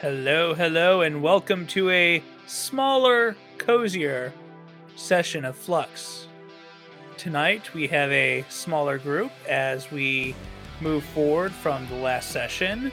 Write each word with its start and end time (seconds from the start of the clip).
Hello, 0.00 0.54
hello, 0.54 1.02
and 1.02 1.22
welcome 1.22 1.66
to 1.66 1.90
a 1.90 2.22
smaller, 2.46 3.36
cozier 3.58 4.32
session 4.96 5.44
of 5.44 5.54
Flux. 5.54 6.26
Tonight 7.18 7.74
we 7.74 7.86
have 7.88 8.10
a 8.10 8.42
smaller 8.48 8.96
group 8.96 9.30
as 9.46 9.90
we 9.90 10.34
move 10.80 11.04
forward 11.04 11.52
from 11.52 11.86
the 11.88 11.96
last 11.96 12.30
session. 12.30 12.90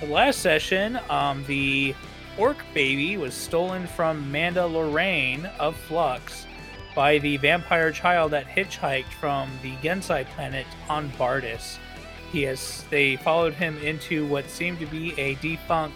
The 0.00 0.08
last 0.08 0.40
session, 0.40 0.98
um, 1.08 1.44
the 1.46 1.94
orc 2.36 2.56
baby 2.74 3.16
was 3.16 3.34
stolen 3.34 3.86
from 3.86 4.32
Manda 4.32 4.66
Lorraine 4.66 5.46
of 5.60 5.76
Flux 5.76 6.48
by 6.96 7.18
the 7.18 7.36
vampire 7.36 7.92
child 7.92 8.32
that 8.32 8.48
hitchhiked 8.48 9.12
from 9.20 9.48
the 9.62 9.76
Genasi 9.76 10.26
planet 10.34 10.66
on 10.88 11.08
Bardis. 11.10 11.78
He 12.32 12.42
has 12.42 12.84
they 12.90 13.14
followed 13.14 13.54
him 13.54 13.78
into 13.78 14.26
what 14.26 14.50
seemed 14.50 14.80
to 14.80 14.86
be 14.86 15.16
a 15.20 15.36
defunct 15.36 15.94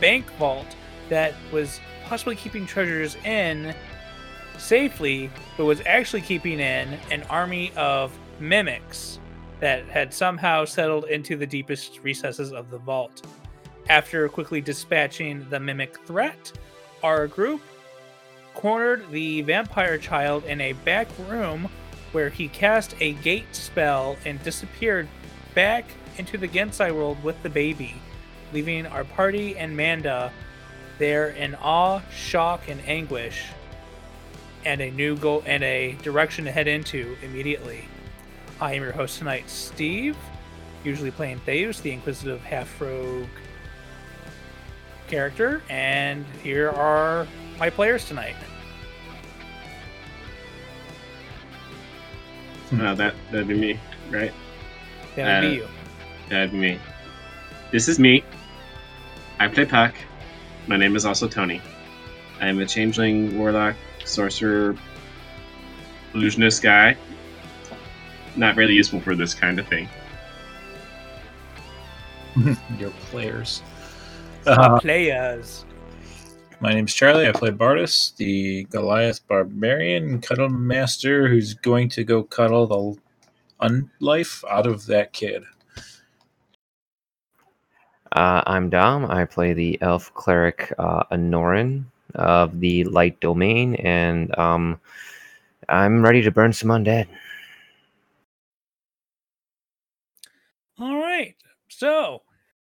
bank 0.00 0.30
vault 0.32 0.66
that 1.08 1.34
was 1.52 1.80
possibly 2.04 2.36
keeping 2.36 2.66
treasures 2.66 3.16
in 3.24 3.74
safely, 4.58 5.30
but 5.56 5.64
was 5.64 5.80
actually 5.86 6.22
keeping 6.22 6.60
in 6.60 6.98
an 7.10 7.22
army 7.30 7.72
of 7.76 8.16
mimics 8.38 9.18
that 9.60 9.86
had 9.86 10.12
somehow 10.12 10.64
settled 10.64 11.04
into 11.04 11.36
the 11.36 11.46
deepest 11.46 12.00
recesses 12.02 12.52
of 12.52 12.70
the 12.70 12.78
vault. 12.78 13.26
After 13.88 14.28
quickly 14.28 14.60
dispatching 14.60 15.46
the 15.50 15.60
mimic 15.60 15.98
threat, 16.06 16.52
our 17.02 17.26
group 17.26 17.60
cornered 18.54 19.10
the 19.10 19.42
vampire 19.42 19.98
child 19.98 20.44
in 20.44 20.60
a 20.60 20.72
back 20.72 21.08
room 21.28 21.68
where 22.12 22.28
he 22.28 22.48
cast 22.48 22.94
a 23.00 23.12
gate 23.14 23.54
spell 23.54 24.16
and 24.24 24.42
disappeared 24.42 25.08
back 25.54 25.84
into 26.18 26.36
the 26.36 26.48
Genasi 26.48 26.94
world 26.94 27.22
with 27.22 27.40
the 27.42 27.50
baby, 27.50 27.94
leaving 28.52 28.86
our 28.86 29.04
party 29.04 29.56
and 29.56 29.76
Manda 29.76 30.32
there 30.98 31.28
in 31.30 31.54
awe, 31.56 32.00
shock, 32.10 32.68
and 32.68 32.80
anguish, 32.86 33.44
and 34.64 34.80
a 34.80 34.90
new 34.90 35.16
goal 35.16 35.42
and 35.46 35.62
a 35.62 35.92
direction 36.02 36.44
to 36.44 36.50
head 36.52 36.68
into 36.68 37.16
immediately. 37.22 37.84
I 38.60 38.74
am 38.74 38.82
your 38.82 38.92
host 38.92 39.18
tonight, 39.18 39.48
Steve, 39.48 40.16
usually 40.84 41.10
playing 41.10 41.40
Theus, 41.46 41.80
the 41.80 41.92
inquisitive 41.92 42.42
half 42.42 42.80
rogue 42.80 43.26
character, 45.08 45.62
and 45.70 46.24
here 46.42 46.68
are 46.70 47.26
my 47.58 47.70
players 47.70 48.04
tonight. 48.06 48.36
No, 52.72 52.94
that 52.94 53.14
that'd 53.32 53.48
be 53.48 53.54
me, 53.58 53.80
right? 54.10 54.32
That 55.16 55.42
would 55.42 55.48
Uh, 55.48 55.50
be 55.50 55.56
you. 55.56 55.68
That'd 56.28 56.52
be 56.52 56.58
me. 56.58 56.78
This 57.72 57.88
is 57.88 57.98
me. 57.98 58.22
I 59.40 59.48
play 59.48 59.64
Puck. 59.64 59.94
My 60.66 60.76
name 60.76 60.94
is 60.96 61.06
also 61.06 61.26
Tony. 61.26 61.62
I 62.42 62.48
am 62.48 62.60
a 62.60 62.66
changeling, 62.66 63.38
warlock, 63.38 63.74
sorcerer, 64.04 64.76
illusionist 66.12 66.62
guy. 66.62 66.94
Not 68.36 68.56
really 68.56 68.74
useful 68.74 69.00
for 69.00 69.16
this 69.16 69.32
kind 69.32 69.58
of 69.58 69.66
thing. 69.66 69.88
your 72.78 72.90
players. 73.10 73.62
Uh, 74.46 74.78
Players. 74.78 75.64
my 76.60 76.74
name's 76.74 76.92
Charlie. 76.92 77.26
I 77.26 77.32
play 77.32 77.50
Bardus, 77.50 78.14
the 78.16 78.64
Goliath 78.64 79.26
barbarian 79.26 80.20
cuddle 80.20 80.50
master 80.50 81.28
who's 81.28 81.54
going 81.54 81.88
to 81.90 82.04
go 82.04 82.24
cuddle 82.24 82.66
the 82.66 83.66
unlife 83.66 84.44
out 84.50 84.66
of 84.66 84.84
that 84.84 85.14
kid. 85.14 85.44
Uh, 88.12 88.42
I'm 88.46 88.70
Dom. 88.70 89.06
I 89.06 89.24
play 89.24 89.52
the 89.52 89.78
elf 89.82 90.12
cleric 90.14 90.72
uh, 90.78 91.04
Anoran 91.12 91.84
of 92.16 92.58
the 92.60 92.84
Light 92.84 93.20
Domain, 93.20 93.76
and 93.76 94.36
um, 94.38 94.80
I'm 95.68 96.02
ready 96.02 96.22
to 96.22 96.32
burn 96.32 96.52
some 96.52 96.70
undead. 96.70 97.06
All 100.80 100.96
right. 100.98 101.36
So 101.68 102.22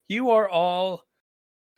you 0.08 0.30
are 0.30 0.48
all 0.48 1.04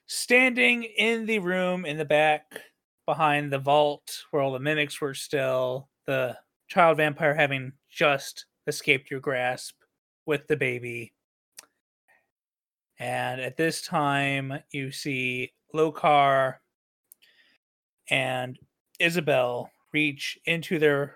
standing 0.08 0.84
in 0.84 1.26
the 1.26 1.40
room 1.40 1.86
in 1.86 1.98
the 1.98 2.06
back 2.06 2.62
behind 3.08 3.52
the 3.52 3.60
vault 3.60 4.26
where 4.32 4.44
all 4.44 4.54
the 4.54 4.60
mimics 4.60 5.02
were 5.02 5.16
still, 5.16 5.90
the 6.06 6.38
child 6.68 6.98
vampire 6.98 7.34
having 7.34 7.74
just 7.90 8.46
escaped 8.68 9.10
your 9.10 9.22
grasp 9.22 9.76
with 10.28 10.48
the 10.48 10.58
baby. 10.58 11.15
And 13.00 13.42
at 13.42 13.58
this 13.58 13.82
time, 13.82 14.60
you 14.72 14.92
see 14.92 15.54
Lokar 15.74 16.56
and 18.10 18.58
Isabel 19.00 19.70
reach 19.92 20.38
into 20.46 20.80
their 20.80 21.16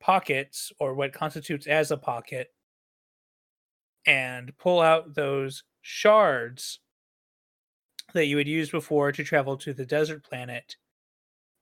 pockets, 0.00 0.72
or 0.78 0.94
what 0.94 1.12
constitutes 1.12 1.66
as 1.66 1.90
a 1.90 1.96
pocket, 1.96 2.52
and 4.06 4.56
pull 4.56 4.80
out 4.80 5.14
those 5.14 5.62
shards 5.82 6.80
that 8.14 8.26
you 8.26 8.38
had 8.38 8.48
used 8.48 8.72
before 8.72 9.12
to 9.12 9.22
travel 9.22 9.56
to 9.58 9.74
the 9.74 9.84
desert 9.84 10.24
planet. 10.24 10.76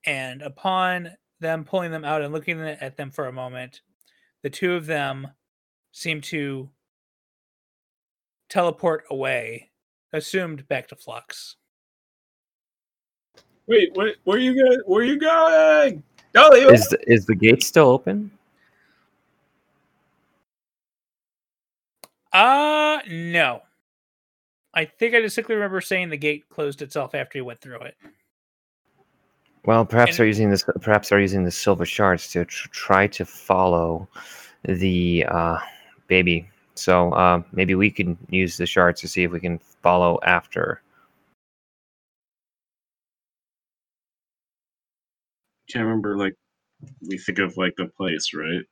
And 0.05 0.41
upon 0.41 1.11
them 1.39 1.65
pulling 1.65 1.91
them 1.91 2.05
out 2.05 2.21
and 2.21 2.33
looking 2.33 2.61
at 2.61 2.95
them 2.95 3.11
for 3.11 3.27
a 3.27 3.33
moment, 3.33 3.81
the 4.41 4.49
two 4.49 4.73
of 4.73 4.85
them 4.85 5.27
seem 5.91 6.21
to 6.21 6.69
teleport 8.49 9.03
away, 9.09 9.69
assumed 10.13 10.67
back 10.67 10.87
to 10.89 10.95
Flux. 10.95 11.55
Wait, 13.67 13.91
wait 13.95 14.15
where 14.23 14.39
you 14.39 14.55
going? 14.55 14.79
Where 14.85 15.03
you 15.03 15.19
going? 15.19 16.03
Oh, 16.35 16.55
you- 16.55 16.69
Is 16.71 16.87
the, 16.89 16.99
is 17.11 17.25
the 17.25 17.35
gate 17.35 17.63
still 17.63 17.87
open? 17.89 18.31
Uh 22.31 22.99
no. 23.09 23.61
I 24.73 24.85
think 24.85 25.15
I 25.15 25.19
distinctly 25.19 25.55
remember 25.55 25.81
saying 25.81 26.09
the 26.09 26.17
gate 26.17 26.47
closed 26.49 26.81
itself 26.81 27.15
after 27.15 27.37
you 27.39 27.45
went 27.45 27.59
through 27.59 27.79
it. 27.81 27.95
Well, 29.65 29.83
perhaps 29.85 30.11
And- 30.11 30.17
they're 30.19 30.27
using 30.27 30.49
this. 30.49 30.63
Perhaps 30.81 31.09
they're 31.09 31.19
using 31.19 31.43
the 31.43 31.51
silver 31.51 31.85
shards 31.85 32.31
to 32.31 32.45
tr- 32.45 32.67
try 32.69 33.07
to 33.07 33.25
follow 33.25 34.07
the 34.63 35.25
uh, 35.27 35.57
baby. 36.07 36.47
So 36.79 37.11
uh, 37.11 37.43
maybe 37.51 37.75
we 37.75 37.91
can 37.91 38.17
use 38.29 38.57
the 38.57 38.65
shards 38.65 39.01
to 39.01 39.07
see 39.07 39.23
if 39.23 39.31
we 39.31 39.39
can 39.39 39.59
follow 39.81 40.19
after. 40.23 40.81
Can't 45.69 45.85
remember 45.85 46.17
like 46.17 46.35
we 47.07 47.17
think 47.17 47.39
of 47.39 47.57
like 47.57 47.75
the 47.75 47.85
place, 47.85 48.33
right? 48.33 48.63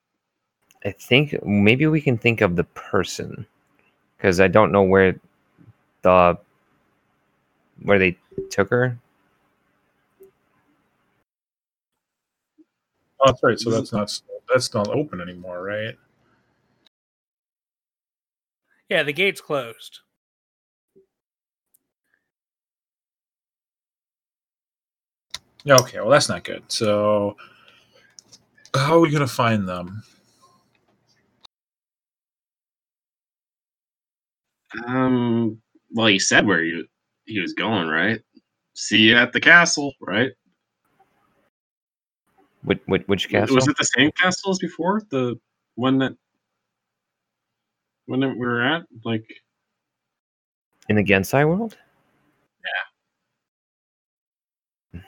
I 0.86 0.92
think 0.92 1.36
maybe 1.46 1.88
we 1.88 2.02
can 2.02 2.18
think 2.18 2.42
of 2.42 2.56
the 2.56 2.64
person 2.64 3.46
because 4.18 4.40
I 4.40 4.48
don't 4.48 4.72
know 4.72 4.84
where 4.84 5.20
the 6.02 6.38
where 7.84 8.00
they 8.00 8.18
took 8.50 8.70
her. 8.70 8.98
Oh, 13.20 13.26
that's 13.26 13.44
right. 13.44 13.60
So 13.60 13.70
that's 13.70 13.92
not 13.92 14.22
that's 14.50 14.74
not 14.74 14.88
open 14.90 15.22
anymore, 15.22 15.64
right? 15.64 15.96
Yeah, 18.90 19.04
the 19.04 19.14
gate's 19.14 19.42
closed. 19.42 20.00
Okay. 25.70 26.00
Well, 26.00 26.10
that's 26.10 26.30
not 26.30 26.44
good. 26.44 26.64
So, 26.70 27.36
how 28.76 28.96
are 28.96 29.00
we 29.00 29.12
gonna 29.12 29.28
find 29.28 29.68
them? 29.68 30.04
Um. 34.86 35.62
Well, 35.92 36.08
he 36.08 36.20
said 36.20 36.46
where 36.46 36.64
he 36.64 36.84
he 37.26 37.40
was 37.42 37.54
going, 37.54 37.88
right? 37.88 38.22
See 38.76 39.00
you 39.00 39.18
at 39.18 39.34
the 39.34 39.40
castle, 39.42 39.94
right? 40.02 40.32
Which, 42.64 42.80
which, 42.86 43.04
which 43.08 43.30
castle? 43.30 43.56
Was 43.56 43.68
it 43.68 43.78
the 43.78 43.86
same 43.86 44.12
castle 44.12 44.52
as 44.52 44.60
before? 44.60 45.02
The 45.10 45.36
one 45.76 46.00
that 46.00 46.14
when 48.08 48.22
we 48.22 48.46
were 48.46 48.62
at, 48.62 48.84
like 49.06 49.26
In 50.90 50.96
the 50.96 51.04
Genasi 51.04 51.48
world? 51.48 51.78
Yeah. 54.94 55.02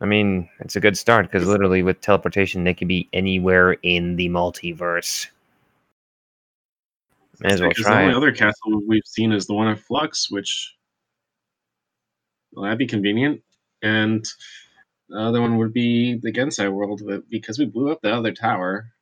I 0.00 0.06
mean, 0.06 0.48
it's 0.60 0.76
a 0.76 0.80
good 0.80 0.96
start 0.96 1.26
because 1.30 1.46
literally 1.46 1.82
with 1.82 2.00
teleportation, 2.00 2.64
they 2.64 2.74
could 2.74 2.88
be 2.88 3.08
anywhere 3.12 3.74
in 3.82 4.16
the 4.16 4.28
multiverse. 4.28 5.28
May 7.40 7.52
as 7.52 7.60
well 7.60 7.70
Because 7.70 7.84
the 7.86 7.92
only 7.98 8.12
it. 8.12 8.16
other 8.16 8.32
castle 8.32 8.82
we've 8.86 9.06
seen 9.06 9.32
is 9.32 9.46
the 9.46 9.54
one 9.54 9.68
at 9.68 9.78
Flux, 9.78 10.30
which 10.30 10.74
well, 12.52 12.64
that'd 12.64 12.78
be 12.78 12.86
convenient. 12.86 13.42
And 13.82 14.26
the 15.08 15.18
other 15.18 15.40
one 15.40 15.56
would 15.58 15.72
be 15.72 16.18
the 16.22 16.32
Genasi 16.32 16.70
world, 16.70 17.02
but 17.06 17.28
because 17.30 17.58
we 17.58 17.66
blew 17.66 17.90
up 17.90 18.00
the 18.02 18.12
other 18.12 18.32
tower. 18.32 18.92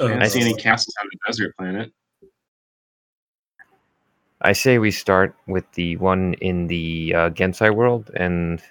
I 0.00 0.04
Uh, 0.04 0.08
didn't 0.08 0.30
see 0.30 0.40
any 0.40 0.54
castles 0.54 0.94
on 1.00 1.08
the 1.12 1.18
desert 1.26 1.54
planet. 1.56 1.92
I 4.42 4.52
say 4.52 4.78
we 4.78 4.90
start 4.90 5.36
with 5.46 5.70
the 5.72 5.96
one 5.98 6.34
in 6.40 6.66
the 6.66 7.12
uh, 7.14 7.30
Genasi 7.30 7.74
world, 7.74 8.10
and 8.14 8.62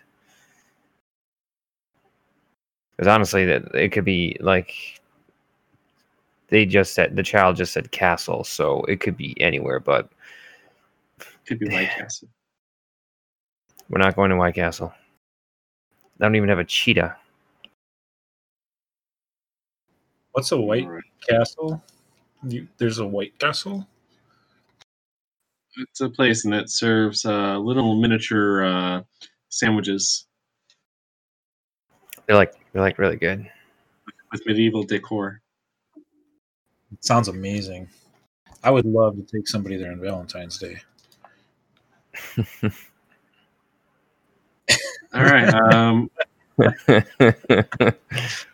because 2.98 3.08
honestly, 3.08 3.46
that 3.46 3.64
it 3.76 3.92
could 3.92 4.06
be 4.06 4.36
like 4.40 5.00
they 6.48 6.66
just 6.66 6.96
said 6.96 7.16
the 7.16 7.22
child 7.22 7.56
just 7.58 7.74
said 7.74 7.92
castle, 7.92 8.44
so 8.44 8.82
it 8.86 9.00
could 9.00 9.16
be 9.16 9.40
anywhere. 9.40 9.80
But 9.80 10.10
Could 11.46 11.60
be 11.60 11.70
White 11.70 11.90
Castle. 11.90 12.28
we're 13.90 14.00
not 14.00 14.16
going 14.16 14.32
to 14.32 14.38
White 14.38 14.56
Castle. 14.56 14.92
I 16.20 16.26
don't 16.26 16.36
even 16.36 16.50
have 16.50 16.60
a 16.60 16.66
cheetah. 16.66 17.16
What's 20.40 20.54
a 20.54 20.58
white 20.58 20.86
Alright. 20.86 21.04
castle? 21.30 21.84
You, 22.48 22.66
there's 22.78 23.00
a 23.00 23.06
white 23.06 23.38
castle. 23.40 23.86
It's 25.76 26.00
a 26.00 26.08
place 26.08 26.46
and 26.46 26.54
it 26.54 26.70
serves 26.70 27.26
uh, 27.26 27.58
little 27.58 28.00
miniature 28.00 28.64
uh, 28.64 29.02
sandwiches 29.50 30.28
They're 32.26 32.38
like 32.38 32.54
they're 32.72 32.82
like 32.82 32.98
really 33.00 33.18
good. 33.18 33.52
with 34.32 34.42
medieval 34.46 34.84
decor. 34.84 35.42
It 36.94 37.04
sounds 37.04 37.28
amazing. 37.28 37.90
I 38.64 38.72
would 38.72 38.86
love 38.86 39.18
to 39.18 39.24
take 39.24 39.46
somebody 39.46 39.76
there 39.76 39.92
on 39.92 40.00
Valentine's 40.00 40.58
Day. 40.58 40.78
All 45.14 45.22
right. 45.22 45.54
Um, 45.54 46.10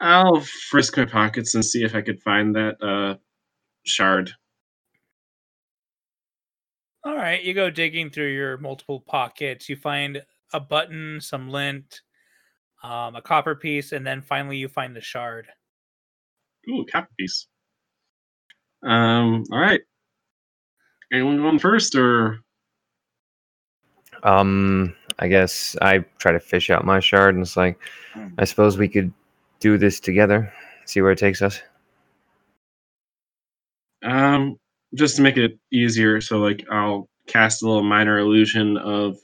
I'll 0.00 0.40
frisk 0.40 0.96
my 0.96 1.04
pockets 1.04 1.54
and 1.54 1.64
see 1.64 1.82
if 1.82 1.94
I 1.94 2.02
could 2.02 2.22
find 2.22 2.54
that 2.54 2.82
uh, 2.82 3.16
shard. 3.84 4.30
All 7.04 7.16
right, 7.16 7.42
you 7.42 7.54
go 7.54 7.70
digging 7.70 8.10
through 8.10 8.32
your 8.32 8.58
multiple 8.58 9.00
pockets. 9.00 9.68
You 9.68 9.76
find 9.76 10.22
a 10.52 10.60
button, 10.60 11.20
some 11.20 11.48
lint, 11.48 12.02
um, 12.82 13.16
a 13.16 13.22
copper 13.22 13.54
piece, 13.54 13.92
and 13.92 14.06
then 14.06 14.22
finally 14.22 14.56
you 14.56 14.68
find 14.68 14.94
the 14.94 15.00
shard. 15.00 15.48
Ooh, 16.68 16.84
copper 16.90 17.08
piece. 17.18 17.46
Um. 18.82 19.44
All 19.50 19.58
right. 19.58 19.80
Anyone 21.12 21.38
going 21.38 21.58
first, 21.58 21.94
or 21.94 22.40
um, 24.22 24.94
I 25.18 25.28
guess 25.28 25.76
I 25.80 26.04
try 26.18 26.32
to 26.32 26.40
fish 26.40 26.70
out 26.70 26.84
my 26.84 27.00
shard, 27.00 27.34
and 27.34 27.42
it's 27.42 27.56
like, 27.56 27.78
I 28.36 28.44
suppose 28.44 28.76
we 28.76 28.88
could 28.88 29.12
do 29.60 29.78
this 29.78 30.00
together, 30.00 30.52
see 30.86 31.00
where 31.02 31.12
it 31.12 31.18
takes 31.18 31.42
us. 31.42 31.60
um, 34.04 34.56
just 34.94 35.16
to 35.16 35.22
make 35.22 35.36
it 35.36 35.58
easier? 35.72 36.20
So, 36.20 36.38
like, 36.38 36.66
I'll 36.70 37.08
cast 37.26 37.62
a 37.62 37.66
little 37.66 37.82
minor 37.84 38.18
illusion 38.18 38.76
of 38.78 39.18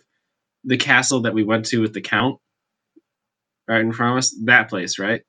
the 0.64 0.76
castle 0.76 1.22
that 1.22 1.34
we 1.34 1.44
went 1.44 1.66
to 1.66 1.80
with 1.80 1.94
the 1.94 2.00
count, 2.02 2.38
right 3.68 3.80
in 3.80 3.92
front 3.92 4.12
of 4.14 4.18
us. 4.18 4.36
That 4.44 4.68
place, 4.68 4.98
right? 4.98 5.22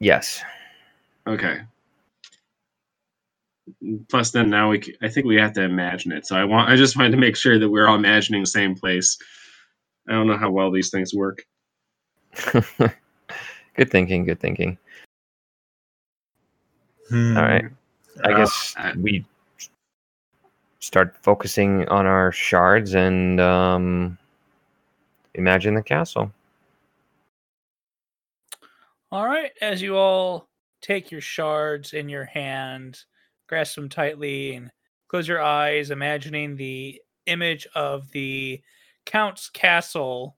Yes. 0.00 0.42
Okay. 1.26 1.60
Plus, 4.08 4.30
then 4.30 4.50
now 4.50 4.70
we, 4.70 4.82
c- 4.82 4.96
I 5.02 5.08
think 5.08 5.26
we 5.26 5.36
have 5.36 5.54
to 5.54 5.62
imagine 5.62 6.12
it. 6.12 6.26
So 6.26 6.36
I 6.36 6.44
want, 6.44 6.70
I 6.70 6.76
just 6.76 6.96
wanted 6.96 7.12
to 7.12 7.16
make 7.18 7.36
sure 7.36 7.58
that 7.58 7.68
we're 7.68 7.88
all 7.88 7.96
imagining 7.96 8.42
the 8.42 8.46
same 8.46 8.74
place. 8.74 9.18
I 10.08 10.12
don't 10.12 10.26
know 10.28 10.36
how 10.38 10.50
well 10.50 10.70
these 10.70 10.90
things 10.90 11.14
work. 11.14 11.44
good 13.74 13.90
thinking. 13.90 14.24
Good 14.24 14.40
thinking. 14.40 14.78
Hmm. 17.08 17.36
All 17.36 17.42
right. 17.44 17.64
I 18.24 18.32
Uh, 18.32 18.36
guess 18.36 18.74
we 18.98 19.24
start 20.80 21.16
focusing 21.22 21.88
on 21.88 22.06
our 22.06 22.32
shards 22.32 22.94
and 22.94 23.40
um, 23.40 24.18
imagine 25.34 25.74
the 25.74 25.82
castle. 25.82 26.32
All 29.12 29.26
right, 29.26 29.52
as 29.60 29.80
you 29.82 29.96
all 29.96 30.48
take 30.82 31.10
your 31.10 31.20
shards 31.20 31.92
in 31.92 32.08
your 32.08 32.24
hand, 32.24 33.04
grasp 33.48 33.76
them 33.76 33.88
tightly, 33.88 34.54
and 34.54 34.70
close 35.08 35.28
your 35.28 35.40
eyes, 35.40 35.90
imagining 35.90 36.56
the 36.56 37.00
image 37.26 37.66
of 37.74 38.10
the 38.10 38.60
Count's 39.04 39.48
castle, 39.48 40.36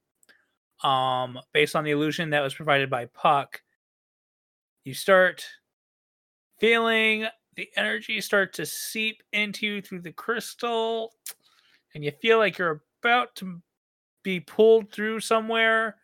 um, 0.82 1.38
based 1.52 1.76
on 1.76 1.84
the 1.84 1.90
illusion 1.90 2.30
that 2.30 2.40
was 2.40 2.54
provided 2.54 2.90
by 2.90 3.06
Puck. 3.06 3.62
You 4.84 4.94
start 4.94 5.46
feeling 6.58 7.26
the 7.56 7.68
energy 7.76 8.20
start 8.20 8.52
to 8.54 8.66
seep 8.66 9.22
into 9.32 9.66
you 9.66 9.82
through 9.82 10.00
the 10.02 10.12
crystal, 10.12 11.12
and 11.94 12.04
you 12.04 12.12
feel 12.22 12.38
like 12.38 12.58
you're 12.58 12.82
about 13.02 13.34
to 13.36 13.60
be 14.22 14.40
pulled 14.40 14.92
through 14.92 15.20
somewhere 15.20 15.96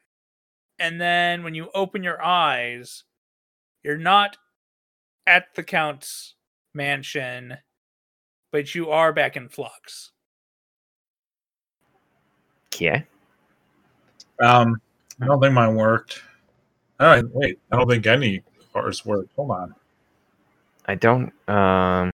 and 0.78 1.00
then 1.00 1.44
when 1.44 1.54
you 1.54 1.70
open 1.74 2.02
your 2.02 2.22
eyes, 2.22 3.04
you're 3.82 3.96
not 3.96 4.36
at 5.26 5.54
the 5.54 5.62
Count's 5.62 6.34
mansion, 6.74 7.56
but 8.50 8.74
you 8.74 8.90
are 8.90 9.12
back 9.12 9.36
in 9.36 9.48
Flux. 9.48 10.12
Yeah. 12.78 13.02
Um, 14.40 14.80
I 15.20 15.26
don't 15.26 15.40
think 15.40 15.54
mine 15.54 15.74
worked. 15.74 16.22
Oh, 17.00 17.22
wait. 17.32 17.58
I 17.70 17.76
don't 17.76 17.88
think 17.88 18.06
any 18.06 18.38
of 18.38 18.44
ours 18.74 19.04
worked. 19.04 19.30
Hold 19.36 19.50
on. 19.50 19.74
I 20.86 20.94
don't. 20.94 21.32
Um, 21.48 22.10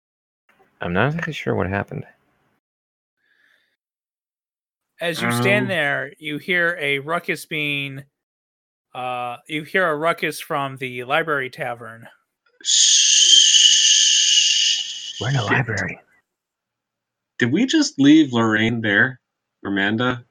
I'm 0.81 0.93
not 0.93 1.09
exactly 1.09 1.33
sure 1.33 1.55
what 1.55 1.69
happened. 1.69 2.05
As 5.01 5.21
you 5.21 5.31
stand 5.33 5.65
Um, 5.65 5.69
there, 5.69 6.13
you 6.19 6.39
hear 6.39 6.79
a 6.81 7.01
ruckus 7.01 7.47
being. 7.47 8.05
Uh, 8.95 9.39
you 9.49 9.65
hear 9.65 9.89
a 9.89 9.97
ruckus 9.97 10.41
from 10.41 10.77
the 10.77 11.03
library 11.05 11.51
tavern. 11.51 12.09
We're 15.21 15.31
in 15.31 15.37
a 15.37 15.45
library. 15.45 15.99
Did 17.39 17.53
we 17.53 17.67
just 17.67 17.99
leave 17.99 18.33
Lorraine 18.33 18.81
there, 18.81 19.21
Amanda? 19.65 20.25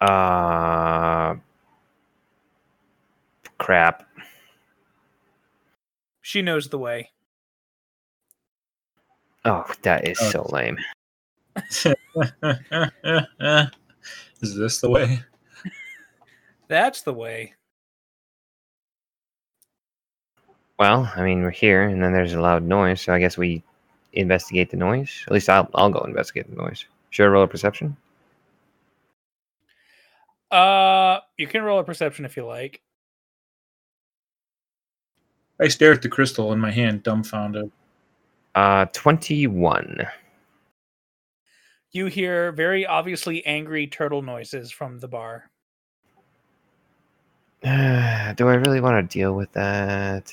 Uh, 0.00 1.34
crap. 3.58 4.06
She 6.22 6.42
knows 6.42 6.68
the 6.68 6.78
way. 6.78 7.10
Oh, 9.44 9.64
that 9.82 10.06
is 10.06 10.18
Oh. 10.20 10.30
so 10.30 10.48
lame. 10.50 10.78
Is 14.40 14.54
this 14.56 14.80
the 14.80 14.88
way? 14.90 15.20
That's 16.68 17.02
the 17.02 17.12
way. 17.12 17.54
Well, 20.78 21.12
I 21.14 21.22
mean, 21.22 21.42
we're 21.42 21.50
here, 21.50 21.82
and 21.82 22.02
then 22.02 22.12
there's 22.12 22.32
a 22.32 22.40
loud 22.40 22.62
noise, 22.62 23.02
so 23.02 23.12
I 23.12 23.18
guess 23.18 23.36
we 23.36 23.62
investigate 24.14 24.70
the 24.70 24.76
noise. 24.78 25.24
At 25.26 25.32
least 25.32 25.48
I'll 25.50 25.68
I'll 25.74 25.90
go 25.90 26.00
investigate 26.00 26.48
the 26.48 26.56
noise. 26.56 26.84
Should 27.10 27.24
I 27.24 27.28
roll 27.28 27.44
a 27.44 27.48
perception? 27.48 27.96
Uh, 30.50 31.20
you 31.36 31.46
can 31.46 31.62
roll 31.62 31.78
a 31.78 31.84
perception 31.84 32.24
if 32.24 32.36
you 32.36 32.44
like. 32.44 32.80
I 35.60 35.68
stare 35.68 35.92
at 35.92 36.02
the 36.02 36.08
crystal 36.08 36.52
in 36.52 36.58
my 36.58 36.70
hand, 36.70 37.02
dumbfounded. 37.02 37.70
Uh, 38.54 38.86
twenty-one. 38.86 40.06
You 41.92 42.06
hear 42.06 42.52
very 42.52 42.86
obviously 42.86 43.44
angry 43.46 43.86
turtle 43.86 44.22
noises 44.22 44.70
from 44.70 44.98
the 44.98 45.08
bar. 45.08 45.50
Do 47.62 47.68
I 47.68 48.54
really 48.54 48.80
want 48.80 49.10
to 49.10 49.18
deal 49.18 49.34
with 49.34 49.52
that? 49.52 50.32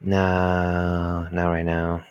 No, 0.00 1.26
not 1.32 1.50
right 1.50 1.64
now. 1.64 2.04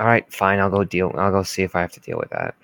All 0.00 0.06
right, 0.06 0.30
fine. 0.32 0.60
I'll 0.60 0.70
go 0.70 0.84
deal. 0.84 1.12
I'll 1.16 1.32
go 1.32 1.42
see 1.42 1.62
if 1.62 1.74
I 1.74 1.80
have 1.80 1.92
to 1.92 2.00
deal 2.00 2.18
with 2.18 2.30
that. 2.30 2.54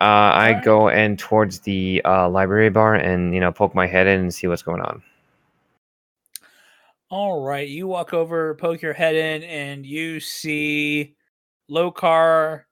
Uh, 0.00 0.34
I 0.34 0.60
go 0.64 0.88
and 0.88 1.16
towards 1.16 1.60
the 1.60 2.02
uh, 2.04 2.28
library 2.28 2.70
bar 2.70 2.96
and 2.96 3.32
you 3.32 3.38
know 3.38 3.52
poke 3.52 3.72
my 3.72 3.86
head 3.86 4.08
in 4.08 4.20
and 4.20 4.34
see 4.34 4.48
what's 4.48 4.62
going 4.62 4.80
on. 4.80 5.00
All 7.08 7.44
right, 7.44 7.68
you 7.68 7.86
walk 7.86 8.12
over, 8.12 8.54
poke 8.56 8.82
your 8.82 8.94
head 8.94 9.14
in, 9.14 9.44
and 9.44 9.86
you 9.86 10.18
see 10.18 11.14
Lokar 11.70 12.64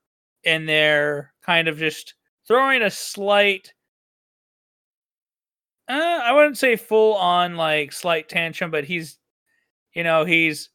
in 0.43 0.67
there, 0.67 1.33
kind 1.43 1.69
of 1.69 1.79
just 1.79 2.15
throwing 2.49 2.83
a 2.83 2.91
slight. 2.91 3.73
Uh, 5.89 6.21
I 6.25 6.33
wouldn't 6.33 6.59
say 6.59 6.75
full 6.77 7.15
on 7.15 7.57
like 7.57 7.93
slight 7.93 8.29
tantrum, 8.29 8.71
but 8.71 8.85
he's, 8.85 9.19
you 9.95 10.03
know, 10.03 10.25
he's 10.25 10.71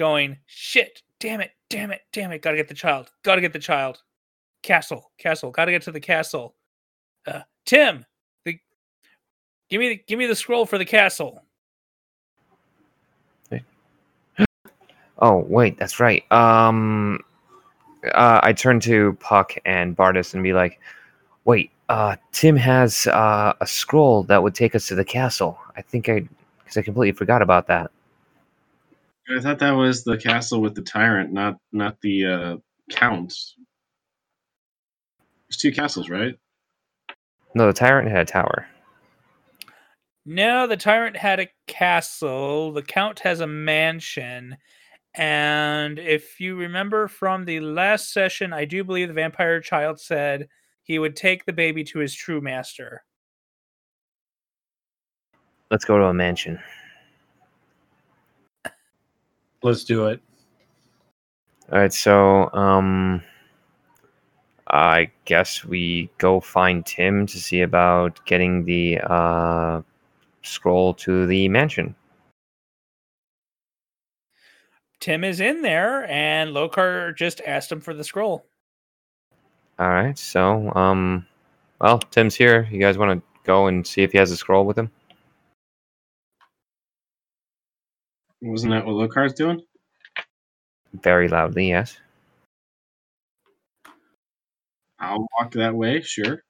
going 0.00 0.38
shit. 0.46 1.02
Damn 1.20 1.42
it! 1.42 1.50
Damn 1.68 1.90
it! 1.90 2.00
Damn 2.10 2.32
it! 2.32 2.40
Gotta 2.40 2.56
get 2.56 2.68
the 2.68 2.74
child. 2.74 3.10
Gotta 3.22 3.42
get 3.42 3.52
the 3.52 3.58
child. 3.58 4.02
Castle. 4.62 5.12
Castle. 5.18 5.50
Gotta 5.50 5.72
get 5.72 5.82
to 5.82 5.92
the 5.92 6.00
castle. 6.00 6.54
Uh, 7.26 7.42
Tim, 7.66 8.06
the 8.46 8.58
Give 9.68 9.78
me 9.78 9.90
the, 9.90 10.02
give 10.08 10.18
me 10.18 10.24
the 10.26 10.34
scroll 10.34 10.66
for 10.66 10.78
the 10.78 10.84
castle. 10.84 11.44
Oh 15.22 15.44
wait, 15.48 15.76
that's 15.76 16.00
right. 16.00 16.24
Um, 16.32 17.20
uh, 18.14 18.40
I 18.42 18.54
turn 18.54 18.80
to 18.80 19.12
Puck 19.20 19.54
and 19.66 19.94
Bardis 19.94 20.32
and 20.32 20.42
be 20.42 20.54
like, 20.54 20.80
"Wait, 21.44 21.70
uh, 21.90 22.16
Tim 22.32 22.56
has 22.56 23.06
uh, 23.08 23.52
a 23.60 23.66
scroll 23.66 24.22
that 24.22 24.42
would 24.42 24.54
take 24.54 24.74
us 24.74 24.86
to 24.86 24.94
the 24.94 25.04
castle. 25.04 25.58
I 25.76 25.82
think 25.82 26.08
I, 26.08 26.26
because 26.60 26.78
I 26.78 26.80
completely 26.80 27.12
forgot 27.12 27.42
about 27.42 27.66
that. 27.66 27.90
I 29.30 29.40
thought 29.40 29.60
that 29.60 29.72
was 29.72 30.02
the 30.02 30.18
castle 30.18 30.60
with 30.60 30.74
the 30.74 30.82
tyrant, 30.82 31.32
not 31.32 31.56
not 31.72 32.00
the 32.00 32.26
uh, 32.26 32.56
count. 32.90 33.32
There's 35.48 35.56
two 35.56 35.72
castles, 35.72 36.08
right? 36.08 36.36
No, 37.54 37.66
the 37.66 37.72
tyrant 37.72 38.08
had 38.08 38.20
a 38.20 38.24
tower. 38.24 38.66
No, 40.26 40.66
the 40.66 40.76
tyrant 40.76 41.16
had 41.16 41.40
a 41.40 41.48
castle. 41.66 42.72
The 42.72 42.82
count 42.82 43.20
has 43.20 43.40
a 43.40 43.46
mansion. 43.46 44.56
And 45.14 45.98
if 45.98 46.40
you 46.40 46.56
remember 46.56 47.08
from 47.08 47.44
the 47.44 47.60
last 47.60 48.12
session, 48.12 48.52
I 48.52 48.64
do 48.64 48.84
believe 48.84 49.08
the 49.08 49.14
vampire 49.14 49.60
child 49.60 49.98
said 49.98 50.48
he 50.82 50.98
would 50.98 51.16
take 51.16 51.46
the 51.46 51.52
baby 51.52 51.82
to 51.84 51.98
his 51.98 52.14
true 52.14 52.40
master. 52.40 53.02
Let's 55.70 55.84
go 55.84 55.98
to 55.98 56.04
a 56.04 56.14
mansion. 56.14 56.60
Let's 59.62 59.84
do 59.84 60.06
it. 60.06 60.20
All 61.70 61.78
right, 61.78 61.92
so 61.92 62.50
um, 62.52 63.22
I 64.68 65.10
guess 65.24 65.64
we 65.64 66.10
go 66.18 66.40
find 66.40 66.84
Tim 66.84 67.26
to 67.26 67.38
see 67.38 67.60
about 67.60 68.24
getting 68.24 68.64
the 68.64 68.98
uh, 69.00 69.82
scroll 70.42 70.94
to 70.94 71.26
the 71.26 71.48
mansion. 71.48 71.94
Tim 75.00 75.24
is 75.24 75.40
in 75.40 75.62
there, 75.62 76.10
and 76.10 76.50
Lokar 76.50 77.16
just 77.16 77.40
asked 77.46 77.70
him 77.70 77.80
for 77.80 77.94
the 77.94 78.04
scroll. 78.04 78.46
All 79.78 79.90
right, 79.90 80.18
so 80.18 80.72
um, 80.74 81.26
well, 81.80 81.98
Tim's 81.98 82.34
here. 82.34 82.68
You 82.70 82.80
guys 82.80 82.98
want 82.98 83.18
to 83.18 83.26
go 83.44 83.66
and 83.66 83.86
see 83.86 84.02
if 84.02 84.12
he 84.12 84.18
has 84.18 84.30
a 84.30 84.36
scroll 84.36 84.66
with 84.66 84.76
him? 84.76 84.90
Wasn't 88.42 88.72
that 88.72 88.86
what 88.86 88.94
Lokar's 88.94 89.34
doing? 89.34 89.60
Very 90.94 91.28
loudly, 91.28 91.68
yes. 91.68 91.98
I'll 94.98 95.26
walk 95.38 95.52
that 95.52 95.74
way, 95.74 96.00
sure. 96.02 96.42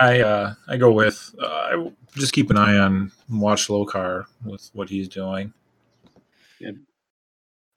I 0.00 0.20
uh, 0.20 0.54
I 0.68 0.76
go 0.76 0.92
with. 0.92 1.34
Uh, 1.40 1.46
I 1.46 1.92
just 2.14 2.32
keep 2.32 2.50
an 2.50 2.56
eye 2.56 2.76
on 2.78 3.10
watch 3.28 3.68
Lokar 3.68 4.26
with 4.44 4.70
what 4.74 4.88
he's 4.88 5.08
doing. 5.08 5.52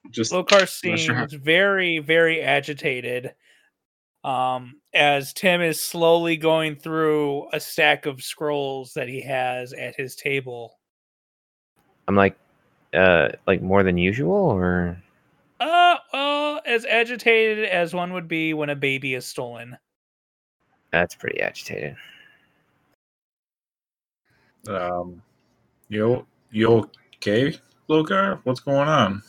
Just 0.09 0.31
Lokar 0.31 0.67
seems 0.67 1.01
sure 1.01 1.27
very, 1.31 1.99
very 1.99 2.41
agitated 2.41 3.33
um, 4.23 4.81
as 4.93 5.33
Tim 5.33 5.61
is 5.61 5.79
slowly 5.79 6.37
going 6.37 6.75
through 6.75 7.47
a 7.53 7.59
stack 7.59 8.05
of 8.05 8.23
scrolls 8.23 8.93
that 8.93 9.07
he 9.07 9.21
has 9.21 9.73
at 9.73 9.95
his 9.95 10.15
table. 10.15 10.79
I'm 12.11 12.17
like, 12.17 12.37
uh, 12.93 13.29
like 13.47 13.61
more 13.61 13.83
than 13.83 13.97
usual, 13.97 14.33
or 14.35 15.01
Uh, 15.61 15.95
well, 16.11 16.61
as 16.65 16.83
agitated 16.83 17.63
as 17.63 17.93
one 17.93 18.11
would 18.11 18.27
be 18.27 18.53
when 18.53 18.69
a 18.69 18.75
baby 18.75 19.13
is 19.13 19.25
stolen. 19.25 19.77
that's 20.91 21.15
pretty 21.15 21.39
agitated. 21.39 21.95
Um, 24.67 25.21
you 25.87 26.27
you 26.51 26.89
okay, 27.15 27.57
Lokar? 27.89 28.41
What's 28.43 28.59
going 28.59 28.89
on? 28.89 29.23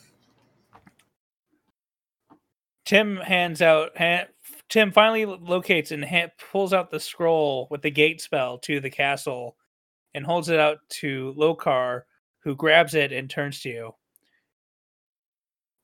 Tim 2.85 3.17
hands 3.19 3.63
out. 3.63 3.97
Ha- 3.97 4.27
Tim 4.69 4.91
finally 4.91 5.25
locates 5.25 5.93
and 5.93 6.05
ha- 6.05 6.33
pulls 6.51 6.73
out 6.73 6.91
the 6.91 6.99
scroll 6.99 7.69
with 7.71 7.83
the 7.83 7.93
gate 7.93 8.21
spell 8.21 8.59
to 8.59 8.81
the 8.81 8.91
castle, 8.91 9.57
and 10.15 10.27
holds 10.27 10.49
it 10.49 10.59
out 10.59 10.79
to 10.89 11.33
Lokar, 11.39 12.03
who 12.43 12.57
grabs 12.57 12.95
it 12.95 13.13
and 13.13 13.29
turns 13.29 13.61
to 13.61 13.69
you. 13.69 13.95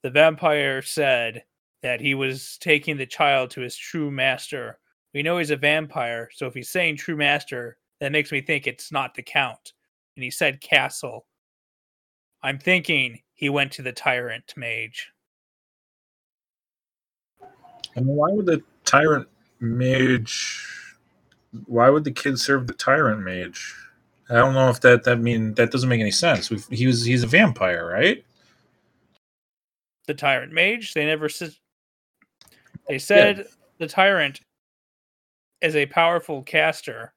The 0.02 0.10
vampire 0.10 0.82
said 0.82 1.44
that 1.82 2.00
he 2.00 2.14
was 2.14 2.58
taking 2.58 2.96
the 2.96 3.06
child 3.06 3.50
to 3.50 3.60
his 3.60 3.76
true 3.76 4.10
master. 4.10 4.78
We 5.14 5.22
know 5.22 5.38
he's 5.38 5.50
a 5.50 5.56
vampire, 5.56 6.28
so 6.34 6.46
if 6.46 6.54
he's 6.54 6.68
saying 6.68 6.96
true 6.96 7.16
master, 7.16 7.78
that 8.00 8.12
makes 8.12 8.30
me 8.30 8.40
think 8.40 8.66
it's 8.66 8.92
not 8.92 9.14
the 9.14 9.22
count. 9.22 9.72
And 10.16 10.24
he 10.24 10.30
said 10.30 10.60
castle. 10.60 11.26
I'm 12.42 12.58
thinking 12.58 13.20
he 13.34 13.48
went 13.48 13.72
to 13.72 13.82
the 13.82 13.92
tyrant 13.92 14.52
mage. 14.56 15.10
And 17.94 18.06
why 18.06 18.30
would 18.30 18.46
the 18.46 18.62
tyrant 18.84 19.28
mage? 19.60 20.94
Why 21.66 21.88
would 21.88 22.04
the 22.04 22.12
kid 22.12 22.38
serve 22.38 22.66
the 22.66 22.74
tyrant 22.74 23.20
mage? 23.22 23.74
I 24.30 24.34
don't 24.34 24.54
know 24.54 24.68
if 24.70 24.80
that 24.82 25.04
that 25.04 25.20
mean 25.20 25.54
that 25.54 25.70
doesn't 25.72 25.88
make 25.88 26.00
any 26.00 26.10
sense. 26.10 26.50
We've, 26.50 26.66
he 26.68 26.86
was 26.86 27.04
he's 27.04 27.22
a 27.22 27.26
vampire, 27.28 27.86
right? 27.86 28.24
the 30.08 30.14
tyrant 30.14 30.52
mage. 30.52 30.94
They 30.94 31.06
never 31.06 31.28
said. 31.28 31.54
They 32.88 32.98
said 32.98 33.46
the 33.78 33.86
tyrant 33.86 34.40
is 35.60 35.76
a 35.76 35.86
powerful 35.86 36.42
caster. 36.42 37.12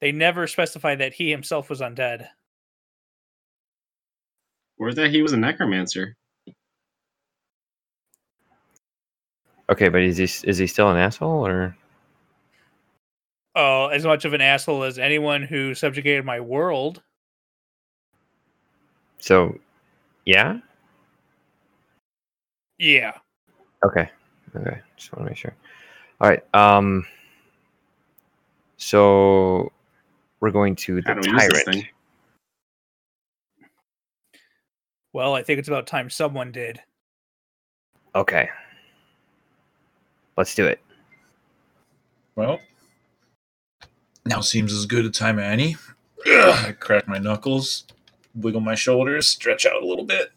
They 0.00 0.12
never 0.12 0.46
specified 0.48 0.98
that 1.00 1.14
he 1.14 1.30
himself 1.30 1.70
was 1.70 1.80
undead. 1.80 2.28
or 4.78 4.92
that 4.92 5.10
he 5.10 5.22
was 5.22 5.32
a 5.32 5.36
necromancer. 5.36 6.16
Okay, 9.70 9.88
but 9.88 10.02
is 10.02 10.16
he 10.16 10.24
is 10.48 10.58
he 10.58 10.66
still 10.66 10.90
an 10.90 10.96
asshole 10.96 11.46
or? 11.46 11.76
Oh, 13.54 13.88
as 13.88 14.04
much 14.04 14.24
of 14.24 14.32
an 14.32 14.40
asshole 14.40 14.82
as 14.82 14.98
anyone 14.98 15.42
who 15.42 15.74
subjugated 15.74 16.24
my 16.24 16.40
world. 16.40 17.02
So, 19.18 19.58
yeah. 20.24 20.58
Yeah. 22.78 23.12
Okay. 23.84 24.08
Okay. 24.56 24.80
Just 24.96 25.12
want 25.12 25.26
to 25.26 25.30
make 25.30 25.36
sure. 25.36 25.54
All 26.20 26.28
right. 26.28 26.42
Um. 26.54 27.06
So 28.76 29.70
we're 30.40 30.50
going 30.50 30.74
to 30.76 31.00
the 31.00 31.08
How 31.08 31.14
do 31.14 31.20
we 31.20 31.32
use 31.32 31.48
this 31.48 31.64
tyrant. 31.64 31.86
Well, 35.12 35.34
I 35.34 35.42
think 35.42 35.58
it's 35.58 35.68
about 35.68 35.86
time 35.86 36.10
someone 36.10 36.50
did. 36.50 36.80
Okay. 38.14 38.48
Let's 40.36 40.54
do 40.54 40.66
it. 40.66 40.80
Well, 42.34 42.58
now 44.24 44.40
seems 44.40 44.72
as 44.72 44.86
good 44.86 45.04
a 45.04 45.10
time 45.10 45.38
as 45.38 45.52
any. 45.52 45.76
Ugh, 46.26 46.66
I 46.68 46.72
crack 46.72 47.08
my 47.08 47.18
knuckles, 47.18 47.84
wiggle 48.34 48.60
my 48.60 48.74
shoulders, 48.74 49.26
stretch 49.28 49.66
out 49.66 49.82
a 49.82 49.86
little 49.86 50.04
bit. 50.04 50.30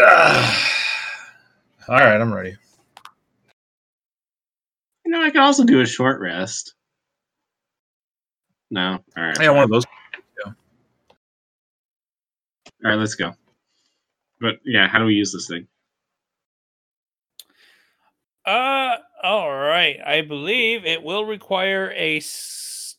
Ugh. 0.00 0.54
All 1.88 1.96
right, 1.96 2.20
I'm 2.20 2.32
ready. 2.32 2.56
You 5.04 5.10
know, 5.12 5.22
I 5.22 5.30
could 5.30 5.40
also 5.40 5.64
do 5.64 5.80
a 5.80 5.86
short 5.86 6.20
rest. 6.20 6.74
No, 8.70 8.98
all 9.16 9.22
right, 9.22 9.38
Yeah, 9.40 9.50
one 9.50 9.64
of 9.64 9.70
those. 9.70 9.84
Yeah. 10.44 10.52
all 12.84 12.90
right, 12.90 12.94
let's 12.94 13.14
go. 13.14 13.34
But 14.40 14.56
yeah, 14.64 14.88
how 14.88 14.98
do 14.98 15.04
we 15.04 15.14
use 15.14 15.32
this 15.32 15.46
thing? 15.48 15.66
Uh, 18.44 18.96
all 19.22 19.50
right. 19.50 19.98
I 20.04 20.22
believe 20.22 20.84
it 20.84 21.02
will 21.02 21.24
require 21.24 21.92
a 21.96 22.16
s- 22.18 22.96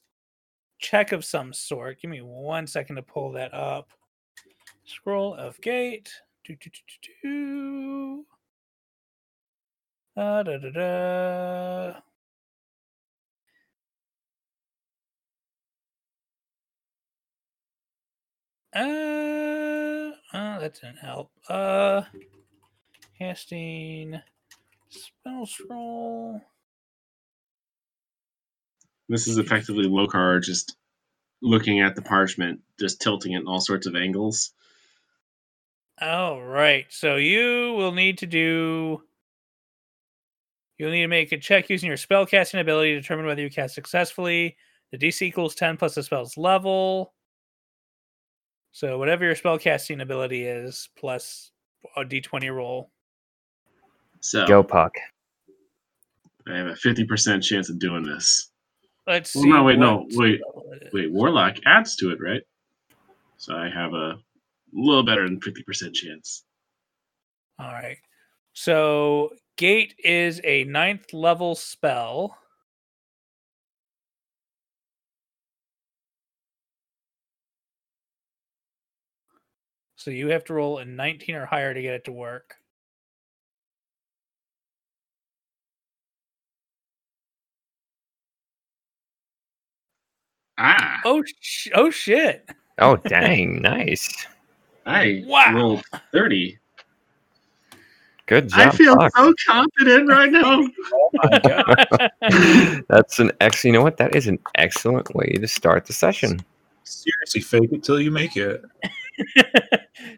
check 0.80 1.12
of 1.12 1.26
some 1.26 1.54
sort. 1.54 2.02
Give 2.02 2.12
me 2.12 2.22
one 2.22 2.68
second 2.68 2.96
to 2.98 3.02
pull 3.02 3.32
that 3.34 3.54
up. 3.54 3.90
Scroll 4.86 5.34
of 5.36 5.60
gate. 5.62 6.12
Do, 6.46 6.56
do, 6.56 6.70
do. 7.24 8.26
Uh, 10.16 10.44
da, 10.44 10.58
da, 10.58 10.70
da. 10.70 12.00
Uh, 18.76 20.12
uh, 20.34 20.60
that 20.60 20.74
didn't 20.76 20.98
help. 20.98 21.32
Uh, 21.48 22.02
casting 23.18 24.20
spell 24.94 25.46
scroll. 25.46 26.42
This 29.10 29.28
is 29.28 29.38
effectively 29.38 29.86
Lokar 29.86 30.42
just 30.42 30.76
looking 31.42 31.82
at 31.82 31.96
the 31.96 32.02
parchment, 32.02 32.62
just 32.80 33.02
tilting 33.02 33.34
it 33.34 33.42
in 33.42 33.48
all 33.48 33.60
sorts 33.60 33.86
of 33.86 33.96
angles. 33.96 34.54
All 36.02 36.42
right. 36.42 36.86
So 36.90 37.18
you 37.18 37.74
will 37.78 37.92
need 37.92 38.18
to 38.20 38.26
do. 38.26 39.04
You'll 40.78 40.92
need 40.92 41.02
to 41.02 41.08
make 41.08 41.32
a 41.32 41.38
check 41.38 41.70
using 41.70 41.88
your 41.88 41.98
spell 41.98 42.26
casting 42.26 42.60
ability 42.60 42.94
to 42.96 43.02
determine 43.02 43.26
whether 43.26 43.42
you 43.42 43.50
cast 43.50 43.76
successfully. 43.76 44.58
The 44.92 44.98
DC 44.98 45.22
equals 45.22 45.56
10 45.56 45.78
plus 45.78 45.96
the 45.96 46.04
spell's 46.04 46.38
level. 46.38 47.14
So 48.72 48.98
whatever 48.98 49.24
your 49.24 49.36
spell 49.36 49.60
casting 49.60 50.02
ability 50.02 50.46
is, 50.46 50.90
plus 50.98 51.52
a 51.96 52.04
d20 52.04 52.54
roll. 52.54 52.90
So 54.24 54.48
Go 54.48 54.64
puck. 54.64 54.96
I 56.48 56.56
have 56.56 56.68
a 56.68 56.76
fifty 56.78 57.04
percent 57.04 57.44
chance 57.44 57.70
of 57.70 57.78
doing 57.78 58.04
this. 58.04 58.52
Let's 59.06 59.36
Well, 59.36 59.44
see. 59.44 59.50
no, 59.50 59.64
wait, 59.64 59.78
no, 59.78 60.08
wait, 60.12 60.40
spell 60.40 60.64
it 60.72 60.84
is. 60.84 60.94
Wait, 60.94 61.12
Warlock 61.12 61.58
adds 61.66 61.98
to 61.98 62.12
it, 62.12 62.20
right? 62.22 62.42
So 63.36 63.54
I 63.56 63.70
have 63.70 63.94
a 63.94 64.18
little 64.72 65.04
better 65.04 65.28
than 65.28 65.42
fifty 65.42 65.62
percent 65.62 65.94
chance. 65.94 66.46
All 67.60 67.74
right. 67.74 67.98
So 68.54 69.32
Gate 69.58 69.94
is 70.04 70.40
a 70.46 70.64
ninth 70.64 71.12
level 71.12 71.54
spell. 71.54 72.38
So 79.98 80.12
you 80.12 80.30
have 80.30 80.44
to 80.46 80.54
roll 80.54 80.80
a 80.80 80.86
19 80.86 81.36
or 81.36 81.46
higher 81.46 81.74
to 81.74 81.82
get 81.82 81.94
it 81.94 82.04
to 82.06 82.12
work. 82.12 82.56
Ah, 90.64 91.02
Oh, 91.06 91.22
sh- 91.42 91.68
oh 91.76 91.90
shit. 91.90 92.50
Oh 92.80 92.96
dang, 93.08 93.62
nice. 93.62 94.26
I 94.86 95.24
Wow. 95.28 95.54
rolled 95.54 95.84
thirty. 96.12 96.58
Good 98.26 98.48
job. 98.50 98.60
I 98.60 98.72
feel 98.72 98.96
Puck. 98.96 99.12
so 99.18 99.34
confident 99.46 100.10
right 100.10 100.32
now. 100.32 100.64
Oh 100.94 101.10
my 101.14 101.40
God. 101.40 102.84
That's 102.90 103.20
an 103.20 103.32
ex. 103.42 103.64
You 103.64 103.72
know 103.74 103.84
what? 103.84 103.98
That 103.98 104.16
is 104.16 104.28
an 104.28 104.40
excellent 104.56 105.14
way 105.14 105.28
to 105.40 105.48
start 105.48 105.86
the 105.86 105.94
session. 105.94 106.40
Seriously, 106.86 107.42
fake 107.42 107.72
it 107.72 107.84
till 107.84 108.00
you 108.02 108.10
make 108.10 108.36
it. 108.38 108.64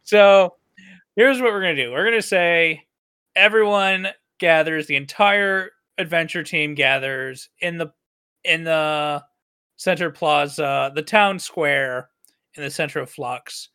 so 0.03 0.55
here's 1.15 1.41
what 1.41 1.51
we're 1.51 1.61
gonna 1.61 1.75
do. 1.75 1.91
We're 1.91 2.05
gonna 2.05 2.21
say 2.21 2.85
everyone 3.35 4.07
gathers, 4.39 4.87
the 4.87 4.95
entire 4.95 5.71
adventure 5.97 6.43
team 6.43 6.75
gathers 6.75 7.49
in 7.59 7.77
the 7.77 7.91
in 8.43 8.63
the 8.63 9.23
center 9.77 10.09
plaza, 10.09 10.91
the 10.95 11.01
town 11.01 11.39
square 11.39 12.09
in 12.55 12.63
the 12.63 12.69
center 12.69 12.99
of 12.99 13.09
Flux, 13.09 13.69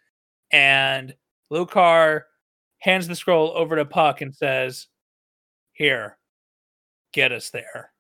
and 0.53 1.15
Lokar 1.53 2.23
hands 2.79 3.07
the 3.07 3.15
scroll 3.15 3.53
over 3.57 3.77
to 3.77 3.85
Puck 3.85 4.21
and 4.21 4.35
says, 4.35 4.89
"Here, 5.73 6.19
get 7.13 7.33
us 7.33 7.51
there." 7.51 7.93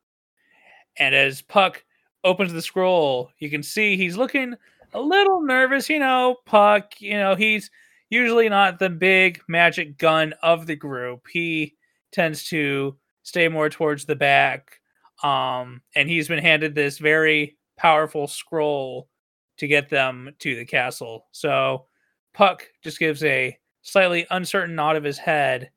And 0.98 1.14
as 1.14 1.42
Puck 1.42 1.84
opens 2.24 2.52
the 2.52 2.62
scroll, 2.62 3.30
you 3.38 3.50
can 3.50 3.62
see 3.62 3.96
he's 3.96 4.16
looking 4.16 4.54
a 4.92 5.00
little 5.00 5.42
nervous. 5.42 5.88
You 5.88 5.98
know, 5.98 6.36
Puck. 6.46 7.00
You 7.00 7.18
know, 7.18 7.34
he's 7.34 7.70
usually 8.08 8.48
not 8.48 8.78
the 8.78 8.90
big 8.90 9.40
magic 9.48 9.98
gun 9.98 10.34
of 10.42 10.66
the 10.66 10.76
group. 10.76 11.26
He 11.30 11.76
tends 12.12 12.44
to 12.48 12.96
stay 13.22 13.48
more 13.48 13.68
towards 13.68 14.04
the 14.04 14.16
back. 14.16 14.80
Um, 15.22 15.82
and 15.94 16.08
he's 16.08 16.26
been 16.28 16.42
handed 16.42 16.74
this 16.74 16.98
very 16.98 17.56
powerful 17.80 18.26
scroll 18.26 19.08
to 19.56 19.66
get 19.66 19.88
them 19.88 20.30
to 20.38 20.54
the 20.54 20.64
castle. 20.64 21.26
So 21.32 21.86
Puck 22.34 22.66
just 22.82 22.98
gives 22.98 23.24
a 23.24 23.56
slightly 23.82 24.26
uncertain 24.30 24.74
nod 24.74 24.96
of 24.96 25.04
his 25.04 25.18
head. 25.18 25.70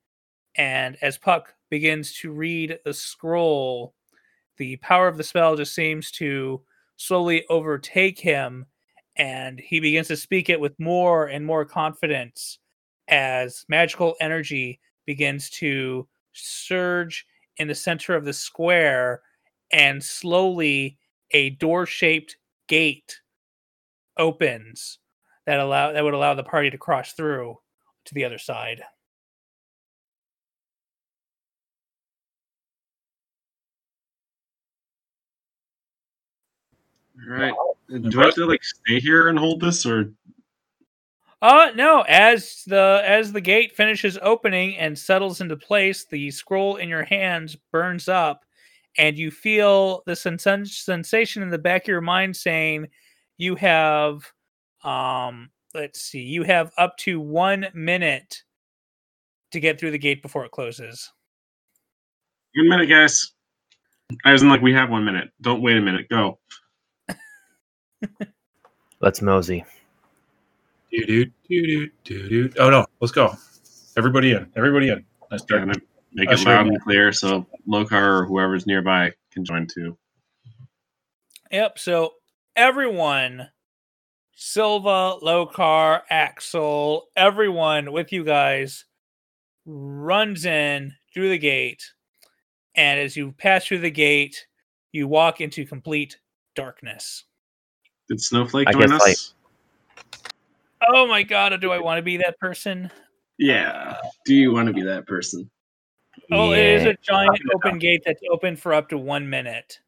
And 0.55 0.97
as 1.01 1.17
Puck 1.17 1.53
begins 1.69 2.13
to 2.19 2.31
read 2.31 2.77
the 2.83 2.93
scroll, 2.93 3.95
the 4.57 4.75
power 4.77 5.07
of 5.07 5.17
the 5.17 5.23
spell 5.23 5.55
just 5.55 5.73
seems 5.73 6.11
to 6.11 6.61
slowly 6.97 7.45
overtake 7.49 8.19
him 8.19 8.65
and 9.15 9.59
he 9.59 9.79
begins 9.79 10.07
to 10.07 10.17
speak 10.17 10.49
it 10.49 10.59
with 10.59 10.79
more 10.79 11.27
and 11.27 11.45
more 11.45 11.65
confidence 11.65 12.59
as 13.07 13.63
magical 13.69 14.15
energy 14.19 14.79
begins 15.05 15.49
to 15.49 16.07
surge 16.33 17.25
in 17.57 17.67
the 17.67 17.75
center 17.75 18.15
of 18.15 18.25
the 18.25 18.33
square 18.33 19.21
and 19.71 20.03
slowly 20.03 20.97
a 21.33 21.51
door-shaped 21.51 22.37
gate 22.67 23.19
opens 24.17 24.99
that 25.45 25.59
allow 25.59 25.91
that 25.91 26.03
would 26.03 26.13
allow 26.13 26.33
the 26.33 26.43
party 26.43 26.69
to 26.69 26.77
cross 26.77 27.13
through 27.13 27.57
to 28.05 28.13
the 28.13 28.25
other 28.25 28.37
side. 28.37 28.81
All 37.29 37.33
right. 37.35 37.53
Do 37.89 38.21
I 38.21 38.25
have 38.25 38.35
to 38.35 38.45
like 38.45 38.63
stay 38.63 38.99
here 38.99 39.27
and 39.27 39.37
hold 39.37 39.61
this, 39.61 39.85
or 39.85 40.11
Uh 41.41 41.71
no, 41.75 42.01
as 42.07 42.63
the 42.67 43.01
as 43.05 43.33
the 43.33 43.41
gate 43.41 43.75
finishes 43.75 44.17
opening 44.21 44.77
and 44.77 44.97
settles 44.97 45.41
into 45.41 45.57
place, 45.57 46.05
the 46.05 46.31
scroll 46.31 46.77
in 46.77 46.89
your 46.89 47.03
hands 47.03 47.55
burns 47.71 48.07
up 48.07 48.45
and 48.97 49.17
you 49.17 49.31
feel 49.31 50.03
the 50.05 50.15
sens- 50.15 50.77
sensation 50.77 51.43
in 51.43 51.49
the 51.49 51.57
back 51.57 51.83
of 51.83 51.87
your 51.87 52.01
mind 52.01 52.35
saying 52.35 52.87
you 53.37 53.55
have 53.55 54.31
um 54.83 55.49
let's 55.73 56.01
see, 56.01 56.21
you 56.21 56.43
have 56.43 56.71
up 56.77 56.95
to 56.97 57.19
1 57.19 57.67
minute 57.73 58.43
to 59.51 59.59
get 59.59 59.79
through 59.79 59.91
the 59.91 59.97
gate 59.97 60.21
before 60.21 60.45
it 60.45 60.51
closes. 60.51 61.11
one 62.55 62.69
minute, 62.69 62.87
guys? 62.87 63.33
I 64.25 64.31
wasn't 64.31 64.51
like, 64.51 64.61
we 64.61 64.73
have 64.73 64.89
one 64.89 65.05
minute. 65.05 65.31
Don't 65.41 65.61
wait 65.61 65.77
a 65.77 65.81
minute. 65.81 66.07
Go. 66.09 66.39
Let's 68.99 69.21
mosey. 69.21 69.65
Do 70.91 71.05
do 71.05 71.25
do 71.25 71.67
do 71.67 71.89
do. 72.03 72.29
do 72.29 72.53
Oh 72.59 72.69
no, 72.69 72.85
let's 72.99 73.11
go. 73.11 73.35
Everybody 73.97 74.33
in. 74.33 74.51
Everybody 74.55 74.89
in. 74.89 75.03
Let's 75.31 75.43
Try 75.45 75.65
go. 75.65 75.73
To 76.13 76.19
make 76.19 76.29
oh, 76.29 76.33
it 76.33 76.39
sure, 76.39 76.53
loud 76.53 76.65
yeah. 76.67 76.73
and 76.73 76.81
clear 76.81 77.11
so 77.11 77.45
Lokar 77.67 78.21
or 78.21 78.25
whoever's 78.25 78.65
nearby 78.65 79.11
can 79.31 79.43
join 79.45 79.67
too. 79.67 79.97
Yep. 81.51 81.79
So 81.79 82.13
everyone, 82.55 83.49
Silva, 84.33 85.17
Lokar, 85.21 86.01
Axel, 86.09 87.07
everyone 87.15 87.91
with 87.91 88.11
you 88.11 88.23
guys 88.23 88.85
runs 89.65 90.45
in 90.45 90.93
through 91.13 91.29
the 91.29 91.37
gate. 91.37 91.83
And 92.75 92.99
as 92.99 93.15
you 93.15 93.33
pass 93.33 93.65
through 93.65 93.79
the 93.79 93.91
gate, 93.91 94.47
you 94.91 95.07
walk 95.07 95.41
into 95.41 95.65
complete 95.65 96.17
darkness. 96.55 97.25
Did 98.09 98.21
Snowflake 98.21 98.69
join 98.71 98.91
us? 98.91 99.01
like- 99.01 99.17
Oh 100.89 101.07
my 101.07 101.23
god, 101.23 101.59
do 101.61 101.71
I 101.71 101.79
want 101.79 101.97
to 101.97 102.01
be 102.01 102.17
that 102.17 102.37
person? 102.39 102.91
Yeah. 103.37 103.97
Do 104.25 104.35
you 104.35 104.51
want 104.51 104.67
to 104.67 104.73
be 104.73 104.83
that 104.83 105.07
person? 105.07 105.49
Oh, 106.31 106.53
it 106.53 106.59
is 106.59 106.85
a 106.85 106.95
giant 107.01 107.39
open 107.53 107.79
gate 107.79 108.03
that's 108.05 108.21
open 108.31 108.55
for 108.55 108.73
up 108.73 108.89
to 108.89 108.97
one 108.97 109.29
minute. 109.29 109.79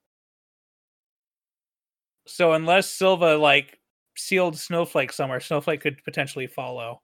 So 2.28 2.54
unless 2.54 2.90
Silva 2.90 3.38
like 3.38 3.80
sealed 4.16 4.58
Snowflake 4.58 5.14
somewhere, 5.14 5.40
Snowflake 5.40 5.82
could 5.82 6.04
potentially 6.04 6.48
follow. 6.48 7.02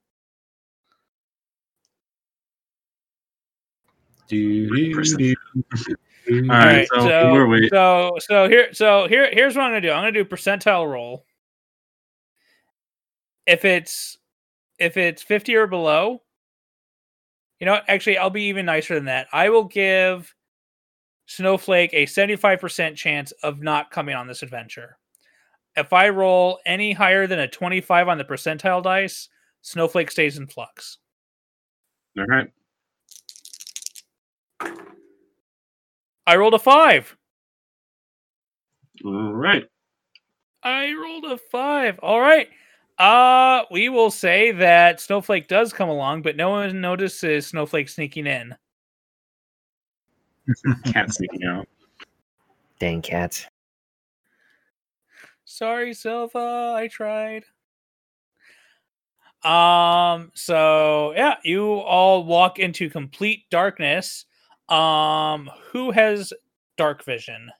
Do, 4.27 4.69
do, 4.75 4.95
Person. 4.95 5.17
do, 5.17 5.35
do. 5.65 5.95
All 6.49 6.57
right, 6.57 6.87
so 6.93 6.99
so, 7.01 7.33
we're 7.33 7.47
wait- 7.47 7.69
so 7.71 8.11
so 8.19 8.47
here 8.47 8.73
so 8.73 9.07
here 9.07 9.29
here's 9.31 9.55
what 9.55 9.63
I'm 9.63 9.71
gonna 9.71 9.81
do. 9.81 9.91
I'm 9.91 10.01
gonna 10.01 10.11
do 10.11 10.23
percentile 10.23 10.89
roll. 10.89 11.25
If 13.45 13.65
it's 13.65 14.17
if 14.79 14.97
it's 14.97 15.21
50 15.21 15.55
or 15.55 15.67
below, 15.67 16.21
you 17.61 17.65
know, 17.65 17.79
actually 17.87 18.17
I'll 18.17 18.29
be 18.29 18.43
even 18.43 18.65
nicer 18.65 18.95
than 18.95 19.05
that. 19.05 19.27
I 19.31 19.49
will 19.49 19.63
give 19.63 20.35
Snowflake 21.27 21.93
a 21.93 22.05
75% 22.05 22.95
chance 22.95 23.31
of 23.43 23.61
not 23.61 23.91
coming 23.91 24.15
on 24.15 24.27
this 24.27 24.43
adventure. 24.43 24.97
If 25.77 25.93
I 25.93 26.09
roll 26.09 26.59
any 26.65 26.91
higher 26.91 27.27
than 27.27 27.39
a 27.39 27.47
25 27.47 28.09
on 28.09 28.17
the 28.17 28.25
percentile 28.25 28.83
dice, 28.83 29.29
Snowflake 29.61 30.11
stays 30.11 30.37
in 30.37 30.47
flux. 30.47 30.97
All 32.17 32.25
right. 32.25 32.51
I 36.27 36.35
rolled 36.35 36.55
a 36.55 36.59
5. 36.59 37.15
All 39.05 39.33
right. 39.33 39.65
I 40.63 40.93
rolled 40.93 41.25
a 41.25 41.37
five. 41.37 41.99
All 41.99 42.19
right. 42.19 42.47
Uh, 43.01 43.63
we 43.71 43.89
will 43.89 44.11
say 44.11 44.51
that 44.51 45.01
Snowflake 45.01 45.47
does 45.47 45.73
come 45.73 45.89
along, 45.89 46.21
but 46.21 46.35
no 46.35 46.51
one 46.51 46.81
notices 46.81 47.47
Snowflake 47.47 47.89
sneaking 47.89 48.27
in. 48.27 48.55
Cat 50.93 51.11
sneaking 51.11 51.43
out. 51.45 51.67
Dang 52.79 53.01
cats. 53.01 53.47
Sorry, 55.45 55.93
Silva. 55.93 56.73
I 56.75 56.87
tried. 56.87 57.43
Um, 59.43 60.31
so 60.33 61.13
yeah, 61.15 61.35
you 61.43 61.73
all 61.73 62.23
walk 62.23 62.59
into 62.59 62.89
complete 62.89 63.43
darkness. 63.49 64.25
Um, 64.69 65.49
who 65.71 65.91
has 65.91 66.33
dark 66.77 67.03
vision? 67.03 67.51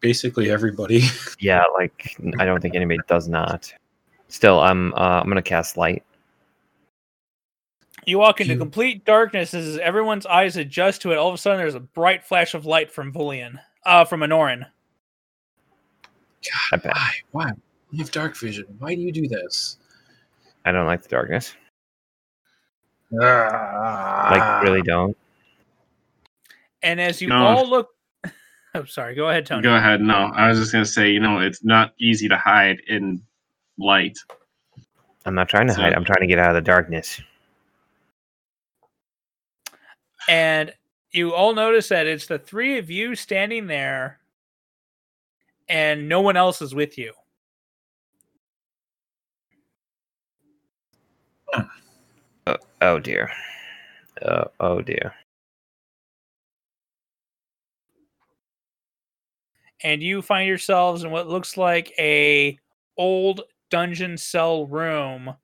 basically 0.00 0.50
everybody. 0.50 1.02
Yeah, 1.38 1.64
like 1.74 2.16
I 2.38 2.46
don't 2.46 2.62
think 2.62 2.74
anybody 2.74 2.98
does 3.08 3.28
not. 3.28 3.70
Still, 4.28 4.60
I'm 4.60 4.92
uh, 4.94 5.20
I'm 5.22 5.28
gonna 5.28 5.42
cast 5.42 5.76
light. 5.76 6.02
You 8.04 8.18
walk 8.18 8.40
into 8.40 8.52
You- 8.54 8.58
complete 8.58 9.04
darkness 9.04 9.52
as 9.54 9.78
everyone's 9.78 10.26
eyes 10.26 10.56
adjust 10.56 11.02
to 11.02 11.12
it. 11.12 11.16
All 11.16 11.28
of 11.28 11.34
a 11.34 11.38
sudden, 11.38 11.58
there's 11.58 11.74
a 11.74 11.80
bright 11.80 12.24
flash 12.24 12.54
of 12.54 12.64
light 12.66 12.90
from 12.92 13.12
Vulian, 13.12 13.58
uh, 13.84 14.04
from 14.04 14.20
Anorin. 14.20 14.66
I 16.72 16.76
bet. 16.76 16.92
Why? 16.94 17.12
Why? 17.32 17.50
You 17.90 17.98
have 18.00 18.10
dark 18.12 18.36
vision. 18.36 18.66
Why 18.78 18.94
do 18.94 19.00
you 19.00 19.10
do 19.12 19.26
this? 19.26 19.78
I 20.64 20.72
don't 20.72 20.86
like 20.86 21.02
the 21.02 21.08
darkness. 21.08 21.54
Ah. 23.20 24.28
Like 24.30 24.62
really 24.64 24.82
don't. 24.82 25.16
And 26.82 27.00
as 27.00 27.20
you 27.20 27.28
No. 27.28 27.44
all 27.44 27.68
look, 27.68 27.88
I'm 28.24 28.32
oh, 28.74 28.84
sorry. 28.84 29.14
Go 29.14 29.28
ahead, 29.28 29.46
Tony. 29.46 29.62
Go 29.62 29.74
ahead. 29.76 30.00
No, 30.00 30.30
I 30.34 30.48
was 30.48 30.58
just 30.58 30.72
gonna 30.72 30.84
say, 30.84 31.10
you 31.10 31.20
know, 31.20 31.40
it's 31.40 31.64
not 31.64 31.92
easy 31.98 32.28
to 32.28 32.36
hide 32.36 32.80
in 32.88 33.22
light. 33.78 34.18
I'm 35.24 35.34
not 35.34 35.48
trying 35.48 35.66
to 35.68 35.74
So- 35.74 35.80
hide. 35.82 35.92
I'm 35.94 36.04
trying 36.04 36.20
to 36.20 36.26
get 36.26 36.38
out 36.38 36.50
of 36.50 36.54
the 36.54 36.60
darkness. 36.60 37.20
And 40.28 40.74
you 41.12 41.34
all 41.34 41.54
notice 41.54 41.88
that 41.88 42.06
it's 42.06 42.26
the 42.26 42.38
three 42.38 42.78
of 42.78 42.90
you 42.90 43.14
standing 43.14 43.66
there, 43.66 44.18
and 45.68 46.08
no 46.08 46.20
one 46.20 46.36
else 46.36 46.60
is 46.62 46.74
with 46.74 46.98
you. 46.98 47.12
Oh 52.80 52.98
dear. 53.00 53.30
Uh, 54.22 54.44
oh 54.60 54.80
dear. 54.80 55.14
and 59.82 60.02
you 60.02 60.22
find 60.22 60.48
yourselves 60.48 61.04
in 61.04 61.10
what 61.10 61.28
looks 61.28 61.56
like 61.56 61.92
a 61.98 62.58
old 62.96 63.42
dungeon 63.70 64.16
cell 64.16 64.66
room 64.66 65.34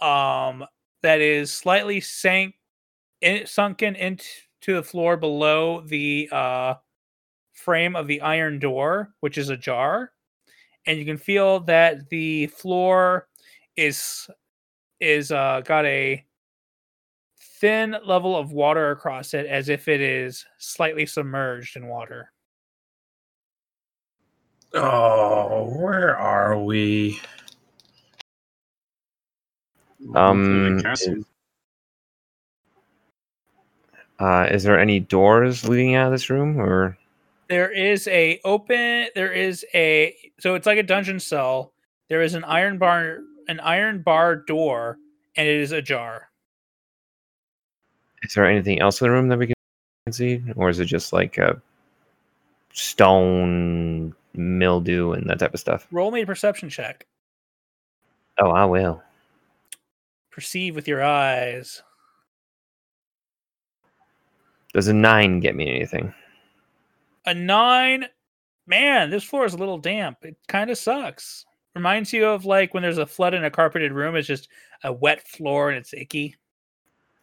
um 0.00 0.64
that 1.02 1.20
is 1.20 1.52
slightly 1.52 2.00
sank 2.00 2.54
in, 3.20 3.46
sunken 3.46 3.94
into 3.96 4.24
the 4.66 4.82
floor 4.82 5.16
below 5.16 5.80
the 5.82 6.28
uh 6.32 6.74
frame 7.52 7.96
of 7.96 8.06
the 8.06 8.20
iron 8.20 8.58
door 8.58 9.14
which 9.20 9.38
is 9.38 9.50
ajar 9.50 10.12
and 10.86 10.98
you 10.98 11.04
can 11.04 11.18
feel 11.18 11.60
that 11.60 12.08
the 12.10 12.46
floor 12.48 13.28
is 13.76 14.28
is 15.00 15.32
uh 15.32 15.60
got 15.64 15.84
a 15.86 16.24
thin 17.60 17.96
level 18.04 18.36
of 18.36 18.52
water 18.52 18.90
across 18.90 19.34
it 19.34 19.46
as 19.46 19.68
if 19.68 19.88
it 19.88 20.00
is 20.00 20.46
slightly 20.58 21.06
submerged 21.06 21.76
in 21.76 21.86
water 21.88 22.32
Oh, 24.74 25.64
where 25.78 26.16
are 26.16 26.58
we? 26.58 27.20
Um, 30.14 30.78
The 30.78 30.90
is- 30.92 31.24
Uh, 34.20 34.48
is 34.50 34.64
there 34.64 34.78
any 34.78 34.98
doors 34.98 35.68
leading 35.68 35.94
out 35.94 36.06
of 36.06 36.12
this 36.12 36.28
room, 36.28 36.58
or 36.58 36.98
there 37.48 37.70
is 37.70 38.08
a 38.08 38.40
open 38.44 39.06
there 39.14 39.32
is 39.32 39.64
a 39.74 40.14
so 40.40 40.54
it's 40.54 40.66
like 40.66 40.76
a 40.78 40.82
dungeon 40.82 41.18
cell 41.20 41.72
there 42.08 42.20
is 42.20 42.34
an 42.34 42.44
iron 42.44 42.78
bar 42.78 43.20
an 43.48 43.58
iron 43.60 44.02
bar 44.02 44.36
door 44.36 44.98
and 45.36 45.46
it 45.48 45.60
is 45.60 45.72
ajar 45.72 46.28
is 48.22 48.34
there 48.34 48.44
anything 48.44 48.80
else 48.80 49.00
in 49.00 49.06
the 49.06 49.10
room 49.12 49.28
that 49.28 49.38
we 49.38 49.46
can 49.46 49.54
see, 50.12 50.42
or 50.56 50.68
is 50.68 50.78
it 50.80 50.86
just 50.86 51.12
like 51.12 51.38
a 51.38 51.62
stone 52.72 54.14
mildew 54.34 55.12
and 55.12 55.30
that 55.30 55.38
type 55.38 55.54
of 55.54 55.60
stuff? 55.60 55.86
roll 55.92 56.10
me 56.10 56.22
a 56.22 56.26
perception 56.26 56.68
check 56.68 57.06
Oh, 58.40 58.50
I 58.50 58.64
will. 58.66 59.02
Perceive 60.38 60.76
with 60.76 60.86
your 60.86 61.02
eyes 61.02 61.82
Does 64.72 64.86
a 64.86 64.92
nine 64.94 65.40
get 65.40 65.56
me 65.56 65.68
anything? 65.68 66.14
a 67.26 67.34
nine 67.34 68.06
man 68.68 69.10
this 69.10 69.24
floor 69.24 69.44
is 69.44 69.52
a 69.54 69.56
little 69.58 69.78
damp 69.78 70.18
it 70.22 70.36
kind 70.46 70.70
of 70.70 70.78
sucks 70.78 71.44
reminds 71.74 72.12
you 72.12 72.24
of 72.24 72.44
like 72.44 72.72
when 72.72 72.84
there's 72.84 72.98
a 72.98 73.04
flood 73.06 73.34
in 73.34 73.44
a 73.44 73.50
carpeted 73.50 73.90
room 73.92 74.14
it's 74.14 74.28
just 74.28 74.48
a 74.84 74.92
wet 74.92 75.26
floor 75.26 75.70
and 75.70 75.78
it's 75.78 75.92
icky 75.92 76.36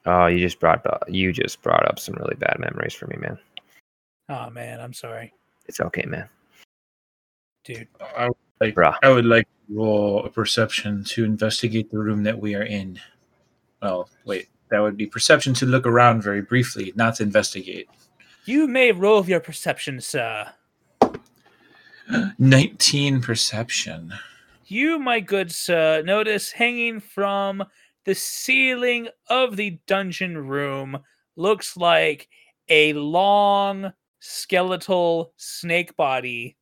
Oh, 0.08 0.28
you 0.28 0.38
just 0.38 0.60
brought 0.60 0.86
up, 0.86 1.04
you 1.08 1.32
just 1.34 1.64
brought 1.64 1.88
up 1.88 1.98
some 1.98 2.14
really 2.16 2.36
bad 2.36 2.58
memories 2.60 2.94
for 2.94 3.08
me, 3.08 3.16
man. 3.18 3.40
oh 4.28 4.50
man 4.50 4.82
i'm 4.82 4.94
sorry 4.94 5.32
It's 5.68 5.80
okay, 5.80 6.04
man. 6.06 6.28
Dude 7.66 7.88
I 8.16 8.28
would 8.28 8.38
like, 8.62 8.76
Bruh. 8.76 8.96
I 9.04 9.10
would 9.10 9.26
like 9.26 9.46
to 9.46 9.76
roll 9.76 10.24
a 10.26 10.30
perception 10.30 11.04
to 11.06 11.26
investigate 11.26 11.92
the 11.92 11.98
room 11.98 12.24
that 12.24 12.40
we 12.40 12.56
are 12.56 12.64
in. 12.64 13.00
Well, 13.82 14.08
wait, 14.24 14.48
that 14.70 14.80
would 14.80 14.96
be 14.96 15.08
perception 15.08 15.54
to 15.56 15.66
look 15.66 15.86
around 15.86 16.24
very 16.24 16.42
briefly, 16.42 16.94
not 16.96 17.16
to 17.16 17.24
investigate. 17.24 17.90
you 18.46 18.68
may 18.68 18.92
roll 18.94 19.26
your 19.26 19.40
perception 19.42 20.00
sir 20.00 20.48
19 22.40 23.22
perception. 23.22 24.14
You, 24.68 24.98
my 25.00 25.20
good 25.20 25.52
sir, 25.52 26.02
notice 26.06 26.52
hanging 26.52 27.00
from 27.00 27.64
the 28.06 28.16
ceiling 28.16 29.10
of 29.30 29.58
the 29.58 29.80
dungeon 29.88 30.38
room 30.38 31.00
looks 31.36 31.76
like 31.76 32.30
a 32.70 32.94
long 32.94 33.92
skeletal 34.20 35.34
snake 35.38 35.96
body 35.96 36.56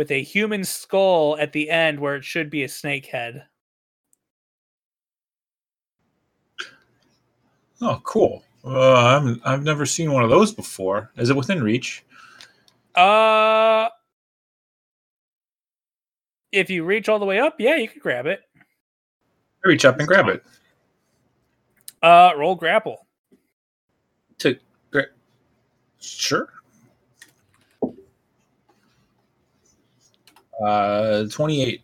with 0.00 0.10
a 0.10 0.22
human 0.22 0.64
skull 0.64 1.36
at 1.38 1.52
the 1.52 1.68
end 1.68 2.00
where 2.00 2.16
it 2.16 2.24
should 2.24 2.48
be 2.48 2.62
a 2.62 2.68
snake 2.70 3.04
head. 3.04 3.44
Oh, 7.82 8.00
cool. 8.02 8.42
Uh, 8.64 8.94
I'm, 8.94 9.42
I've 9.44 9.62
never 9.62 9.84
seen 9.84 10.10
one 10.10 10.24
of 10.24 10.30
those 10.30 10.54
before. 10.54 11.10
Is 11.18 11.28
it 11.28 11.36
within 11.36 11.62
reach? 11.62 12.02
Uh 12.94 13.90
if 16.50 16.70
you 16.70 16.82
reach 16.82 17.10
all 17.10 17.18
the 17.18 17.26
way 17.26 17.38
up, 17.38 17.56
yeah, 17.58 17.76
you 17.76 17.86
can 17.86 18.00
grab 18.00 18.24
it. 18.24 18.40
I 18.56 19.68
reach 19.68 19.84
up 19.84 19.98
and 19.98 20.08
grab 20.08 20.28
it. 20.28 20.42
Uh 22.02 22.30
roll 22.38 22.54
grapple. 22.54 23.06
To 24.38 24.56
gra- 24.92 25.08
Sure. 25.98 26.48
Uh, 30.62 31.24
28. 31.30 31.82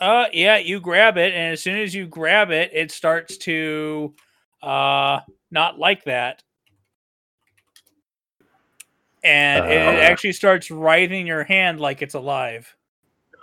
Uh 0.00 0.26
yeah, 0.32 0.58
you 0.58 0.78
grab 0.80 1.16
it, 1.18 1.34
and 1.34 1.52
as 1.52 1.60
soon 1.60 1.78
as 1.78 1.92
you 1.94 2.06
grab 2.06 2.50
it, 2.50 2.70
it 2.72 2.90
starts 2.92 3.36
to 3.38 4.14
uh 4.62 5.20
not 5.50 5.78
like 5.78 6.04
that. 6.04 6.42
And 9.24 9.66
it, 9.66 9.72
it 9.72 9.98
Uh. 9.98 10.00
actually 10.00 10.32
starts 10.32 10.70
writhing 10.70 11.26
your 11.26 11.42
hand 11.42 11.80
like 11.80 12.00
it's 12.00 12.14
alive. 12.14 12.74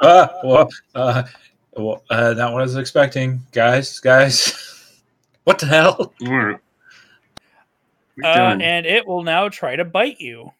Uh, 0.01 0.27
well, 0.43 0.69
uh, 0.95 1.23
well, 1.73 2.03
uh, 2.09 2.33
not 2.37 2.53
what 2.53 2.61
I 2.61 2.63
was 2.63 2.75
expecting. 2.77 3.41
Guys, 3.51 3.99
guys. 3.99 4.53
what 5.43 5.59
the 5.59 5.67
hell? 5.67 6.13
We're, 6.21 6.59
we're 8.17 8.23
Uh, 8.25 8.57
and 8.61 8.85
it 8.85 9.05
will 9.05 9.23
now 9.23 9.49
try 9.49 9.75
to 9.75 9.85
bite 9.85 10.19
you. 10.19 10.51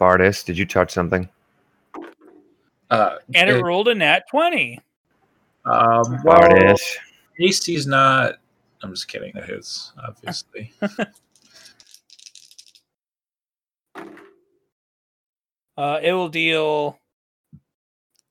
Bardis, 0.00 0.44
did 0.44 0.56
you 0.56 0.66
touch 0.66 0.90
something? 0.90 1.28
Uh, 2.90 3.16
And 3.34 3.48
it 3.48 3.56
it- 3.56 3.62
rolled 3.62 3.88
a 3.88 3.94
nat 3.94 4.24
20. 4.30 4.80
um, 5.64 6.02
well, 6.24 6.40
Bardis. 6.40 6.80
Tasty's 7.38 7.86
not. 7.86 8.34
I'm 8.82 8.90
just 8.92 9.08
kidding. 9.08 9.32
It 9.36 9.48
is, 9.50 9.92
obviously. 10.02 10.72
Uh, 15.76 15.98
it 16.02 16.12
will 16.12 16.28
deal 16.28 16.98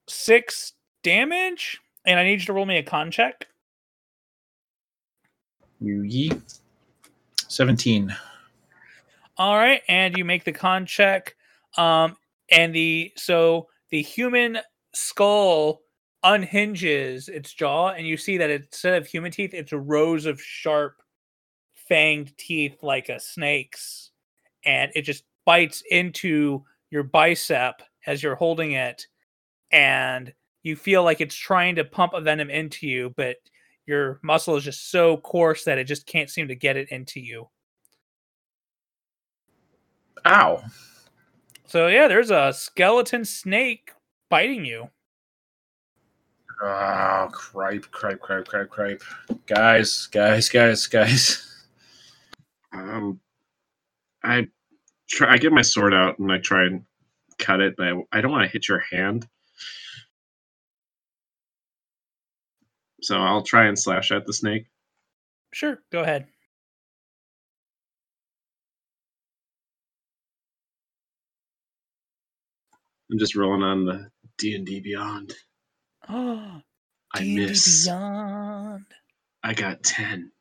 six 0.08 0.74
damage, 1.04 1.80
and 2.06 2.20
I 2.20 2.24
need 2.24 2.42
you 2.42 2.46
to 2.48 2.54
roll 2.54 2.66
me 2.66 2.78
a 2.78 2.84
con 2.84 3.10
check. 3.12 3.48
You 5.82 6.02
ye. 6.04 6.32
17. 7.48 8.16
All 9.38 9.56
right, 9.56 9.82
and 9.88 10.16
you 10.18 10.26
make 10.26 10.44
the 10.44 10.52
con 10.52 10.86
check. 10.86 11.36
Um, 11.78 12.18
and 12.52 12.74
the 12.76 13.12
so 13.16 13.69
the 13.92 14.02
human 14.02 14.60
skull 14.94 15.82
unhinges 16.24 17.30
its 17.30 17.54
jaw, 17.54 17.90
and 17.90 18.06
you 18.06 18.18
see 18.18 18.38
that 18.38 18.50
instead 18.50 18.96
of 18.96 19.08
human 19.08 19.32
teeth, 19.32 19.54
it's 19.54 19.72
rows 19.72 20.26
of 20.26 20.42
sharp, 20.42 21.02
fanged 21.90 22.36
teeth 22.38 22.84
like 22.84 23.10
a 23.10 23.20
snake's, 23.20 24.12
and 24.66 24.92
it 24.96 25.04
just 25.04 25.24
bites 25.46 25.84
into 25.90 26.64
your 26.92 27.04
bicep 27.04 27.82
as 28.06 28.22
you're 28.22 28.36
holding 28.36 28.74
it, 28.74 29.08
and 29.72 30.34
you 30.64 30.76
feel 30.76 31.04
like 31.04 31.22
it's 31.22 31.36
trying 31.36 31.76
to 31.76 31.86
pump 31.86 32.14
a 32.14 32.22
venom 32.22 32.50
into 32.50 32.88
you, 32.88 33.14
but 33.16 33.38
your 33.86 34.20
muscle 34.22 34.56
is 34.56 34.64
just 34.64 34.92
so 34.92 35.18
coarse 35.18 35.64
that 35.64 35.78
it 35.78 35.86
just 35.86 36.06
can't 36.06 36.30
seem 36.30 36.48
to 36.48 36.56
get 36.56 36.78
it 36.78 36.90
into 36.90 37.20
you. 37.20 37.48
Ow. 40.26 40.62
So 41.70 41.86
yeah, 41.86 42.08
there's 42.08 42.32
a 42.32 42.52
skeleton 42.52 43.24
snake 43.24 43.92
biting 44.28 44.66
you. 44.66 44.90
Oh, 46.64 47.30
cripe, 47.32 47.92
cripe, 47.92 48.20
cripe, 48.20 48.48
cripe, 48.48 48.70
cripe. 48.72 49.04
Guys, 49.46 50.08
guys, 50.08 50.50
guys, 50.50 50.88
guys. 50.88 51.46
Um, 52.74 53.20
I 54.24 54.48
try. 55.08 55.34
I 55.34 55.38
get 55.38 55.52
my 55.52 55.62
sword 55.62 55.94
out 55.94 56.18
and 56.18 56.32
I 56.32 56.40
try 56.40 56.66
and 56.66 56.86
cut 57.38 57.62
it, 57.62 57.76
but 57.78 57.88
I, 57.88 57.94
I 58.12 58.22
don't 58.22 58.32
want 58.32 58.46
to 58.46 58.52
hit 58.52 58.68
your 58.68 58.84
hand. 58.92 59.28
So 63.04 63.16
I'll 63.16 63.44
try 63.44 63.66
and 63.68 63.78
slash 63.78 64.12
at 64.12 64.26
the 64.26 64.34
snake. 64.34 64.66
Sure, 65.54 65.80
go 65.92 66.02
ahead. 66.02 66.26
I'm 73.12 73.18
just 73.18 73.36
rolling 73.36 73.64
on 73.64 73.86
the 73.86 74.10
D 74.38 74.56
and 74.56 74.66
D 74.66 74.80
Beyond. 74.80 75.34
Oh, 76.08 76.62
I 77.14 77.20
D&D 77.20 77.46
miss. 77.48 77.86
Beyond. 77.86 78.86
I 79.44 79.54
got 79.54 79.84
ten. 79.84 80.32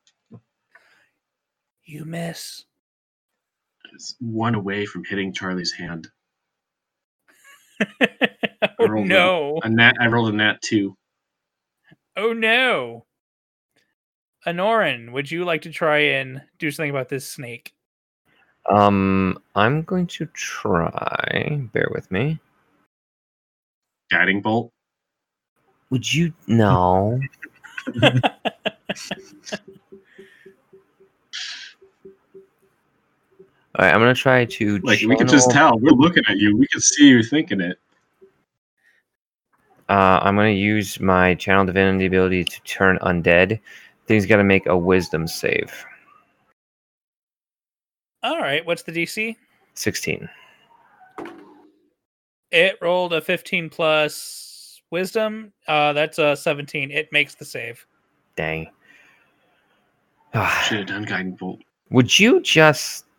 You 1.83 2.05
miss. 2.05 2.65
It's 3.93 4.15
one 4.19 4.53
away 4.53 4.85
from 4.85 5.03
hitting 5.03 5.33
Charlie's 5.33 5.71
hand. 5.73 6.07
oh 8.01 8.87
rolled 8.87 9.05
a- 9.05 9.09
no! 9.09 9.59
A 9.63 9.69
nat. 9.69 9.95
I 9.99 10.07
rolled 10.07 10.33
a 10.33 10.37
nat 10.37 10.61
two. 10.61 10.95
Oh 12.15 12.33
no! 12.33 13.05
Anoran, 14.45 15.11
would 15.11 15.31
you 15.31 15.43
like 15.45 15.63
to 15.63 15.71
try 15.71 15.99
and 15.99 16.41
do 16.59 16.69
something 16.69 16.89
about 16.91 17.09
this 17.09 17.27
snake? 17.27 17.73
Um, 18.69 19.41
I'm 19.55 19.81
going 19.81 20.07
to 20.07 20.27
try. 20.27 21.61
Bear 21.73 21.87
with 21.91 22.11
me. 22.11 22.39
Guiding 24.11 24.41
bolt. 24.41 24.71
Would 25.89 26.11
you? 26.13 26.33
No. 26.47 27.19
All 33.75 33.85
right, 33.85 33.93
I'm 33.93 34.01
gonna 34.01 34.13
try 34.13 34.45
to. 34.45 34.77
Like 34.79 35.01
we 35.01 35.15
can 35.15 35.27
just 35.27 35.51
tell. 35.51 35.77
We're 35.79 35.91
looking 35.91 36.23
at 36.27 36.37
you. 36.37 36.57
We 36.57 36.67
can 36.67 36.81
see 36.81 37.07
you 37.07 37.23
thinking 37.23 37.61
it. 37.61 37.79
Uh, 39.87 40.19
I'm 40.21 40.35
gonna 40.35 40.49
use 40.49 40.99
my 40.99 41.33
channel 41.35 41.65
divinity 41.65 42.05
ability 42.05 42.43
to 42.43 42.61
turn 42.63 42.99
undead. 43.01 43.59
Thing's 44.07 44.25
got 44.25 44.37
to 44.37 44.43
make 44.43 44.65
a 44.65 44.75
wisdom 44.75 45.27
save. 45.27 45.85
All 48.23 48.39
right, 48.39 48.65
what's 48.65 48.81
the 48.81 48.91
DC? 48.91 49.35
16. 49.75 50.27
It 52.51 52.77
rolled 52.81 53.13
a 53.13 53.21
15 53.21 53.69
plus 53.69 54.81
wisdom. 54.91 55.53
Uh, 55.67 55.93
that's 55.93 56.17
a 56.17 56.35
17. 56.35 56.91
It 56.91 57.09
makes 57.11 57.35
the 57.35 57.45
save. 57.45 57.85
Dang. 58.35 58.67
Should 60.63 60.79
have 60.79 60.87
done 60.87 61.03
guiding 61.03 61.35
bolt. 61.35 61.59
Would 61.91 62.17
you 62.17 62.41
just? 62.41 63.05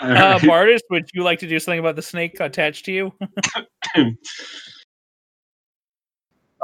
Uh, 0.00 0.08
right. 0.08 0.40
Bardis, 0.42 0.80
would 0.90 1.08
you 1.14 1.22
like 1.22 1.38
to 1.38 1.46
do 1.46 1.58
something 1.58 1.78
about 1.78 1.96
the 1.96 2.02
snake 2.02 2.38
attached 2.40 2.84
to 2.86 2.92
you? 2.92 3.12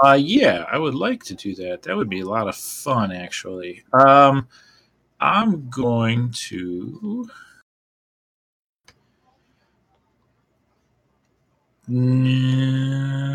Uh, 0.02 0.12
yeah, 0.12 0.66
I 0.70 0.78
would 0.78 0.94
like 0.94 1.24
to 1.24 1.34
do 1.34 1.54
that. 1.54 1.82
That 1.82 1.96
would 1.96 2.10
be 2.10 2.20
a 2.20 2.26
lot 2.26 2.48
of 2.48 2.56
fun, 2.56 3.12
actually. 3.12 3.82
Um, 3.94 4.46
I'm 5.20 5.70
going 5.70 6.30
to. 6.48 7.28
Mm, 11.88 13.34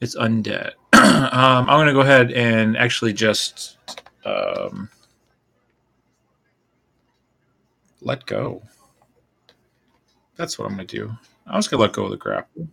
it's 0.00 0.16
undead. 0.16 0.72
um, 0.92 1.30
I'm 1.32 1.66
going 1.66 1.86
to 1.86 1.92
go 1.92 2.00
ahead 2.00 2.32
and 2.32 2.76
actually 2.76 3.12
just 3.12 3.78
um, 4.24 4.88
let 8.00 8.26
go. 8.26 8.62
That's 10.36 10.58
what 10.58 10.68
I'm 10.68 10.74
going 10.76 10.86
to 10.86 10.96
do. 10.96 11.12
I 11.46 11.56
was 11.56 11.68
going 11.68 11.78
to 11.78 11.82
let 11.82 11.92
go 11.92 12.04
of 12.04 12.10
the 12.10 12.16
grapple. 12.16 12.68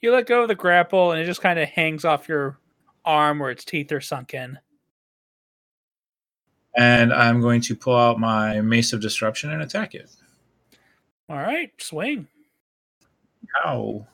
You 0.00 0.12
let 0.12 0.26
go 0.26 0.42
of 0.42 0.48
the 0.48 0.54
grapple, 0.54 1.12
and 1.12 1.20
it 1.20 1.26
just 1.26 1.40
kind 1.40 1.58
of 1.58 1.68
hangs 1.68 2.04
off 2.04 2.28
your 2.28 2.58
arm 3.04 3.40
where 3.40 3.50
its 3.50 3.64
teeth 3.64 3.90
are 3.92 4.00
sunk 4.00 4.34
in. 4.34 4.58
and 6.78 7.12
I'm 7.12 7.40
going 7.40 7.60
to 7.62 7.74
pull 7.74 7.96
out 7.96 8.20
my 8.20 8.60
Mace 8.60 8.92
of 8.92 9.00
Disruption 9.00 9.50
and 9.50 9.62
attack 9.62 9.94
it. 9.94 10.08
All 11.28 11.36
right, 11.36 11.70
swing. 11.78 12.26
Ow. 13.66 14.06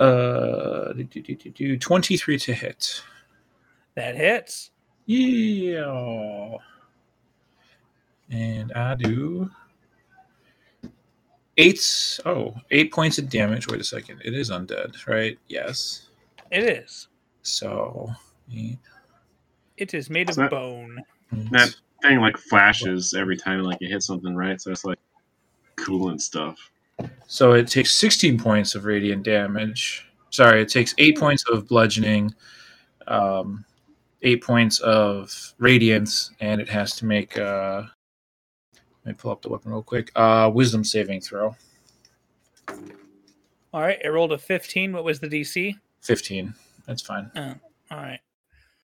Uh, 0.00 0.92
do, 0.92 1.04
do, 1.04 1.22
do, 1.22 1.34
do, 1.34 1.50
do, 1.50 1.78
23 1.78 2.38
to 2.38 2.52
hit. 2.54 3.02
That 3.94 4.16
hits. 4.16 4.70
Yeah. 5.06 6.56
And 8.30 8.72
I 8.72 8.94
do 8.94 9.50
eight. 11.58 12.20
Oh, 12.26 12.54
eight 12.70 12.92
points 12.92 13.18
of 13.18 13.28
damage. 13.28 13.68
Wait 13.68 13.80
a 13.80 13.84
second. 13.84 14.20
It 14.24 14.34
is 14.34 14.50
undead, 14.50 15.06
right? 15.06 15.38
Yes. 15.46 16.08
It 16.50 16.64
is. 16.64 17.08
So, 17.42 18.10
eight, 18.52 18.78
It 19.76 19.94
is 19.94 20.10
made 20.10 20.30
of 20.30 20.36
that- 20.36 20.50
bone. 20.50 21.02
That 21.50 21.74
thing 22.04 22.20
like 22.20 22.36
flashes 22.36 23.14
every 23.14 23.36
time 23.36 23.62
like 23.62 23.80
you 23.80 23.88
hit 23.88 24.02
something, 24.02 24.34
right? 24.34 24.60
So 24.60 24.70
it's 24.70 24.84
like 24.84 24.98
coolant 25.76 26.20
stuff. 26.20 26.70
So 27.26 27.52
it 27.52 27.68
takes 27.68 27.94
16 27.94 28.38
points 28.38 28.74
of 28.74 28.84
radiant 28.84 29.24
damage. 29.24 30.06
Sorry, 30.30 30.62
it 30.62 30.68
takes 30.68 30.94
eight 30.98 31.18
points 31.18 31.44
of 31.50 31.68
bludgeoning, 31.68 32.34
um, 33.06 33.64
eight 34.22 34.42
points 34.42 34.80
of 34.80 35.54
radiance, 35.58 36.32
and 36.40 36.60
it 36.60 36.68
has 36.68 36.96
to 36.96 37.06
make. 37.06 37.38
Uh, 37.38 37.82
let 39.04 39.12
me 39.12 39.12
pull 39.14 39.30
up 39.30 39.42
the 39.42 39.48
weapon 39.48 39.70
real 39.70 39.82
quick. 39.82 40.10
Uh, 40.16 40.50
wisdom 40.52 40.82
saving 40.82 41.20
throw. 41.20 41.54
All 43.72 43.80
right, 43.80 43.98
it 44.02 44.08
rolled 44.08 44.32
a 44.32 44.38
15. 44.38 44.92
What 44.92 45.04
was 45.04 45.20
the 45.20 45.28
DC? 45.28 45.74
15. 46.00 46.54
That's 46.86 47.02
fine. 47.02 47.30
All 47.36 47.98
right. 47.98 48.20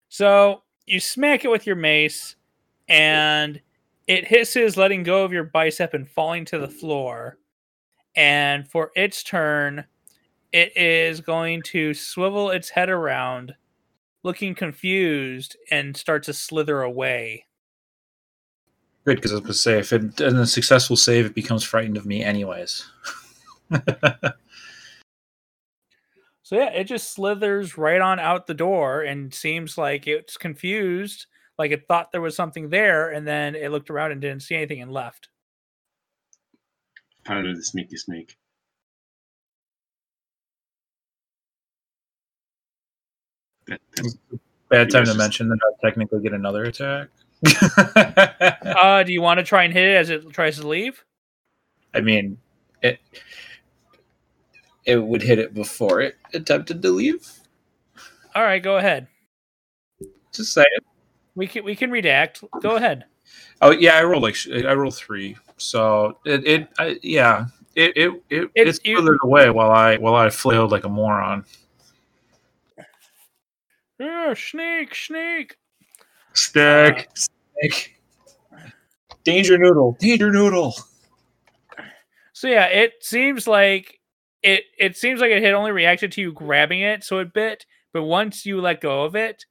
So 0.08 0.62
you 0.86 1.00
smack 1.00 1.44
it 1.44 1.48
with 1.48 1.66
your 1.66 1.76
mace, 1.76 2.36
and 2.90 3.60
it 4.06 4.26
hisses, 4.26 4.76
letting 4.76 5.02
go 5.02 5.24
of 5.24 5.32
your 5.32 5.44
bicep 5.44 5.94
and 5.94 6.08
falling 6.08 6.44
to 6.46 6.58
the 6.58 6.68
floor. 6.68 7.38
And 8.16 8.68
for 8.68 8.90
its 8.96 9.22
turn, 9.22 9.84
it 10.52 10.76
is 10.76 11.20
going 11.20 11.62
to 11.66 11.94
swivel 11.94 12.50
its 12.50 12.68
head 12.68 12.90
around, 12.90 13.54
looking 14.24 14.54
confused, 14.54 15.56
and 15.70 15.96
start 15.96 16.24
to 16.24 16.32
slither 16.32 16.82
away. 16.82 17.46
Good, 19.06 19.16
because 19.16 19.32
I 19.32 19.36
was 19.36 19.42
going 19.42 19.52
to 19.52 19.58
say, 19.58 19.78
if 19.78 19.92
it 19.92 20.16
does 20.16 20.34
a 20.34 20.46
successful 20.46 20.96
save, 20.96 21.24
it 21.24 21.34
becomes 21.34 21.64
frightened 21.64 21.96
of 21.96 22.04
me, 22.04 22.22
anyways. 22.22 22.84
So 26.50 26.56
yeah, 26.56 26.70
it 26.70 26.88
just 26.88 27.12
slithers 27.12 27.78
right 27.78 28.00
on 28.00 28.18
out 28.18 28.48
the 28.48 28.54
door 28.54 29.02
and 29.02 29.32
seems 29.32 29.78
like 29.78 30.08
it's 30.08 30.36
confused, 30.36 31.26
like 31.60 31.72
it 31.72 31.86
thought 31.86 32.10
there 32.10 32.22
was 32.22 32.34
something 32.34 32.70
there, 32.70 33.10
and 33.10 33.28
then 33.28 33.54
it 33.54 33.70
looked 33.70 33.90
around 33.90 34.12
and 34.12 34.20
didn't 34.22 34.40
see 34.40 34.54
anything 34.54 34.80
and 34.80 34.90
left. 34.90 35.28
Part 37.26 37.44
of 37.44 37.54
the 37.54 37.62
sneaky 37.62 37.98
snake. 37.98 38.34
That, 43.66 43.80
Bad 44.70 44.90
time 44.90 45.02
to 45.04 45.10
just- 45.10 45.18
mention 45.18 45.50
that 45.50 45.58
I 45.62 45.86
technically 45.86 46.20
get 46.22 46.32
another 46.32 46.64
attack. 46.64 47.08
Uh, 48.80 49.02
do 49.02 49.12
you 49.12 49.20
want 49.20 49.38
to 49.38 49.44
try 49.44 49.64
and 49.64 49.72
hit 49.74 49.84
it 49.84 49.96
as 49.96 50.08
it 50.10 50.30
tries 50.30 50.58
to 50.58 50.66
leave? 50.66 51.04
I 51.92 52.00
mean, 52.00 52.38
it 52.82 53.00
it 54.86 54.96
would 54.96 55.22
hit 55.22 55.38
it 55.38 55.52
before 55.52 56.00
it 56.00 56.16
attempted 56.32 56.80
to 56.80 56.88
leave. 56.90 57.28
All 58.34 58.42
right, 58.42 58.62
go 58.62 58.78
ahead. 58.78 59.08
Just 60.32 60.54
say 60.54 60.62
it. 60.62 60.84
We 61.40 61.46
can 61.46 61.64
we 61.64 61.74
can 61.74 61.90
redact. 61.90 62.44
Go 62.60 62.76
ahead. 62.76 63.06
Oh 63.62 63.70
yeah, 63.70 63.94
I 63.96 64.04
rolled 64.04 64.22
like 64.24 64.36
I 64.52 64.74
rolled 64.74 64.94
three, 64.94 65.38
so 65.56 66.18
it 66.26 66.46
it 66.46 66.68
I, 66.78 66.98
yeah 67.02 67.46
it 67.74 67.96
it 67.96 68.10
it 68.28 68.42
It's- 68.54 68.76
it's 68.76 68.80
you- 68.84 69.18
away 69.24 69.48
while 69.48 69.70
I 69.70 69.96
while 69.96 70.14
I 70.16 70.28
flailed 70.28 70.70
like 70.70 70.84
a 70.84 70.90
moron. 70.90 71.46
Oh, 73.98 74.34
snake, 74.34 74.94
snake. 74.94 75.56
Stick, 76.34 77.08
uh, 77.10 77.24
stick. 77.62 77.96
Danger 79.24 79.56
noodle, 79.56 79.96
danger 79.98 80.30
noodle. 80.30 80.74
So 82.34 82.48
yeah, 82.48 82.66
it 82.66 82.92
seems 83.00 83.46
like 83.46 83.98
it 84.42 84.64
it 84.78 84.98
seems 84.98 85.22
like 85.22 85.30
it 85.30 85.42
had 85.42 85.54
only 85.54 85.72
reacted 85.72 86.12
to 86.12 86.20
you 86.20 86.32
grabbing 86.32 86.82
it, 86.82 87.02
so 87.02 87.18
it 87.18 87.32
bit. 87.32 87.64
But 87.94 88.02
once 88.02 88.44
you 88.44 88.60
let 88.60 88.82
go 88.82 89.04
of 89.04 89.16
it, 89.16 89.46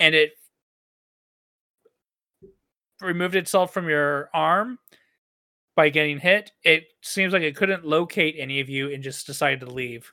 and 0.00 0.16
it 0.16 0.32
removed 3.00 3.34
itself 3.36 3.72
from 3.72 3.88
your 3.88 4.30
arm 4.34 4.78
by 5.76 5.88
getting 5.88 6.18
hit. 6.18 6.52
It 6.64 6.84
seems 7.02 7.32
like 7.32 7.42
it 7.42 7.56
couldn't 7.56 7.84
locate 7.84 8.36
any 8.38 8.60
of 8.60 8.68
you 8.68 8.92
and 8.92 9.02
just 9.02 9.26
decided 9.26 9.60
to 9.60 9.66
leave. 9.66 10.12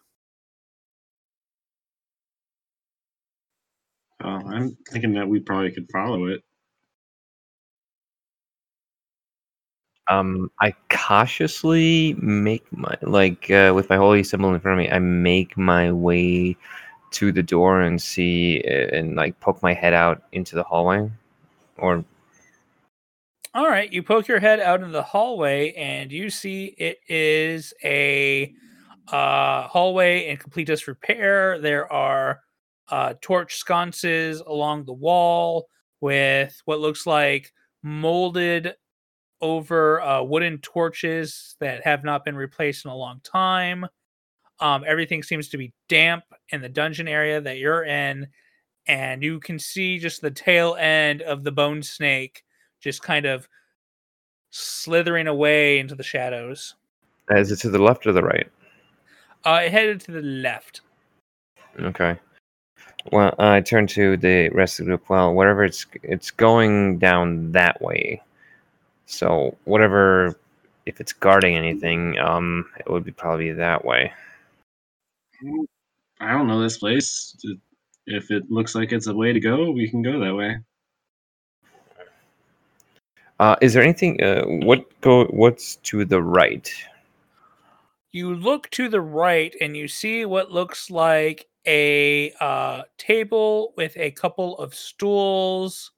Oh, 4.24 4.30
I'm 4.30 4.78
thinking 4.90 5.14
that 5.14 5.28
we 5.28 5.40
probably 5.40 5.72
could 5.72 5.88
follow 5.92 6.26
it. 6.28 6.42
Um, 10.10 10.50
I 10.62 10.74
cautiously 10.90 12.14
make 12.20 12.64
my 12.72 12.96
like 13.02 13.52
uh, 13.52 13.74
with 13.76 13.90
my 13.90 13.98
holy 13.98 14.24
symbol 14.24 14.54
in 14.54 14.60
front 14.62 14.80
of 14.80 14.86
me. 14.86 14.92
I 14.92 15.00
make 15.00 15.58
my 15.58 15.92
way 15.92 16.56
to 17.12 17.32
the 17.32 17.44
door 17.44 17.82
and 17.82 18.02
see 18.02 18.64
uh, 18.66 18.96
and 18.96 19.16
like 19.16 19.40
poke 19.42 19.62
my 19.62 19.74
head 19.74 19.94
out 19.94 20.24
into 20.32 20.56
the 20.56 20.64
hallway, 20.64 21.12
or 21.78 22.06
All 23.58 23.68
right, 23.68 23.92
you 23.92 24.04
poke 24.04 24.28
your 24.28 24.40
head 24.40 24.60
out 24.60 24.82
into 24.82 24.92
the 24.92 25.02
hallway 25.02 25.72
and 25.72 26.12
you 26.12 26.30
see 26.30 26.76
it 26.78 27.00
is 27.10 27.74
a 27.84 28.54
uh, 29.12 29.68
hallway 29.68 30.28
in 30.28 30.38
complete 30.38 30.68
disrepair. 30.68 31.58
There 31.58 31.92
are 31.92 32.42
uh, 32.90 33.16
torch 33.20 33.56
sconces 33.56 34.42
along 34.42 34.86
the 34.86 34.94
wall 34.94 35.70
with 36.02 36.62
what 36.66 36.82
looks 36.82 37.08
like 37.08 37.52
molded 37.82 38.76
over 39.42 40.02
uh, 40.02 40.22
wooden 40.22 40.60
torches 40.60 41.56
that 41.60 41.84
have 41.84 42.04
not 42.04 42.24
been 42.24 42.36
replaced 42.36 42.86
in 42.86 42.92
a 42.92 42.96
long 42.96 43.22
time. 43.24 43.88
Um, 44.60 44.84
everything 44.86 45.24
seems 45.24 45.50
to 45.50 45.58
be 45.58 45.74
damp 45.90 46.26
in 46.50 46.62
the 46.62 46.70
dungeon 46.70 47.08
area 47.08 47.42
that 47.42 47.58
you're 47.58 47.86
in, 47.86 48.28
and 48.86 49.24
you 49.24 49.40
can 49.40 49.58
see 49.58 49.98
just 49.98 50.22
the 50.22 50.30
tail 50.30 50.76
end 50.76 51.24
of 51.24 51.44
the 51.44 51.52
bone 51.52 51.82
snake 51.82 52.44
just 52.80 53.04
kind 53.04 53.26
of 53.26 53.48
slithering 54.50 55.28
away 55.28 55.80
into 55.80 55.96
the 55.96 56.04
shadows. 56.04 56.76
is 57.30 57.52
it 57.52 57.58
to 57.60 57.70
the 57.70 57.80
left 57.80 58.06
or 58.08 58.14
the 58.14 58.24
right? 58.24 58.50
Uh, 59.46 59.62
it 59.64 59.72
headed 59.72 60.02
to 60.02 60.12
the 60.12 60.22
left. 60.22 60.82
Okay. 61.80 62.18
Well, 63.12 63.34
I 63.40 63.62
turn 63.62 63.88
to 63.88 64.18
the 64.18 64.50
rest 64.50 64.80
of 64.80 64.86
the 64.86 64.90
group. 64.90 65.10
Well, 65.10 65.34
whatever 65.34 65.64
it's 65.64 65.86
it's 66.04 66.32
going 66.32 67.00
down 67.00 67.52
that 67.54 67.82
way. 67.82 68.22
So 69.06 69.58
whatever, 69.64 70.38
if 70.86 71.00
it's 71.00 71.14
guarding 71.14 71.56
anything, 71.56 72.20
um, 72.20 72.70
it 72.80 72.90
would 72.90 73.06
be 73.06 73.12
probably 73.12 73.54
that 73.54 73.86
way. 73.86 74.12
I 76.20 76.32
don't 76.32 76.48
know 76.48 76.62
this 76.62 76.80
place. 76.80 77.38
If 78.06 78.32
it 78.32 78.52
looks 78.52 78.76
like 78.76 78.92
it's 78.92 79.08
a 79.08 79.14
way 79.14 79.32
to 79.32 79.40
go, 79.40 79.72
we 79.72 79.90
can 79.90 80.02
go 80.02 80.20
that 80.20 80.36
way. 80.36 80.58
Uh, 83.40 83.56
is 83.62 83.74
there 83.74 83.84
anything? 83.84 84.22
Uh, 84.22 84.44
what 84.46 84.86
go? 85.02 85.26
What's 85.26 85.76
to 85.78 86.06
the 86.06 86.22
right? 86.22 86.72
You 88.12 88.34
look 88.34 88.70
to 88.72 88.90
the 88.90 89.02
right 89.02 89.54
and 89.62 89.78
you 89.78 89.88
see 89.88 90.26
what 90.26 90.52
looks 90.52 90.90
like 90.90 91.48
a 91.68 92.32
uh, 92.40 92.84
table 92.98 93.74
with 93.78 93.96
a 93.98 94.12
couple 94.12 94.58
of 94.58 94.74
stools 94.74 95.92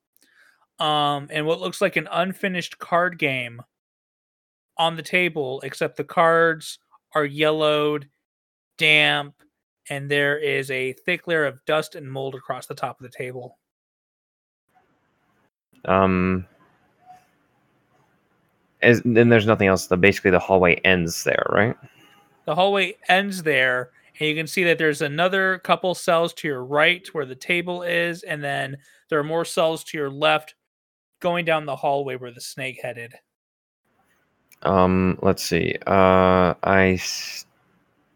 um, 0.79 1.27
and 1.31 1.45
what 1.45 1.61
looks 1.61 1.81
like 1.81 1.95
an 1.95 2.07
unfinished 2.11 2.79
card 2.79 3.17
game 3.19 3.61
on 4.77 4.95
the 4.95 5.03
table, 5.03 5.61
except 5.63 5.97
the 5.97 6.03
cards 6.03 6.79
are 7.13 7.25
yellowed, 7.25 8.09
damp, 8.77 9.35
and 9.89 10.09
there 10.09 10.37
is 10.37 10.71
a 10.71 10.93
thick 11.05 11.27
layer 11.27 11.45
of 11.45 11.63
dust 11.65 11.95
and 11.95 12.11
mold 12.11 12.35
across 12.35 12.65
the 12.65 12.75
top 12.75 12.99
of 12.99 13.03
the 13.03 13.17
table. 13.17 13.57
Um, 15.85 16.45
as, 18.81 19.01
then 19.05 19.29
there's 19.29 19.45
nothing 19.45 19.67
else. 19.67 19.87
The 19.87 19.97
basically 19.97 20.31
the 20.31 20.39
hallway 20.39 20.75
ends 20.83 21.23
there, 21.23 21.45
right? 21.49 21.75
The 22.45 22.55
hallway 22.55 22.95
ends 23.07 23.43
there, 23.43 23.91
and 24.19 24.29
you 24.29 24.35
can 24.35 24.47
see 24.47 24.63
that 24.63 24.77
there's 24.77 25.01
another 25.01 25.59
couple 25.59 25.93
cells 25.95 26.33
to 26.35 26.47
your 26.47 26.63
right 26.63 27.07
where 27.13 27.25
the 27.25 27.35
table 27.35 27.83
is, 27.83 28.23
and 28.23 28.43
then 28.43 28.77
there 29.09 29.19
are 29.19 29.23
more 29.23 29.45
cells 29.45 29.83
to 29.85 29.97
your 29.97 30.09
left 30.09 30.55
going 31.19 31.45
down 31.45 31.65
the 31.65 31.75
hallway 31.75 32.15
where 32.15 32.31
the 32.31 32.41
snake 32.41 32.79
headed. 32.81 33.13
Um, 34.63 35.17
let's 35.21 35.43
see. 35.43 35.77
Uh, 35.87 36.53
I 36.63 36.99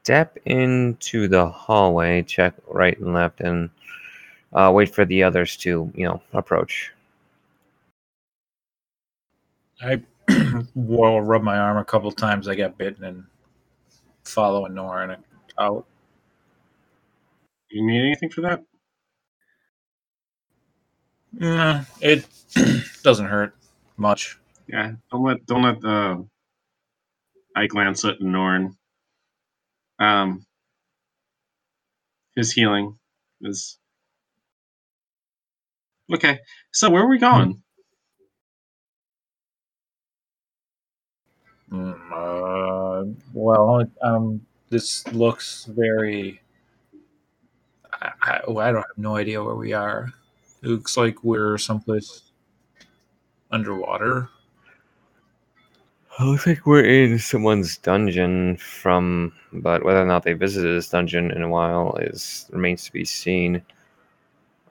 step 0.03 0.37
into 0.45 1.27
the 1.27 1.47
hallway, 1.47 2.23
check 2.23 2.53
right 2.67 2.99
and 2.99 3.13
left, 3.13 3.39
and 3.41 3.69
uh, 4.53 4.71
wait 4.73 4.93
for 4.93 5.05
the 5.05 5.23
others 5.23 5.55
to, 5.57 5.91
you 5.95 6.05
know, 6.05 6.21
approach. 6.33 6.91
I 9.81 10.01
will 10.75 11.21
rub 11.21 11.43
my 11.43 11.57
arm 11.57 11.77
a 11.77 11.85
couple 11.85 12.11
times. 12.11 12.47
I 12.47 12.55
got 12.55 12.77
bitten 12.77 13.03
and 13.03 13.23
follow 14.23 14.65
a 14.65 14.69
Nora 14.69 15.17
out. 15.59 15.85
You 17.69 17.85
need 17.85 18.05
anything 18.05 18.29
for 18.29 18.41
that? 18.41 18.63
Nah, 21.33 21.83
it 22.01 22.25
doesn't 23.03 23.25
hurt 23.25 23.55
much. 23.97 24.37
Yeah, 24.67 24.93
don't 25.11 25.23
let 25.23 25.45
don't 25.45 25.63
let 25.63 25.81
the 25.81 26.27
Ike 27.55 27.73
Lancet 27.73 28.19
and 28.19 28.31
Norn. 28.31 28.77
Um, 29.99 30.45
his 32.35 32.51
healing 32.51 32.97
is 33.41 33.77
okay. 36.13 36.39
So 36.71 36.89
where 36.89 37.03
are 37.03 37.09
we 37.09 37.19
going? 37.19 37.63
Uh, 41.73 43.03
well, 43.33 43.83
um, 44.01 44.41
this 44.69 45.07
looks 45.07 45.65
very. 45.65 46.41
I, 48.01 48.11
I, 48.21 48.39
I 48.47 48.71
don't 48.71 48.75
have 48.75 48.97
no 48.97 49.15
idea 49.15 49.43
where 49.43 49.55
we 49.55 49.73
are. 49.73 50.11
It 50.61 50.67
looks 50.69 50.97
like 50.97 51.23
we're 51.23 51.57
someplace 51.57 52.23
underwater. 53.51 54.29
It 56.19 56.23
looks 56.23 56.45
like 56.45 56.65
we're 56.67 56.83
in 56.83 57.17
someone's 57.17 57.77
dungeon 57.77 58.57
from, 58.57 59.33
but 59.51 59.83
whether 59.83 60.01
or 60.01 60.05
not 60.05 60.23
they 60.23 60.33
visited 60.33 60.75
this 60.75 60.89
dungeon 60.89 61.31
in 61.31 61.41
a 61.41 61.49
while 61.49 61.95
is 61.95 62.45
remains 62.51 62.85
to 62.85 62.93
be 62.93 63.03
seen. 63.03 63.63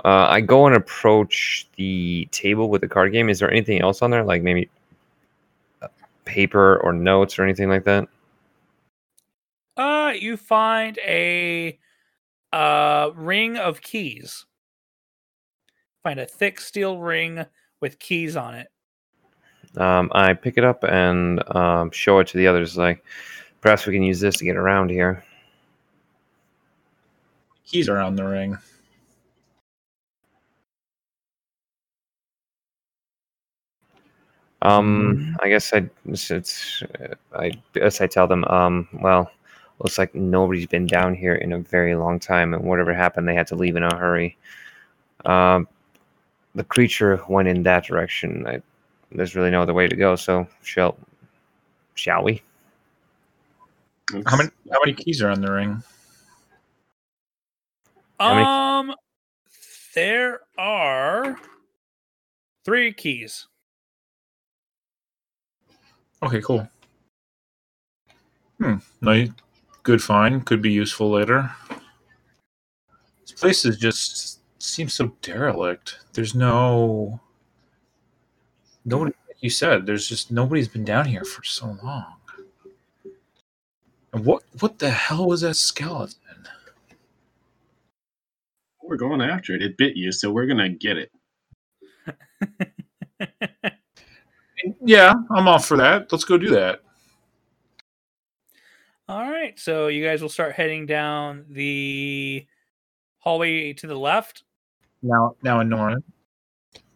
Uh, 0.05 0.27
I 0.31 0.41
go 0.41 0.67
and 0.67 0.77
approach 0.77 1.69
the 1.77 2.29
table 2.31 2.69
with 2.69 2.81
the 2.81 2.89
card 2.89 3.13
game. 3.13 3.29
Is 3.29 3.41
there 3.41 3.51
anything 3.51 3.81
else 3.81 4.03
on 4.03 4.11
there, 4.13 4.25
like 4.25 4.43
maybe 4.43 4.71
paper 6.25 6.79
or 6.83 6.93
notes 6.93 7.39
or 7.39 7.45
anything 7.45 7.69
like 7.69 7.85
that? 7.85 8.09
Uh, 9.77 10.13
you 10.15 10.37
find 10.37 10.99
a 10.99 11.79
uh 12.53 13.11
ring 13.15 13.57
of 13.57 13.81
keys. 13.81 14.45
Find 16.03 16.21
a 16.21 16.27
thick 16.27 16.61
steel 16.61 16.99
ring 16.99 17.47
with 17.81 17.99
keys 17.99 18.37
on 18.37 18.55
it. 18.55 18.69
Um, 19.77 20.11
I 20.15 20.35
pick 20.35 20.59
it 20.59 20.65
up 20.65 20.85
and 20.85 21.43
um, 21.55 21.91
show 21.91 22.19
it 22.19 22.27
to 22.29 22.39
the 22.39 22.47
others. 22.47 22.77
Like, 22.77 23.05
perhaps 23.61 23.87
we 23.87 23.95
can 23.95 24.03
use 24.03 24.21
this 24.21 24.37
to 24.39 24.45
get 24.45 24.57
around 24.57 24.91
here. 24.91 25.25
Keys 27.65 27.89
around 27.89 28.17
the 28.17 28.25
ring. 28.25 28.59
Um, 34.63 35.37
I 35.43 35.49
guess 35.49 35.73
I 35.73 35.89
it's, 36.07 36.31
it's 36.31 36.83
I 37.35 37.53
guess 37.75 38.01
I 38.01 38.07
tell 38.07 38.27
them. 38.27 38.45
Um, 38.45 38.89
well, 39.01 39.31
looks 39.81 39.99
like 39.99 40.15
nobody's 40.15 40.67
been 40.67 40.87
down 40.87 41.15
here 41.15 41.35
in 41.35 41.53
a 41.53 41.59
very 41.59 41.97
long 41.97 42.21
time, 42.21 42.55
and 42.55 42.65
whatever 42.65 42.95
happened, 42.95 43.29
they 43.29 43.35
had 43.35 43.49
to 43.49 43.57
leave 43.57 43.77
in 43.77 43.83
a 43.83 43.97
hurry. 43.97 44.37
Um, 45.25 45.67
the 46.55 46.65
creature 46.65 47.21
went 47.29 47.49
in 47.49 47.65
that 47.65 47.85
direction. 47.85 48.47
I, 48.47 48.63
there's 49.11 49.35
really 49.35 49.51
no 49.51 49.63
other 49.63 49.75
way 49.75 49.89
to 49.89 49.97
go. 49.97 50.15
So 50.17 50.47
shall 50.63 50.97
shall 51.95 52.23
we? 52.23 52.41
How 54.27 54.37
many 54.37 54.51
how 54.71 54.79
many 54.85 54.95
keys 54.95 55.23
are 55.23 55.29
on 55.29 55.41
the 55.41 55.51
ring? 55.51 55.83
Um, 58.21 58.95
there 59.95 60.41
are 60.57 61.37
three 62.65 62.93
keys. 62.93 63.49
Okay, 66.23 66.41
cool. 66.41 66.69
Hmm. 68.59 68.77
No, 69.01 69.27
good 69.83 70.03
find. 70.03 70.45
Could 70.47 70.63
be 70.63 70.71
useful 70.71 71.11
later. 71.11 71.51
This 73.23 73.33
place 73.33 73.65
is 73.65 73.77
just 73.77 74.41
seems 74.63 74.95
so 74.95 75.17
derelict. 75.21 75.99
There's 76.13 76.35
no 76.35 77.21
nobody. 78.85 79.13
Like 79.27 79.39
you 79.41 79.51
said 79.51 79.87
there's 79.87 80.07
just 80.07 80.31
nobody's 80.31 80.69
been 80.69 80.85
down 80.85 81.07
here 81.07 81.25
for 81.25 81.43
so 81.43 81.77
long. 81.83 82.15
And 84.13 84.25
what 84.25 84.45
what 84.61 84.79
the 84.79 84.91
hell 84.91 85.27
was 85.27 85.41
that 85.41 85.57
skeleton? 85.57 86.19
We're 88.81 88.97
going 88.97 89.23
after 89.23 89.55
it. 89.55 89.63
It 89.63 89.77
bit 89.77 89.97
you, 89.97 90.13
so 90.13 90.31
we're 90.31 90.47
gonna 90.47 90.69
get 90.69 90.99
it. 90.99 91.11
Yeah, 94.85 95.15
I'm 95.31 95.49
off 95.49 95.67
for 95.67 95.77
that. 95.77 96.11
Let's 96.13 96.25
go 96.25 96.39
do 96.39 96.51
that. 96.51 96.81
All 99.09 99.31
right, 99.31 99.59
so 99.59 99.89
you 99.89 100.05
guys 100.05 100.23
will 100.23 100.29
start 100.29 100.53
heading 100.53 100.87
down 100.87 101.45
the 101.51 102.47
hallway 103.19 103.73
to 103.75 103.87
the 103.87 103.99
left. 103.99 104.45
Now, 105.03 105.37
now, 105.43 105.63
Nora, 105.63 106.03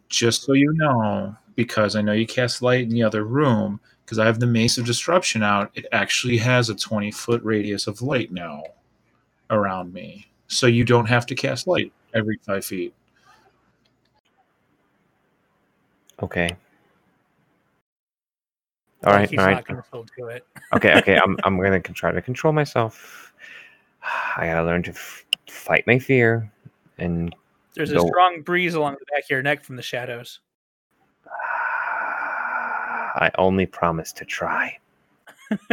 just 0.09 0.43
so 0.43 0.53
you 0.53 0.71
know, 0.73 1.35
because 1.55 1.95
I 1.95 2.01
know 2.01 2.13
you 2.13 2.25
cast 2.25 2.61
light 2.61 2.83
in 2.83 2.89
the 2.89 3.03
other 3.03 3.23
room, 3.23 3.79
because 4.05 4.19
I 4.19 4.25
have 4.25 4.39
the 4.39 4.47
Mace 4.47 4.77
of 4.77 4.85
Disruption 4.85 5.43
out, 5.43 5.69
it 5.75 5.85
actually 5.91 6.37
has 6.37 6.69
a 6.69 6.75
20 6.75 7.11
foot 7.11 7.43
radius 7.43 7.87
of 7.87 8.01
light 8.01 8.31
now 8.31 8.63
around 9.49 9.93
me. 9.93 10.27
So 10.47 10.65
you 10.65 10.85
don't 10.85 11.07
have 11.07 11.25
to 11.25 11.35
cast 11.35 11.67
light 11.67 11.91
every 12.13 12.39
five 12.45 12.63
feet. 12.63 12.93
Okay. 16.23 16.55
All 19.07 19.13
Like, 19.13 19.19
right, 19.21 19.29
he's 19.29 19.39
all 19.39 19.45
right. 19.45 19.53
not 19.53 19.67
going 19.67 19.81
to 19.81 19.87
hold 19.91 20.11
to 20.17 20.25
it. 20.27 20.45
Okay, 20.75 20.93
okay. 20.97 21.17
I'm 21.17 21.37
I'm 21.45 21.57
gonna 21.57 21.79
try 21.79 22.11
to 22.11 22.21
control 22.21 22.51
myself. 22.51 23.31
I 24.35 24.47
gotta 24.47 24.65
learn 24.65 24.83
to 24.83 24.91
f- 24.91 25.23
fight 25.49 25.87
my 25.87 25.97
fear, 25.97 26.51
and 26.97 27.33
There's 27.73 27.93
a 27.93 28.01
strong 28.01 28.41
breeze 28.41 28.73
along 28.73 28.97
the 28.99 29.05
back 29.05 29.23
of 29.23 29.29
your 29.29 29.41
neck 29.41 29.63
from 29.63 29.77
the 29.77 29.81
shadows. 29.81 30.41
I 31.25 33.31
only 33.37 33.65
promise 33.65 34.11
to 34.13 34.25
try. 34.25 34.77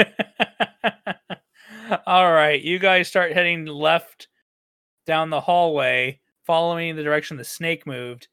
All 2.07 2.33
right, 2.33 2.63
you 2.63 2.79
guys 2.79 3.09
start 3.09 3.33
heading 3.33 3.67
left 3.67 4.29
down 5.07 5.31
the 5.31 5.41
hallway, 5.41 6.21
following 6.45 6.95
the 6.95 7.03
direction 7.03 7.37
the 7.37 7.43
snake 7.45 7.85
moved. 7.85 8.29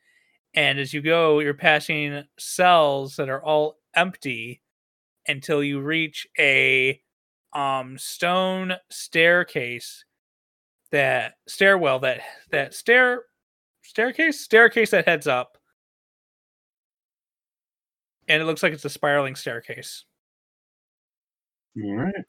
And 0.54 0.78
as 0.80 0.94
you 0.94 1.02
go, 1.02 1.40
you're 1.40 1.54
passing 1.56 2.24
cells 2.38 3.16
that 3.16 3.30
are 3.30 3.44
all 3.44 3.78
empty 3.96 4.61
until 5.28 5.64
you 5.64 5.80
reach 5.80 6.28
a 6.40 7.00
um 7.54 7.98
stone 7.98 8.74
staircase 8.90 10.06
that 10.92 11.34
stairwell 11.48 12.00
that 12.00 12.22
that 12.52 12.74
stair 12.74 13.24
staircase 13.82 14.40
staircase 14.40 14.92
that 14.92 15.06
heads 15.08 15.28
up 15.28 15.58
and 18.28 18.42
it 18.42 18.46
looks 18.46 18.64
like 18.64 18.72
it's 18.72 18.86
a 18.86 18.90
spiraling 18.90 19.36
staircase 19.36 20.06
All 21.78 21.96
right. 21.96 22.26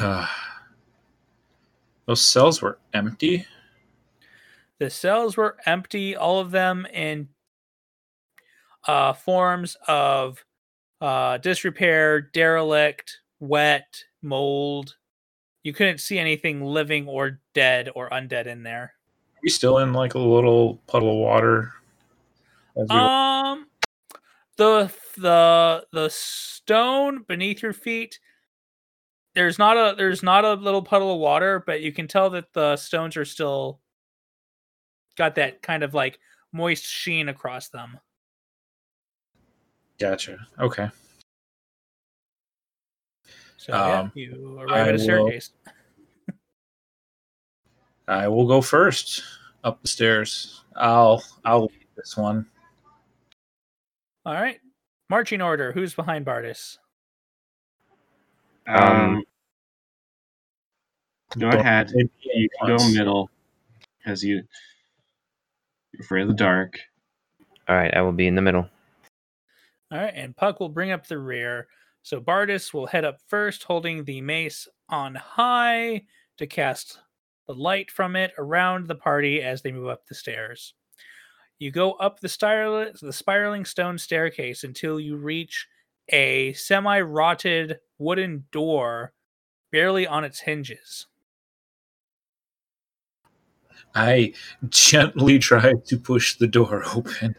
Those 2.06 2.22
cells 2.22 2.60
were 2.60 2.78
empty. 2.92 3.46
The 4.78 4.90
cells 4.90 5.36
were 5.36 5.56
empty, 5.64 6.16
all 6.16 6.40
of 6.40 6.50
them 6.50 6.86
in 6.92 7.28
uh, 8.86 9.12
forms 9.12 9.76
of 9.86 10.44
uh, 11.04 11.36
disrepair, 11.38 12.20
derelict, 12.20 13.18
wet, 13.38 14.04
mold. 14.22 14.96
You 15.62 15.74
couldn't 15.74 15.98
see 15.98 16.18
anything 16.18 16.62
living 16.64 17.06
or 17.06 17.40
dead 17.52 17.90
or 17.94 18.08
undead 18.08 18.46
in 18.46 18.62
there. 18.62 18.94
Are 19.34 19.40
we 19.42 19.50
still 19.50 19.78
in 19.78 19.92
like 19.92 20.14
a 20.14 20.18
little 20.18 20.76
puddle 20.86 21.10
of 21.10 21.16
water? 21.18 21.74
We- 22.74 22.86
Um, 22.88 23.66
the 24.56 24.90
the 25.18 25.86
the 25.92 26.08
stone 26.10 27.22
beneath 27.28 27.62
your 27.62 27.72
feet. 27.74 28.18
There's 29.34 29.58
not 29.58 29.76
a 29.76 29.94
there's 29.96 30.22
not 30.22 30.44
a 30.44 30.54
little 30.54 30.82
puddle 30.82 31.12
of 31.12 31.20
water, 31.20 31.62
but 31.66 31.82
you 31.82 31.92
can 31.92 32.08
tell 32.08 32.30
that 32.30 32.52
the 32.54 32.76
stones 32.76 33.16
are 33.16 33.24
still 33.24 33.80
got 35.18 35.34
that 35.34 35.60
kind 35.60 35.82
of 35.82 35.92
like 35.92 36.18
moist 36.52 36.86
sheen 36.86 37.28
across 37.28 37.68
them. 37.68 37.98
Gotcha. 39.98 40.38
Okay. 40.58 40.88
So 43.56 43.72
yeah, 43.72 44.00
Um, 44.00 44.12
you 44.14 44.58
I 44.60 44.62
arrive 44.64 44.88
at 44.88 44.88
a 44.88 44.92
will- 44.92 44.98
staircase. 44.98 45.50
I 48.06 48.28
will 48.28 48.46
go 48.46 48.60
first 48.60 49.22
up 49.62 49.80
the 49.80 49.88
stairs. 49.88 50.62
I'll 50.76 51.22
I'll 51.44 51.62
lead 51.62 51.86
this 51.96 52.16
one. 52.16 52.46
All 54.26 54.34
right, 54.34 54.60
marching 55.08 55.40
order. 55.40 55.72
Who's 55.72 55.94
behind 55.94 56.26
Bardis? 56.26 56.76
Um, 58.66 58.76
Um, 58.78 59.24
go 61.38 61.48
ahead. 61.48 61.92
You 61.94 62.48
can 62.58 62.76
go 62.76 62.88
middle 62.90 63.30
because 63.98 64.22
you, 64.22 64.42
you're 65.92 66.02
afraid 66.02 66.22
of 66.22 66.28
the 66.28 66.34
dark. 66.34 66.78
All 67.68 67.76
right, 67.76 67.92
I 67.94 68.02
will 68.02 68.12
be 68.12 68.26
in 68.26 68.34
the 68.34 68.42
middle. 68.42 68.68
All 69.90 69.98
right, 69.98 70.12
and 70.14 70.36
Puck 70.36 70.60
will 70.60 70.68
bring 70.68 70.90
up 70.90 71.06
the 71.06 71.18
rear. 71.18 71.68
So 72.02 72.20
Bardis 72.20 72.74
will 72.74 72.86
head 72.86 73.04
up 73.04 73.18
first, 73.28 73.64
holding 73.64 74.04
the 74.04 74.20
mace 74.20 74.68
on 74.88 75.14
high 75.14 76.02
to 76.38 76.46
cast 76.46 76.98
the 77.46 77.54
light 77.54 77.90
from 77.90 78.16
it 78.16 78.32
around 78.38 78.88
the 78.88 78.94
party 78.94 79.42
as 79.42 79.62
they 79.62 79.72
move 79.72 79.88
up 79.88 80.06
the 80.06 80.14
stairs. 80.14 80.74
You 81.58 81.70
go 81.70 81.92
up 81.92 82.20
the, 82.20 82.28
spiral- 82.28 82.92
the 83.00 83.12
spiraling 83.12 83.64
stone 83.64 83.98
staircase 83.98 84.64
until 84.64 84.98
you 84.98 85.16
reach 85.16 85.66
a 86.10 86.52
semi 86.54 87.00
rotted 87.00 87.78
wooden 87.98 88.44
door 88.52 89.12
barely 89.70 90.06
on 90.06 90.24
its 90.24 90.40
hinges. 90.40 91.06
I 93.94 94.34
gently 94.68 95.38
try 95.40 95.74
to 95.86 95.98
push 95.98 96.36
the 96.36 96.46
door 96.46 96.82
open. 96.94 97.34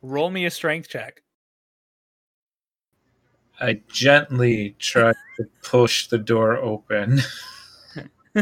Roll 0.00 0.30
me 0.30 0.46
a 0.46 0.50
strength 0.50 0.88
check. 0.88 1.21
I 3.60 3.80
gently 3.88 4.74
try 4.78 5.12
to 5.36 5.48
push 5.62 6.08
the 6.08 6.18
door 6.18 6.56
open. 6.56 7.20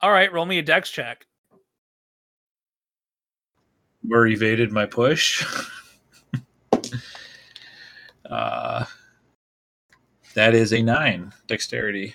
All 0.00 0.10
right, 0.10 0.32
roll 0.32 0.46
me 0.46 0.58
a 0.58 0.62
dex 0.62 0.90
check. 0.90 1.26
Or 4.10 4.26
evaded 4.26 4.72
my 4.72 4.86
push. 4.86 5.46
uh, 8.30 8.84
that 10.34 10.54
is 10.54 10.72
a 10.72 10.82
nine 10.82 11.32
dexterity. 11.46 12.14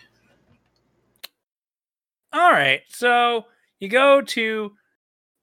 All 2.34 2.52
right. 2.52 2.82
So 2.90 3.46
you 3.80 3.90
go 3.90 4.22
to 4.22 4.74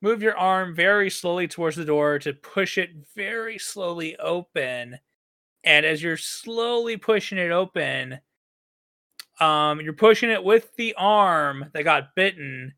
move 0.02 0.22
your 0.22 0.36
arm 0.36 0.74
very 0.74 1.08
slowly 1.08 1.48
towards 1.48 1.76
the 1.76 1.84
door 1.84 2.18
to 2.18 2.34
push 2.34 2.76
it 2.76 2.90
very 3.16 3.58
slowly 3.58 4.16
open. 4.18 4.98
And 5.64 5.86
as 5.86 6.02
you're 6.02 6.16
slowly 6.16 6.96
pushing 6.96 7.38
it 7.38 7.50
open, 7.50 8.18
um, 9.40 9.80
you're 9.80 9.92
pushing 9.92 10.30
it 10.30 10.42
with 10.42 10.74
the 10.76 10.94
arm 10.96 11.66
that 11.72 11.82
got 11.82 12.14
bitten. 12.14 12.74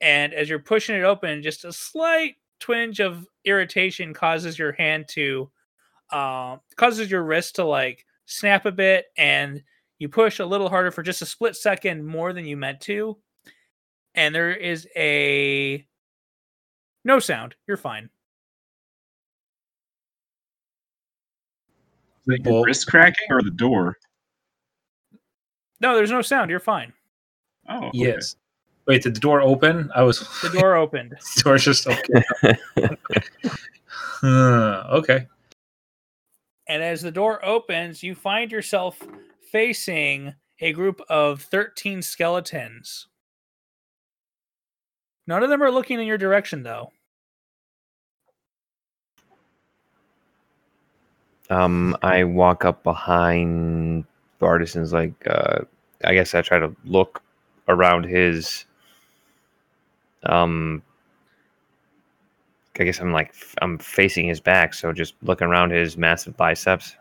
And 0.00 0.34
as 0.34 0.48
you're 0.48 0.58
pushing 0.58 0.96
it 0.96 1.04
open, 1.04 1.42
just 1.42 1.64
a 1.64 1.72
slight 1.72 2.36
twinge 2.58 3.00
of 3.00 3.26
irritation 3.44 4.12
causes 4.12 4.58
your 4.58 4.72
hand 4.72 5.06
to, 5.08 5.50
uh, 6.10 6.56
causes 6.76 7.10
your 7.10 7.22
wrist 7.22 7.56
to 7.56 7.64
like 7.64 8.04
snap 8.26 8.66
a 8.66 8.72
bit. 8.72 9.06
And 9.16 9.62
you 9.98 10.08
push 10.08 10.40
a 10.40 10.46
little 10.46 10.68
harder 10.68 10.90
for 10.90 11.02
just 11.02 11.22
a 11.22 11.26
split 11.26 11.54
second 11.54 12.04
more 12.04 12.32
than 12.32 12.44
you 12.46 12.56
meant 12.56 12.80
to 12.82 13.16
and 14.14 14.34
there 14.34 14.52
is 14.52 14.88
a 14.96 15.86
no 17.04 17.18
sound 17.18 17.54
you're 17.66 17.76
fine 17.76 18.08
Is 22.26 22.34
it 22.38 22.44
your 22.44 22.54
Well- 22.54 22.62
wrist 22.64 22.86
cracking 22.88 23.26
or 23.30 23.42
the 23.42 23.50
door? 23.50 23.98
no 25.80 25.94
there's 25.96 26.10
no 26.10 26.22
sound 26.22 26.50
you're 26.50 26.60
fine 26.60 26.92
Oh, 27.68 27.86
okay. 27.88 27.90
Yes. 27.98 28.36
Wait, 28.86 29.02
did 29.02 29.14
the 29.14 29.20
door 29.20 29.40
open? 29.42 29.90
I 29.94 30.02
was. 30.02 30.18
the 30.42 30.48
door 30.48 30.74
opened 30.74 31.12
the 31.36 31.42
door's 31.42 31.64
just 31.64 31.86
okay. 31.86 32.56
Huh, 34.22 34.84
okay. 34.90 35.26
and 36.68 36.82
as 36.82 37.00
the 37.02 37.10
door 37.10 37.44
opens 37.44 38.02
you 38.02 38.14
find 38.14 38.52
yourself 38.52 38.98
facing 39.50 40.34
a 40.60 40.72
group 40.72 41.00
of 41.08 41.40
13 41.42 42.02
skeletons 42.02 43.06
none 45.26 45.42
of 45.42 45.48
them 45.48 45.62
are 45.62 45.70
looking 45.70 45.98
in 46.00 46.06
your 46.06 46.18
direction 46.18 46.62
though 46.62 46.92
Um, 51.50 51.96
I 52.02 52.24
walk 52.24 52.64
up 52.64 52.82
behind 52.84 54.04
Bardison's 54.40 54.92
like 54.92 55.12
uh 55.26 55.60
I 56.04 56.14
guess 56.14 56.34
I 56.34 56.42
try 56.42 56.58
to 56.58 56.74
look 56.84 57.22
around 57.68 58.04
his 58.04 58.64
um 60.24 60.82
I 62.78 62.84
guess 62.84 63.00
I'm 63.00 63.12
like 63.12 63.34
I'm 63.60 63.78
facing 63.78 64.26
his 64.28 64.40
back, 64.40 64.74
so 64.74 64.92
just 64.92 65.14
looking 65.22 65.48
around 65.48 65.70
his 65.72 65.96
massive 65.98 66.36
biceps. 66.36 66.96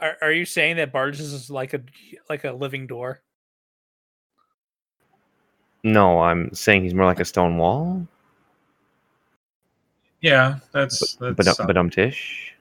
are, 0.00 0.16
are 0.22 0.32
you 0.32 0.44
saying 0.44 0.76
that 0.76 0.92
Bardis 0.92 1.20
is 1.20 1.50
like 1.50 1.74
a 1.74 1.80
like 2.28 2.44
a 2.44 2.52
living 2.52 2.86
door 2.86 3.22
No, 5.84 6.20
I'm 6.20 6.52
saying 6.52 6.82
he's 6.82 6.94
more 6.94 7.06
like 7.06 7.20
a 7.20 7.24
stone 7.24 7.58
wall. 7.58 8.06
Yeah, 10.20 10.58
that's 10.72 11.14
But 11.16 11.36
that's 11.36 11.56
but 11.58 11.76
um 11.76 11.90
tish. 11.90 12.54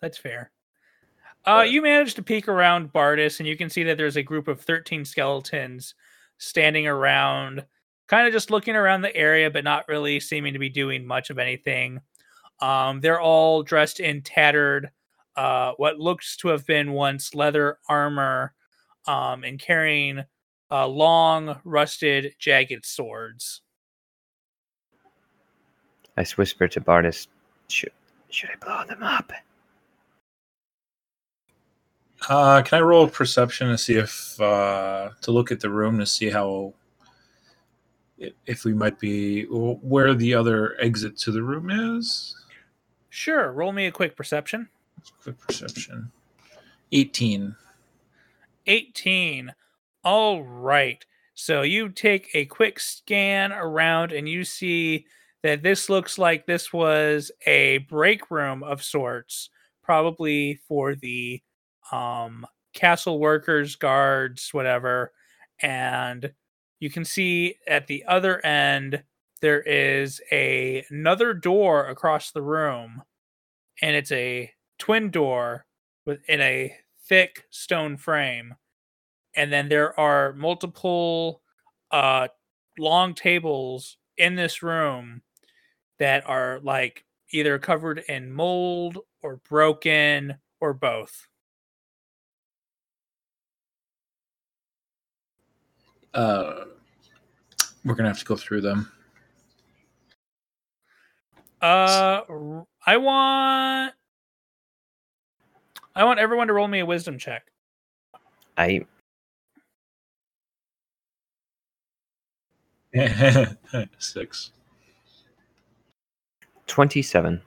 That's 0.00 0.18
fair. 0.18 0.50
Uh, 1.44 1.62
you 1.62 1.80
manage 1.80 2.14
to 2.14 2.22
peek 2.22 2.46
around 2.46 2.92
Bardis, 2.92 3.38
and 3.38 3.48
you 3.48 3.56
can 3.56 3.70
see 3.70 3.82
that 3.84 3.96
there's 3.96 4.16
a 4.16 4.22
group 4.22 4.48
of 4.48 4.60
13 4.60 5.04
skeletons 5.04 5.94
standing 6.36 6.86
around, 6.86 7.64
kind 8.06 8.26
of 8.26 8.32
just 8.32 8.50
looking 8.50 8.76
around 8.76 9.00
the 9.00 9.16
area, 9.16 9.50
but 9.50 9.64
not 9.64 9.88
really 9.88 10.20
seeming 10.20 10.52
to 10.52 10.58
be 10.58 10.68
doing 10.68 11.06
much 11.06 11.30
of 11.30 11.38
anything. 11.38 12.00
Um, 12.60 13.00
they're 13.00 13.20
all 13.20 13.62
dressed 13.62 13.98
in 13.98 14.20
tattered, 14.22 14.90
uh, 15.36 15.72
what 15.78 15.98
looks 15.98 16.36
to 16.38 16.48
have 16.48 16.66
been 16.66 16.92
once 16.92 17.34
leather 17.34 17.78
armor, 17.88 18.52
um, 19.06 19.42
and 19.42 19.58
carrying 19.58 20.24
uh, 20.70 20.86
long, 20.86 21.58
rusted, 21.64 22.34
jagged 22.38 22.84
swords. 22.84 23.62
I 26.18 26.24
whisper 26.36 26.66
to 26.66 26.80
Bardis, 26.80 27.28
should, 27.68 27.92
should 28.28 28.50
I 28.50 28.64
blow 28.64 28.84
them 28.84 29.04
up? 29.04 29.32
Uh, 32.28 32.60
can 32.62 32.78
I 32.78 32.82
roll 32.82 33.04
a 33.04 33.08
perception 33.08 33.68
to 33.68 33.78
see 33.78 33.94
if 33.94 34.40
uh, 34.40 35.10
to 35.22 35.30
look 35.30 35.52
at 35.52 35.60
the 35.60 35.70
room 35.70 35.98
to 35.98 36.06
see 36.06 36.28
how 36.28 36.74
if 38.46 38.64
we 38.64 38.74
might 38.74 38.98
be 38.98 39.44
where 39.44 40.12
the 40.14 40.34
other 40.34 40.76
exit 40.80 41.16
to 41.18 41.30
the 41.30 41.42
room 41.42 41.70
is? 41.70 42.34
Sure, 43.10 43.52
roll 43.52 43.70
me 43.70 43.86
a 43.86 43.92
quick 43.92 44.16
perception. 44.16 44.68
Quick 45.22 45.38
perception. 45.38 46.10
Eighteen. 46.90 47.54
18. 48.66 49.54
All 50.04 50.42
right. 50.42 51.04
So 51.34 51.62
you 51.62 51.88
take 51.88 52.28
a 52.34 52.44
quick 52.44 52.78
scan 52.80 53.52
around 53.52 54.12
and 54.12 54.28
you 54.28 54.44
see 54.44 55.06
that 55.42 55.62
this 55.62 55.88
looks 55.88 56.18
like 56.18 56.46
this 56.46 56.72
was 56.72 57.30
a 57.46 57.78
break 57.88 58.30
room 58.30 58.62
of 58.62 58.82
sorts, 58.82 59.50
probably 59.82 60.60
for 60.68 60.94
the 60.94 61.40
um, 61.92 62.46
castle 62.74 63.18
workers, 63.18 63.76
guards, 63.76 64.50
whatever. 64.52 65.12
And 65.60 66.32
you 66.80 66.90
can 66.90 67.04
see 67.04 67.56
at 67.66 67.86
the 67.86 68.04
other 68.06 68.44
end 68.44 69.02
there 69.40 69.62
is 69.62 70.20
a 70.32 70.84
another 70.90 71.32
door 71.34 71.86
across 71.86 72.32
the 72.32 72.42
room, 72.42 73.02
and 73.82 73.96
it's 73.96 74.12
a 74.12 74.50
twin 74.78 75.10
door 75.10 75.66
within 76.06 76.40
a 76.40 76.74
thick 77.08 77.44
stone 77.50 77.96
frame 77.96 78.54
and 79.34 79.52
then 79.52 79.68
there 79.68 79.98
are 79.98 80.32
multiple 80.34 81.42
uh 81.90 82.28
long 82.78 83.14
tables 83.14 83.96
in 84.16 84.34
this 84.36 84.62
room 84.62 85.22
that 85.98 86.28
are 86.28 86.60
like 86.62 87.04
either 87.32 87.58
covered 87.58 88.00
in 88.08 88.32
mold 88.32 88.98
or 89.22 89.36
broken 89.48 90.36
or 90.60 90.74
both 90.74 91.28
Uh, 96.14 96.64
we're 97.84 97.94
gonna 97.94 98.08
have 98.08 98.18
to 98.20 98.24
go 98.24 98.36
through 98.36 98.62
them. 98.62 98.90
uh 101.62 102.22
r- 102.28 102.66
i 102.86 102.96
want 102.98 103.94
i 105.94 106.04
want 106.04 106.20
everyone 106.20 106.48
to 106.48 106.54
roll 106.54 106.68
me 106.68 106.80
a 106.80 106.86
wisdom 106.86 107.18
check 107.18 107.44
I 108.58 108.86
Six. 113.98 114.52
27. 116.68 117.42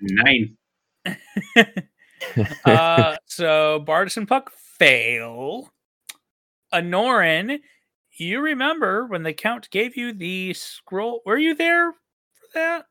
Nine. 0.00 0.56
uh 2.64 3.16
so 3.26 3.84
Bardis 3.86 4.16
and 4.16 4.26
Puck 4.26 4.50
fail. 4.52 5.70
Anorin, 6.72 7.60
you 8.12 8.40
remember 8.40 9.06
when 9.06 9.22
the 9.22 9.32
count 9.32 9.70
gave 9.70 9.96
you 9.96 10.12
the 10.12 10.52
scroll? 10.54 11.22
Were 11.24 11.38
you 11.38 11.54
there 11.54 11.92
for 11.92 12.46
that? 12.54 12.86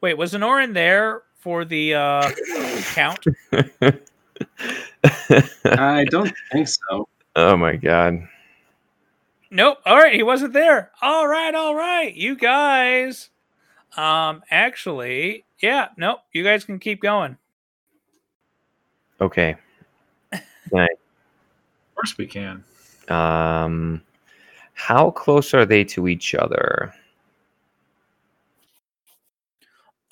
Wait, 0.00 0.16
was 0.16 0.32
Anorin 0.32 0.74
there 0.74 1.22
for 1.38 1.64
the 1.64 1.94
uh 1.94 2.30
count? 2.94 3.24
I 5.64 6.04
don't 6.04 6.32
think 6.52 6.68
so. 6.68 7.08
Oh 7.38 7.56
my 7.56 7.76
god. 7.76 8.26
Nope. 9.50 9.78
All 9.86 9.96
right, 9.96 10.12
he 10.12 10.24
wasn't 10.24 10.52
there. 10.52 10.90
All 11.00 11.26
right, 11.28 11.54
all 11.54 11.74
right. 11.74 12.12
You 12.14 12.36
guys. 12.36 13.30
Um 13.96 14.42
actually, 14.50 15.44
yeah, 15.60 15.88
nope. 15.96 16.18
You 16.32 16.42
guys 16.42 16.64
can 16.64 16.78
keep 16.78 17.00
going. 17.00 17.38
Okay. 19.20 19.56
Of 20.72 21.94
course 21.94 22.18
we 22.18 22.26
can. 22.26 22.62
Um, 23.08 24.02
how 24.74 25.10
close 25.10 25.52
are 25.52 25.66
they 25.66 25.82
to 25.84 26.06
each 26.06 26.34
other? 26.34 26.92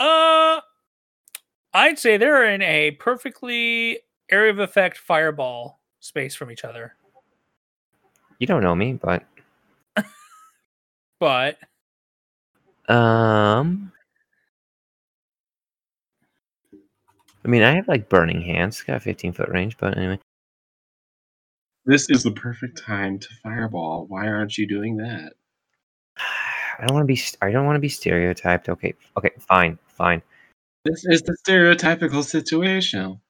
Uh 0.00 0.60
I'd 1.74 1.98
say 1.98 2.16
they're 2.16 2.48
in 2.50 2.62
a 2.62 2.92
perfectly 2.92 4.00
area 4.30 4.50
of 4.50 4.58
effect 4.58 4.96
fireball 4.98 5.78
space 6.00 6.34
from 6.34 6.50
each 6.50 6.64
other. 6.64 6.94
You 8.38 8.46
don't 8.46 8.62
know 8.62 8.74
me, 8.74 8.94
but 8.94 9.24
But 11.20 11.58
um, 12.88 13.92
I 17.44 17.48
mean, 17.48 17.62
I 17.62 17.74
have 17.74 17.88
like 17.88 18.08
burning 18.08 18.42
hands, 18.42 18.82
got 18.82 19.02
15 19.02 19.32
foot 19.32 19.48
range, 19.48 19.76
but 19.78 19.96
anyway. 19.96 20.18
This 21.84 22.10
is 22.10 22.24
the 22.24 22.32
perfect 22.32 22.82
time 22.84 23.18
to 23.20 23.28
fireball. 23.42 24.06
Why 24.08 24.26
aren't 24.26 24.58
you 24.58 24.66
doing 24.66 24.96
that? 24.96 25.32
I 26.18 26.86
don't 26.86 26.94
want 26.94 27.04
to 27.04 27.06
be. 27.06 27.16
st- 27.16 27.38
I 27.42 27.50
don't 27.50 27.64
want 27.64 27.76
to 27.76 27.80
be 27.80 27.88
stereotyped. 27.88 28.68
Okay, 28.68 28.94
okay, 29.16 29.30
fine, 29.38 29.78
fine. 29.88 30.20
This 30.84 31.04
is 31.06 31.22
the 31.22 31.36
stereotypical 31.46 32.22
situation. 32.22 33.20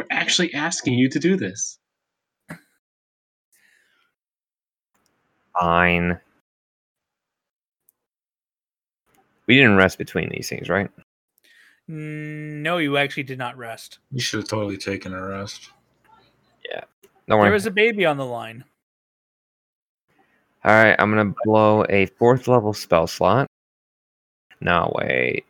We're 0.00 0.06
actually 0.16 0.54
asking 0.54 0.94
you 0.94 1.10
to 1.10 1.18
do 1.18 1.36
this. 1.36 1.78
Fine. 5.60 6.18
We 9.46 9.56
didn't 9.56 9.76
rest 9.76 9.98
between 9.98 10.30
these 10.30 10.48
things, 10.48 10.70
right? 10.70 10.90
mm, 11.86 12.62
no, 12.62 12.78
you 12.78 12.96
actually 12.96 13.24
did 13.24 13.36
not 13.36 13.58
rest. 13.58 13.98
You 14.10 14.22
should 14.22 14.40
have 14.40 14.48
totally 14.48 14.78
taken 14.78 15.12
a 15.12 15.22
rest. 15.22 15.70
Yeah. 16.72 16.84
Don't 17.28 17.42
There 17.42 17.52
was 17.52 17.66
a 17.66 17.70
baby 17.70 18.06
on 18.06 18.16
the 18.16 18.24
line. 18.24 18.64
All 20.64 20.72
right, 20.72 20.96
I'm 20.98 21.10
gonna 21.10 21.34
blow 21.44 21.84
a 21.90 22.06
fourth 22.06 22.48
level 22.48 22.72
spell 22.72 23.06
slot. 23.06 23.48
No, 24.62 24.94
wait. 24.96 25.44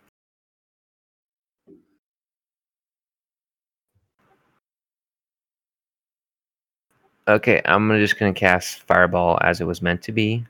Okay, 7.29 7.61
I'm 7.65 7.89
just 7.99 8.19
gonna 8.19 8.33
cast 8.33 8.83
Fireball 8.83 9.39
as 9.43 9.61
it 9.61 9.67
was 9.67 9.83
meant 9.83 10.03
to 10.03 10.13
be 10.13 10.45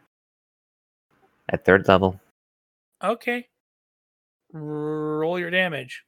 at 1.49 1.65
third 1.65 1.89
level. 1.89 2.19
Okay. 3.03 3.47
Roll 4.53 5.39
your 5.39 5.51
damage. 5.51 6.05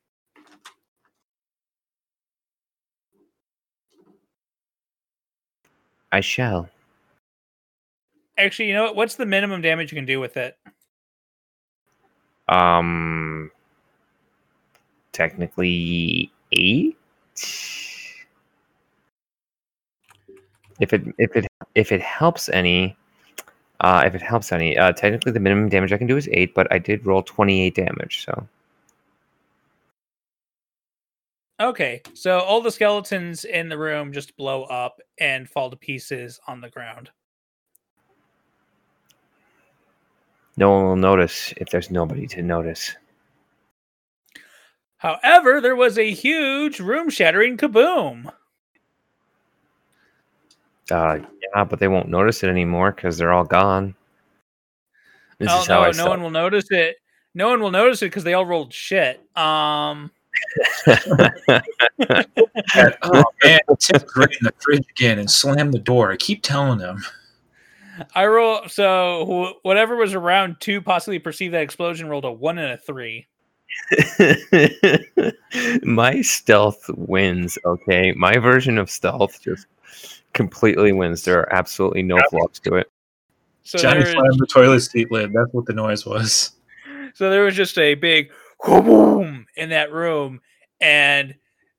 I 6.11 6.21
shall. 6.21 6.69
Actually, 8.37 8.69
you 8.69 8.75
know 8.75 8.85
what? 8.85 8.97
What's 8.97 9.17
the 9.17 9.27
minimum 9.27 9.63
damage 9.63 9.93
you 9.93 9.97
can 9.97 10.05
do 10.05 10.21
with 10.21 10.37
it? 10.37 10.59
Um, 12.49 13.51
technically 15.13 16.31
eight. 16.53 16.97
If 20.83 20.93
it 20.93 21.03
if 21.19 21.37
it 21.37 21.47
if 21.77 21.93
it 21.93 22.01
helps 22.03 22.49
any, 22.49 22.97
uh, 23.81 24.03
if 24.05 24.17
it 24.17 24.21
helps 24.21 24.51
any, 24.51 24.77
uh, 24.77 24.91
technically 24.93 25.31
the 25.31 25.41
minimum 25.41 25.69
damage 25.69 25.93
I 25.93 25.97
can 25.99 26.09
do 26.09 26.17
is 26.17 26.29
eight, 26.33 26.55
but 26.55 26.67
I 26.73 26.79
did 26.79 27.07
roll 27.07 27.23
twenty 27.23 27.63
eight 27.63 27.77
damage, 27.77 28.25
so 28.25 28.49
Okay, 31.61 32.03
so 32.15 32.41
all 32.41 32.61
the 32.61 32.73
skeletons 32.73 33.45
in 33.45 33.69
the 33.69 33.79
room 33.79 34.13
just 34.13 34.37
blow 34.37 34.65
up 34.65 34.99
and 35.19 35.49
fall 35.49 35.71
to 35.71 35.77
pieces 35.77 36.41
on 36.49 36.61
the 36.61 36.71
ground. 36.71 37.11
no 40.57 40.71
one 40.71 40.85
will 40.85 40.97
notice 40.97 41.55
if 41.59 41.71
there's 41.71 41.91
nobody 41.91 42.27
to 42.27 42.43
notice. 42.43 42.97
However, 44.97 45.61
there 45.61 45.77
was 45.77 45.99
a 45.99 46.11
huge 46.13 46.81
room 46.81 47.11
shattering 47.11 47.57
kaboom. 47.57 48.33
Uh, 50.91 51.19
yeah, 51.55 51.65
but 51.65 51.79
they 51.79 51.89
won't 51.89 52.09
notice 52.09 52.43
it 52.43 52.49
anymore 52.49 52.93
because 52.93 53.17
they're 53.17 53.33
all 53.33 53.45
gone. 53.45 53.95
This 55.39 55.51
oh 55.51 55.61
is 55.63 55.67
how 55.67 55.81
no, 55.81 55.83
I 55.83 55.87
no 55.87 55.93
stealth. 55.93 56.09
one 56.09 56.23
will 56.23 56.31
notice 56.31 56.71
it. 56.71 56.97
No 57.35 57.49
one 57.49 57.61
will 57.61 57.71
notice 57.71 58.03
it 58.03 58.07
because 58.07 58.25
they 58.25 58.35
all 58.35 58.45
rolled 58.45 58.73
shit. 58.73 59.21
Um, 59.37 60.11
oh 60.87 60.99
man, 63.45 63.61
Tim's 63.79 64.05
right 64.17 64.31
in 64.31 64.43
the 64.43 64.53
fridge 64.61 64.87
again 64.91 65.19
and 65.19 65.31
slam 65.31 65.73
the 65.73 65.79
door. 65.79 66.13
I 66.13 66.17
keep 66.17 66.43
telling 66.43 66.79
him. 66.79 67.03
I 68.15 68.27
roll 68.27 68.69
so 68.69 69.25
wh- 69.61 69.65
whatever 69.65 69.97
was 69.97 70.15
around 70.15 70.57
two 70.61 70.81
possibly 70.81 71.19
perceived 71.19 71.55
that 71.55 71.63
explosion 71.63 72.09
rolled 72.09 72.25
a 72.25 72.33
one 72.33 72.59
and 72.59 72.73
a 72.73 72.77
three. 72.79 73.27
My 75.83 76.21
stealth 76.23 76.89
wins. 76.91 77.59
Okay, 77.65 78.13
my 78.13 78.39
version 78.39 78.79
of 78.79 78.91
stealth 78.91 79.41
just 79.43 79.67
completely 80.35 80.93
wins. 80.93 81.25
There 81.25 81.41
are 81.41 81.53
absolutely 81.53 82.03
no 82.03 82.19
flaws 82.31 82.59
to 82.61 82.77
it. 82.77 82.91
So 83.63 83.79
Johnny 83.79 84.05
slammed 84.05 84.39
the 84.39 84.47
toilet 84.47 84.81
seat 84.81 85.13
lid. 85.13 85.33
That's 85.33 85.53
what 85.53 85.67
the 85.67 85.73
noise 85.73 86.05
was. 86.05 86.53
so 87.15 87.31
there 87.31 87.45
was 87.45 87.55
just 87.55 87.79
a 87.79 87.95
big 87.95 88.33
boom 88.65 89.47
in 89.57 89.71
that 89.71 89.93
room, 89.93 90.41
and 90.81 91.35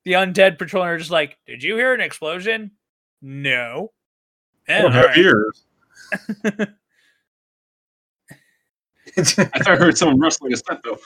the 0.06 0.14
undead 0.14 0.58
patrolman 0.58 0.94
are 0.94 0.98
just 0.98 1.12
like, 1.12 1.38
"Did 1.46 1.64
you 1.64 1.76
hear 1.76 1.94
an 1.94 2.02
explosion?" 2.02 2.72
No. 3.22 3.92
And, 4.68 4.84
don't 4.84 4.96
alright. 4.96 5.18
ears. 5.18 5.64
I 9.18 9.24
thought 9.24 9.68
I 9.68 9.76
heard 9.76 9.98
someone 9.98 10.20
rustling 10.20 10.54
a 10.54 10.58
set 10.58 10.82
though. 10.84 11.00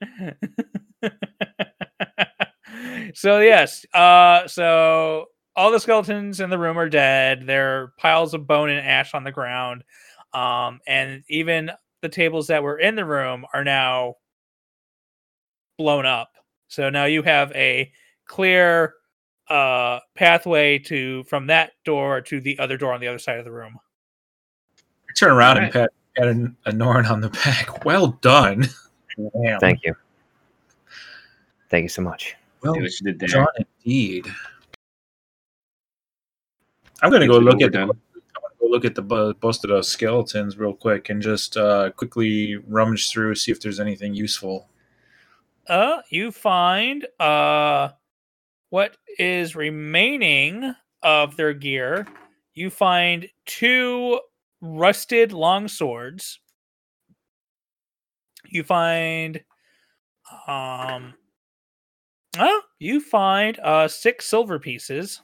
so 3.14 3.40
yes, 3.40 3.84
uh, 3.92 4.46
so 4.46 5.26
all 5.56 5.70
the 5.70 5.80
skeletons 5.80 6.40
in 6.40 6.50
the 6.50 6.58
room 6.58 6.78
are 6.78 6.88
dead. 6.88 7.46
There 7.46 7.82
are 7.82 7.92
piles 7.98 8.34
of 8.34 8.46
bone 8.46 8.70
and 8.70 8.86
ash 8.86 9.14
on 9.14 9.24
the 9.24 9.32
ground, 9.32 9.84
um, 10.32 10.80
and 10.86 11.22
even 11.28 11.70
the 12.00 12.08
tables 12.08 12.46
that 12.48 12.62
were 12.62 12.78
in 12.78 12.96
the 12.96 13.04
room 13.04 13.44
are 13.52 13.64
now 13.64 14.16
blown 15.78 16.06
up. 16.06 16.32
So 16.68 16.90
now 16.90 17.04
you 17.04 17.22
have 17.22 17.52
a 17.52 17.92
clear 18.26 18.94
uh, 19.48 20.00
pathway 20.14 20.78
to 20.78 21.24
from 21.24 21.46
that 21.48 21.72
door 21.84 22.20
to 22.22 22.40
the 22.40 22.58
other 22.58 22.76
door 22.76 22.92
on 22.94 23.00
the 23.00 23.08
other 23.08 23.18
side 23.18 23.38
of 23.38 23.44
the 23.44 23.52
room. 23.52 23.78
I 25.08 25.12
turn 25.14 25.32
around 25.32 25.58
Alright. 25.58 25.74
and 25.76 25.90
pat, 25.90 25.92
pat 26.16 26.26
a, 26.28 26.70
a 26.70 26.72
Norn 26.72 27.06
on 27.06 27.20
the 27.20 27.28
back. 27.28 27.84
Well 27.84 28.18
done. 28.22 28.66
Damn. 29.42 29.60
Thank 29.60 29.80
you. 29.84 29.94
Thank 31.68 31.82
you 31.82 31.88
so 31.88 32.02
much. 32.02 32.34
Well 32.62 32.74
See 32.74 32.80
what 32.80 33.00
you 33.00 33.12
did 33.12 33.18
there. 33.18 33.28
done 33.28 33.46
indeed. 33.84 34.26
I'm 37.02 37.10
gonna 37.10 37.26
go 37.26 37.38
look 37.38 37.58
the 37.58 37.66
at. 37.66 37.74
I'm 37.76 37.86
gonna 37.88 37.98
go 38.60 38.66
look 38.66 38.84
at 38.84 38.94
the 38.94 39.02
bu- 39.02 39.34
most 39.42 39.64
of 39.64 39.68
those 39.70 39.88
skeletons 39.88 40.56
real 40.56 40.72
quick 40.72 41.10
and 41.10 41.20
just 41.20 41.56
uh, 41.56 41.90
quickly 41.90 42.56
rummage 42.68 43.10
through 43.10 43.34
see 43.34 43.50
if 43.52 43.60
there's 43.60 43.80
anything 43.80 44.14
useful. 44.14 44.68
uh 45.68 46.00
you 46.10 46.30
find 46.32 47.06
uh 47.20 47.88
what 48.70 48.96
is 49.18 49.54
remaining 49.54 50.74
of 51.02 51.36
their 51.36 51.52
gear 51.52 52.06
you 52.54 52.70
find 52.70 53.28
two 53.46 54.18
rusted 54.60 55.32
long 55.32 55.68
swords 55.68 56.38
you 58.48 58.62
find 58.62 59.42
um 60.46 61.14
oh 62.38 62.62
you 62.78 63.00
find 63.00 63.58
uh 63.60 63.86
six 63.88 64.26
silver 64.26 64.58
pieces 64.58 65.20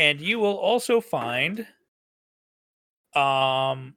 and 0.00 0.18
you 0.18 0.38
will 0.38 0.56
also 0.56 0.98
find 0.98 1.66
um 3.14 3.94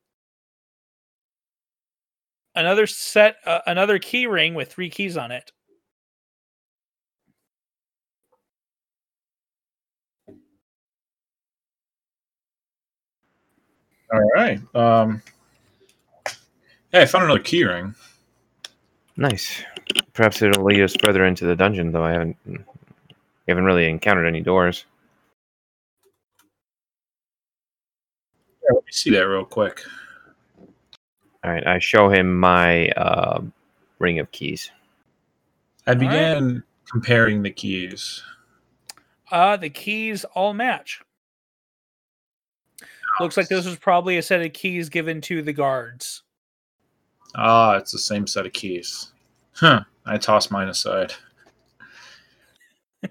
another 2.55 2.85
set 2.85 3.37
uh, 3.45 3.59
another 3.65 3.97
key 3.97 4.27
ring 4.27 4.53
with 4.53 4.71
three 4.71 4.89
keys 4.89 5.15
on 5.17 5.31
it 5.31 5.51
All 14.11 14.29
right. 14.35 14.59
Um, 14.75 15.23
yeah, 16.93 17.01
I 17.01 17.05
found 17.07 17.23
another 17.23 17.39
key 17.39 17.63
ring. 17.63 17.95
Nice. 19.17 19.63
Perhaps 20.13 20.43
it'll 20.43 20.63
lead 20.63 20.81
us 20.81 20.95
further 21.03 21.25
into 21.25 21.45
the 21.45 21.55
dungeon, 21.55 21.91
though. 21.91 22.03
I 22.03 22.11
haven't. 22.11 22.37
We 22.45 22.59
haven't 23.47 23.65
really 23.65 23.89
encountered 23.89 24.27
any 24.27 24.41
doors. 24.41 24.85
Yeah, 28.63 28.73
let 28.75 28.85
me 28.85 28.91
see 28.91 29.11
that 29.11 29.27
real 29.27 29.45
quick. 29.45 29.83
All 31.43 31.51
right, 31.51 31.65
I 31.65 31.79
show 31.79 32.09
him 32.09 32.39
my 32.39 32.87
uh, 32.89 33.41
ring 33.99 34.19
of 34.19 34.31
keys. 34.31 34.71
I 35.85 35.91
right. 35.91 35.99
began 35.99 36.63
comparing 36.89 37.41
the 37.43 37.51
keys. 37.51 38.21
uh 39.31 39.57
the 39.57 39.69
keys 39.69 40.25
all 40.35 40.53
match 40.53 41.01
looks 43.19 43.35
like 43.37 43.47
this 43.47 43.65
was 43.65 43.77
probably 43.77 44.17
a 44.17 44.21
set 44.21 44.41
of 44.41 44.53
keys 44.53 44.89
given 44.89 45.21
to 45.21 45.41
the 45.41 45.53
guards 45.53 46.23
Ah, 47.35 47.75
it's 47.77 47.91
the 47.91 47.99
same 47.99 48.27
set 48.27 48.45
of 48.45 48.53
keys. 48.53 49.11
Huh. 49.53 49.83
I 50.05 50.17
tossed 50.17 50.51
mine 50.51 50.67
aside. 50.67 51.13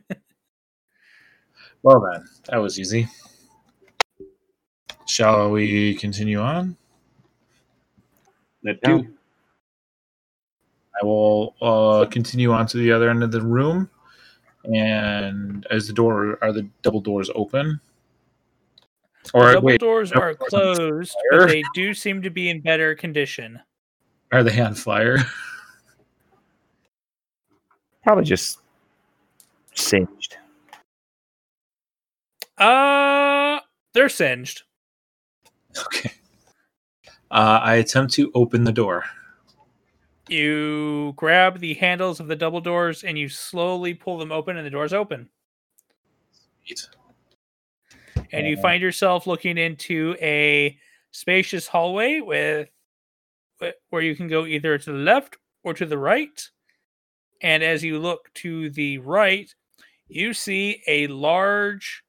well 1.83 2.01
then, 2.01 2.25
that 2.49 2.59
was 2.59 2.79
easy. 2.79 3.09
Shall 5.13 5.51
we 5.51 5.95
continue 5.97 6.41
on? 6.41 6.75
That 8.63 8.79
Yeah. 8.83 8.97
do. 8.97 9.15
I 10.99 11.05
will 11.05 11.55
uh, 11.61 12.07
continue 12.07 12.51
on 12.51 12.67
to 12.69 12.79
the 12.79 12.93
other 12.93 13.11
end 13.11 13.23
of 13.23 13.31
the 13.31 13.43
room, 13.43 13.91
and 14.65 15.67
as 15.71 15.87
the 15.87 15.93
door 15.93 16.39
are 16.41 16.51
the 16.51 16.67
double 16.81 17.03
doors 17.03 17.31
open, 17.35 17.79
the 19.25 19.31
double 19.53 19.61
wait, 19.63 19.81
doors 19.81 20.13
double 20.13 20.23
are 20.23 20.35
closed 20.35 21.13
fire? 21.13 21.41
but 21.41 21.49
they 21.49 21.63
do 21.63 21.93
seem 21.93 22.23
to 22.23 22.31
be 22.31 22.49
in 22.49 22.63
better 22.63 22.95
condition 22.95 23.61
are 24.31 24.43
they 24.43 24.59
on 24.63 24.75
fire? 24.75 25.19
Probably 28.03 28.25
just 28.25 28.61
singed. 29.75 30.39
uh 32.57 33.61
they're 33.93 34.09
singed 34.09 34.63
okay. 35.87 36.13
Uh, 37.31 37.61
I 37.63 37.77
attempt 37.77 38.13
to 38.15 38.31
open 38.35 38.65
the 38.65 38.73
door. 38.73 39.05
you 40.29 41.13
grab 41.17 41.59
the 41.59 41.75
handles 41.75 42.21
of 42.21 42.29
the 42.29 42.37
double 42.37 42.61
doors 42.61 43.05
and 43.05 43.19
you 43.19 43.29
slowly 43.29 43.93
pull 43.95 44.19
them 44.19 44.31
open 44.33 44.57
and 44.57 44.65
the 44.67 44.71
doors 44.71 44.93
open 44.93 45.29
Sweet. 46.65 46.89
and 48.33 48.47
you 48.47 48.57
Uh, 48.57 48.63
find 48.63 48.83
yourself 48.83 49.27
looking 49.27 49.59
into 49.59 50.15
a 50.21 50.79
spacious 51.11 51.67
hallway 51.67 52.21
with 52.21 52.69
where 53.91 54.03
you 54.03 54.15
can 54.17 54.29
go 54.29 54.47
either 54.47 54.79
to 54.79 54.93
the 54.93 54.99
left 54.99 55.37
or 55.65 55.75
to 55.75 55.87
the 55.87 55.99
right 55.99 56.49
and 57.43 57.63
as 57.63 57.83
you 57.85 57.99
look 57.99 58.33
to 58.35 58.71
the 58.71 58.99
right 58.99 59.55
you 60.09 60.33
see 60.35 60.83
a 60.87 61.07
large 61.09 62.03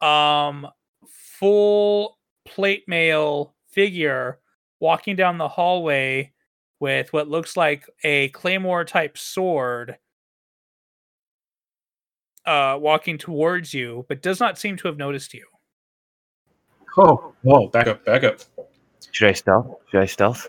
um 0.00 0.66
full 1.08 2.18
plate 2.44 2.84
mail 2.86 3.54
figure 3.68 4.38
walking 4.80 5.16
down 5.16 5.38
the 5.38 5.48
hallway 5.48 6.30
with 6.80 7.12
what 7.12 7.28
looks 7.28 7.56
like 7.56 7.88
a 8.04 8.28
claymore 8.28 8.84
type 8.84 9.16
sword 9.16 9.96
uh 12.46 12.76
walking 12.80 13.16
towards 13.16 13.72
you 13.72 14.04
but 14.08 14.20
does 14.22 14.38
not 14.40 14.58
seem 14.58 14.76
to 14.76 14.88
have 14.88 14.96
noticed 14.96 15.32
you 15.34 15.46
Oh, 16.96 17.32
whoa! 17.42 17.66
Back 17.66 17.88
up! 17.88 18.04
Back 18.04 18.22
up! 18.22 18.38
Should 19.10 19.28
I 19.28 19.32
stealth? 19.32 19.78
Should 19.90 20.00
I 20.00 20.06
stealth? 20.06 20.48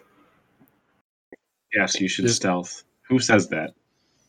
Yes, 1.73 1.99
you 1.99 2.07
should 2.07 2.25
This- 2.25 2.35
stealth. 2.35 2.83
Who 3.09 3.17
says 3.17 3.47
that? 3.49 3.73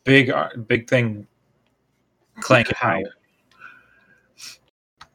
Big, 0.03 0.31
ar- 0.31 0.57
big 0.57 0.89
thing, 0.89 1.27
clanking. 2.39 2.73
How? 2.75 2.95
our. 2.95 3.03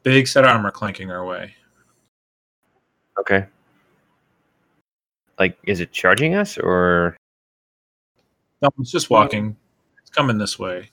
Big 0.03 0.27
set 0.29 0.45
of 0.45 0.49
armor 0.51 0.71
clanking 0.71 1.11
our 1.11 1.25
way. 1.25 1.53
Okay. 3.19 3.45
Like, 5.39 5.57
is 5.63 5.79
it 5.79 5.91
charging 5.91 6.35
us 6.35 6.57
or? 6.57 7.17
No, 8.61 8.69
it's 8.79 8.91
just 8.91 9.09
walking. 9.09 9.55
It's 10.01 10.09
coming 10.09 10.37
this 10.37 10.57
way. 10.57 10.89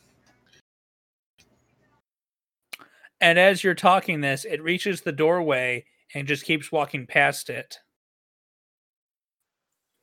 And 3.20 3.38
as 3.38 3.62
you're 3.62 3.74
talking 3.74 4.20
this, 4.20 4.44
it 4.44 4.62
reaches 4.62 5.02
the 5.02 5.12
doorway 5.12 5.84
and 6.14 6.26
just 6.26 6.44
keeps 6.44 6.72
walking 6.72 7.06
past 7.06 7.50
it. 7.50 7.78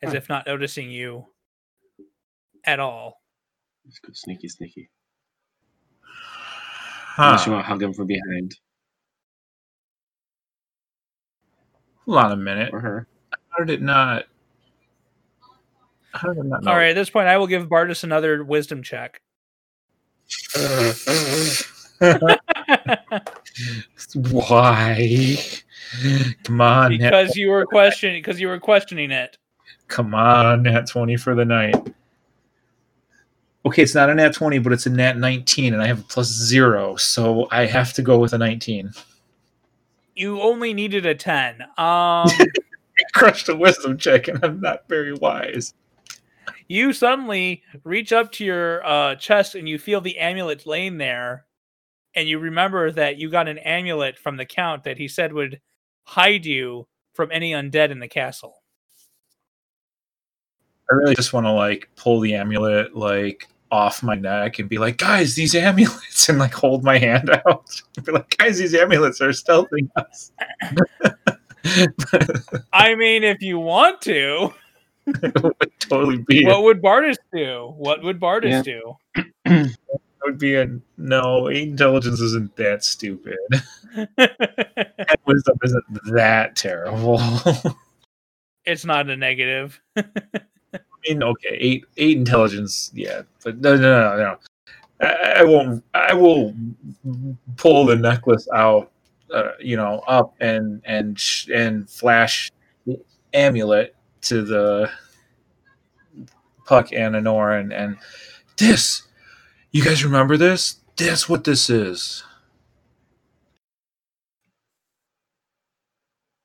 As 0.03 0.11
Huh. 0.11 0.17
if 0.17 0.29
not 0.29 0.45
noticing 0.45 0.91
you 0.91 1.25
at 2.63 2.79
all. 2.79 3.21
Let's 3.85 3.99
go 3.99 4.13
sneaky, 4.13 4.47
sneaky. 4.47 4.89
Huh. 6.03 7.23
Unless 7.23 7.47
you 7.47 7.51
want 7.53 7.63
to 7.65 7.67
hug 7.67 7.81
him 7.81 7.93
from 7.93 8.05
behind. 8.05 8.55
Hold 12.07 12.17
on 12.19 12.31
a 12.31 12.37
minute. 12.37 12.69
for 12.71 12.79
her. 12.79 13.05
How 13.49 13.63
did 13.63 13.69
it 13.69 13.81
not? 13.81 14.25
How 16.13 16.29
did 16.29 16.39
it 16.39 16.45
not? 16.45 16.65
All 16.65 16.75
right, 16.75 16.89
at 16.89 16.95
this 16.95 17.09
point, 17.09 17.27
I 17.27 17.37
will 17.37 17.47
give 17.47 17.67
Bardis 17.67 18.03
another 18.03 18.43
wisdom 18.43 18.81
check. 18.81 19.21
Why? 24.15 25.37
Come 26.43 26.61
on, 26.61 26.97
Nat, 26.97 27.09
because 27.09 27.35
you 27.35 27.49
were 27.49 27.65
questioning 27.65 28.21
because 28.21 28.39
you 28.39 28.47
were 28.47 28.59
questioning 28.59 29.11
it. 29.11 29.37
come 29.87 30.13
on, 30.13 30.63
Nat 30.63 30.87
twenty 30.87 31.17
for 31.17 31.35
the 31.35 31.45
night. 31.45 31.75
Okay, 33.65 33.83
it's 33.83 33.95
not 33.95 34.09
a 34.09 34.15
Nat 34.15 34.33
twenty, 34.33 34.59
but 34.59 34.73
it's 34.73 34.85
a 34.85 34.89
Nat 34.89 35.17
nineteen, 35.17 35.73
and 35.73 35.81
I 35.81 35.87
have 35.87 35.99
a 35.99 36.03
plus 36.03 36.27
zero, 36.27 36.95
so 36.95 37.47
I 37.51 37.65
have 37.65 37.93
to 37.93 38.01
go 38.01 38.17
with 38.17 38.33
a 38.33 38.37
nineteen. 38.37 38.91
You 40.17 40.41
only 40.41 40.73
needed 40.73 41.05
a 41.05 41.13
ten. 41.13 41.61
Um, 41.61 41.67
I 41.77 43.03
crushed 43.13 43.49
a 43.49 43.55
wisdom 43.55 43.99
check, 43.99 44.27
and 44.27 44.43
I'm 44.43 44.59
not 44.59 44.89
very 44.89 45.13
wise. 45.13 45.75
you 46.67 46.91
suddenly 46.91 47.61
reach 47.83 48.11
up 48.11 48.31
to 48.33 48.45
your 48.45 48.83
uh, 48.83 49.15
chest 49.15 49.53
and 49.53 49.69
you 49.69 49.77
feel 49.77 50.01
the 50.01 50.17
amulet 50.17 50.65
laying 50.65 50.97
there, 50.97 51.45
and 52.15 52.27
you 52.27 52.39
remember 52.39 52.91
that 52.91 53.17
you 53.17 53.29
got 53.29 53.47
an 53.47 53.59
amulet 53.59 54.17
from 54.17 54.37
the 54.37 54.45
count 54.45 54.83
that 54.85 54.97
he 54.97 55.07
said 55.07 55.33
would 55.33 55.61
hide 56.05 56.47
you 56.47 56.87
from 57.13 57.29
any 57.31 57.51
undead 57.51 57.91
in 57.91 57.99
the 57.99 58.07
castle. 58.07 58.63
I 60.89 60.95
really 60.95 61.15
just 61.15 61.31
want 61.31 61.45
to 61.45 61.51
like 61.51 61.89
pull 61.95 62.21
the 62.21 62.33
amulet 62.33 62.95
like 62.95 63.47
off 63.71 64.03
my 64.03 64.15
neck 64.15 64.59
and 64.59 64.69
be 64.69 64.77
like, 64.77 64.97
guys, 64.97 65.35
these 65.35 65.55
amulets, 65.55 66.27
and 66.29 66.39
like 66.39 66.53
hold 66.53 66.83
my 66.83 66.97
hand 66.97 67.29
out. 67.29 67.81
be 68.05 68.11
like, 68.11 68.37
guys, 68.37 68.57
these 68.59 68.75
amulets 68.75 69.21
are 69.21 69.29
stealthing 69.29 69.89
us. 69.95 70.31
I 72.73 72.95
mean, 72.95 73.23
if 73.23 73.41
you 73.41 73.59
want 73.59 74.01
to, 74.01 74.53
would 75.05 75.71
totally 75.79 76.17
be. 76.27 76.45
what 76.45 76.63
would 76.63 76.81
Bardis 76.81 77.15
do? 77.33 77.73
What 77.77 78.03
would 78.03 78.19
Bardis 78.19 78.51
Yeah. 78.51 78.61
do? 78.61 78.95
it 79.45 79.77
would 80.23 80.37
be 80.37 80.55
a 80.55 80.67
no. 80.97 81.47
Intelligence 81.47 82.19
isn't 82.19 82.55
that 82.57 82.83
stupid. 82.83 83.37
And 84.17 85.17
wisdom 85.25 85.57
isn't 85.63 85.85
that 86.13 86.55
terrible. 86.55 87.19
It's 88.65 88.85
not 88.85 89.09
a 89.09 89.17
negative. 89.17 89.81
Mean, 91.07 91.23
okay, 91.23 91.57
eight 91.59 91.85
eight 91.97 92.17
intelligence, 92.17 92.91
yeah, 92.93 93.21
but 93.43 93.57
no, 93.59 93.75
no, 93.75 93.81
no, 93.81 94.17
no. 94.17 94.37
I, 95.01 95.33
I 95.37 95.43
won't. 95.43 95.83
I 95.93 96.13
will 96.13 96.53
pull 97.57 97.85
the 97.85 97.95
necklace 97.95 98.47
out, 98.53 98.91
uh, 99.33 99.51
you 99.59 99.77
know, 99.77 100.01
up 100.07 100.35
and 100.39 100.81
and 100.85 101.21
and 101.53 101.89
flash 101.89 102.51
the 102.85 102.99
amulet 103.33 103.95
to 104.21 104.41
the 104.41 104.89
Puck 106.65 106.91
and 106.93 107.15
Honora 107.15 107.59
and 107.59 107.73
and 107.73 107.97
this. 108.57 109.03
You 109.71 109.83
guys 109.83 110.03
remember 110.03 110.37
this? 110.37 110.77
That's 110.95 111.29
what 111.29 111.43
this 111.43 111.69
is. 111.69 112.23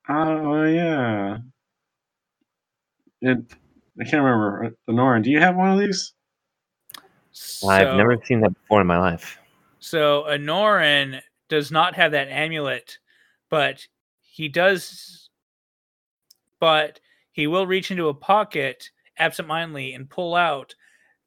Oh 0.09 0.65
yeah. 0.65 1.39
It, 3.23 3.39
I 4.01 4.05
can't 4.05 4.23
remember. 4.23 4.75
Noran, 4.89 5.23
do 5.23 5.31
you 5.31 5.41
have 5.41 5.57
one 5.57 5.71
of 5.71 5.79
these? 5.79 6.13
I've 7.67 7.97
never 7.97 8.17
seen 8.25 8.41
that 8.41 8.55
before 8.55 8.81
in 8.81 8.87
my 8.87 8.99
life. 8.99 9.39
So 9.79 10.25
Anoran 10.29 11.21
does 11.49 11.71
not 11.71 11.95
have 11.95 12.13
that 12.13 12.29
amulet, 12.29 12.99
but 13.51 13.87
he 14.21 14.49
does. 14.49 15.29
But 16.61 17.01
he 17.33 17.47
will 17.47 17.67
reach 17.67 17.91
into 17.91 18.09
a 18.09 18.15
pocket 18.15 18.91
absentmindedly 19.19 19.95
and 19.95 20.09
pull 20.09 20.35
out 20.35 20.75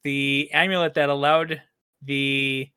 the 0.03 0.49
amulet 0.53 0.93
that 0.93 1.09
allowed 1.09 1.61
the 2.01 2.69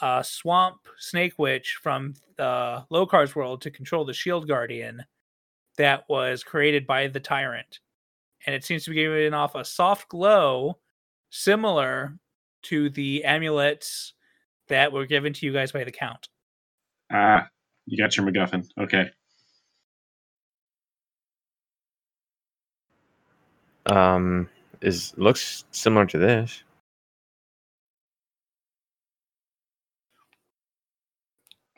uh, 0.00 0.22
swamp 0.22 0.76
snake 0.98 1.34
witch 1.38 1.78
from 1.82 2.14
the 2.36 2.84
Lokar's 2.90 3.34
world 3.34 3.60
to 3.62 3.70
control 3.70 4.04
the 4.04 4.14
shield 4.14 4.46
guardian 4.46 5.04
that 5.76 6.04
was 6.08 6.42
created 6.42 6.86
by 6.86 7.08
the 7.08 7.20
tyrant. 7.20 7.80
And 8.46 8.54
it 8.54 8.64
seems 8.64 8.84
to 8.84 8.90
be 8.90 8.96
giving 8.96 9.34
off 9.34 9.54
a 9.54 9.64
soft 9.64 10.08
glow 10.08 10.78
similar 11.30 12.18
to 12.64 12.90
the 12.90 13.24
amulets 13.24 14.14
that 14.68 14.92
were 14.92 15.06
given 15.06 15.32
to 15.32 15.46
you 15.46 15.52
guys 15.52 15.72
by 15.72 15.84
the 15.84 15.92
count. 15.92 16.28
Ah, 17.12 17.48
you 17.86 18.02
got 18.02 18.16
your 18.16 18.26
MacGuffin. 18.26 18.66
Okay. 18.78 19.10
Um, 23.86 24.48
is 24.80 25.14
looks 25.16 25.64
similar 25.70 26.06
to 26.06 26.18
this. 26.18 26.62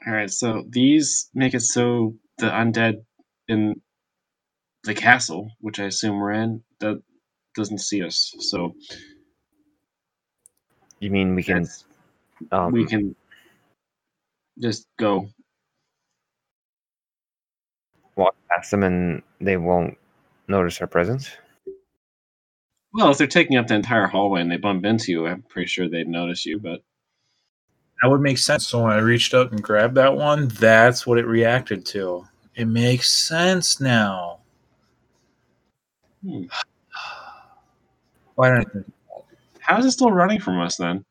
All 0.06 0.12
right. 0.12 0.30
So 0.30 0.64
these 0.68 1.28
make 1.34 1.54
it 1.54 1.60
so 1.60 2.14
the 2.38 2.46
undead 2.46 3.04
in 3.48 3.80
the 4.88 4.94
castle, 4.94 5.52
which 5.60 5.78
I 5.80 5.84
assume 5.84 6.18
we're 6.18 6.32
in, 6.32 6.62
that 6.80 7.00
doesn't 7.54 7.78
see 7.78 8.02
us. 8.02 8.34
So 8.40 8.74
You 11.00 11.10
mean 11.10 11.34
we 11.34 11.42
can? 11.44 11.68
Um, 12.50 12.72
we 12.72 12.86
can 12.86 13.14
just 14.60 14.86
go. 14.98 15.28
walk 18.16 18.34
past 18.50 18.70
them 18.70 18.82
and 18.82 19.22
they 19.40 19.56
won't 19.56 19.96
notice 20.48 20.80
our 20.80 20.86
presence. 20.86 21.30
Well, 22.92 23.10
if 23.10 23.18
they're 23.18 23.26
taking 23.26 23.56
up 23.58 23.66
the 23.68 23.74
entire 23.74 24.06
hallway 24.06 24.40
and 24.40 24.50
they 24.50 24.56
bump 24.56 24.84
into 24.84 25.12
you, 25.12 25.26
I'm 25.26 25.42
pretty 25.42 25.68
sure 25.68 25.88
they'd 25.88 26.08
notice 26.08 26.46
you. 26.46 26.58
But 26.58 26.80
That 28.02 28.08
would 28.10 28.20
make 28.22 28.38
sense. 28.38 28.66
So 28.66 28.82
when 28.82 28.92
I 28.92 28.98
reached 28.98 29.34
out 29.34 29.52
and 29.52 29.62
grabbed 29.62 29.96
that 29.96 30.16
one, 30.16 30.48
that's 30.48 31.06
what 31.06 31.18
it 31.18 31.26
reacted 31.26 31.84
to. 31.86 32.26
It 32.54 32.66
makes 32.66 33.12
sense 33.12 33.80
now. 33.80 34.37
Hmm. 36.22 36.44
Why 38.34 38.50
don't 38.50 38.92
how 39.60 39.78
is 39.78 39.84
it 39.86 39.90
still 39.92 40.10
running 40.10 40.40
from 40.40 40.60
us 40.60 40.76
then? 40.76 41.04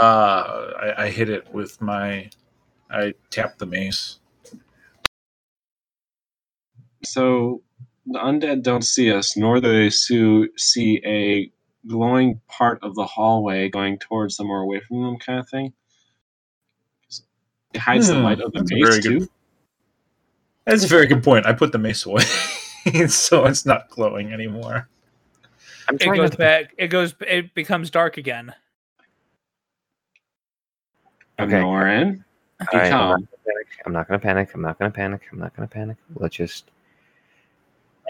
uh, 0.00 0.04
I, 0.80 1.04
I 1.04 1.10
hit 1.10 1.28
it 1.28 1.52
with 1.52 1.80
my. 1.80 2.30
I 2.90 3.14
tapped 3.30 3.58
the 3.58 3.66
mace. 3.66 4.18
So 7.04 7.62
the 8.06 8.18
undead 8.18 8.62
don't 8.62 8.82
see 8.84 9.12
us, 9.12 9.36
nor 9.36 9.60
do 9.60 9.68
they 9.72 9.90
see 9.90 11.00
a 11.04 11.50
glowing 11.86 12.40
part 12.48 12.82
of 12.82 12.94
the 12.94 13.04
hallway 13.06 13.68
going 13.68 13.98
towards 13.98 14.36
them 14.36 14.50
or 14.50 14.60
away 14.60 14.80
from 14.80 15.02
them, 15.02 15.18
kind 15.18 15.38
of 15.38 15.48
thing. 15.48 15.72
It 17.72 17.78
hides 17.80 18.08
the 18.08 18.16
Hmm, 18.16 18.22
light 18.24 18.40
of 18.40 18.52
the 18.52 18.58
that's 18.60 18.70
mace 18.72 18.98
too. 18.98 19.18
good- 19.20 19.28
That's 20.66 20.84
a 20.84 20.88
very 20.88 21.06
good 21.06 21.22
point. 21.22 21.46
I 21.46 21.52
put 21.52 21.72
the 21.72 21.78
mace 21.78 22.06
away, 22.06 22.22
so 23.08 23.46
it's 23.46 23.66
not 23.66 23.88
glowing 23.88 24.32
anymore. 24.32 24.88
It 25.92 26.14
goes 26.14 26.30
to 26.30 26.36
back. 26.36 26.74
It 26.78 26.88
goes. 26.88 27.14
It 27.26 27.54
becomes 27.54 27.90
dark 27.90 28.16
again. 28.16 28.54
Okay. 31.40 31.52
Norin, 31.52 32.22
All 32.72 32.78
right, 32.78 32.92
I'm, 32.92 32.92
not 32.92 33.18
gonna 33.18 33.38
panic. 33.46 33.66
I'm 33.86 33.92
not 33.92 34.08
gonna 34.08 34.20
panic. 34.20 34.50
I'm 34.54 34.60
not 34.60 34.78
gonna 34.78 34.90
panic. 34.90 35.22
I'm 35.32 35.38
not 35.38 35.56
gonna 35.56 35.68
panic. 35.68 35.96
Let's 36.14 36.36
just. 36.36 36.70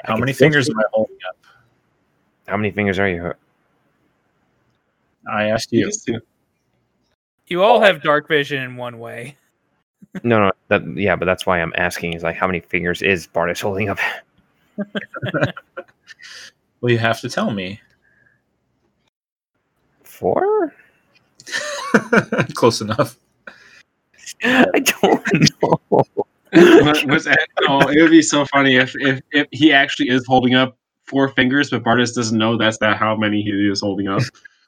How 0.04 0.16
many 0.16 0.32
fingers 0.32 0.66
see- 0.66 0.72
am 0.72 0.80
I 0.80 0.84
holding 0.92 1.18
up? 1.28 1.36
How 2.48 2.56
many 2.56 2.72
fingers 2.72 2.98
are 2.98 3.08
you? 3.08 3.32
I 5.30 5.44
asked 5.50 5.72
You 5.72 5.80
you. 5.80 5.84
can 5.86 5.92
see- 5.92 6.18
You 7.46 7.62
all 7.62 7.76
oh, 7.76 7.80
have 7.80 8.02
dark 8.02 8.26
vision 8.26 8.62
in 8.62 8.76
one 8.76 8.98
way. 8.98 9.36
No, 10.22 10.38
no. 10.40 10.52
That 10.68 10.82
yeah, 10.96 11.16
but 11.16 11.24
that's 11.26 11.46
why 11.46 11.60
I'm 11.60 11.72
asking. 11.76 12.14
Is 12.14 12.22
like 12.22 12.36
how 12.36 12.46
many 12.46 12.60
fingers 12.60 13.02
is 13.02 13.26
Bardis 13.26 13.60
holding 13.60 13.88
up? 13.88 13.98
Well, 16.80 16.90
you 16.90 16.96
have 16.98 17.20
to 17.20 17.28
tell 17.28 17.50
me. 17.50 17.78
Four? 20.02 20.74
Close 22.54 22.80
enough. 22.80 23.16
I 24.42 24.80
don't 24.80 25.60
know. 25.62 25.78
What- 25.90 26.08
what's 27.04 27.24
that? 27.26 27.46
Oh, 27.68 27.86
it 27.88 28.00
would 28.00 28.10
be 28.10 28.22
so 28.22 28.44
funny 28.46 28.76
if, 28.76 28.94
if 28.98 29.20
if 29.32 29.46
he 29.52 29.72
actually 29.72 30.08
is 30.08 30.24
holding 30.26 30.54
up 30.54 30.76
four 31.04 31.28
fingers, 31.28 31.70
but 31.70 31.82
Bardis 31.84 32.14
doesn't 32.14 32.38
know 32.38 32.56
that's 32.56 32.78
that 32.78 32.96
how 32.96 33.14
many 33.14 33.42
he 33.42 33.50
is 33.50 33.80
holding 33.82 34.08
up. 34.08 34.22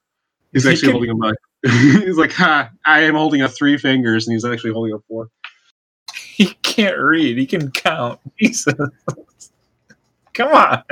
He's 0.53 0.64
He 0.64 0.70
actually 0.70 0.80
can- 0.89 0.93
holding 0.93 1.09
them 1.09 1.18
like 1.18 1.37
he's 1.71 2.17
like, 2.17 2.33
ha! 2.33 2.71
I 2.85 3.01
am 3.03 3.15
holding 3.15 3.43
up 3.43 3.53
three 3.53 3.77
fingers, 3.79 4.27
and 4.27 4.33
he's 4.35 4.45
actually 4.45 4.73
holding 4.73 4.95
up 4.95 5.03
four. 5.09 5.29
He 6.35 6.47
can't 6.63 6.99
read. 6.99 7.37
He 7.39 7.47
can 7.47 7.71
count. 7.71 8.19
Jesus. 8.41 8.75
Come 10.33 10.49
on. 10.53 10.83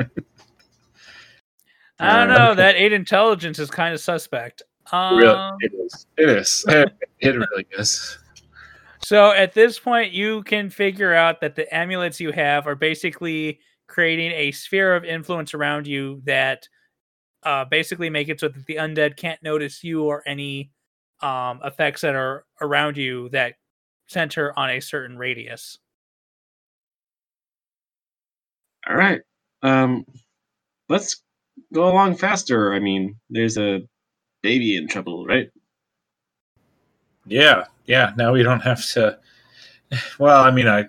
I 1.99 2.21
don't 2.27 2.31
Uh, 2.31 2.39
know. 2.39 2.55
That 2.55 2.77
eight 2.77 2.93
intelligence 2.93 3.59
is 3.59 3.71
kind 3.71 3.95
of 3.95 4.01
suspect. 4.01 4.63
Um, 4.93 5.17
Really, 5.17 5.51
it 5.61 5.73
is. 5.75 6.07
It 6.19 6.29
is. 6.29 6.65
It, 6.69 6.93
it 7.21 7.37
really 7.37 7.67
is. 7.79 8.19
So 9.03 9.33
at 9.33 9.55
this 9.55 9.79
point, 9.79 10.13
you 10.13 10.43
can 10.43 10.69
figure 10.71 11.15
out 11.15 11.41
that 11.41 11.55
the 11.57 11.73
amulets 11.75 12.21
you 12.21 12.33
have 12.33 12.67
are 12.67 12.75
basically 12.77 13.61
creating 13.89 14.33
a 14.33 14.53
sphere 14.53 14.95
of 14.95 15.05
influence 15.05 15.55
around 15.55 15.87
you 15.87 16.21
that 16.27 16.69
uh, 17.43 17.65
basically 17.65 18.11
make 18.11 18.29
it 18.29 18.41
so 18.41 18.49
that 18.49 18.67
the 18.67 18.77
undead 18.77 19.17
can't 19.17 19.43
notice 19.43 19.83
you 19.83 20.05
or 20.05 20.23
any 20.27 20.71
um, 21.23 21.61
effects 21.65 22.03
that 22.03 22.15
are 22.15 22.45
around 22.61 22.97
you 22.97 23.29
that 23.31 23.55
center 24.07 24.53
on 24.59 24.71
a 24.71 24.81
certain 24.81 25.17
radius. 25.17 25.79
All 28.89 28.97
right. 28.97 29.21
Um, 29.63 30.07
let's 30.89 31.23
go 31.73 31.91
along 31.91 32.17
faster. 32.17 32.73
I 32.73 32.79
mean, 32.79 33.17
there's 33.29 33.59
a 33.59 33.83
baby 34.43 34.77
in 34.77 34.89
trouble, 34.89 35.27
right? 35.27 35.51
Yeah, 37.27 37.65
yeah. 37.87 38.13
Now 38.17 38.33
we 38.33 38.43
don't 38.43 38.61
have 38.61 38.85
to. 38.93 39.19
Well, 40.19 40.43
I 40.43 40.51
mean, 40.51 40.69
I, 40.69 40.89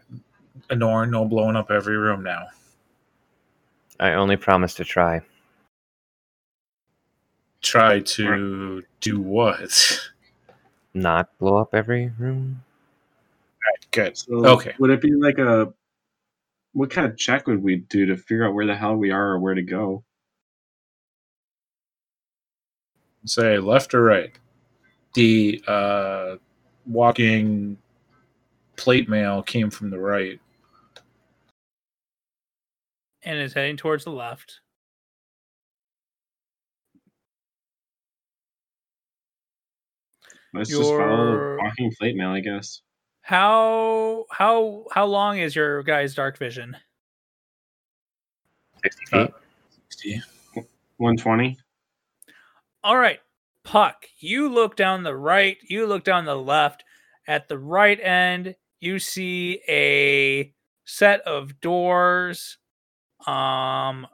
Nor, 0.73 1.05
no 1.05 1.25
blowing 1.25 1.55
up 1.55 1.69
every 1.69 1.97
room 1.97 2.23
now. 2.23 2.47
I 3.99 4.13
only 4.13 4.37
promise 4.37 4.73
to 4.75 4.85
try. 4.85 5.21
Try 7.61 7.99
to 7.99 8.83
do 8.99 9.21
what? 9.21 9.99
Not 10.93 11.37
blow 11.37 11.57
up 11.57 11.73
every 11.73 12.11
room. 12.17 12.63
Good. 13.91 14.17
So 14.17 14.45
Okay. 14.45 14.73
Would 14.79 14.89
it 14.89 15.01
be 15.01 15.13
like 15.13 15.37
a 15.37 15.73
what 16.73 16.89
kind 16.89 17.05
of 17.05 17.17
check 17.17 17.47
would 17.47 17.61
we 17.61 17.77
do 17.77 18.05
to 18.05 18.15
figure 18.15 18.47
out 18.47 18.53
where 18.53 18.65
the 18.65 18.75
hell 18.75 18.95
we 18.95 19.11
are 19.11 19.31
or 19.31 19.39
where 19.39 19.53
to 19.53 19.61
go? 19.61 20.03
Say 23.25 23.57
left 23.59 23.93
or 23.93 24.03
right. 24.03 24.31
The 25.13 25.61
uh, 25.67 26.35
walking 26.85 27.77
plate 28.77 29.09
mail 29.09 29.43
came 29.43 29.69
from 29.69 29.89
the 29.89 29.99
right. 29.99 30.39
and 33.23 33.39
is 33.39 33.53
heading 33.53 33.77
towards 33.77 34.03
the 34.03 34.11
left. 34.11 34.61
Let's 40.53 40.69
just 40.69 40.81
follow 40.89 41.55
the 41.55 41.57
walking 41.61 41.91
plate 41.97 42.15
mail, 42.15 42.29
I 42.31 42.39
guess. 42.41 42.81
How 43.21 44.25
how 44.31 44.85
how 44.91 45.05
long 45.05 45.39
is 45.39 45.55
your 45.55 45.83
guy's 45.83 46.13
dark 46.15 46.37
vision? 46.37 46.75
Sixty 48.83 49.03
Uh, 49.13 49.27
feet. 49.27 49.33
See? 49.89 50.21
120. 50.97 51.57
All 52.83 52.97
right, 52.97 53.19
Puck, 53.63 54.05
you 54.19 54.49
look 54.49 54.75
down 54.75 55.03
the 55.03 55.15
right, 55.15 55.57
you 55.67 55.85
look 55.85 56.03
down 56.03 56.25
the 56.25 56.35
left. 56.35 56.83
At 57.27 57.47
the 57.47 57.57
right 57.57 57.99
end, 57.99 58.55
you 58.79 58.97
see 58.99 59.61
a 59.69 60.53
set 60.85 61.21
of 61.21 61.59
doors. 61.61 62.57
Um 63.27 64.07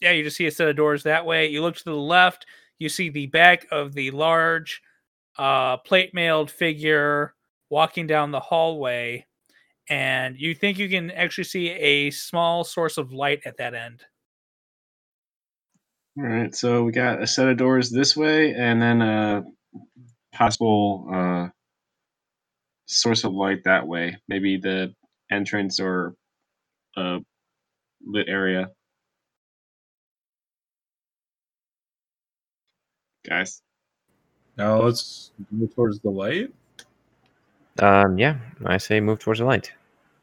yeah, 0.00 0.12
you 0.12 0.22
just 0.22 0.36
see 0.36 0.46
a 0.46 0.50
set 0.50 0.68
of 0.68 0.76
doors 0.76 1.02
that 1.02 1.26
way. 1.26 1.48
You 1.48 1.62
look 1.62 1.76
to 1.76 1.84
the 1.84 1.94
left, 1.96 2.46
you 2.78 2.88
see 2.88 3.08
the 3.08 3.26
back 3.26 3.66
of 3.72 3.94
the 3.94 4.10
large 4.12 4.80
uh 5.38 5.76
plate 5.78 6.12
mailed 6.12 6.50
figure 6.50 7.34
walking 7.70 8.06
down 8.06 8.30
the 8.30 8.40
hallway 8.40 9.24
and 9.88 10.38
you 10.38 10.54
think 10.54 10.78
you 10.78 10.88
can 10.88 11.10
actually 11.10 11.44
see 11.44 11.70
a 11.70 12.10
small 12.10 12.64
source 12.64 12.98
of 12.98 13.12
light 13.12 13.40
at 13.46 13.56
that 13.56 13.74
end. 13.74 14.04
All 16.18 16.24
right, 16.24 16.54
so 16.54 16.82
we 16.82 16.92
got 16.92 17.22
a 17.22 17.26
set 17.26 17.48
of 17.48 17.56
doors 17.56 17.90
this 17.90 18.16
way, 18.16 18.52
and 18.52 18.82
then 18.82 19.00
a 19.02 19.44
possible 20.32 21.08
uh, 21.12 21.48
source 22.86 23.24
of 23.24 23.32
light 23.32 23.64
that 23.64 23.86
way. 23.86 24.16
Maybe 24.28 24.56
the 24.56 24.94
entrance 25.30 25.78
or 25.80 26.14
a 26.96 27.18
lit 28.04 28.28
area. 28.28 28.70
Guys, 33.26 33.62
Now 34.58 34.82
let's 34.82 35.30
move 35.52 35.72
towards 35.74 36.00
the 36.00 36.10
light. 36.10 36.52
Um, 37.78 38.18
yeah, 38.18 38.38
I 38.66 38.76
say 38.76 38.98
move 38.98 39.20
towards 39.20 39.38
the 39.38 39.46
light. 39.46 39.72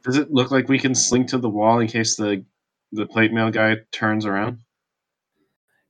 does 0.04 0.18
it 0.18 0.30
look 0.32 0.52
like 0.52 0.68
we 0.68 0.78
can 0.78 0.94
slink 0.94 1.30
to 1.30 1.38
the 1.38 1.50
wall 1.50 1.80
in 1.80 1.88
case 1.88 2.18
the 2.18 2.44
the 2.92 3.06
plate 3.06 3.32
mail 3.32 3.50
guy 3.50 3.78
turns 3.92 4.26
around? 4.26 4.60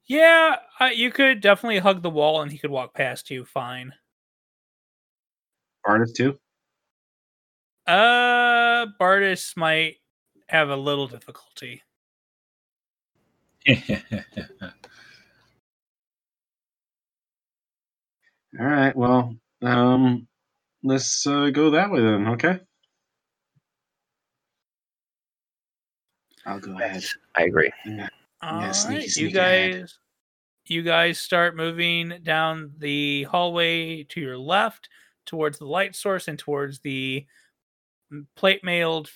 Yeah, 0.06 0.58
uh, 0.80 0.91
you 0.93 1.10
could 1.10 1.41
definitely 1.41 1.80
hug 1.80 2.04
the 2.04 2.12
wall 2.12 2.41
and 2.41 2.52
he 2.52 2.60
could 2.60 2.70
walk 2.70 2.93
past 2.93 3.32
you 3.32 3.46
fine. 3.46 3.93
Artist 5.84 6.16
too. 6.16 6.38
Uh, 7.88 8.86
Bardis 9.00 9.58
might 9.58 9.96
have 10.48 10.70
a 10.70 10.76
little 10.76 11.08
difficulty. 11.08 11.82
All 18.60 18.66
right. 18.66 18.95
Well, 18.95 19.36
um, 19.62 20.28
let's 20.84 21.26
uh, 21.28 21.49
go 21.49 21.72
that 21.72 21.91
way 21.91 22.01
then. 22.01 22.28
Okay. 22.30 22.60
I'll 26.45 26.60
go 26.60 26.78
ahead. 26.80 27.03
I 27.36 27.43
agree. 27.43 27.72
All 28.41 28.60
right, 28.60 28.76
sneaky, 28.76 29.01
you 29.01 29.10
sneaky 29.10 29.32
guys, 29.34 29.74
ahead. 29.74 29.89
you 30.68 30.84
guys 30.84 31.18
start 31.18 31.56
moving 31.56 32.14
down 32.24 32.74
the 32.78 33.24
hallway 33.24 34.03
to 34.03 34.22
your 34.22 34.38
left 34.38 34.89
towards 35.26 35.58
the 35.58 35.66
light 35.66 35.95
source 35.95 36.28
and 36.28 36.38
towards 36.38 36.80
the 36.80 37.26
plate 38.36 38.64
mailed 38.64 39.10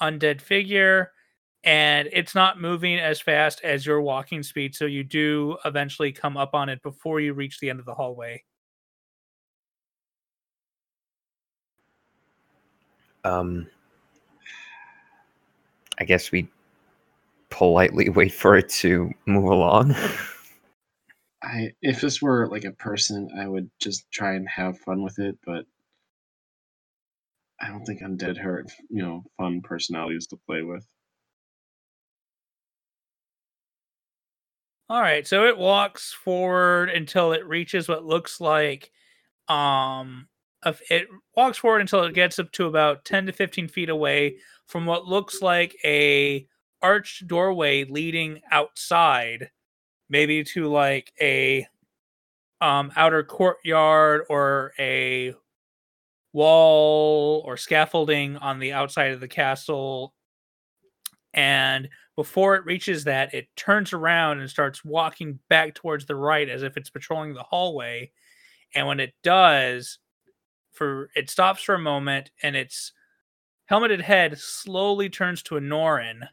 undead 0.00 0.40
figure. 0.40 1.12
And 1.62 2.08
it's 2.12 2.34
not 2.34 2.60
moving 2.60 2.98
as 2.98 3.20
fast 3.20 3.60
as 3.62 3.86
your 3.86 4.00
walking 4.00 4.42
speed, 4.42 4.74
so 4.74 4.86
you 4.86 5.04
do 5.04 5.58
eventually 5.64 6.10
come 6.10 6.36
up 6.36 6.54
on 6.54 6.68
it 6.68 6.82
before 6.82 7.20
you 7.20 7.34
reach 7.34 7.60
the 7.60 7.70
end 7.70 7.78
of 7.78 7.86
the 7.86 7.94
hallway. 7.94 8.42
Um, 13.24 13.68
I 15.98 16.04
guess 16.04 16.32
we 16.32 16.48
politely 17.50 18.08
wait 18.08 18.32
for 18.32 18.56
it 18.56 18.68
to 18.70 19.10
move 19.26 19.44
along. 19.50 19.94
I 21.42 21.72
if 21.82 22.00
this 22.00 22.22
were 22.22 22.48
like 22.48 22.64
a 22.64 22.72
person, 22.72 23.28
I 23.38 23.46
would 23.46 23.70
just 23.80 24.10
try 24.10 24.34
and 24.34 24.48
have 24.48 24.78
fun 24.78 25.02
with 25.02 25.18
it, 25.18 25.38
but 25.44 25.66
I 27.60 27.68
don't 27.68 27.84
think 27.84 28.00
undead 28.02 28.36
hurt, 28.38 28.70
you 28.90 29.02
know, 29.02 29.24
fun 29.38 29.60
personalities 29.62 30.26
to 30.28 30.36
play 30.36 30.62
with. 30.62 30.86
All 34.88 35.00
right, 35.00 35.26
so 35.26 35.46
it 35.46 35.56
walks 35.56 36.12
forward 36.12 36.90
until 36.90 37.32
it 37.32 37.46
reaches 37.46 37.88
what 37.88 38.04
looks 38.04 38.40
like 38.40 38.90
um 39.48 40.28
of 40.62 40.80
it 40.90 41.08
walks 41.36 41.58
forward 41.58 41.80
until 41.80 42.04
it 42.04 42.14
gets 42.14 42.38
up 42.38 42.50
to 42.52 42.66
about 42.66 43.04
10 43.04 43.26
to 43.26 43.32
15 43.32 43.68
feet 43.68 43.88
away 43.88 44.36
from 44.66 44.86
what 44.86 45.06
looks 45.06 45.42
like 45.42 45.76
a 45.84 46.46
arched 46.82 47.26
doorway 47.26 47.84
leading 47.84 48.40
outside 48.50 49.50
maybe 50.08 50.44
to 50.44 50.68
like 50.68 51.12
a 51.20 51.66
um 52.60 52.92
outer 52.96 53.22
courtyard 53.22 54.22
or 54.28 54.72
a 54.78 55.34
wall 56.32 57.42
or 57.46 57.56
scaffolding 57.56 58.36
on 58.38 58.58
the 58.58 58.72
outside 58.72 59.12
of 59.12 59.20
the 59.20 59.28
castle 59.28 60.14
and 61.34 61.88
before 62.16 62.56
it 62.56 62.64
reaches 62.64 63.04
that, 63.04 63.32
it 63.32 63.48
turns 63.56 63.92
around 63.92 64.40
and 64.40 64.50
starts 64.50 64.84
walking 64.84 65.38
back 65.48 65.74
towards 65.74 66.04
the 66.06 66.14
right 66.16 66.48
as 66.48 66.62
if 66.62 66.76
it's 66.76 66.90
patrolling 66.90 67.32
the 67.34 67.42
hallway. 67.42 68.10
And 68.74 68.86
when 68.86 69.00
it 69.00 69.14
does, 69.22 69.98
for 70.72 71.10
it 71.14 71.30
stops 71.30 71.62
for 71.62 71.74
a 71.74 71.78
moment 71.78 72.30
and 72.42 72.56
its 72.56 72.92
helmeted 73.66 74.00
head 74.00 74.38
slowly 74.38 75.08
turns 75.08 75.42
to 75.44 75.56
a 75.56 75.60
Norin. 75.60 76.28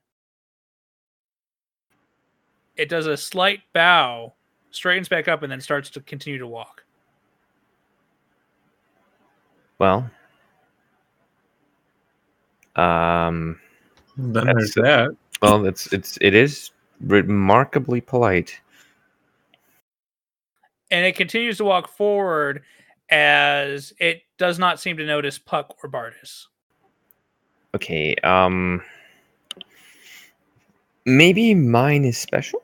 It 2.75 2.87
does 2.89 3.07
a 3.07 3.17
slight 3.17 3.59
bow, 3.73 4.33
straightens 4.71 5.09
back 5.09 5.27
up, 5.27 5.43
and 5.43 5.51
then 5.51 5.59
starts 5.61 5.89
to 5.91 6.01
continue 6.01 6.39
to 6.39 6.47
walk. 6.47 6.83
well, 9.77 10.09
um, 12.75 13.59
then 14.17 14.45
That's- 14.45 14.55
there's 14.55 14.73
that. 14.75 15.17
well, 15.41 15.65
it's 15.65 15.91
it's 15.93 16.17
it 16.21 16.33
is 16.35 16.71
remarkably 17.01 18.01
polite. 18.01 18.59
And 20.91 21.05
it 21.05 21.15
continues 21.15 21.57
to 21.57 21.65
walk 21.65 21.87
forward 21.87 22.63
as 23.09 23.93
it 23.99 24.23
does 24.39 24.57
not 24.57 24.79
seem 24.79 24.97
to 24.97 25.05
notice 25.05 25.37
Puck 25.37 25.75
or 25.83 25.89
Bardis. 25.89 26.47
Okay, 27.75 28.15
um, 28.23 28.81
maybe 31.05 31.53
mine 31.53 32.03
is 32.05 32.17
special. 32.17 32.63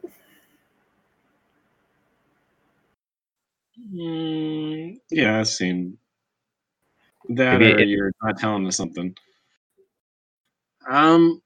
Mm, 3.94 5.00
yeah, 5.12 5.42
it 5.42 5.46
seemed 5.46 5.98
That 7.30 7.60
Maybe 7.60 7.74
or 7.74 7.80
it- 7.80 7.88
you're 7.90 8.12
not 8.24 8.40
telling 8.40 8.66
us 8.66 8.78
something. 8.78 9.16
Um, 10.88 11.42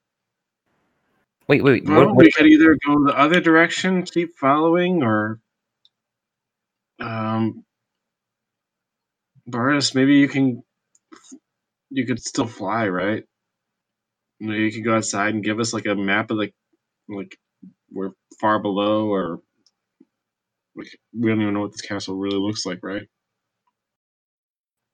Wait, 1.47 1.63
wait. 1.63 1.83
well, 1.85 2.07
what, 2.07 2.15
we 2.15 2.31
could 2.31 2.45
either 2.45 2.77
go 2.85 3.05
the 3.05 3.17
other 3.17 3.41
direction, 3.41 4.03
keep 4.03 4.37
following, 4.37 5.01
or 5.01 5.39
um, 6.99 7.63
Bardis, 9.49 9.95
maybe 9.95 10.15
you 10.15 10.27
can. 10.27 10.63
You 11.89 12.05
could 12.05 12.21
still 12.21 12.47
fly, 12.47 12.87
right? 12.87 13.23
Maybe 14.39 14.63
you 14.63 14.71
could 14.71 14.85
go 14.85 14.95
outside 14.95 15.33
and 15.33 15.43
give 15.43 15.59
us 15.59 15.73
like 15.73 15.87
a 15.87 15.95
map 15.95 16.29
of 16.31 16.37
like, 16.37 16.53
like 17.07 17.37
we're 17.91 18.11
far 18.39 18.59
below, 18.59 19.07
or 19.07 19.41
like 20.75 20.87
we 21.17 21.29
don't 21.29 21.41
even 21.41 21.53
know 21.53 21.61
what 21.61 21.71
this 21.71 21.81
castle 21.81 22.15
really 22.15 22.37
looks 22.37 22.65
like, 22.65 22.79
right? 22.83 23.07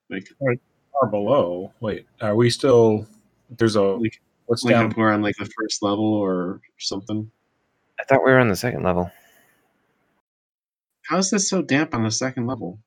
Like, 0.09 0.27
Far 0.91 1.09
below. 1.09 1.73
Wait, 1.81 2.07
are 2.21 2.35
we 2.35 2.49
still? 2.49 3.05
There's 3.49 3.75
a 3.75 3.81
like, 3.81 4.21
what's 4.45 4.63
like 4.63 4.73
down? 4.73 4.93
we're 4.95 5.11
on 5.11 5.21
like 5.21 5.35
the 5.35 5.49
first 5.59 5.83
level 5.83 6.13
or 6.13 6.61
something. 6.77 7.29
I 7.99 8.03
thought 8.03 8.23
we 8.23 8.31
were 8.31 8.39
on 8.39 8.47
the 8.49 8.55
second 8.55 8.83
level. 8.83 9.11
How 11.03 11.17
is 11.17 11.29
this 11.29 11.49
so 11.49 11.61
damp 11.61 11.93
on 11.93 12.03
the 12.03 12.11
second 12.11 12.47
level? 12.47 12.79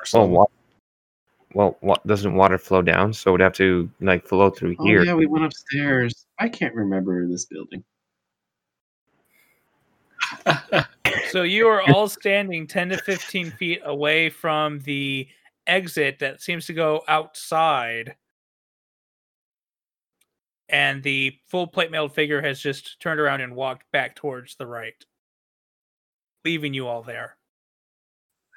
First 0.00 0.14
Well, 0.14 0.22
level? 0.24 0.36
wa- 0.36 0.46
well, 1.52 1.76
what 1.80 2.06
doesn't 2.06 2.34
water 2.34 2.58
flow 2.58 2.82
down? 2.82 3.12
So 3.12 3.30
it 3.30 3.32
would 3.32 3.40
have 3.40 3.52
to 3.54 3.90
like 4.00 4.26
flow 4.26 4.50
through 4.50 4.76
Oh 4.78 4.84
here. 4.84 5.04
yeah, 5.04 5.14
we 5.14 5.26
went 5.26 5.44
upstairs. 5.44 6.26
I 6.38 6.48
can't 6.48 6.74
remember 6.74 7.26
this 7.26 7.44
building. 7.46 7.84
So 11.30 11.42
you 11.42 11.68
are 11.68 11.82
all 11.82 12.08
standing 12.08 12.66
10 12.66 12.90
to 12.90 12.98
15 12.98 13.52
feet 13.52 13.80
away 13.84 14.30
from 14.30 14.80
the 14.80 15.28
exit 15.66 16.18
that 16.20 16.40
seems 16.40 16.66
to 16.66 16.72
go 16.72 17.02
outside. 17.08 18.16
And 20.68 21.02
the 21.02 21.36
full 21.48 21.66
plate 21.66 21.90
mailed 21.90 22.14
figure 22.14 22.40
has 22.42 22.60
just 22.60 23.00
turned 23.00 23.20
around 23.20 23.40
and 23.40 23.56
walked 23.56 23.90
back 23.92 24.14
towards 24.14 24.54
the 24.56 24.66
right, 24.66 24.94
leaving 26.44 26.74
you 26.74 26.86
all 26.86 27.02
there. 27.02 27.36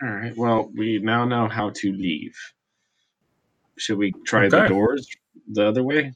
All 0.04 0.10
right. 0.10 0.36
Well, 0.36 0.70
we 0.76 0.99
now 0.99 1.24
know 1.24 1.47
how 1.47 1.70
to 1.70 1.93
leave. 1.93 2.36
Should 3.78 3.97
we 3.97 4.12
try 4.26 4.49
the 4.49 4.68
doors 4.68 5.08
the 5.47 5.66
other 5.66 5.82
way? 5.82 6.14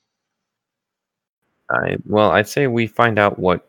I 1.69 1.95
well, 2.05 2.31
I'd 2.31 2.49
say 2.49 2.67
we 2.67 2.87
find 2.87 3.17
out 3.17 3.39
what 3.39 3.67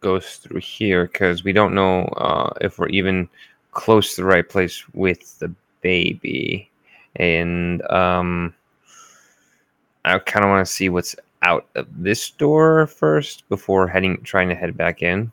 goes 0.00 0.36
through 0.36 0.60
here 0.60 1.04
because 1.06 1.44
we 1.44 1.52
don't 1.52 1.74
know 1.74 2.04
uh, 2.16 2.54
if 2.62 2.78
we're 2.78 2.88
even 2.88 3.28
close 3.72 4.14
to 4.14 4.22
the 4.22 4.26
right 4.26 4.48
place 4.48 4.82
with 4.94 5.38
the 5.40 5.52
baby, 5.82 6.70
and 7.16 7.82
um, 7.90 8.54
I 10.06 10.18
kind 10.20 10.44
of 10.44 10.50
want 10.50 10.66
to 10.66 10.72
see 10.72 10.88
what's 10.88 11.14
out 11.42 11.66
of 11.74 11.86
this 11.90 12.30
door 12.30 12.86
first 12.86 13.46
before 13.50 13.88
heading, 13.88 14.22
trying 14.22 14.48
to 14.48 14.54
head 14.54 14.74
back 14.74 15.02
in. 15.02 15.30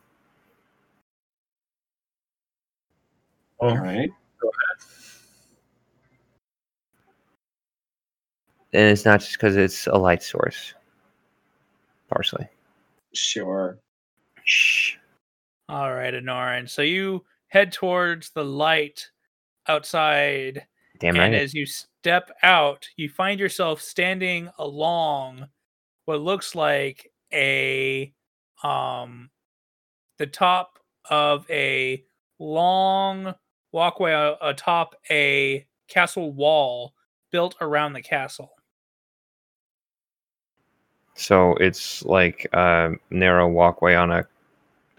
All 3.62 3.74
Well, 3.74 3.76
right. 3.78 4.10
And 8.72 8.86
it's 8.90 9.04
not 9.04 9.20
just 9.20 9.34
because 9.34 9.56
it's 9.56 9.86
a 9.86 9.96
light 9.96 10.22
source, 10.22 10.74
partially. 12.08 12.48
Sure. 13.14 13.78
Shh. 14.44 14.96
All 15.68 15.94
right, 15.94 16.14
Anoran. 16.14 16.68
So 16.68 16.82
you 16.82 17.24
head 17.48 17.72
towards 17.72 18.30
the 18.30 18.44
light 18.44 19.10
outside 19.68 20.66
Damn 21.00 21.18
and 21.18 21.34
right. 21.34 21.34
as 21.34 21.54
you 21.54 21.66
step 21.66 22.30
out, 22.42 22.86
you 22.96 23.08
find 23.08 23.38
yourself 23.40 23.80
standing 23.80 24.50
along 24.58 25.46
what 26.06 26.20
looks 26.20 26.54
like 26.54 27.10
a 27.32 28.12
um 28.64 29.30
the 30.18 30.26
top 30.26 30.78
of 31.10 31.46
a 31.50 32.04
long 32.38 33.34
walkway 33.72 34.36
atop 34.40 34.94
a 35.10 35.66
castle 35.88 36.32
wall 36.32 36.94
built 37.30 37.56
around 37.60 37.94
the 37.94 38.02
castle. 38.02 38.52
So 41.14 41.54
it's 41.54 42.04
like 42.04 42.46
a 42.52 42.92
narrow 43.10 43.48
walkway 43.48 43.94
on 43.94 44.10
a. 44.10 44.26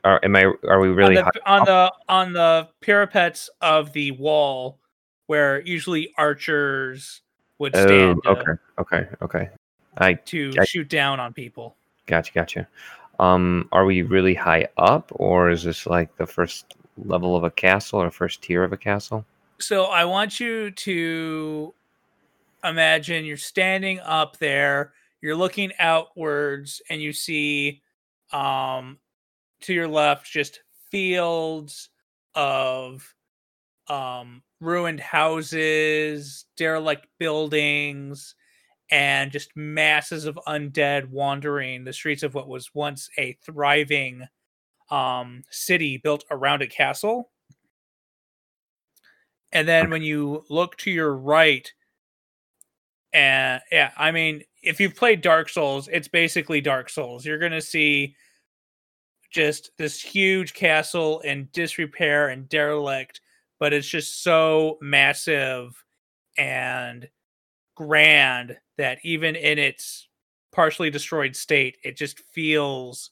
Are, 0.04 0.20
am 0.24 0.36
I? 0.36 0.52
Are 0.68 0.80
we 0.80 0.90
really 0.90 1.18
on 1.18 1.24
high? 1.24 1.32
the, 1.34 1.50
on 1.50 1.66
the 1.66 1.94
on 2.10 2.34
the 2.34 2.68
parapets 2.82 3.50
of 3.62 3.94
the 3.94 4.12
wall 4.12 4.80
where 5.28 5.62
usually 5.62 6.12
archers 6.18 7.22
would 7.60 7.76
Oh, 7.76 7.84
stand 7.86 8.20
to, 8.24 8.30
okay, 8.30 8.52
okay, 8.80 9.08
okay. 9.22 9.50
I 9.98 10.14
to 10.14 10.54
I- 10.60 10.66
shoot 10.66 10.90
down 10.90 11.20
on 11.20 11.34
people. 11.34 11.76
gotcha, 12.08 12.34
gotcha. 12.34 12.68
Um, 13.20 13.70
are 13.72 13.86
we 13.86 14.02
really 14.02 14.34
high 14.34 14.68
up, 14.78 15.12
or 15.16 15.50
is 15.50 15.64
this 15.64 15.86
like 15.86 16.16
the 16.18 16.26
first 16.28 16.76
level 16.98 17.36
of 17.36 17.44
a 17.44 17.52
castle 17.52 18.02
or 18.02 18.12
first 18.12 18.42
tier 18.42 18.64
of 18.64 18.74
a 18.74 18.78
castle? 18.78 19.26
So 19.60 19.86
I 19.86 20.06
want 20.06 20.40
you 20.40 20.72
to 20.72 21.74
imagine 22.64 23.26
you're 23.26 23.38
standing 23.38 24.00
up 24.00 24.38
there, 24.38 24.94
you're 25.22 25.36
looking 25.36 25.72
outwards, 25.80 26.82
and 26.90 27.02
you 27.02 27.14
see 27.14 27.82
um 28.32 28.98
to 29.62 29.74
your 29.74 29.88
left 29.88 30.26
just 30.26 30.62
fields 30.92 31.90
of 32.36 33.14
um 33.88 34.42
ruined 34.60 35.00
houses, 35.00 36.46
derelict 36.58 37.08
buildings, 37.20 38.36
and 38.92 39.32
just 39.32 39.56
masses 39.56 40.26
of 40.26 40.40
undead 40.48 41.10
wandering 41.10 41.84
the 41.84 41.94
streets 41.94 42.24
of 42.24 42.34
what 42.34 42.48
was 42.48 42.74
once 42.74 43.10
a 43.18 43.34
thriving 43.46 44.28
um 44.94 45.44
city 45.50 45.98
built 45.98 46.24
around 46.32 46.62
a 46.62 46.68
castle. 46.68 47.32
And 49.52 49.68
then 49.68 49.90
when 49.90 50.02
you 50.02 50.44
look 50.50 50.78
to 50.78 50.92
your 50.92 51.16
right, 51.16 51.72
and 53.12 53.62
yeah, 53.72 53.92
I 53.98 54.12
mean, 54.12 54.44
if 54.62 54.80
you've 54.80 54.96
played 54.96 55.22
Dark 55.22 55.50
Souls, 55.50 55.88
it's 55.92 56.08
basically 56.08 56.62
Dark 56.62 56.90
Souls. 56.90 57.26
You're 57.26 57.38
gonna 57.40 57.62
see 57.62 58.16
just 59.32 59.72
this 59.78 60.00
huge 60.02 60.54
castle 60.54 61.20
in 61.22 61.50
disrepair 61.54 62.30
and 62.30 62.48
derelict, 62.50 63.22
but 63.60 63.74
it's 63.74 63.88
just 63.88 64.24
so 64.24 64.78
massive 64.82 65.84
and 66.38 67.08
grand 67.76 68.58
that 68.78 69.00
even 69.04 69.36
in 69.36 69.60
its 69.60 70.10
partially 70.54 70.92
destroyed 70.92 71.36
state, 71.36 71.78
it 71.84 71.98
just 71.98 72.20
feels 72.34 73.12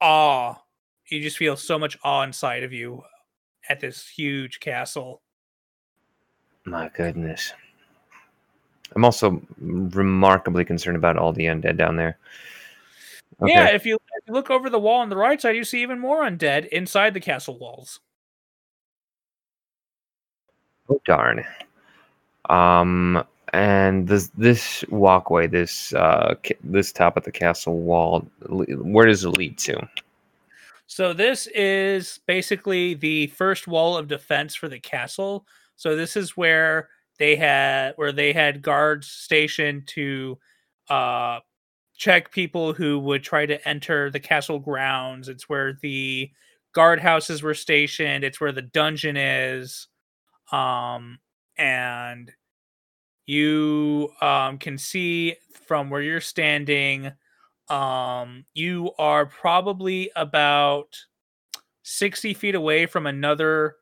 awe. 0.00 0.56
You 1.08 1.20
just 1.20 1.36
feel 1.36 1.56
so 1.56 1.78
much 1.78 1.98
awe 2.02 2.22
inside 2.22 2.62
of 2.62 2.72
you 2.72 3.02
at 3.68 3.80
this 3.80 4.08
huge 4.08 4.60
castle. 4.60 5.22
My 6.64 6.90
goodness. 6.94 7.52
I'm 8.94 9.04
also 9.04 9.42
remarkably 9.58 10.64
concerned 10.64 10.96
about 10.96 11.18
all 11.18 11.32
the 11.32 11.46
undead 11.46 11.76
down 11.76 11.96
there. 11.96 12.18
Yeah, 13.44 13.68
if 13.68 13.84
you, 13.84 13.96
if 13.96 14.28
you 14.28 14.32
look 14.32 14.50
over 14.50 14.70
the 14.70 14.78
wall 14.78 15.00
on 15.00 15.08
the 15.08 15.16
right 15.16 15.40
side, 15.40 15.56
you 15.56 15.64
see 15.64 15.82
even 15.82 15.98
more 15.98 16.22
undead 16.22 16.68
inside 16.68 17.14
the 17.14 17.20
castle 17.20 17.58
walls. 17.58 18.00
Oh 20.88 21.00
darn. 21.04 21.44
Um, 22.48 23.24
and 23.54 24.08
this 24.08 24.30
this 24.36 24.84
walkway, 24.88 25.46
this 25.46 25.94
uh, 25.94 26.34
this 26.64 26.90
top 26.90 27.16
of 27.16 27.22
the 27.22 27.30
castle 27.30 27.78
wall, 27.78 28.26
where 28.48 29.06
does 29.06 29.24
it 29.24 29.30
lead 29.30 29.56
to? 29.58 29.88
So 30.88 31.12
this 31.12 31.46
is 31.54 32.18
basically 32.26 32.94
the 32.94 33.28
first 33.28 33.68
wall 33.68 33.96
of 33.96 34.08
defense 34.08 34.56
for 34.56 34.68
the 34.68 34.80
castle. 34.80 35.46
So 35.76 35.94
this 35.94 36.16
is 36.16 36.36
where 36.36 36.88
they 37.20 37.36
had 37.36 37.92
where 37.94 38.10
they 38.10 38.32
had 38.32 38.60
guards 38.60 39.06
stationed 39.06 39.86
to 39.88 40.36
uh 40.90 41.38
check 41.96 42.32
people 42.32 42.72
who 42.72 42.98
would 42.98 43.22
try 43.22 43.46
to 43.46 43.68
enter 43.68 44.10
the 44.10 44.18
castle 44.18 44.58
grounds. 44.58 45.28
It's 45.28 45.48
where 45.48 45.78
the 45.80 46.28
guardhouses 46.76 47.40
were 47.40 47.54
stationed. 47.54 48.24
It's 48.24 48.40
where 48.40 48.52
the 48.52 48.62
dungeon 48.62 49.16
is. 49.16 49.86
Um 50.50 51.20
and 51.56 52.32
you 53.26 54.10
um 54.20 54.58
can 54.58 54.76
see 54.76 55.36
from 55.66 55.90
where 55.90 56.02
you're 56.02 56.20
standing 56.20 57.10
um 57.68 58.44
you 58.54 58.90
are 58.98 59.24
probably 59.24 60.10
about 60.16 60.96
60 61.82 62.34
feet 62.34 62.54
away 62.54 62.86
from 62.86 63.06
another 63.06 63.76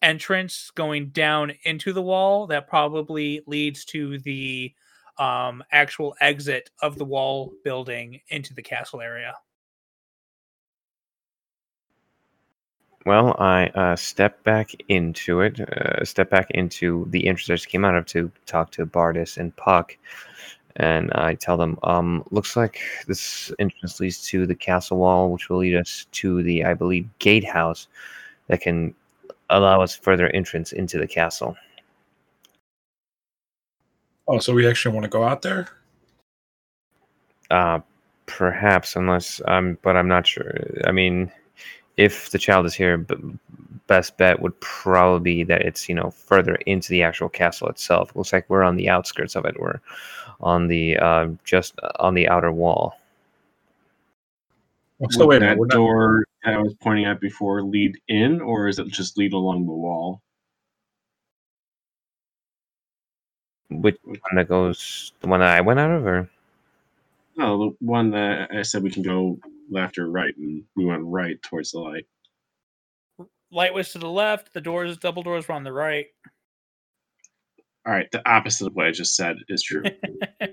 entrance 0.00 0.70
going 0.74 1.08
down 1.10 1.52
into 1.64 1.92
the 1.92 2.02
wall 2.02 2.46
that 2.46 2.68
probably 2.68 3.42
leads 3.46 3.84
to 3.84 4.18
the 4.20 4.72
um 5.18 5.62
actual 5.72 6.14
exit 6.20 6.70
of 6.80 6.96
the 6.96 7.04
wall 7.04 7.52
building 7.64 8.20
into 8.28 8.54
the 8.54 8.62
castle 8.62 9.00
area 9.00 9.34
Well, 13.06 13.36
I 13.38 13.68
uh, 13.68 13.96
step 13.96 14.42
back 14.44 14.72
into 14.88 15.40
it, 15.40 15.60
uh, 15.60 16.04
step 16.04 16.30
back 16.30 16.50
into 16.50 17.06
the 17.10 17.26
entrance 17.26 17.48
I 17.48 17.54
just 17.54 17.68
came 17.68 17.84
out 17.84 17.94
of 17.94 18.04
to 18.06 18.30
talk 18.46 18.70
to 18.72 18.84
Bardis 18.84 19.38
and 19.38 19.54
Puck, 19.56 19.96
and 20.76 21.10
I 21.12 21.34
tell 21.34 21.56
them, 21.56 21.78
um, 21.84 22.24
looks 22.30 22.56
like 22.56 22.80
this 23.06 23.52
entrance 23.58 23.98
leads 24.00 24.26
to 24.28 24.46
the 24.46 24.54
castle 24.54 24.98
wall, 24.98 25.30
which 25.30 25.48
will 25.48 25.58
lead 25.58 25.76
us 25.76 26.06
to 26.12 26.42
the, 26.42 26.64
I 26.64 26.74
believe, 26.74 27.08
gatehouse 27.18 27.88
that 28.48 28.60
can 28.60 28.94
allow 29.50 29.80
us 29.80 29.94
further 29.94 30.28
entrance 30.28 30.72
into 30.72 30.98
the 30.98 31.08
castle. 31.08 31.56
Oh, 34.26 34.38
so 34.38 34.52
we 34.52 34.68
actually 34.68 34.94
want 34.94 35.04
to 35.04 35.10
go 35.10 35.24
out 35.24 35.42
there? 35.42 35.68
Uh, 37.50 37.80
perhaps, 38.26 38.94
unless 38.94 39.40
um, 39.46 39.78
but 39.82 39.96
I'm 39.96 40.08
not 40.08 40.26
sure. 40.26 40.54
I 40.84 40.92
mean, 40.92 41.32
if 41.98 42.30
the 42.30 42.38
child 42.38 42.64
is 42.64 42.74
here, 42.74 42.96
b- 42.96 43.14
best 43.88 44.16
bet 44.16 44.40
would 44.40 44.58
probably 44.60 45.20
be 45.20 45.44
that 45.44 45.62
it's 45.62 45.88
you 45.88 45.94
know 45.94 46.10
further 46.10 46.54
into 46.66 46.88
the 46.90 47.02
actual 47.02 47.28
castle 47.28 47.68
itself. 47.68 48.14
looks 48.16 48.32
like 48.32 48.48
we're 48.48 48.62
on 48.62 48.76
the 48.76 48.88
outskirts 48.88 49.36
of 49.36 49.44
it. 49.44 49.58
We're 49.60 49.80
on 50.40 50.68
the 50.68 50.96
uh, 50.96 51.26
just 51.44 51.74
on 51.98 52.14
the 52.14 52.28
outer 52.28 52.52
wall. 52.52 52.98
So 55.10 55.26
Would 55.26 55.28
wait, 55.28 55.38
that 55.40 55.58
not- 55.58 55.68
door 55.70 56.24
that 56.44 56.54
I 56.54 56.58
was 56.58 56.74
pointing 56.80 57.04
at 57.04 57.20
before 57.20 57.62
lead 57.62 57.98
in, 58.08 58.40
or 58.40 58.68
is 58.68 58.78
it 58.78 58.88
just 58.88 59.18
lead 59.18 59.32
along 59.32 59.66
the 59.66 59.72
wall? 59.72 60.22
Which 63.70 63.98
one 64.02 64.36
that 64.36 64.48
goes? 64.48 65.12
The 65.20 65.28
one 65.28 65.40
that 65.40 65.56
I 65.56 65.60
went 65.60 65.78
out 65.80 65.90
of, 65.90 66.06
or 66.06 66.30
No, 67.36 67.58
the 67.70 67.76
one 67.84 68.10
that 68.12 68.50
I 68.52 68.62
said 68.62 68.82
we 68.82 68.90
can 68.90 69.02
go 69.02 69.38
left 69.70 69.98
or 69.98 70.10
right, 70.10 70.36
and 70.36 70.64
we 70.76 70.84
went 70.84 71.02
right 71.04 71.40
towards 71.42 71.72
the 71.72 71.80
light. 71.80 72.06
Light 73.50 73.74
was 73.74 73.92
to 73.92 73.98
the 73.98 74.08
left. 74.08 74.52
The 74.52 74.60
doors, 74.60 74.96
double 74.98 75.22
doors, 75.22 75.48
were 75.48 75.54
on 75.54 75.64
the 75.64 75.72
right. 75.72 76.06
All 77.86 77.92
right, 77.92 78.10
the 78.12 78.28
opposite 78.28 78.66
of 78.66 78.74
what 78.74 78.86
I 78.86 78.90
just 78.90 79.16
said 79.16 79.36
is 79.48 79.62
true. 79.62 79.82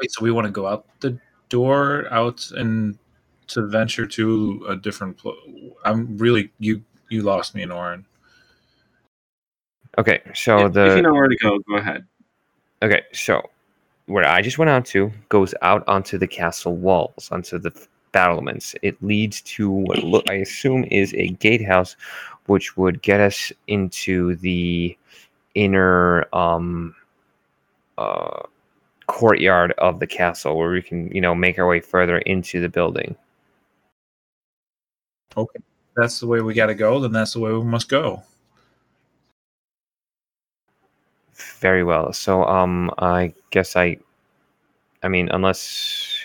Wait, 0.00 0.10
so 0.10 0.22
we 0.22 0.30
want 0.30 0.46
to 0.46 0.50
go 0.50 0.66
out 0.66 0.86
the 1.00 1.18
door 1.48 2.06
out 2.10 2.50
and 2.52 2.98
to 3.48 3.66
venture 3.66 4.06
to 4.06 4.64
a 4.68 4.76
different 4.76 5.18
pl- 5.18 5.36
I'm 5.84 6.16
really 6.16 6.50
you 6.58 6.82
you 7.08 7.22
lost 7.22 7.54
me 7.54 7.64
Anoran. 7.64 8.04
okay. 9.98 10.20
So 10.34 10.66
if, 10.66 10.72
the 10.72 10.86
if 10.86 10.96
you 10.96 11.02
know 11.02 11.12
where 11.12 11.28
to 11.28 11.36
go, 11.36 11.58
go 11.68 11.76
ahead. 11.76 12.06
Okay, 12.82 13.02
so 13.12 13.42
where 14.06 14.26
I 14.26 14.42
just 14.42 14.58
went 14.58 14.70
out 14.70 14.86
to 14.86 15.12
goes 15.28 15.54
out 15.62 15.84
onto 15.86 16.18
the 16.18 16.26
castle 16.26 16.76
walls, 16.76 17.28
onto 17.30 17.58
the 17.58 17.72
battlements. 18.12 18.74
It 18.82 19.00
leads 19.02 19.40
to 19.42 19.70
what 19.70 20.02
look, 20.02 20.28
I 20.30 20.34
assume 20.34 20.84
is 20.84 21.14
a 21.14 21.28
gatehouse, 21.28 21.96
which 22.46 22.76
would 22.76 23.02
get 23.02 23.20
us 23.20 23.52
into 23.66 24.36
the 24.36 24.96
inner 25.54 26.26
um, 26.34 26.94
uh, 27.98 28.40
courtyard 29.06 29.72
of 29.78 30.00
the 30.00 30.06
castle, 30.06 30.56
where 30.56 30.70
we 30.70 30.82
can, 30.82 31.08
you 31.14 31.20
know, 31.20 31.34
make 31.34 31.58
our 31.58 31.68
way 31.68 31.80
further 31.80 32.18
into 32.18 32.60
the 32.60 32.68
building. 32.68 33.14
Okay, 35.36 35.60
that's 35.96 36.18
the 36.20 36.26
way 36.26 36.40
we 36.40 36.54
got 36.54 36.66
to 36.66 36.74
go, 36.74 36.98
then 36.98 37.12
that's 37.12 37.34
the 37.34 37.40
way 37.40 37.52
we 37.52 37.62
must 37.62 37.88
go. 37.88 38.22
Very 41.60 41.84
well. 41.84 42.12
So, 42.12 42.44
um, 42.44 42.90
I 42.98 43.32
guess 43.50 43.76
I, 43.76 43.98
I 45.02 45.08
mean, 45.08 45.28
unless 45.30 46.24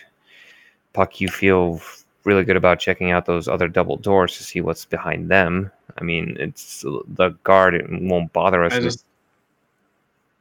Puck, 0.94 1.20
you 1.20 1.28
feel 1.28 1.82
really 2.24 2.44
good 2.44 2.58
about 2.58 2.80
checking 2.80 3.12
out 3.12 3.26
those 3.26 3.48
other 3.48 3.68
double 3.68 3.98
doors 3.98 4.38
to 4.38 4.44
see 4.44 4.62
what's 4.62 4.86
behind 4.86 5.30
them. 5.30 5.72
I 5.98 6.04
mean, 6.04 6.36
it's 6.40 6.82
the 6.82 7.38
guard 7.44 7.76
it 7.76 7.86
won't 7.90 8.34
bother 8.34 8.64
us. 8.64 8.74
I 8.74 8.78
with- 8.78 8.84
just, 8.86 9.06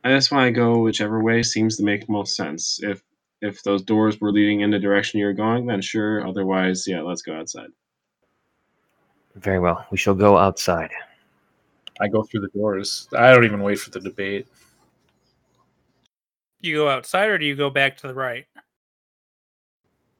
I 0.04 0.10
just 0.10 0.32
want 0.32 0.46
to 0.46 0.52
go 0.52 0.80
whichever 0.80 1.22
way 1.22 1.42
seems 1.42 1.76
to 1.76 1.84
make 1.84 2.08
most 2.08 2.36
sense. 2.36 2.80
If 2.82 3.02
if 3.40 3.62
those 3.62 3.82
doors 3.82 4.20
were 4.20 4.32
leading 4.32 4.60
in 4.60 4.70
the 4.70 4.78
direction 4.78 5.20
you're 5.20 5.34
going, 5.34 5.66
then 5.66 5.82
sure. 5.82 6.26
Otherwise, 6.26 6.86
yeah, 6.86 7.02
let's 7.02 7.22
go 7.22 7.34
outside. 7.34 7.68
Very 9.34 9.58
well. 9.58 9.86
We 9.90 9.98
shall 9.98 10.14
go 10.14 10.38
outside. 10.38 10.90
I 12.00 12.08
go 12.08 12.22
through 12.22 12.40
the 12.40 12.58
doors. 12.58 13.08
I 13.16 13.32
don't 13.32 13.44
even 13.44 13.62
wait 13.62 13.78
for 13.78 13.90
the 13.90 14.00
debate. 14.00 14.46
You 16.66 16.76
go 16.76 16.88
outside, 16.88 17.28
or 17.28 17.38
do 17.38 17.44
you 17.44 17.56
go 17.56 17.70
back 17.70 17.96
to 17.98 18.08
the 18.08 18.14
right? 18.14 18.46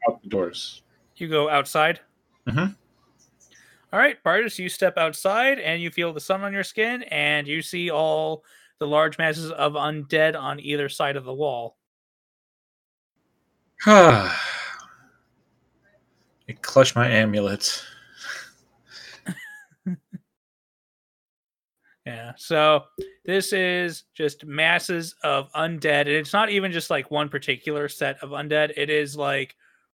Out 0.08 0.22
the 0.22 0.28
doors. 0.28 0.82
You 1.16 1.28
go 1.28 1.48
outside. 1.48 2.00
Mhm. 2.46 2.76
All 3.92 3.98
right, 3.98 4.22
Bardis, 4.24 4.58
you 4.58 4.68
step 4.68 4.98
outside 4.98 5.58
and 5.60 5.80
you 5.80 5.90
feel 5.90 6.12
the 6.12 6.20
sun 6.20 6.42
on 6.42 6.52
your 6.52 6.64
skin, 6.64 7.04
and 7.04 7.46
you 7.46 7.62
see 7.62 7.90
all 7.90 8.44
the 8.80 8.86
large 8.86 9.18
masses 9.18 9.50
of 9.52 9.74
undead 9.74 10.38
on 10.38 10.58
either 10.60 10.88
side 10.88 11.16
of 11.16 11.24
the 11.24 11.34
wall. 11.34 11.76
Ah! 13.86 14.40
I 16.48 16.52
clutch 16.52 16.94
my 16.94 17.08
amulet. 17.08 17.82
Yeah. 22.06 22.32
So 22.36 22.84
this 23.24 23.52
is 23.52 24.04
just 24.14 24.44
masses 24.44 25.14
of 25.22 25.50
undead. 25.52 26.02
And 26.02 26.10
it's 26.10 26.34
not 26.34 26.50
even 26.50 26.70
just 26.70 26.90
like 26.90 27.10
one 27.10 27.28
particular 27.30 27.88
set 27.88 28.22
of 28.22 28.30
undead. 28.30 28.72
It 28.76 28.90
is 28.90 29.16
like 29.16 29.54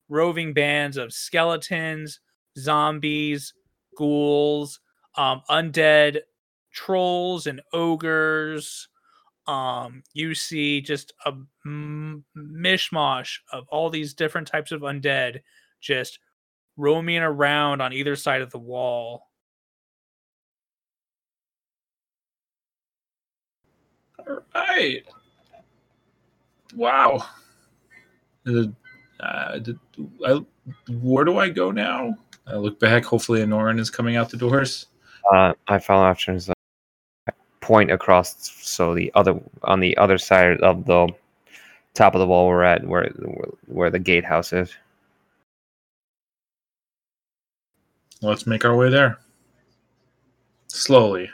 roving 0.08 0.54
bands 0.54 0.96
of 0.96 1.12
skeletons, 1.12 2.20
zombies, 2.58 3.52
ghouls, 3.96 4.80
um, 5.16 5.42
undead 5.50 6.20
trolls 6.72 7.46
and 7.46 7.60
ogres. 7.74 8.88
Um, 9.46 10.02
you 10.14 10.34
see 10.34 10.80
just 10.80 11.12
a 11.26 11.32
m- 11.66 12.24
mishmash 12.36 13.38
of 13.52 13.64
all 13.68 13.90
these 13.90 14.14
different 14.14 14.46
types 14.46 14.72
of 14.72 14.82
undead 14.82 15.40
just 15.80 16.20
roaming 16.76 17.18
around 17.18 17.80
on 17.82 17.92
either 17.92 18.16
side 18.16 18.40
of 18.40 18.50
the 18.50 18.58
wall. 18.58 19.27
All 24.28 24.40
right. 24.54 25.04
Wow. 26.74 27.26
Uh, 28.46 28.64
uh, 29.20 29.58
did- 29.58 29.78
I, 30.26 30.44
where 31.00 31.24
do 31.24 31.38
I 31.38 31.48
go 31.48 31.70
now? 31.70 32.16
I 32.46 32.56
look 32.56 32.78
back. 32.78 33.04
Hopefully, 33.04 33.40
Anoran 33.40 33.78
is 33.78 33.90
coming 33.90 34.16
out 34.16 34.30
the 34.30 34.36
doors. 34.36 34.86
Uh, 35.32 35.52
I 35.66 35.78
follow 35.78 36.04
after 36.06 36.32
uh, 36.32 37.32
point 37.60 37.90
across, 37.90 38.50
so 38.62 38.94
the 38.94 39.10
other 39.14 39.38
on 39.64 39.80
the 39.80 39.96
other 39.98 40.18
side 40.18 40.60
of 40.60 40.84
the 40.86 41.08
top 41.94 42.14
of 42.14 42.20
the 42.20 42.26
wall 42.26 42.46
we're 42.48 42.62
at, 42.62 42.86
where 42.86 43.08
where 43.66 43.90
the 43.90 43.98
gatehouse 43.98 44.52
is. 44.52 44.74
Let's 48.22 48.46
make 48.46 48.64
our 48.64 48.76
way 48.76 48.88
there. 48.88 49.18
Slowly. 50.68 51.30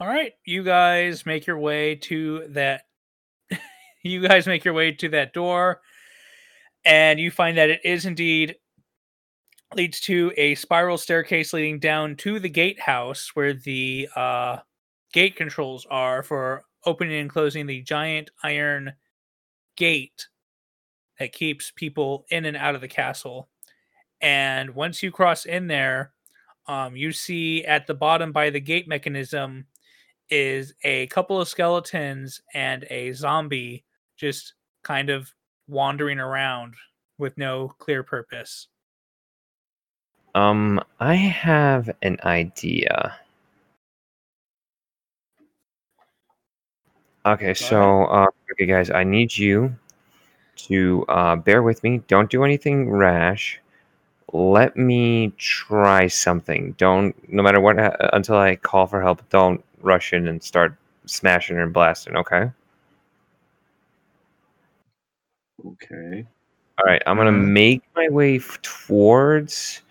All 0.00 0.06
right, 0.06 0.32
you 0.44 0.62
guys 0.62 1.26
make 1.26 1.44
your 1.44 1.58
way 1.58 1.96
to 1.96 2.46
that. 2.50 2.82
you 4.04 4.20
guys 4.20 4.46
make 4.46 4.64
your 4.64 4.74
way 4.74 4.92
to 4.92 5.08
that 5.08 5.32
door, 5.32 5.80
and 6.84 7.18
you 7.18 7.32
find 7.32 7.58
that 7.58 7.68
it 7.68 7.80
is 7.84 8.06
indeed 8.06 8.54
leads 9.74 10.00
to 10.02 10.32
a 10.36 10.54
spiral 10.54 10.98
staircase 10.98 11.52
leading 11.52 11.80
down 11.80 12.14
to 12.14 12.38
the 12.38 12.48
gatehouse, 12.48 13.32
where 13.34 13.52
the 13.52 14.08
uh, 14.14 14.58
gate 15.12 15.34
controls 15.34 15.84
are 15.90 16.22
for 16.22 16.62
opening 16.86 17.18
and 17.18 17.30
closing 17.30 17.66
the 17.66 17.82
giant 17.82 18.30
iron 18.44 18.92
gate 19.76 20.28
that 21.18 21.32
keeps 21.32 21.72
people 21.74 22.24
in 22.30 22.44
and 22.44 22.56
out 22.56 22.76
of 22.76 22.80
the 22.80 22.86
castle. 22.86 23.48
And 24.20 24.76
once 24.76 25.02
you 25.02 25.10
cross 25.10 25.44
in 25.44 25.66
there, 25.66 26.12
um, 26.68 26.94
you 26.94 27.10
see 27.10 27.64
at 27.64 27.88
the 27.88 27.94
bottom 27.94 28.30
by 28.30 28.50
the 28.50 28.60
gate 28.60 28.86
mechanism 28.86 29.66
is 30.30 30.74
a 30.84 31.06
couple 31.08 31.40
of 31.40 31.48
skeletons 31.48 32.40
and 32.54 32.84
a 32.90 33.12
zombie 33.12 33.84
just 34.16 34.54
kind 34.82 35.10
of 35.10 35.32
wandering 35.68 36.18
around 36.18 36.74
with 37.18 37.36
no 37.36 37.68
clear 37.78 38.02
purpose. 38.02 38.68
Um, 40.34 40.80
I 41.00 41.14
have 41.14 41.90
an 42.02 42.18
idea. 42.24 43.16
Okay, 47.26 47.52
so 47.54 48.04
uh, 48.04 48.26
okay, 48.52 48.66
guys, 48.66 48.90
I 48.90 49.04
need 49.04 49.36
you 49.36 49.74
to 50.56 51.04
uh, 51.08 51.36
bear 51.36 51.62
with 51.62 51.82
me. 51.82 52.02
Don't 52.08 52.30
do 52.30 52.44
anything 52.44 52.88
rash. 52.88 53.60
Let 54.32 54.76
me 54.76 55.32
try 55.38 56.06
something. 56.08 56.72
Don't, 56.78 57.14
no 57.32 57.42
matter 57.42 57.60
what, 57.60 57.76
until 58.14 58.36
I 58.36 58.56
call 58.56 58.86
for 58.86 59.00
help. 59.02 59.26
Don't 59.30 59.64
rush 59.80 60.12
in 60.12 60.28
and 60.28 60.42
start 60.42 60.76
smashing 61.06 61.58
and 61.58 61.72
blasting. 61.72 62.16
Okay. 62.16 62.50
Okay. 65.66 66.26
All 66.78 66.84
right, 66.86 67.02
I'm 67.06 67.16
gonna 67.16 67.30
Mhm. 67.32 67.48
make 67.52 67.82
my 67.96 68.08
way 68.08 68.38
towards. 68.62 69.82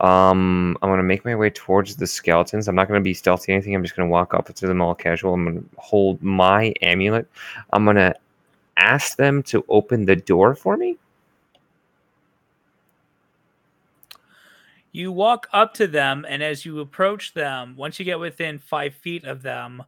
Um, 0.00 0.76
I'm 0.82 0.90
gonna 0.90 1.02
make 1.04 1.24
my 1.24 1.34
way 1.36 1.50
towards 1.50 1.96
the 1.96 2.06
skeletons. 2.06 2.68
I'm 2.68 2.74
not 2.76 2.88
gonna 2.88 3.00
be 3.00 3.14
stealthy 3.14 3.52
or 3.52 3.56
anything. 3.56 3.74
I'm 3.74 3.82
just 3.84 3.96
gonna 3.96 4.08
walk 4.10 4.34
up 4.34 4.52
to 4.54 4.66
them 4.66 4.82
all 4.82 4.94
casual. 4.94 5.34
I'm 5.34 5.44
gonna 5.44 5.62
hold 5.78 6.22
my 6.22 6.74
amulet. 6.82 7.28
I'm 7.72 7.84
gonna 7.84 8.14
ask 8.76 9.16
them 9.16 9.42
to 9.44 9.64
open 9.68 10.06
the 10.06 10.16
door 10.16 10.54
for 10.54 10.76
me. 10.76 10.98
You 14.94 15.10
walk 15.10 15.48
up 15.52 15.74
to 15.74 15.88
them, 15.88 16.24
and 16.28 16.40
as 16.40 16.64
you 16.64 16.78
approach 16.78 17.34
them, 17.34 17.74
once 17.76 17.98
you 17.98 18.04
get 18.04 18.20
within 18.20 18.60
five 18.60 18.94
feet 18.94 19.24
of 19.24 19.42
them, 19.42 19.82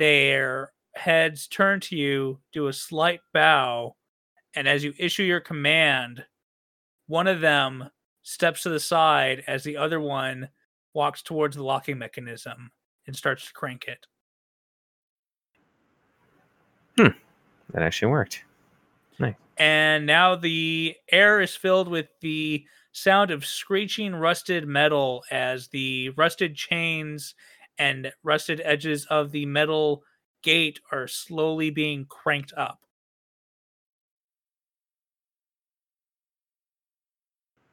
their 0.00 0.72
heads 0.96 1.46
turn 1.46 1.78
to 1.82 1.96
you, 1.96 2.40
do 2.52 2.66
a 2.66 2.72
slight 2.72 3.20
bow, 3.32 3.94
and 4.56 4.66
as 4.66 4.82
you 4.82 4.94
issue 4.98 5.22
your 5.22 5.38
command, 5.38 6.24
one 7.06 7.28
of 7.28 7.40
them 7.40 7.88
steps 8.22 8.64
to 8.64 8.68
the 8.68 8.80
side 8.80 9.44
as 9.46 9.62
the 9.62 9.76
other 9.76 10.00
one 10.00 10.48
walks 10.92 11.22
towards 11.22 11.54
the 11.54 11.62
locking 11.62 11.96
mechanism 11.96 12.72
and 13.06 13.14
starts 13.14 13.46
to 13.46 13.52
crank 13.52 13.84
it. 13.86 14.06
Hmm. 16.98 17.16
That 17.72 17.84
actually 17.84 18.10
worked. 18.10 18.42
Nice. 19.20 19.36
And 19.56 20.04
now 20.04 20.34
the 20.34 20.96
air 21.12 21.40
is 21.40 21.54
filled 21.54 21.86
with 21.86 22.08
the 22.20 22.66
sound 22.92 23.30
of 23.30 23.44
screeching 23.44 24.14
rusted 24.14 24.66
metal 24.66 25.24
as 25.30 25.68
the 25.68 26.10
rusted 26.10 26.54
chains 26.54 27.34
and 27.78 28.12
rusted 28.22 28.60
edges 28.64 29.06
of 29.06 29.32
the 29.32 29.46
metal 29.46 30.02
gate 30.42 30.80
are 30.90 31.08
slowly 31.08 31.70
being 31.70 32.04
cranked 32.04 32.52
up. 32.56 32.80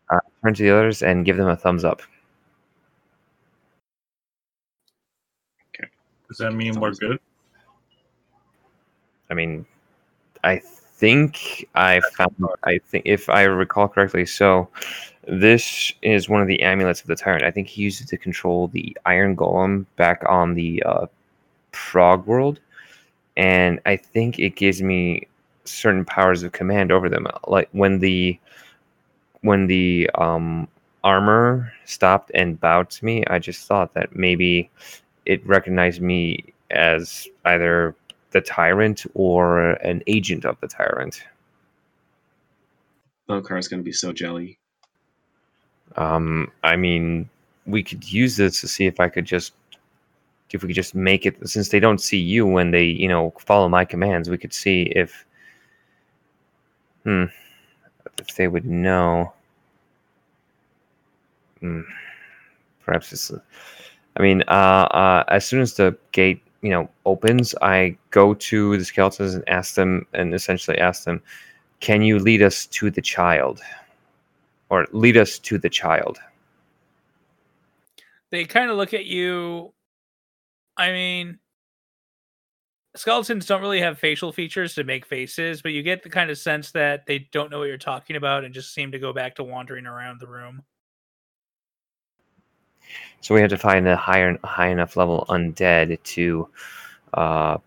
Uh, 0.09 0.19
turn 0.43 0.53
to 0.53 0.63
the 0.63 0.69
others 0.69 1.03
and 1.03 1.25
give 1.25 1.37
them 1.37 1.47
a 1.47 1.55
thumbs 1.55 1.83
up. 1.83 2.01
Okay. 5.75 5.89
Does 6.27 6.37
that 6.37 6.53
mean 6.53 6.79
we're 6.79 6.93
good? 6.93 7.19
I 9.29 9.35
mean, 9.35 9.65
I 10.43 10.61
think 10.99 11.65
I 11.75 12.01
found. 12.17 12.35
I 12.63 12.79
think 12.79 13.03
if 13.05 13.29
I 13.29 13.43
recall 13.43 13.87
correctly, 13.87 14.25
so 14.25 14.67
this 15.27 15.93
is 16.01 16.27
one 16.27 16.41
of 16.41 16.47
the 16.47 16.61
amulets 16.61 17.01
of 17.01 17.07
the 17.07 17.15
tyrant. 17.15 17.43
I 17.43 17.51
think 17.51 17.67
he 17.67 17.81
used 17.81 18.01
it 18.01 18.07
to 18.09 18.17
control 18.17 18.67
the 18.67 18.95
iron 19.05 19.35
golem 19.35 19.85
back 19.95 20.23
on 20.27 20.53
the 20.53 20.83
uh, 20.83 21.05
Frog 21.71 22.25
world, 22.25 22.59
and 23.37 23.79
I 23.85 23.95
think 23.95 24.39
it 24.39 24.55
gives 24.55 24.81
me 24.81 25.27
certain 25.65 26.03
powers 26.03 26.43
of 26.43 26.51
command 26.51 26.91
over 26.91 27.07
them. 27.09 27.27
Like 27.47 27.69
when 27.71 27.99
the 27.99 28.39
when 29.41 29.67
the 29.67 30.09
um, 30.15 30.67
armor 31.03 31.71
stopped 31.85 32.31
and 32.33 32.59
bowed 32.59 32.89
to 32.89 33.05
me, 33.05 33.23
I 33.27 33.39
just 33.39 33.67
thought 33.67 33.93
that 33.93 34.15
maybe 34.15 34.69
it 35.25 35.45
recognized 35.45 36.01
me 36.01 36.53
as 36.71 37.27
either 37.45 37.95
the 38.31 38.41
tyrant 38.41 39.05
or 39.13 39.71
an 39.83 40.03
agent 40.07 40.45
of 40.45 40.59
the 40.59 40.67
tyrant. 40.67 41.23
Bokar's 43.27 43.67
gonna 43.67 43.83
be 43.83 43.91
so 43.91 44.11
jelly. 44.11 44.57
Um, 45.95 46.51
I 46.63 46.75
mean, 46.75 47.29
we 47.65 47.83
could 47.83 48.11
use 48.11 48.37
this 48.37 48.61
to 48.61 48.67
see 48.67 48.85
if 48.85 48.99
I 48.99 49.09
could 49.09 49.25
just, 49.25 49.53
if 50.51 50.63
we 50.63 50.69
could 50.69 50.75
just 50.75 50.95
make 50.95 51.25
it, 51.25 51.35
since 51.47 51.69
they 51.69 51.79
don't 51.79 52.01
see 52.01 52.17
you 52.17 52.45
when 52.45 52.71
they, 52.71 52.85
you 52.85 53.07
know, 53.07 53.33
follow 53.39 53.69
my 53.69 53.85
commands, 53.85 54.29
we 54.29 54.37
could 54.37 54.53
see 54.53 54.83
if, 54.95 55.25
hmm, 57.03 57.25
if 58.17 58.35
they 58.35 58.47
would 58.47 58.65
know. 58.65 59.33
Hmm, 61.59 61.81
perhaps 62.83 63.11
it's, 63.11 63.31
I 64.17 64.21
mean, 64.21 64.43
uh, 64.47 64.87
uh, 64.91 65.23
as 65.27 65.45
soon 65.45 65.61
as 65.61 65.73
the 65.75 65.97
gate, 66.11 66.41
you 66.61 66.69
know, 66.69 66.89
opens, 67.05 67.55
I 67.61 67.97
go 68.11 68.33
to 68.33 68.77
the 68.77 68.85
skeletons 68.85 69.33
and 69.33 69.47
ask 69.47 69.75
them, 69.75 70.05
and 70.13 70.33
essentially 70.33 70.77
ask 70.77 71.03
them, 71.03 71.21
can 71.79 72.01
you 72.01 72.19
lead 72.19 72.41
us 72.41 72.65
to 72.67 72.91
the 72.91 73.01
child? 73.01 73.61
Or 74.69 74.85
lead 74.91 75.17
us 75.17 75.39
to 75.39 75.57
the 75.57 75.69
child. 75.69 76.19
They 78.31 78.45
kind 78.45 78.69
of 78.69 78.77
look 78.77 78.93
at 78.93 79.05
you. 79.05 79.73
I 80.77 80.91
mean, 80.91 81.39
skeletons 82.95 83.45
don't 83.45 83.61
really 83.61 83.81
have 83.81 83.97
facial 83.97 84.31
features 84.31 84.75
to 84.75 84.83
make 84.83 85.05
faces, 85.05 85.61
but 85.61 85.71
you 85.71 85.81
get 85.81 86.03
the 86.03 86.09
kind 86.09 86.29
of 86.29 86.37
sense 86.37 86.71
that 86.71 87.05
they 87.05 87.27
don't 87.31 87.49
know 87.49 87.59
what 87.59 87.67
you're 87.67 87.77
talking 87.77 88.15
about 88.15 88.43
and 88.43 88.53
just 88.53 88.73
seem 88.73 88.91
to 88.91 88.99
go 88.99 89.13
back 89.13 89.35
to 89.35 89.43
wandering 89.43 89.85
around 89.85 90.19
the 90.19 90.27
room. 90.27 90.63
So 93.21 93.35
we 93.35 93.41
have 93.41 93.49
to 93.49 93.57
find 93.57 93.87
a 93.87 93.95
higher, 93.95 94.37
high 94.43 94.69
enough 94.69 94.95
level 94.95 95.25
undead 95.29 96.01
to, 96.03 96.47
uh, 97.13 97.57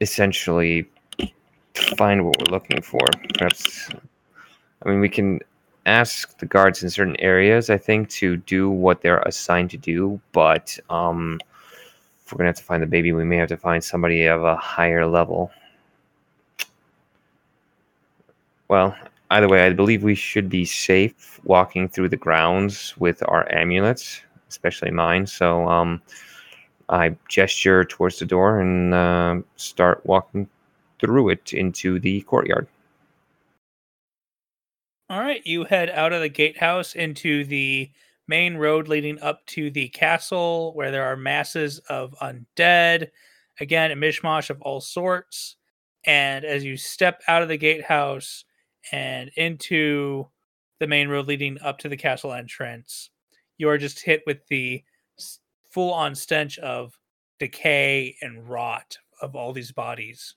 essentially 0.00 0.88
find 1.96 2.24
what 2.24 2.38
we're 2.38 2.52
looking 2.52 2.82
for. 2.82 3.00
Perhaps, 3.38 3.90
I 4.84 4.88
mean, 4.88 5.00
we 5.00 5.08
can 5.08 5.40
ask 5.86 6.38
the 6.38 6.46
guards 6.46 6.82
in 6.82 6.90
certain 6.90 7.16
areas. 7.20 7.70
I 7.70 7.78
think 7.78 8.08
to 8.10 8.36
do 8.36 8.70
what 8.70 9.00
they're 9.00 9.20
assigned 9.20 9.70
to 9.70 9.76
do, 9.78 10.20
but 10.32 10.78
um, 10.90 11.40
if 12.24 12.32
we're 12.32 12.38
gonna 12.38 12.48
have 12.48 12.56
to 12.56 12.64
find 12.64 12.82
the 12.82 12.86
baby, 12.86 13.12
we 13.12 13.24
may 13.24 13.36
have 13.36 13.48
to 13.48 13.56
find 13.56 13.82
somebody 13.82 14.26
of 14.26 14.44
a 14.44 14.56
higher 14.56 15.06
level. 15.06 15.50
Well, 18.68 18.96
either 19.32 19.48
way, 19.48 19.66
I 19.66 19.72
believe 19.72 20.02
we 20.02 20.14
should 20.14 20.48
be 20.48 20.64
safe 20.64 21.40
walking 21.44 21.88
through 21.88 22.10
the 22.10 22.16
grounds 22.16 22.94
with 22.98 23.22
our 23.28 23.50
amulets, 23.52 24.20
especially 24.48 24.90
mine. 24.90 25.26
So 25.26 25.66
um, 25.68 26.02
I 26.88 27.16
gesture 27.28 27.84
towards 27.84 28.18
the 28.18 28.26
door 28.26 28.60
and 28.60 28.92
uh, 28.92 29.40
start 29.56 30.04
walking 30.04 30.48
through 31.00 31.30
it 31.30 31.52
into 31.52 31.98
the 31.98 32.20
courtyard. 32.22 32.68
All 35.08 35.20
right, 35.20 35.44
you 35.46 35.64
head 35.64 35.90
out 35.90 36.12
of 36.12 36.20
the 36.20 36.28
gatehouse 36.28 36.94
into 36.94 37.44
the 37.44 37.90
main 38.28 38.56
road 38.56 38.88
leading 38.88 39.20
up 39.20 39.44
to 39.46 39.70
the 39.70 39.88
castle 39.88 40.72
where 40.74 40.90
there 40.90 41.04
are 41.04 41.16
masses 41.16 41.78
of 41.88 42.14
undead. 42.22 43.08
Again, 43.60 43.90
a 43.90 43.96
mishmash 43.96 44.50
of 44.50 44.60
all 44.62 44.80
sorts. 44.80 45.56
And 46.04 46.44
as 46.44 46.64
you 46.64 46.76
step 46.76 47.22
out 47.28 47.42
of 47.42 47.48
the 47.48 47.58
gatehouse 47.58 48.44
and 48.90 49.30
into 49.36 50.26
the 50.80 50.86
main 50.86 51.08
road 51.08 51.28
leading 51.28 51.60
up 51.60 51.78
to 51.78 51.88
the 51.88 51.96
castle 51.96 52.32
entrance, 52.32 53.10
you 53.58 53.68
are 53.68 53.78
just 53.78 54.02
hit 54.02 54.22
with 54.26 54.46
the 54.48 54.82
full 55.70 55.92
on 55.92 56.14
stench 56.14 56.58
of 56.58 56.98
decay 57.38 58.16
and 58.20 58.48
rot 58.48 58.96
of 59.20 59.36
all 59.36 59.52
these 59.52 59.72
bodies. 59.72 60.34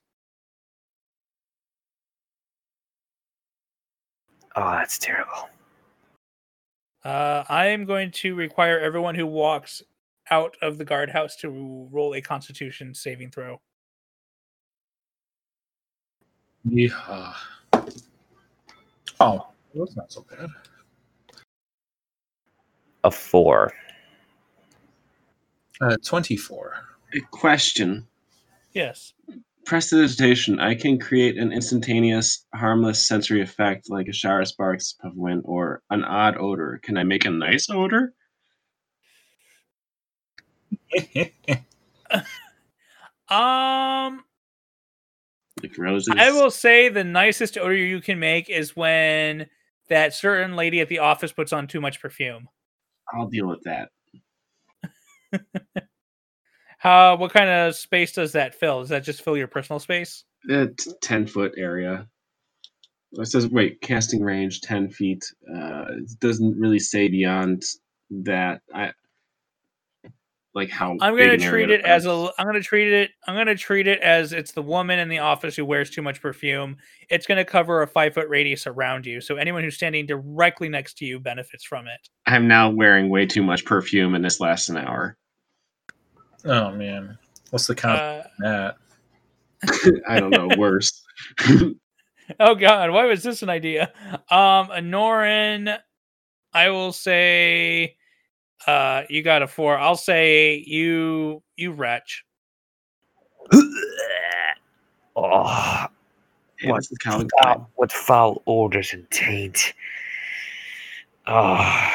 Oh, 4.55 4.71
that's 4.71 4.97
terrible. 4.97 5.49
Uh, 7.03 7.43
I 7.49 7.67
am 7.67 7.85
going 7.85 8.09
to 8.11 8.35
require 8.35 8.79
everyone 8.79 9.13
who 9.13 9.27
walks 9.27 9.83
out 10.31 10.55
of 10.61 10.77
the 10.77 10.85
guardhouse 10.85 11.35
to 11.37 11.87
roll 11.91 12.15
a 12.15 12.21
Constitution 12.21 12.93
saving 12.93 13.31
throw. 13.31 13.61
Yeah. 16.63 17.33
Oh, 19.19 19.47
that's 19.73 19.95
not 19.95 20.11
so 20.11 20.25
bad. 20.29 20.49
A 23.03 23.11
four. 23.11 23.73
Uh, 25.81 25.97
24. 26.03 26.73
A 27.13 27.19
question. 27.31 28.07
Yes. 28.73 29.13
Prestidigitation. 29.65 30.59
I 30.59 30.75
can 30.75 30.99
create 30.99 31.37
an 31.37 31.51
instantaneous, 31.51 32.45
harmless 32.53 33.07
sensory 33.07 33.41
effect 33.41 33.89
like 33.89 34.07
a 34.07 34.13
shower 34.13 34.41
of 34.41 34.47
sparks, 34.47 34.93
puff 34.93 35.11
of 35.11 35.17
wind, 35.17 35.41
or 35.45 35.81
an 35.89 36.03
odd 36.03 36.37
odor. 36.37 36.79
Can 36.83 36.97
I 36.97 37.03
make 37.03 37.25
a 37.25 37.29
nice 37.29 37.69
odor? 37.69 38.13
Um, 43.27 44.23
Like 45.69 45.77
roses? 45.77 46.15
I 46.17 46.31
will 46.31 46.51
say 46.51 46.89
the 46.89 47.03
nicest 47.03 47.57
odor 47.57 47.75
you 47.75 48.01
can 48.01 48.19
make 48.19 48.49
is 48.49 48.75
when 48.75 49.47
that 49.89 50.13
certain 50.13 50.55
lady 50.55 50.81
at 50.81 50.89
the 50.89 50.99
office 50.99 51.31
puts 51.31 51.53
on 51.53 51.67
too 51.67 51.81
much 51.81 52.01
perfume. 52.01 52.47
I'll 53.13 53.27
deal 53.27 53.47
with 53.47 53.63
that. 53.63 53.89
How? 56.79 57.15
What 57.17 57.33
kind 57.33 57.49
of 57.49 57.75
space 57.75 58.11
does 58.13 58.33
that 58.33 58.55
fill? 58.55 58.81
Does 58.81 58.89
that 58.89 59.03
just 59.03 59.21
fill 59.21 59.37
your 59.37 59.47
personal 59.47 59.79
space? 59.79 60.23
A 60.49 60.67
t- 60.67 60.91
10 61.01 61.27
foot 61.27 61.53
area. 61.57 62.07
It 63.13 63.27
says, 63.27 63.47
wait, 63.47 63.81
casting 63.81 64.21
range 64.21 64.61
10 64.61 64.89
feet. 64.89 65.23
Uh, 65.49 65.85
it 65.89 66.19
doesn't 66.19 66.59
really 66.59 66.79
say 66.79 67.07
beyond 67.07 67.63
that. 68.09 68.61
I 68.73 68.91
like 70.55 70.69
how 70.69 70.91
I'm 71.01 71.17
gonna 71.17 71.37
treat 71.37 71.69
it 71.69 71.81
as 71.81 72.05
a. 72.05 72.29
I'm 72.39 72.45
gonna 72.45 72.61
treat 72.61 72.91
it. 72.91 73.11
I'm 73.27 73.35
gonna 73.35 73.55
treat 73.55 73.87
it 73.87 73.99
as 73.99 74.31
it's 74.31 74.53
the 74.53 74.61
woman 74.61 74.99
in 74.99 75.09
the 75.09 75.19
office 75.19 75.55
who 75.55 75.65
wears 75.65 75.89
too 75.89 76.01
much 76.01 76.21
perfume. 76.21 76.77
It's 77.09 77.27
gonna 77.27 77.43
cover 77.43 77.81
a 77.81 77.87
five 77.87 78.13
foot 78.13 78.29
radius 78.29 78.65
around 78.65 79.05
you, 79.05 79.19
so 79.19 79.35
anyone 79.35 79.63
who's 79.63 79.75
standing 79.75 80.05
directly 80.05 80.69
next 80.69 80.97
to 80.99 81.05
you 81.05 81.19
benefits 81.19 81.65
from 81.65 81.87
it. 81.87 82.09
I'm 82.25 82.47
now 82.47 82.69
wearing 82.69 83.09
way 83.09 83.25
too 83.25 83.43
much 83.43 83.65
perfume, 83.65 84.15
and 84.15 84.23
this 84.23 84.39
lasts 84.39 84.69
an 84.69 84.77
hour. 84.77 85.17
Oh 86.45 86.71
man, 86.71 87.17
what's 87.49 87.67
the 87.67 87.75
count 87.75 87.99
Uh, 87.99 88.23
that? 88.39 88.77
I 90.07 90.19
don't 90.19 90.31
know. 90.31 90.49
Worse. 90.57 91.03
oh 92.39 92.55
God, 92.55 92.91
why 92.91 93.05
was 93.05 93.23
this 93.23 93.43
an 93.43 93.49
idea? 93.49 93.91
Um, 94.29 94.69
Anoran, 94.69 95.79
I 96.53 96.69
will 96.69 96.93
say, 96.93 97.97
uh, 98.67 99.03
you 99.09 99.21
got 99.23 99.41
a 99.41 99.47
four. 99.47 99.77
I'll 99.77 99.95
say 99.97 100.63
you, 100.65 101.41
you 101.55 101.71
wretch. 101.71 102.25
oh, 105.15 105.85
Hey, 106.57 106.69
What? 106.69 106.77
this 106.77 106.91
is 106.91 106.97
Calvin 106.99 107.27
foul, 107.41 107.53
Klein. 107.55 107.65
what 107.75 107.91
foul 107.91 108.41
odors 108.47 108.93
and 108.93 109.09
taint. 109.11 109.73
Oh. 111.27 111.91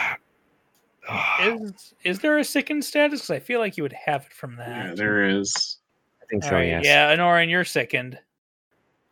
Is 1.42 1.94
is 2.04 2.18
there 2.20 2.38
a 2.38 2.44
sickened 2.44 2.84
status? 2.84 3.20
Because 3.22 3.30
I 3.30 3.40
feel 3.40 3.58
like 3.58 3.76
you 3.76 3.82
would 3.82 3.92
have 4.04 4.26
it 4.26 4.32
from 4.32 4.56
that. 4.56 4.68
Yeah, 4.90 4.94
there 4.94 5.24
is. 5.24 5.78
I 6.22 6.26
think 6.26 6.44
so, 6.44 6.50
All 6.50 6.56
right, 6.56 6.68
yes. 6.68 6.84
Yeah, 6.84 7.14
Anoran, 7.16 7.48
you're 7.50 7.64
sickened. 7.64 8.18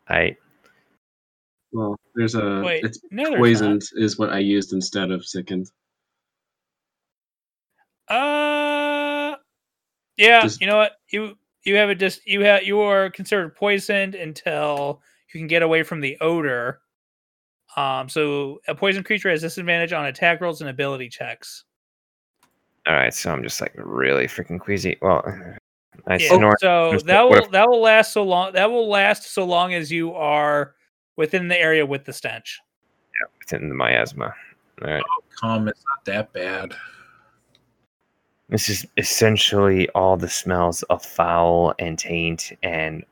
I 0.09 0.37
Well, 1.73 1.99
there's 2.15 2.35
a. 2.37 2.61
Wait, 2.65 2.85
it's 2.85 3.01
no, 3.11 3.23
there's 3.25 3.33
not. 3.33 3.39
poisoned 3.39 3.83
is 3.97 4.19
what 4.19 4.31
I 4.33 4.39
used 4.39 4.73
instead 4.73 5.11
of 5.11 5.25
sickened. 5.25 5.71
Uh, 8.09 9.37
yeah. 10.17 10.43
Just- 10.43 10.61
you 10.61 10.67
know 10.67 10.77
what? 10.77 10.93
You 11.11 11.37
you 11.65 11.77
have 11.77 11.89
a 11.91 11.95
just 11.95 12.27
you 12.27 12.41
have 12.43 12.63
you 12.63 12.81
are 12.81 13.11
considered 13.11 13.55
poisoned 13.55 14.15
until 14.15 15.01
you 15.33 15.41
can 15.41 15.49
get 15.49 15.63
away 15.63 15.83
from 15.83 16.01
the 16.01 16.17
odor. 16.21 16.81
Um, 17.77 18.09
so 18.09 18.61
a 18.67 18.75
poison 18.75 19.05
creature 19.05 19.29
has 19.31 19.43
disadvantage 19.43 19.93
on 19.93 20.07
attack 20.07 20.41
rolls 20.41 20.61
and 20.63 20.71
ability 20.71 21.09
checks. 21.11 21.65
all 22.87 22.95
right, 22.95 23.13
so 23.13 23.31
I'm 23.31 23.43
just 23.43 23.61
like 23.61 23.73
really 23.77 24.27
freaking 24.27 24.59
queasy. 24.59 24.97
Well, 25.03 25.23
I 26.07 26.17
Yeah, 26.17 26.37
snort. 26.37 26.61
so 26.61 26.99
that 27.05 27.23
will 27.29 27.35
if- 27.45 27.51
that 27.51 27.69
will 27.69 27.81
last 27.83 28.13
so 28.13 28.23
long. 28.25 28.53
That 28.55 28.71
will 28.71 28.89
last 28.89 29.25
so 29.35 29.45
long 29.45 29.75
as 29.75 29.93
you 29.93 30.15
are 30.15 30.75
within 31.17 31.49
the 31.49 31.61
area 31.61 31.85
with 31.85 32.05
the 32.07 32.13
stench. 32.13 32.59
Yeah, 33.21 33.27
within 33.39 33.69
the 33.69 33.75
miasma. 33.75 34.33
All 34.83 34.91
right. 34.91 35.03
Calm, 35.39 35.69
it's 35.69 35.85
not 35.85 36.05
that 36.07 36.33
bad. 36.33 36.75
This 38.49 38.69
is 38.71 38.87
essentially 38.97 39.89
all 39.91 40.17
the 40.17 40.29
smells 40.29 40.83
of 40.85 41.05
foul 41.05 41.75
and 41.79 41.99
taint 41.99 42.53
and 42.63 43.05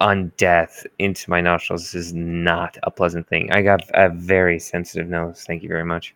undeath 0.00 0.86
into 0.98 1.30
my 1.30 1.40
nostrils. 1.40 1.92
This 1.92 2.06
is 2.06 2.14
not 2.14 2.76
a 2.82 2.90
pleasant 2.90 3.28
thing. 3.28 3.52
I 3.52 3.62
got 3.62 3.82
a 3.94 4.08
very 4.08 4.58
sensitive 4.58 5.08
nose. 5.08 5.44
Thank 5.46 5.62
you 5.62 5.68
very 5.68 5.84
much. 5.84 6.14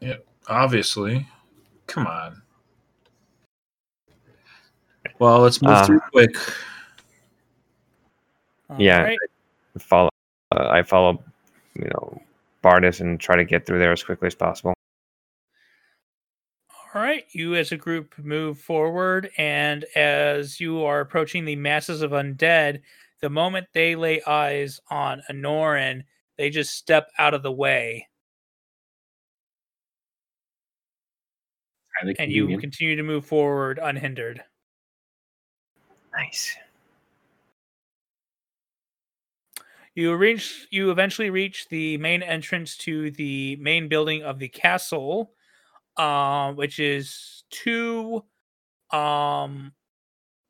Yeah, 0.00 0.16
obviously, 0.48 1.28
come 1.86 2.06
on. 2.06 2.42
Well, 5.18 5.40
let's 5.40 5.60
move 5.62 5.72
Uh, 5.72 5.86
through 5.86 6.00
quick. 6.12 6.36
Yeah. 8.76 8.98
Alright, 8.98 9.18
Follow. 9.78 10.10
Uh, 10.54 10.68
I 10.68 10.82
follow. 10.82 11.22
You 11.74 11.84
know, 11.84 12.22
Bardis 12.62 13.00
and 13.00 13.18
try 13.20 13.36
to 13.36 13.44
get 13.44 13.66
through 13.66 13.78
there 13.78 13.92
as 13.92 14.02
quickly 14.02 14.26
as 14.26 14.34
possible. 14.34 14.74
All 16.94 17.02
right, 17.02 17.24
you 17.32 17.54
as 17.54 17.70
a 17.70 17.76
group 17.76 18.16
move 18.18 18.58
forward, 18.58 19.30
and 19.36 19.84
as 19.94 20.58
you 20.58 20.84
are 20.84 21.00
approaching 21.00 21.44
the 21.44 21.56
masses 21.56 22.00
of 22.00 22.12
undead, 22.12 22.80
the 23.20 23.28
moment 23.28 23.66
they 23.74 23.94
lay 23.94 24.22
eyes 24.26 24.80
on 24.90 25.22
Anoran, 25.30 26.04
they 26.38 26.48
just 26.48 26.74
step 26.74 27.10
out 27.18 27.34
of 27.34 27.42
the 27.42 27.52
way, 27.52 28.08
and 32.18 32.32
you 32.32 32.56
continue 32.58 32.96
to 32.96 33.02
move 33.02 33.26
forward 33.26 33.78
unhindered. 33.82 34.42
Nice. 36.16 36.56
You 39.98 40.14
reach. 40.14 40.68
You 40.70 40.92
eventually 40.92 41.28
reach 41.28 41.66
the 41.70 41.98
main 41.98 42.22
entrance 42.22 42.76
to 42.76 43.10
the 43.10 43.56
main 43.56 43.88
building 43.88 44.22
of 44.22 44.38
the 44.38 44.46
castle, 44.46 45.32
um, 45.96 46.54
which 46.54 46.78
is 46.78 47.42
two 47.50 48.24
um, 48.92 49.72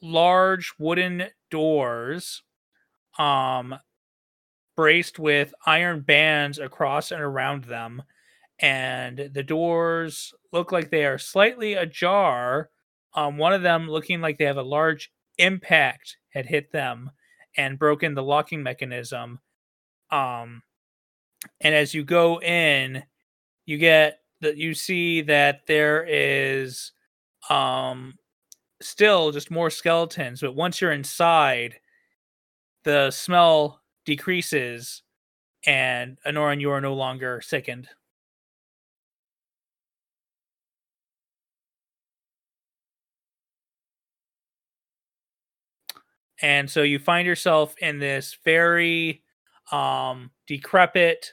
large 0.02 0.74
wooden 0.78 1.28
doors, 1.50 2.42
um, 3.18 3.74
braced 4.76 5.18
with 5.18 5.54
iron 5.64 6.02
bands 6.02 6.58
across 6.58 7.10
and 7.10 7.22
around 7.22 7.64
them, 7.64 8.02
and 8.58 9.30
the 9.32 9.42
doors 9.42 10.34
look 10.52 10.72
like 10.72 10.90
they 10.90 11.06
are 11.06 11.16
slightly 11.16 11.72
ajar. 11.72 12.68
Um, 13.14 13.38
one 13.38 13.54
of 13.54 13.62
them 13.62 13.88
looking 13.88 14.20
like 14.20 14.36
they 14.36 14.44
have 14.44 14.58
a 14.58 14.62
large 14.62 15.10
impact 15.38 16.18
had 16.34 16.44
hit 16.44 16.70
them 16.70 17.12
and 17.58 17.78
broken 17.78 18.14
the 18.14 18.22
locking 18.22 18.62
mechanism. 18.62 19.40
Um, 20.10 20.62
and 21.60 21.74
as 21.74 21.92
you 21.92 22.04
go 22.04 22.40
in, 22.40 23.02
you 23.66 23.76
get 23.76 24.20
that 24.40 24.56
you 24.56 24.72
see 24.72 25.20
that 25.22 25.66
there 25.66 26.06
is 26.08 26.92
um 27.50 28.14
still 28.80 29.32
just 29.32 29.50
more 29.50 29.70
skeletons, 29.70 30.40
but 30.40 30.54
once 30.54 30.80
you're 30.80 30.92
inside, 30.92 31.74
the 32.84 33.10
smell 33.10 33.82
decreases, 34.06 35.02
and 35.66 36.18
Anoran, 36.26 36.60
you 36.60 36.70
are 36.70 36.80
no 36.80 36.94
longer 36.94 37.40
sickened. 37.42 37.88
And 46.42 46.70
so 46.70 46.82
you 46.82 46.98
find 46.98 47.26
yourself 47.26 47.74
in 47.78 47.98
this 47.98 48.38
very 48.44 49.22
um, 49.72 50.30
decrepit, 50.46 51.32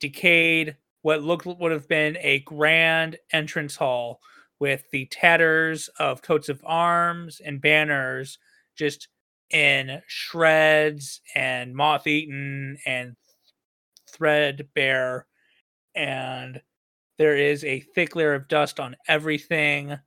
decayed, 0.00 0.76
what 1.02 1.22
looked 1.22 1.46
would 1.46 1.72
have 1.72 1.88
been 1.88 2.16
a 2.20 2.40
grand 2.40 3.16
entrance 3.32 3.76
hall 3.76 4.20
with 4.58 4.84
the 4.92 5.06
tatters 5.06 5.88
of 5.98 6.22
coats 6.22 6.48
of 6.48 6.60
arms 6.64 7.40
and 7.44 7.60
banners 7.60 8.38
just 8.76 9.08
in 9.50 10.00
shreds 10.06 11.20
and 11.34 11.74
moth 11.74 12.06
eaten 12.06 12.76
and 12.86 13.16
threadbare. 14.08 15.26
And 15.94 16.60
there 17.18 17.36
is 17.36 17.64
a 17.64 17.80
thick 17.94 18.14
layer 18.14 18.34
of 18.34 18.48
dust 18.48 18.78
on 18.78 18.96
everything. 19.08 19.98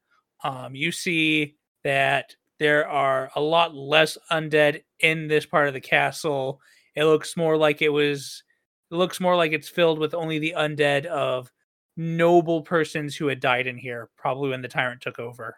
Um, 0.44 0.76
you 0.76 0.92
see 0.92 1.56
that 1.84 2.36
there 2.64 2.88
are 2.88 3.30
a 3.36 3.42
lot 3.42 3.76
less 3.76 4.18
undead 4.32 4.84
in 5.02 5.28
this 5.28 5.46
part 5.46 5.68
of 5.68 5.74
the 5.74 5.82
castle. 5.82 6.62
It 6.96 7.04
looks 7.04 7.36
more 7.36 7.58
like 7.58 7.82
it 7.82 7.90
was 7.90 8.44
it 8.90 8.96
looks 8.96 9.20
more 9.20 9.36
like 9.36 9.52
it's 9.52 9.68
filled 9.68 10.00
with 10.00 10.14
only 10.14 10.40
the 10.40 10.54
undead 10.56 11.06
of 11.06 11.52
noble 11.98 12.62
persons 12.62 13.18
who 13.18 13.28
had 13.28 13.42
died 13.42 13.68
in 13.68 13.78
here, 13.78 14.10
probably 14.16 14.52
when 14.52 14.62
the 14.62 14.70
tyrant 14.70 15.02
took 15.02 15.20
over. 15.20 15.58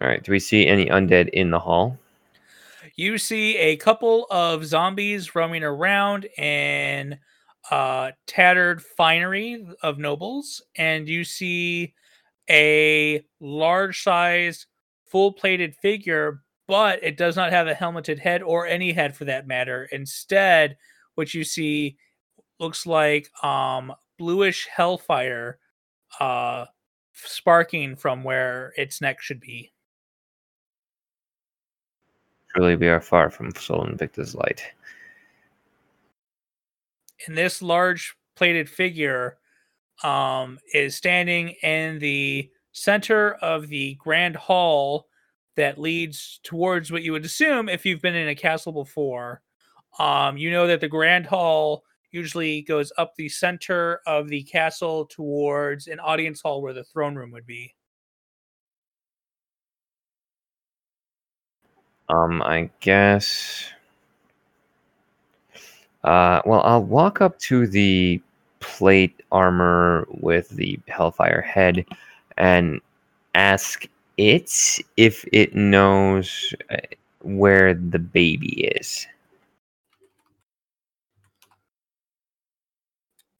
All 0.00 0.08
right. 0.08 0.22
Do 0.22 0.30
we 0.30 0.38
see 0.38 0.66
any 0.66 0.86
undead 0.86 1.30
in 1.30 1.50
the 1.50 1.58
hall? 1.58 1.98
You 2.94 3.18
see 3.18 3.56
a 3.56 3.76
couple 3.76 4.26
of 4.30 4.64
zombies 4.64 5.34
roaming 5.34 5.64
around 5.64 6.26
in 6.38 7.18
uh, 7.70 8.12
tattered 8.26 8.80
finery 8.82 9.66
of 9.82 9.98
nobles, 9.98 10.62
and 10.76 11.08
you 11.08 11.24
see 11.24 11.94
a 12.50 13.24
large 13.40 14.02
sized, 14.02 14.66
full 15.06 15.32
plated 15.32 15.74
figure, 15.76 16.42
but 16.66 17.02
it 17.02 17.16
does 17.16 17.36
not 17.36 17.52
have 17.52 17.66
a 17.66 17.74
helmeted 17.74 18.18
head 18.18 18.42
or 18.42 18.66
any 18.66 18.92
head 18.92 19.16
for 19.16 19.24
that 19.24 19.46
matter. 19.46 19.88
Instead, 19.92 20.76
what 21.14 21.34
you 21.34 21.44
see 21.44 21.96
looks 22.58 22.86
like 22.86 23.30
um, 23.44 23.92
bluish 24.18 24.66
hellfire 24.66 25.58
uh, 26.20 26.66
sparking 27.12 27.96
from 27.96 28.22
where 28.24 28.72
its 28.76 29.00
neck 29.00 29.20
should 29.20 29.40
be. 29.40 29.72
Truly, 32.54 32.76
we 32.76 32.88
are 32.88 33.00
far 33.00 33.30
from 33.30 33.54
Sol 33.54 33.86
Invictus 33.86 34.34
light. 34.34 34.62
and 37.26 37.36
this 37.36 37.62
large 37.62 38.14
plated 38.36 38.68
figure 38.68 39.38
um, 40.02 40.58
is 40.72 40.96
standing 40.96 41.50
in 41.62 41.98
the 41.98 42.50
center 42.72 43.34
of 43.34 43.68
the 43.68 43.94
grand 43.94 44.36
hall 44.36 45.06
that 45.56 45.78
leads 45.78 46.40
towards 46.42 46.90
what 46.90 47.02
you 47.02 47.12
would 47.12 47.24
assume 47.24 47.68
if 47.68 47.84
you've 47.84 48.00
been 48.02 48.14
in 48.14 48.28
a 48.28 48.34
castle 48.34 48.72
before. 48.72 49.42
Um, 49.98 50.36
you 50.36 50.50
know 50.50 50.66
that 50.66 50.80
the 50.80 50.88
grand 50.88 51.26
hall 51.26 51.84
usually 52.10 52.62
goes 52.62 52.92
up 52.98 53.14
the 53.16 53.28
center 53.28 54.00
of 54.06 54.28
the 54.28 54.42
castle 54.44 55.06
towards 55.06 55.86
an 55.86 56.00
audience 56.00 56.40
hall 56.40 56.62
where 56.62 56.72
the 56.72 56.84
throne 56.84 57.14
room 57.14 57.30
would 57.32 57.46
be. 57.46 57.74
Um, 62.08 62.42
I 62.42 62.70
guess. 62.80 63.64
Uh, 66.04 66.42
well, 66.44 66.62
I'll 66.64 66.82
walk 66.82 67.20
up 67.20 67.38
to 67.40 67.66
the 67.66 68.20
plate 68.62 69.22
armor 69.30 70.06
with 70.08 70.48
the 70.50 70.78
Hellfire 70.88 71.42
head 71.42 71.84
and 72.38 72.80
ask 73.34 73.86
it 74.16 74.78
if 74.96 75.24
it 75.32 75.54
knows 75.54 76.54
uh, 76.70 76.76
where 77.22 77.74
the 77.74 77.98
baby 77.98 78.64
is. 78.76 79.06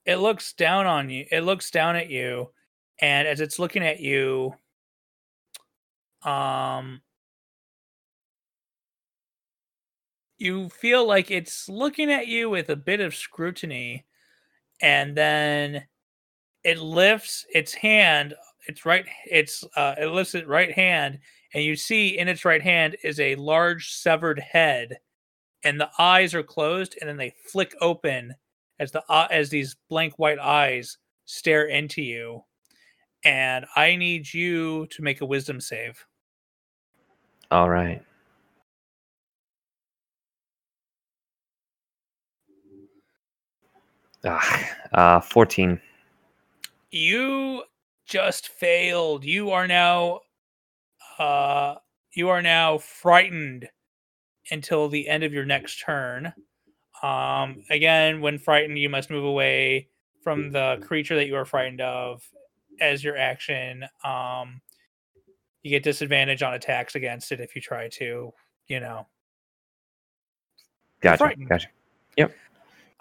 It 0.04 0.16
looks 0.16 0.52
down 0.52 0.86
on 0.86 1.10
you. 1.10 1.26
It 1.30 1.42
looks 1.42 1.70
down 1.70 1.94
at 1.96 2.10
you, 2.10 2.50
and 3.00 3.28
as 3.28 3.40
it's 3.40 3.58
looking 3.58 3.84
at 3.84 4.00
you, 4.00 4.54
um, 6.24 7.02
you 10.38 10.68
feel 10.70 11.06
like 11.06 11.30
it's 11.30 11.68
looking 11.68 12.10
at 12.10 12.26
you 12.26 12.50
with 12.50 12.68
a 12.68 12.76
bit 12.76 12.98
of 13.00 13.14
scrutiny, 13.14 14.04
and 14.82 15.16
then 15.16 15.84
it 16.64 16.78
lifts 16.78 17.46
its 17.54 17.72
hand. 17.72 18.34
Its 18.68 18.84
right. 18.84 19.06
It's 19.24 19.64
uh, 19.76 19.94
it 19.98 20.06
lifts 20.06 20.34
its 20.34 20.46
right 20.46 20.72
hand, 20.72 21.18
and 21.54 21.64
you 21.64 21.74
see 21.76 22.18
in 22.18 22.28
its 22.28 22.44
right 22.44 22.62
hand 22.62 22.96
is 23.02 23.18
a 23.18 23.34
large 23.36 23.92
severed 23.92 24.38
head, 24.38 24.98
and 25.64 25.80
the 25.80 25.90
eyes 25.98 26.34
are 26.34 26.42
closed, 26.42 26.96
and 27.00 27.08
then 27.08 27.16
they 27.16 27.34
flick 27.50 27.74
open 27.80 28.34
as 28.78 28.92
the 28.92 29.02
uh, 29.08 29.28
as 29.30 29.50
these 29.50 29.76
blank 29.88 30.18
white 30.18 30.38
eyes 30.38 30.98
stare 31.24 31.66
into 31.66 32.02
you. 32.02 32.44
And 33.24 33.66
I 33.76 33.96
need 33.96 34.32
you 34.32 34.86
to 34.88 35.02
make 35.02 35.20
a 35.20 35.26
wisdom 35.26 35.60
save. 35.60 36.04
All 37.50 37.70
right. 37.70 38.02
Uh, 44.24 45.20
14. 45.20 45.80
You 46.90 47.62
just 48.06 48.48
failed. 48.48 49.24
You 49.24 49.50
are 49.50 49.66
now 49.66 50.20
uh 51.18 51.76
you 52.12 52.28
are 52.28 52.42
now 52.42 52.78
frightened 52.78 53.68
until 54.50 54.88
the 54.88 55.08
end 55.08 55.24
of 55.24 55.32
your 55.32 55.44
next 55.44 55.80
turn. 55.80 56.32
Um 57.02 57.64
again, 57.70 58.20
when 58.20 58.38
frightened, 58.38 58.78
you 58.78 58.88
must 58.88 59.10
move 59.10 59.24
away 59.24 59.88
from 60.22 60.50
the 60.50 60.78
creature 60.86 61.16
that 61.16 61.26
you 61.26 61.36
are 61.36 61.44
frightened 61.44 61.80
of 61.80 62.22
as 62.80 63.02
your 63.02 63.16
action. 63.16 63.84
Um 64.04 64.60
you 65.62 65.70
get 65.70 65.82
disadvantage 65.82 66.42
on 66.42 66.54
attacks 66.54 66.96
against 66.96 67.32
it 67.32 67.40
if 67.40 67.54
you 67.54 67.62
try 67.62 67.88
to, 67.88 68.32
you 68.66 68.80
know. 68.80 69.06
Gotcha. 71.00 71.18
frightened. 71.18 71.48
Gotcha. 71.48 71.68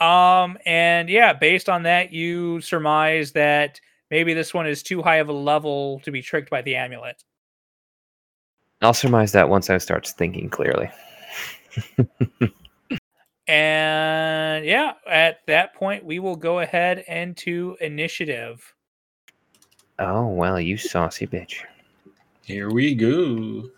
Um, 0.01 0.57
and 0.65 1.09
yeah, 1.09 1.31
based 1.31 1.69
on 1.69 1.83
that, 1.83 2.11
you 2.11 2.59
surmise 2.61 3.31
that 3.33 3.79
maybe 4.09 4.33
this 4.33 4.53
one 4.53 4.65
is 4.65 4.81
too 4.81 5.01
high 5.01 5.17
of 5.17 5.29
a 5.29 5.33
level 5.33 5.99
to 5.99 6.11
be 6.11 6.21
tricked 6.21 6.49
by 6.49 6.63
the 6.63 6.75
amulet. 6.75 7.23
I'll 8.81 8.95
surmise 8.95 9.31
that 9.33 9.47
once 9.47 9.69
I 9.69 9.77
start 9.77 10.07
thinking 10.07 10.49
clearly. 10.49 10.89
And 13.47 14.65
yeah, 14.65 14.93
at 15.07 15.39
that 15.47 15.75
point, 15.75 16.05
we 16.05 16.19
will 16.19 16.35
go 16.35 16.59
ahead 16.59 17.03
and 17.07 17.35
to 17.37 17.77
initiative. 17.81 18.73
Oh, 19.99 20.27
well, 20.27 20.59
you 20.59 20.77
saucy 20.77 21.27
bitch. 21.27 21.57
Here 22.43 22.71
we 22.71 22.95
go. 22.95 23.69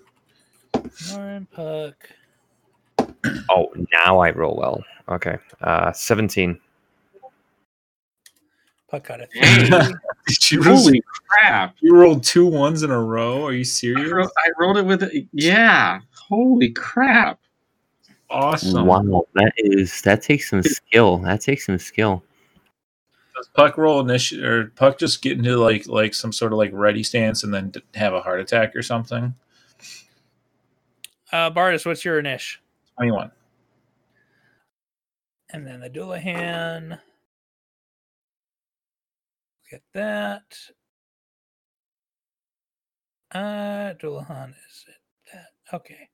Lauren 1.11 1.47
Puck. 1.51 1.95
Oh, 3.49 3.73
now 4.05 4.19
I 4.19 4.31
roll 4.31 4.55
well. 4.55 4.83
Okay. 5.09 5.37
Uh, 5.61 5.91
17. 5.91 6.59
Puck 8.89 9.07
got 9.07 9.21
a 9.21 9.27
Dang. 9.33 9.65
three. 10.27 10.57
you, 10.57 10.61
rolled, 10.61 10.83
Holy 10.83 11.01
crap! 11.27 11.75
you 11.81 11.95
rolled 11.95 12.23
two 12.23 12.45
ones 12.45 12.83
in 12.83 12.91
a 12.91 13.01
row. 13.01 13.45
Are 13.45 13.51
you 13.51 13.61
I 13.61 13.63
serious? 13.63 14.31
I 14.37 14.49
rolled 14.59 14.77
it 14.77 14.85
with 14.85 15.03
a, 15.03 15.27
yeah. 15.33 15.99
Holy 16.29 16.69
crap! 16.69 17.39
Awesome. 18.29 18.85
Wow, 18.85 19.25
that 19.35 19.53
is 19.57 20.01
that 20.03 20.21
takes 20.21 20.49
some 20.49 20.61
skill. 20.63 21.17
That 21.19 21.41
takes 21.41 21.65
some 21.65 21.77
skill. 21.79 22.23
Does 23.35 23.47
Puck 23.55 23.77
roll 23.77 23.99
initiative 23.99 24.45
or 24.45 24.65
Puck 24.75 24.99
just 24.99 25.21
get 25.23 25.37
into 25.37 25.57
like 25.57 25.87
like 25.87 26.13
some 26.13 26.31
sort 26.31 26.51
of 26.51 26.57
like 26.59 26.69
ready 26.73 27.01
stance 27.03 27.43
and 27.43 27.51
then 27.53 27.69
d- 27.71 27.81
have 27.95 28.13
a 28.13 28.21
heart 28.21 28.39
attack 28.39 28.75
or 28.75 28.83
something? 28.83 29.33
Uh, 31.31 31.49
Bardis, 31.49 31.83
what's 31.85 32.05
your 32.05 32.21
niche? 32.21 32.61
Twenty 32.95 33.11
one. 33.11 33.31
And 35.53 35.67
then 35.67 35.79
the 35.79 35.89
Dullahan. 35.89 36.99
Get 39.69 39.83
that. 39.93 40.57
Uh, 43.31 43.93
Dullahan 44.01 44.49
is 44.49 44.85
it 44.87 44.95
that? 45.31 45.75
Okay. 45.75 46.09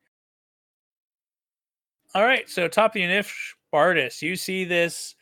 All 2.13 2.23
right. 2.23 2.49
So 2.49 2.67
top 2.67 2.95
of 2.95 3.01
the 3.01 3.25
Bardis, 3.73 4.21
you 4.21 4.35
see 4.35 4.65
this 4.65 5.15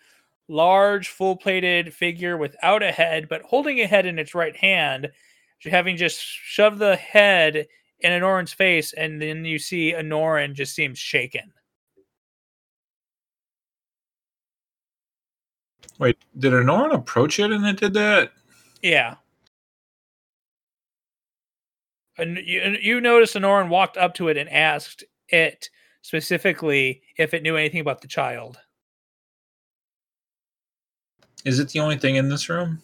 large, 0.48 1.10
full-plated 1.10 1.94
figure 1.94 2.38
without 2.38 2.81
a 2.81 2.91
head, 2.91 3.27
but 3.30 3.41
holding 3.44 3.80
a 3.81 3.88
head 3.88 4.06
in 4.06 4.18
its 4.18 4.34
right 4.34 4.56
hand, 4.56 5.11
having 5.64 5.98
just 5.98 6.19
shoved 6.19 6.80
the 6.80 6.95
head 6.95 7.68
in 7.99 8.11
Anoran's 8.11 8.53
face, 8.53 8.94
and 8.94 9.22
then 9.22 9.45
you 9.45 9.60
see 9.60 9.94
Anoran 9.94 10.53
just 10.53 10.73
seems 10.73 10.98
shaken. 10.98 11.52
Wait, 15.99 16.18
did 16.38 16.53
Anoran 16.53 16.94
approach 16.94 17.40
it 17.40 17.52
and 17.52 17.65
it 17.65 17.80
did 17.80 17.94
that? 17.94 18.32
Yeah. 18.82 19.15
And 22.18 22.38
you, 22.38 22.78
you 22.82 23.02
noticed 23.02 23.36
Anoran 23.36 23.69
walked 23.69 23.98
up 23.98 24.14
to 24.15 24.28
it 24.28 24.38
and 24.38 24.49
asked 24.49 25.03
it 25.30 25.69
specifically 26.02 27.02
if 27.18 27.34
it 27.34 27.44
knew 27.44 27.56
anything 27.56 27.82
about 27.82 28.02
the 28.02 28.07
child. 28.07 28.60
Is 31.45 31.60
it 31.60 31.69
the 31.69 31.80
only 31.80 31.98
thing 31.98 32.15
in 32.15 32.30
this 32.30 32.49
room? 32.49 32.82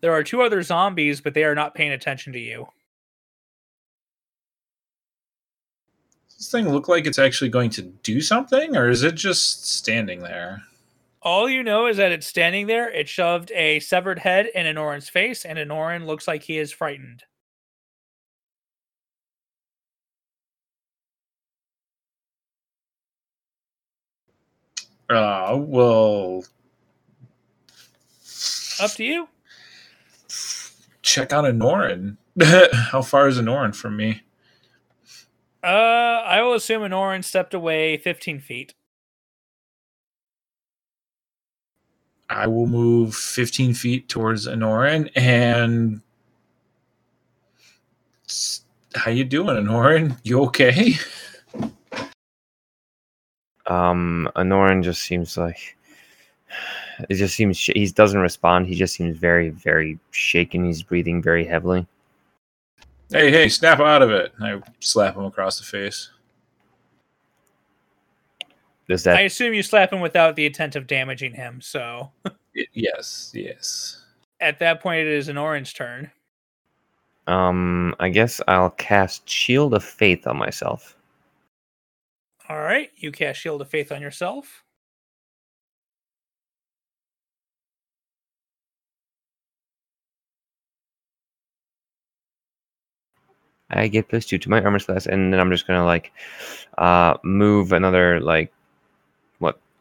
There 0.00 0.12
are 0.12 0.24
two 0.24 0.42
other 0.42 0.62
zombies, 0.62 1.20
but 1.20 1.34
they 1.34 1.44
are 1.44 1.54
not 1.54 1.74
paying 1.74 1.92
attention 1.92 2.32
to 2.32 2.38
you. 2.38 2.68
Does 6.28 6.36
this 6.38 6.50
thing 6.50 6.68
look 6.68 6.88
like 6.88 7.06
it's 7.06 7.20
actually 7.20 7.50
going 7.50 7.70
to 7.70 7.82
do 7.82 8.20
something, 8.20 8.76
or 8.76 8.88
is 8.88 9.04
it 9.04 9.14
just 9.14 9.68
standing 9.68 10.22
there? 10.22 10.62
All 11.22 11.48
you 11.48 11.62
know 11.62 11.86
is 11.86 11.96
that 11.98 12.12
it's 12.12 12.26
standing 12.26 12.66
there. 12.66 12.90
It 12.90 13.08
shoved 13.08 13.50
a 13.52 13.80
severed 13.80 14.18
head 14.20 14.46
in 14.54 14.66
Anoran's 14.66 15.08
face, 15.08 15.44
and 15.44 15.58
Anoran 15.58 16.04
looks 16.06 16.26
like 16.28 16.42
he 16.44 16.58
is 16.58 16.72
frightened. 16.72 17.24
Uh, 25.10 25.56
well, 25.58 26.44
Up 28.80 28.90
to 28.92 29.04
you. 29.04 29.28
check 31.02 31.32
out 31.32 31.44
Anoran. 31.44 32.16
How 32.72 33.02
far 33.02 33.28
is 33.28 33.38
Anoran 33.38 33.74
from 33.76 33.96
me? 33.96 34.22
Uh, 35.62 35.66
I 35.66 36.40
will 36.42 36.54
assume 36.54 36.82
Anoran 36.82 37.22
stepped 37.22 37.54
away 37.54 37.96
15 37.98 38.40
feet. 38.40 38.74
I 42.32 42.46
will 42.46 42.66
move 42.66 43.14
15 43.14 43.74
feet 43.74 44.08
towards 44.08 44.46
Anoran 44.46 45.10
and 45.14 46.00
how 48.94 49.10
you 49.10 49.24
doing, 49.24 49.56
Anoran? 49.56 50.18
You 50.22 50.42
okay? 50.44 50.94
Um, 53.66 54.28
Anoran 54.36 54.82
just 54.82 55.02
seems 55.02 55.36
like 55.36 55.76
it 57.08 57.14
just 57.14 57.34
seems 57.34 57.56
sh- 57.56 57.70
he 57.74 57.86
doesn't 57.86 58.20
respond. 58.20 58.66
He 58.66 58.74
just 58.74 58.94
seems 58.94 59.16
very, 59.16 59.50
very 59.50 59.98
shaken. 60.10 60.64
He's 60.64 60.82
breathing 60.82 61.22
very 61.22 61.44
heavily. 61.44 61.86
Hey, 63.10 63.30
hey, 63.30 63.48
snap 63.48 63.80
out 63.80 64.02
of 64.02 64.10
it. 64.10 64.32
I 64.40 64.60
slap 64.80 65.16
him 65.16 65.24
across 65.24 65.58
the 65.58 65.64
face. 65.64 66.10
Does 68.92 69.04
that? 69.04 69.16
I 69.16 69.22
assume 69.22 69.54
you 69.54 69.62
slap 69.62 69.90
him 69.90 70.00
without 70.02 70.36
the 70.36 70.44
intent 70.44 70.76
of 70.76 70.86
damaging 70.86 71.32
him. 71.32 71.62
So. 71.62 72.10
yes. 72.74 73.32
Yes. 73.34 74.04
At 74.38 74.58
that 74.58 74.82
point, 74.82 75.00
it 75.00 75.06
is 75.06 75.28
Anoran's 75.28 75.72
turn. 75.72 76.10
Um, 77.26 77.94
I 78.00 78.10
guess 78.10 78.42
I'll 78.48 78.68
cast 78.68 79.26
Shield 79.26 79.72
of 79.72 79.82
Faith 79.82 80.26
on 80.26 80.36
myself. 80.36 80.94
All 82.50 82.60
right, 82.60 82.90
you 82.96 83.12
cast 83.12 83.40
Shield 83.40 83.62
of 83.62 83.70
Faith 83.70 83.90
on 83.90 84.02
yourself. 84.02 84.62
I 93.70 93.88
get 93.88 94.10
plus 94.10 94.26
two 94.26 94.36
to 94.36 94.50
my 94.50 94.60
armor 94.60 94.80
class, 94.80 95.06
and 95.06 95.32
then 95.32 95.40
I'm 95.40 95.50
just 95.50 95.66
gonna 95.66 95.86
like 95.86 96.12
uh 96.76 97.14
move 97.22 97.72
another 97.72 98.20
like 98.20 98.52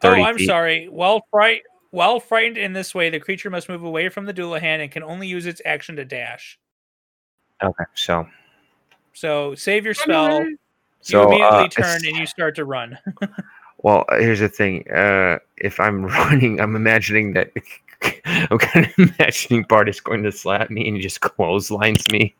what 0.01 0.09
Oh, 0.09 0.11
thirty 0.11 0.23
I'm 0.23 0.37
feet. 0.37 0.47
sorry. 0.47 0.87
While 0.89 1.25
fright 1.31 1.63
while 1.91 2.19
frightened 2.19 2.57
in 2.57 2.73
this 2.73 2.95
way, 2.95 3.09
the 3.09 3.19
creature 3.19 3.49
must 3.49 3.67
move 3.67 3.83
away 3.83 4.09
from 4.09 4.25
the 4.25 4.33
Dullahan 4.33 4.81
and 4.81 4.89
can 4.91 5.03
only 5.03 5.27
use 5.27 5.45
its 5.45 5.61
action 5.65 5.95
to 5.97 6.05
dash. 6.05 6.57
Okay, 7.61 7.83
so 7.95 8.27
So 9.13 9.55
save 9.55 9.85
your 9.85 9.93
spell. 9.93 10.45
So, 11.01 11.21
You 11.21 11.27
immediately 11.27 11.65
uh, 11.65 11.67
turn 11.67 12.05
and 12.05 12.15
you 12.15 12.25
start 12.25 12.55
to 12.55 12.65
run. 12.65 12.97
Well, 13.83 14.05
here's 14.11 14.39
the 14.39 14.47
thing. 14.47 14.87
Uh, 14.91 15.39
if 15.57 15.79
I'm 15.79 16.05
running, 16.05 16.61
I'm 16.61 16.75
imagining 16.75 17.33
that 17.33 17.51
I'm 18.25 18.59
kind 18.59 18.85
of 18.85 18.93
imagining 19.17 19.65
Bardis 19.65 20.03
going 20.03 20.21
to 20.21 20.31
slap 20.31 20.69
me 20.69 20.87
and 20.87 20.97
he 20.97 21.01
just 21.01 21.21
clotheslines 21.21 22.07
me. 22.11 22.35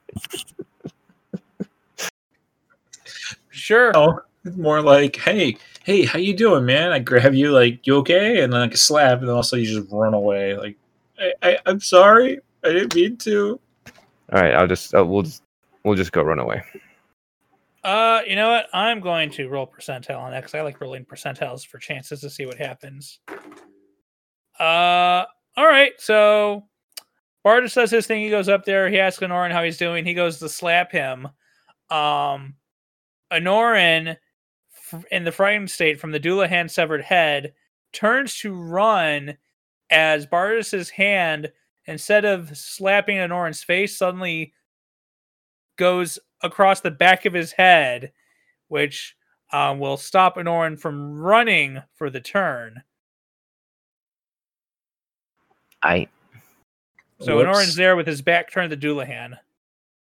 Sure. 3.49 3.91
Oh, 3.95 4.19
it's 4.43 4.57
more 4.57 4.81
like, 4.81 5.15
hey, 5.17 5.57
hey, 5.83 6.05
how 6.05 6.19
you 6.19 6.35
doing, 6.35 6.65
man? 6.65 6.91
I 6.91 6.99
grab 6.99 7.33
you, 7.33 7.51
like, 7.51 7.85
you 7.85 7.97
okay? 7.97 8.41
And 8.41 8.51
then 8.51 8.61
like 8.61 8.73
a 8.73 8.77
slap, 8.77 9.19
and 9.19 9.27
then 9.27 9.35
also 9.35 9.55
you 9.55 9.65
just 9.65 9.91
run 9.91 10.13
away. 10.13 10.55
Like, 10.55 10.77
I, 11.19 11.33
I, 11.41 11.57
I'm 11.65 11.79
sorry, 11.79 12.39
I 12.63 12.69
didn't 12.69 12.95
mean 12.95 13.17
to. 13.17 13.59
All 14.33 14.41
right, 14.41 14.53
I'll 14.53 14.67
just 14.67 14.93
uh, 14.95 15.05
we'll 15.05 15.23
just 15.23 15.43
we'll 15.83 15.95
just 15.95 16.11
go 16.11 16.21
run 16.21 16.39
away. 16.39 16.63
Uh, 17.83 18.21
you 18.27 18.35
know 18.35 18.49
what? 18.49 18.67
I'm 18.73 18.99
going 18.99 19.31
to 19.31 19.49
roll 19.49 19.67
percentile 19.67 20.19
on 20.19 20.31
that 20.31 20.41
because 20.41 20.53
I 20.53 20.61
like 20.61 20.79
rolling 20.79 21.03
percentiles 21.03 21.65
for 21.65 21.79
chances 21.79 22.21
to 22.21 22.29
see 22.29 22.45
what 22.45 22.57
happens. 22.57 23.19
Uh, 24.59 25.25
all 25.57 25.65
right. 25.65 25.93
So 25.97 26.63
Bardis 27.45 27.73
does 27.73 27.89
his 27.89 28.05
thing. 28.05 28.23
He 28.23 28.29
goes 28.29 28.49
up 28.49 28.65
there. 28.65 28.89
He 28.89 28.99
asks 28.99 29.21
Anoran 29.21 29.51
how 29.51 29.63
he's 29.63 29.77
doing. 29.77 30.05
He 30.05 30.13
goes 30.13 30.37
to 30.39 30.49
slap 30.49 30.91
him. 30.91 31.27
Um, 31.89 32.55
Anoran, 33.31 34.09
f- 34.09 34.17
in 35.11 35.23
the 35.23 35.31
frightened 35.31 35.71
state 35.71 35.99
from 35.99 36.11
the 36.11 36.19
Dullahan 36.19 36.69
severed 36.69 37.01
head, 37.01 37.53
turns 37.93 38.37
to 38.39 38.53
run 38.53 39.37
as 39.89 40.25
Bardis's 40.25 40.89
hand, 40.89 41.51
instead 41.85 42.25
of 42.25 42.57
slapping 42.57 43.17
Anoran's 43.17 43.63
face, 43.63 43.97
suddenly 43.97 44.53
goes 45.77 46.17
across 46.41 46.81
the 46.81 46.91
back 46.91 47.25
of 47.25 47.33
his 47.33 47.51
head, 47.51 48.11
which 48.69 49.15
um, 49.51 49.79
will 49.79 49.97
stop 49.97 50.37
Anoran 50.37 50.79
from 50.79 51.19
running 51.19 51.81
for 51.93 52.09
the 52.09 52.21
turn. 52.21 52.83
I 55.83 56.07
So 57.19 57.35
Whoops. 57.35 57.47
Anoran's 57.47 57.75
there 57.75 57.95
with 57.95 58.07
his 58.07 58.21
back 58.21 58.51
turned 58.51 58.69
to 58.71 58.77
Dullahan. 58.77 59.37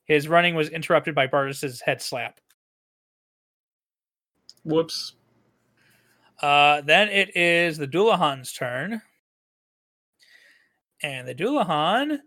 His 0.06 0.28
running 0.28 0.56
was 0.56 0.70
interrupted 0.70 1.14
by 1.16 1.28
Bardis's 1.28 1.82
head 1.82 2.02
slap. 2.02 2.40
Whoops. 4.68 5.14
Uh, 6.42 6.82
then 6.82 7.08
it 7.08 7.36
is 7.38 7.78
the 7.78 7.88
Dullahan's 7.88 8.52
turn. 8.52 9.02
And 11.02 11.26
the 11.26 11.34
Dullahan 11.34 12.20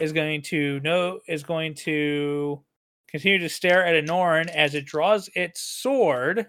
is 0.00 0.12
going 0.12 0.40
to 0.42 0.80
know 0.80 1.20
is 1.28 1.42
going 1.42 1.74
to 1.74 2.62
continue 3.08 3.38
to 3.38 3.48
stare 3.48 3.84
at 3.84 4.02
Anoran 4.02 4.48
as 4.48 4.74
it 4.74 4.86
draws 4.86 5.28
its 5.34 5.60
sword. 5.60 6.46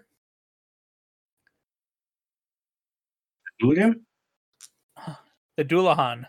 Who 3.60 3.74
again? 3.74 4.06
The 5.58 5.66
Dullahan. 5.66 6.26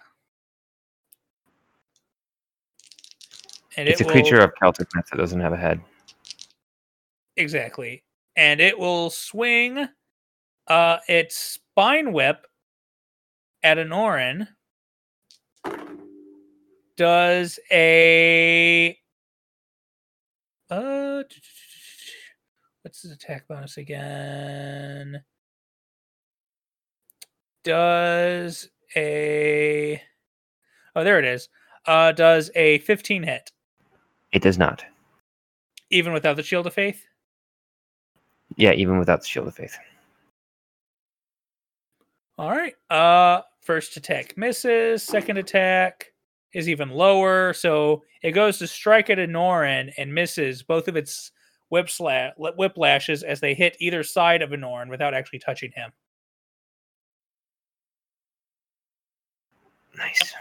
And 3.77 3.89
it's 3.89 4.01
it 4.01 4.09
a 4.09 4.11
creature 4.11 4.41
of 4.41 4.53
Celtic 4.61 4.89
myth 4.95 5.07
that 5.11 5.19
doesn't 5.19 5.41
have 5.41 5.53
a 5.53 5.57
head. 5.57 5.81
Exactly. 7.37 8.03
And 8.37 8.61
it 8.61 8.79
will 8.79 9.11
swing 9.11 9.89
uh 10.67 10.97
its 11.09 11.37
spine 11.37 12.13
whip 12.13 12.47
at 13.63 13.77
Anoran. 13.79 14.49
Does 16.97 17.59
a 17.71 18.97
uh 20.71 21.23
what's 22.83 23.03
his 23.03 23.13
attack 23.13 23.47
bonus 23.49 23.77
again? 23.77 25.23
Does 27.65 28.69
a 28.97 30.01
oh 30.95 31.05
there 31.05 31.19
it 31.19 31.25
is. 31.25 31.49
Uh 31.87 32.13
does 32.13 32.51
a 32.55 32.79
15 32.79 33.23
hit, 33.25 33.53
It 34.33 34.43
does 34.43 34.57
not. 34.59 34.85
even 35.91 36.13
without 36.13 36.37
the 36.37 36.43
shield 36.43 36.67
of 36.67 36.75
faith? 36.75 37.05
Yeah, 38.57 38.73
even 38.73 38.99
without 38.99 39.23
the 39.23 39.27
shield 39.27 39.49
of 39.49 39.55
faith. 39.57 39.77
All 42.39 42.51
right. 42.51 42.75
Uh 42.91 43.43
first 43.63 43.97
attack 43.97 44.37
misses, 44.37 45.03
second 45.03 45.39
attack 45.39 46.13
is 46.55 46.69
even 46.69 46.91
lower, 46.91 47.53
so 47.55 48.03
it 48.23 48.33
goes 48.33 48.59
to 48.59 48.67
strike 48.67 49.11
at 49.11 49.19
Anoran 49.19 49.93
and 49.99 50.15
misses 50.15 50.63
both 50.63 50.89
of 50.89 50.97
its 50.97 51.33
whip 51.71 51.87
sla- 51.87 52.33
whip 52.39 52.73
lashes 52.77 53.23
as 53.25 53.41
they 53.41 53.55
hit 53.55 53.77
either 53.81 54.03
side 54.03 54.43
of 54.43 54.51
Anoran 54.51 54.91
without 54.91 55.15
actually 55.15 55.41
touching 55.41 55.73
him. 55.75 55.93
Nice. 59.97 60.35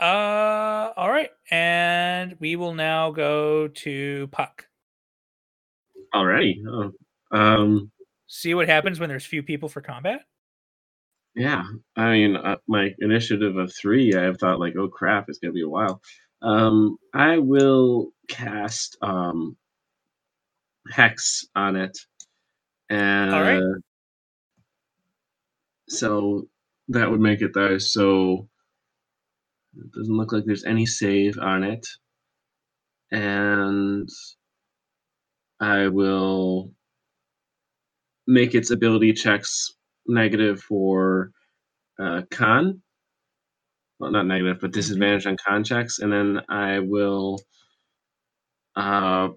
Uh 0.00 0.92
all 0.96 1.10
right. 1.10 1.30
And 1.50 2.36
we 2.40 2.56
will 2.56 2.74
now 2.74 3.10
go 3.12 3.68
to 3.68 4.28
Puck. 4.32 4.66
Already. 6.14 6.62
Oh. 6.68 6.92
Um. 7.32 7.90
See 8.26 8.54
what 8.54 8.68
happens 8.68 9.00
when 9.00 9.08
there's 9.08 9.26
few 9.26 9.42
people 9.42 9.68
for 9.68 9.80
combat? 9.80 10.22
Yeah. 11.34 11.62
I 11.96 12.10
mean, 12.12 12.36
uh, 12.36 12.56
my 12.68 12.94
initiative 12.98 13.56
of 13.56 13.72
three, 13.74 14.14
I 14.14 14.22
have 14.22 14.38
thought 14.38 14.60
like, 14.60 14.74
oh 14.78 14.88
crap, 14.88 15.26
it's 15.28 15.38
gonna 15.38 15.52
be 15.52 15.62
a 15.62 15.68
while. 15.68 16.00
Um. 16.42 16.96
I 17.14 17.38
will 17.38 18.12
cast 18.28 18.96
um. 19.02 19.56
Hex 20.90 21.44
on 21.54 21.76
it, 21.76 21.96
and 22.88 23.30
right. 23.30 23.62
so 25.88 26.48
that 26.88 27.10
would 27.10 27.20
make 27.20 27.42
it 27.42 27.52
there. 27.54 27.78
So 27.78 28.48
it 29.76 29.92
doesn't 29.92 30.16
look 30.16 30.32
like 30.32 30.44
there's 30.46 30.64
any 30.64 30.86
save 30.86 31.38
on 31.38 31.62
it, 31.62 31.86
and 33.12 34.08
I 35.60 35.88
will 35.88 36.72
make 38.26 38.54
its 38.54 38.70
ability 38.70 39.12
checks 39.12 39.74
negative 40.06 40.60
for 40.60 41.32
uh, 42.00 42.22
con. 42.30 42.82
Well, 43.98 44.10
not 44.10 44.26
negative, 44.26 44.58
but 44.60 44.72
disadvantage 44.72 45.26
on 45.26 45.36
con 45.36 45.62
checks, 45.64 45.98
and 45.98 46.10
then 46.10 46.40
I 46.48 46.78
will. 46.78 47.38
Uh, 48.74 49.28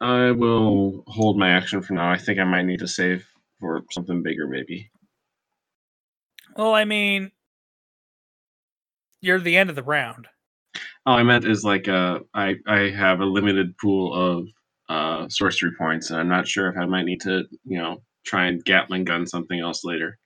I 0.00 0.30
will 0.30 1.04
hold 1.06 1.38
my 1.38 1.50
action 1.50 1.82
for 1.82 1.92
now. 1.92 2.10
I 2.10 2.16
think 2.16 2.40
I 2.40 2.44
might 2.44 2.64
need 2.64 2.80
to 2.80 2.88
save 2.88 3.26
for 3.60 3.82
something 3.92 4.22
bigger, 4.22 4.48
maybe. 4.48 4.90
Well, 6.56 6.74
I 6.74 6.84
mean, 6.84 7.30
you're 9.20 9.38
the 9.38 9.56
end 9.56 9.70
of 9.70 9.76
the 9.76 9.82
round. 9.82 10.26
Oh, 11.06 11.12
I 11.12 11.22
meant 11.22 11.44
is 11.44 11.64
like 11.64 11.88
uh, 11.88 12.20
I 12.34 12.56
I 12.66 12.90
have 12.90 13.20
a 13.20 13.24
limited 13.24 13.76
pool 13.78 14.14
of 14.14 14.48
uh, 14.88 15.28
sorcery 15.28 15.70
points, 15.78 16.10
and 16.10 16.18
I'm 16.18 16.28
not 16.28 16.46
sure 16.46 16.68
if 16.68 16.76
I 16.76 16.84
might 16.84 17.04
need 17.04 17.20
to, 17.22 17.44
you 17.64 17.78
know, 17.78 18.02
try 18.24 18.46
and 18.46 18.64
Gatling 18.64 19.04
gun 19.04 19.26
something 19.26 19.58
else 19.58 19.84
later. 19.84 20.18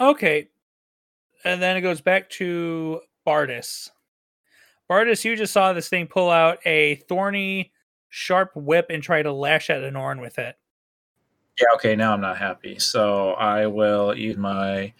Okay. 0.00 0.48
And 1.44 1.60
then 1.60 1.76
it 1.76 1.82
goes 1.82 2.00
back 2.00 2.30
to 2.30 3.00
Bardis. 3.26 3.90
Bardis, 4.90 5.24
you 5.24 5.36
just 5.36 5.52
saw 5.52 5.72
this 5.72 5.88
thing 5.88 6.06
pull 6.06 6.30
out 6.30 6.58
a 6.64 6.96
thorny, 7.08 7.72
sharp 8.08 8.52
whip 8.54 8.86
and 8.88 9.02
try 9.02 9.22
to 9.22 9.32
lash 9.32 9.68
at 9.68 9.82
Anoran 9.82 10.20
with 10.20 10.38
it. 10.38 10.56
Yeah, 11.60 11.66
okay, 11.74 11.96
now 11.96 12.12
I'm 12.12 12.20
not 12.20 12.38
happy. 12.38 12.78
So 12.78 13.32
I 13.32 13.66
will 13.66 14.16
use 14.16 14.36
my 14.36 14.92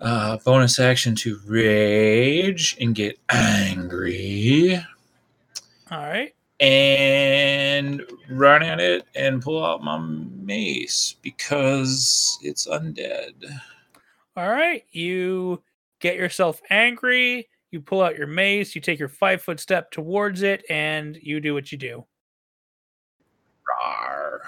uh, 0.00 0.38
bonus 0.38 0.78
action 0.78 1.14
to 1.14 1.38
rage 1.46 2.76
and 2.80 2.94
get 2.94 3.18
angry 3.30 4.82
All 5.90 5.98
right. 5.98 6.34
and 6.58 8.02
run 8.30 8.62
at 8.62 8.80
it 8.80 9.06
and 9.14 9.42
pull 9.42 9.64
out 9.64 9.82
my 9.82 9.98
mace 9.98 11.16
because 11.22 12.38
it's 12.42 12.66
undead. 12.66 13.32
All 14.36 14.48
right. 14.48 14.84
You 14.92 15.62
get 16.00 16.16
yourself 16.16 16.60
angry. 16.70 17.48
You 17.70 17.80
pull 17.80 18.02
out 18.02 18.16
your 18.16 18.26
mace. 18.26 18.74
You 18.74 18.80
take 18.80 18.98
your 18.98 19.08
five 19.08 19.42
foot 19.42 19.60
step 19.60 19.90
towards 19.90 20.42
it, 20.42 20.64
and 20.68 21.16
you 21.22 21.40
do 21.40 21.54
what 21.54 21.70
you 21.70 21.78
do. 21.78 22.04
Rawr. 23.68 24.40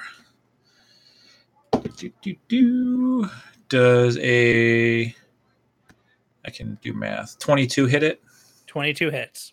Do, 1.96 2.10
do, 2.20 2.36
do. 2.48 3.30
Does 3.68 4.18
a 4.18 5.14
I 6.44 6.51
can 6.51 6.78
do 6.82 6.93
math. 6.93 7.39
22 7.39 7.86
hit 7.86 8.02
it. 8.02 8.23
22 8.66 9.10
hits. 9.10 9.52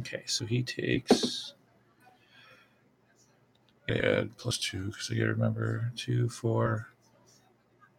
Okay, 0.00 0.22
so 0.26 0.46
he 0.46 0.62
takes. 0.62 1.54
Yeah, 3.88 4.24
plus 4.36 4.56
two 4.58 4.86
because 4.86 5.10
I 5.10 5.14
gotta 5.14 5.32
remember 5.32 5.92
two, 5.96 6.28
four, 6.28 6.88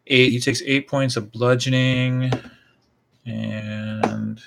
eight. 0.07 0.31
He 0.31 0.39
takes 0.39 0.61
eight 0.65 0.87
points 0.87 1.17
of 1.17 1.31
bludgeoning 1.31 2.31
and 3.25 4.41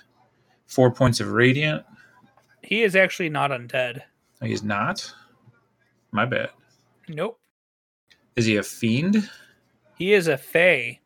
four 0.66 0.90
points 0.90 1.20
of 1.20 1.32
radiant. 1.32 1.84
He 2.62 2.82
is 2.82 2.96
actually 2.96 3.28
not 3.28 3.50
undead. 3.50 4.00
He's 4.42 4.62
not. 4.62 5.12
My 6.12 6.24
bad. 6.24 6.48
Nope. 7.08 7.38
Is 8.36 8.46
he 8.46 8.56
a 8.56 8.62
fiend? 8.62 9.28
He 9.96 10.14
is 10.14 10.28
a 10.28 10.38
Fey. 10.38 11.00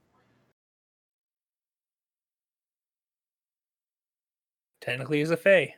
Technically, 4.81 5.19
he's 5.19 5.31
a 5.31 5.37
Fey. 5.37 5.75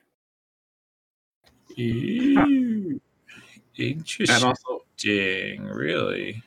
Ew. 1.76 3.00
That 3.76 3.82
Interesting. 3.84 4.44
also 4.46 4.82
Really? 4.98 6.42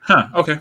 Huh. 0.00 0.28
Okay. 0.34 0.58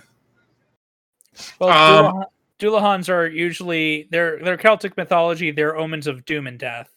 Well, 1.60 1.70
Um, 1.70 2.14
Dullahan- 2.14 2.26
Dullahans 2.60 3.10
are 3.10 3.28
usually 3.28 4.08
they're 4.12 4.44
they're 4.44 4.58
Celtic 4.58 4.96
mythology. 4.98 5.52
They're 5.52 5.78
omens 5.78 6.06
of 6.08 6.26
doom 6.26 6.46
and 6.48 6.60
death. 6.60 6.90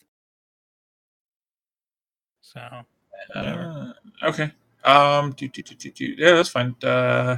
So 2.43 2.61
Uh, 3.35 3.93
okay. 4.25 4.53
Um. 4.85 5.31
Do, 5.33 5.49
do, 5.49 5.63
do, 5.63 5.75
do, 5.77 5.91
do. 5.93 6.05
Yeah, 6.19 6.33
that's 6.35 6.49
fine. 6.49 6.75
Uh, 6.83 7.37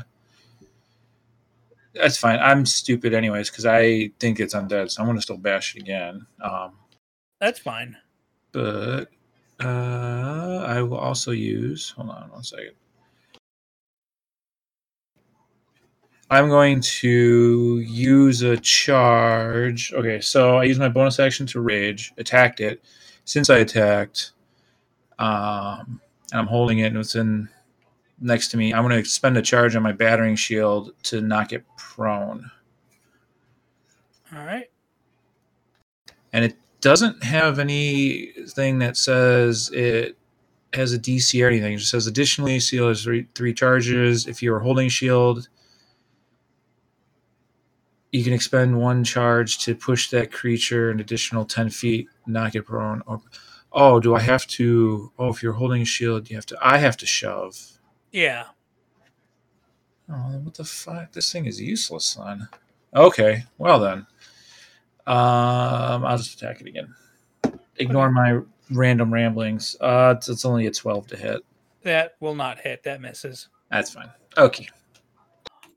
that's 1.95 2.17
fine. 2.19 2.39
I'm 2.41 2.67
stupid, 2.67 3.15
anyways, 3.15 3.51
because 3.51 3.67
I 3.67 4.11
think 4.21 4.41
it's 4.41 4.55
undead, 4.55 4.91
so 4.91 5.03
I'm 5.03 5.09
gonna 5.09 5.21
still 5.23 5.37
bash 5.39 5.77
it 5.77 5.83
again. 5.83 6.27
Um, 6.43 6.73
that's 7.41 7.59
fine. 7.61 7.97
but 8.53 9.07
uh, 9.63 10.65
I 10.67 10.83
will 10.83 10.99
also 10.99 11.31
use. 11.33 11.91
Hold 11.91 12.11
on 12.11 12.31
one 12.31 12.43
second. 12.43 12.73
I'm 16.31 16.49
going 16.49 16.81
to 16.81 17.79
use 17.81 18.43
a 18.43 18.57
charge. 18.57 19.93
Okay, 19.93 20.21
so 20.21 20.57
I 20.57 20.65
use 20.65 20.79
my 20.79 20.89
bonus 20.89 21.21
action 21.21 21.47
to 21.49 21.61
rage, 21.61 22.13
attacked 22.19 22.61
it. 22.61 22.85
Since 23.27 23.51
I 23.51 23.59
attacked, 23.59 24.33
um, 25.19 26.01
and 26.33 26.41
I'm 26.41 26.47
holding 26.47 26.81
it 26.81 26.87
and 26.87 26.97
it's 26.97 27.15
in 27.15 27.49
next 28.25 28.49
to 28.49 28.57
me, 28.57 28.75
I'm 28.75 28.83
going 28.83 28.93
to 28.93 28.99
expend 28.99 29.37
a 29.37 29.43
charge 29.43 29.77
on 29.77 29.83
my 29.85 29.93
battering 29.93 30.37
shield 30.37 30.93
to 31.05 31.21
knock 31.21 31.53
it 31.53 31.65
prone. 31.77 32.51
All 34.35 34.45
right. 34.45 34.67
and 36.33 36.45
it 36.45 36.57
doesn't 36.81 37.23
have 37.25 37.59
anything 37.59 38.81
that 38.81 38.97
says 38.97 39.71
it 39.73 40.19
has 40.75 40.93
a 40.93 40.99
DC 40.99 41.43
or 41.45 41.49
anything. 41.49 41.75
It 41.75 41.79
just 41.79 41.91
says 41.91 42.07
additionally, 42.07 42.61
seal 42.61 42.89
has 42.89 43.05
three, 43.05 43.29
three 43.35 43.55
charges. 43.55 44.27
If 44.27 44.43
you 44.43 44.53
are 44.55 44.61
holding 44.61 44.89
shield, 44.89 45.49
you 48.13 48.25
can 48.25 48.33
expend 48.33 48.79
one 48.81 49.05
charge 49.05 49.59
to 49.59 49.75
push 49.75 50.11
that 50.11 50.33
creature 50.33 50.91
an 50.91 51.01
additional 51.01 51.45
10 51.45 51.71
feet, 51.71 52.09
knock 52.27 52.55
it 52.55 52.65
prone. 52.65 53.03
Or, 53.07 53.23
oh, 53.73 54.01
do 54.01 54.15
I 54.17 54.21
have 54.21 54.47
to? 54.49 55.13
Oh, 55.19 55.29
if 55.29 55.43
you're 55.43 55.53
holding 55.55 55.85
shield, 55.85 56.31
you 56.31 56.37
have 56.37 56.47
to. 56.47 56.59
I 56.61 56.79
have 56.79 56.97
to 56.99 57.07
shove. 57.07 57.74
Yeah. 58.15 58.45
Oh, 60.09 60.39
what 60.45 60.55
the 60.55 60.65
fuck? 60.65 61.11
This 61.11 61.33
thing 61.33 61.47
is 61.47 61.61
useless, 61.61 62.05
son. 62.05 62.49
Okay, 62.95 63.43
well 63.59 63.81
then. 63.81 64.07
Um, 65.05 66.05
I'll 66.05 66.17
just 66.17 66.41
attack 66.41 66.61
it 66.61 66.69
again. 66.69 66.95
Ignore 67.77 68.13
my 68.13 68.39
random 68.71 69.13
ramblings. 69.13 69.75
Uh, 69.81 70.15
it's, 70.17 70.29
it's 70.29 70.45
only 70.45 70.67
a 70.67 70.71
12 70.71 71.09
to 71.09 71.17
hit. 71.17 71.45
That 71.83 72.15
will 72.21 72.37
not 72.37 72.61
hit. 72.61 72.85
That 72.85 73.01
misses. 73.01 73.49
That's 73.73 73.91
fine. 73.91 74.11
Okay. 74.39 74.69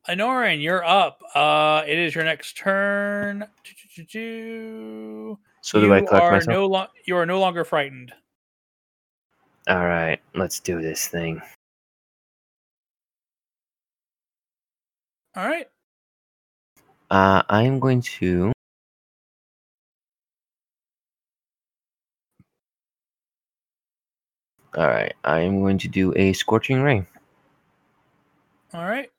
Anoran, 0.07 0.61
you're 0.61 0.85
up. 0.85 1.23
Uh, 1.33 1.81
it 1.87 1.97
is 1.97 2.13
your 2.13 2.23
next 2.23 2.55
turn. 2.55 3.47
Do-do-do-do. 3.63 5.39
So 5.61 5.79
do 5.79 5.87
you 5.87 5.93
I 5.95 6.01
collect 6.01 6.23
are 6.23 6.31
myself? 6.33 6.53
no 6.53 6.67
lo- 6.67 6.87
you 7.07 7.17
are 7.17 7.25
no 7.25 7.39
longer 7.39 7.65
frightened. 7.65 8.13
All 9.67 9.85
right, 9.87 10.19
let's 10.35 10.59
do 10.59 10.79
this 10.83 11.07
thing. 11.07 11.41
All 15.37 15.45
right. 15.45 15.67
Uh, 17.11 17.43
I 17.47 17.61
am 17.61 17.79
going 17.79 18.01
to. 18.01 18.51
All 24.75 24.87
right, 24.87 25.13
I 25.23 25.41
am 25.41 25.61
going 25.61 25.77
to 25.77 25.87
do 25.87 26.11
a 26.15 26.33
scorching 26.33 26.81
ray. 26.81 27.05
All 28.73 28.85
right. 28.85 29.11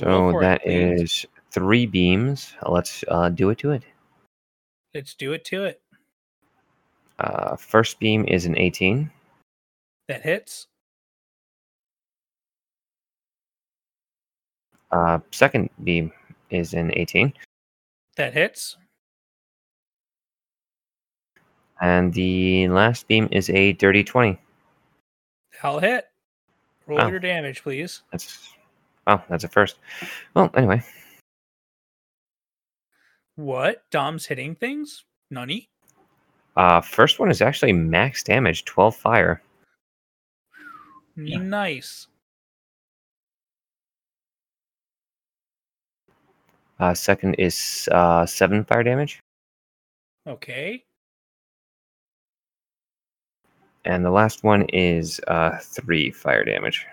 So 0.00 0.30
it, 0.30 0.40
that 0.40 0.62
please. 0.62 1.02
is 1.02 1.26
three 1.50 1.84
beams. 1.84 2.54
Let's 2.66 3.04
uh, 3.08 3.28
do 3.28 3.50
it 3.50 3.58
to 3.58 3.72
it. 3.72 3.82
Let's 4.94 5.12
do 5.12 5.34
it 5.34 5.44
to 5.46 5.64
it. 5.64 5.82
Uh, 7.18 7.56
first 7.56 8.00
beam 8.00 8.24
is 8.26 8.46
an 8.46 8.56
18. 8.56 9.10
That 10.08 10.22
hits. 10.22 10.66
Uh, 14.90 15.18
second 15.32 15.70
beam 15.84 16.12
is 16.50 16.74
an 16.74 16.90
18. 16.94 17.32
That 18.16 18.32
hits. 18.32 18.76
And 21.80 22.12
the 22.14 22.68
last 22.68 23.06
beam 23.08 23.28
is 23.32 23.50
a 23.50 23.72
dirty 23.74 24.02
20. 24.02 24.38
I'll 25.62 25.78
hit. 25.78 26.06
Roll 26.86 27.00
Oh. 27.02 27.08
your 27.08 27.18
damage, 27.18 27.62
please. 27.62 28.02
That's. 28.12 28.54
Oh, 29.06 29.22
that's 29.28 29.44
a 29.44 29.48
first. 29.48 29.78
Well, 30.34 30.50
anyway. 30.56 30.82
What? 33.36 33.84
Dom's 33.90 34.24
hitting 34.26 34.54
things? 34.54 35.04
Nunny? 35.30 35.68
Uh, 36.56 36.80
first 36.80 37.18
one 37.18 37.30
is 37.30 37.42
actually 37.42 37.72
max 37.72 38.22
damage, 38.22 38.64
12 38.64 38.96
fire. 38.96 39.42
Nice. 41.16 42.06
Uh, 46.78 46.94
second 46.94 47.34
is 47.34 47.88
uh, 47.92 48.26
7 48.26 48.64
fire 48.64 48.82
damage. 48.82 49.20
Okay. 50.26 50.84
And 53.84 54.04
the 54.04 54.10
last 54.10 54.44
one 54.44 54.66
is 54.72 55.20
uh, 55.28 55.58
3 55.62 56.10
fire 56.10 56.44
damage. 56.44 56.86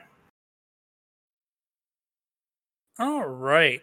All 3.00 3.26
right. 3.26 3.82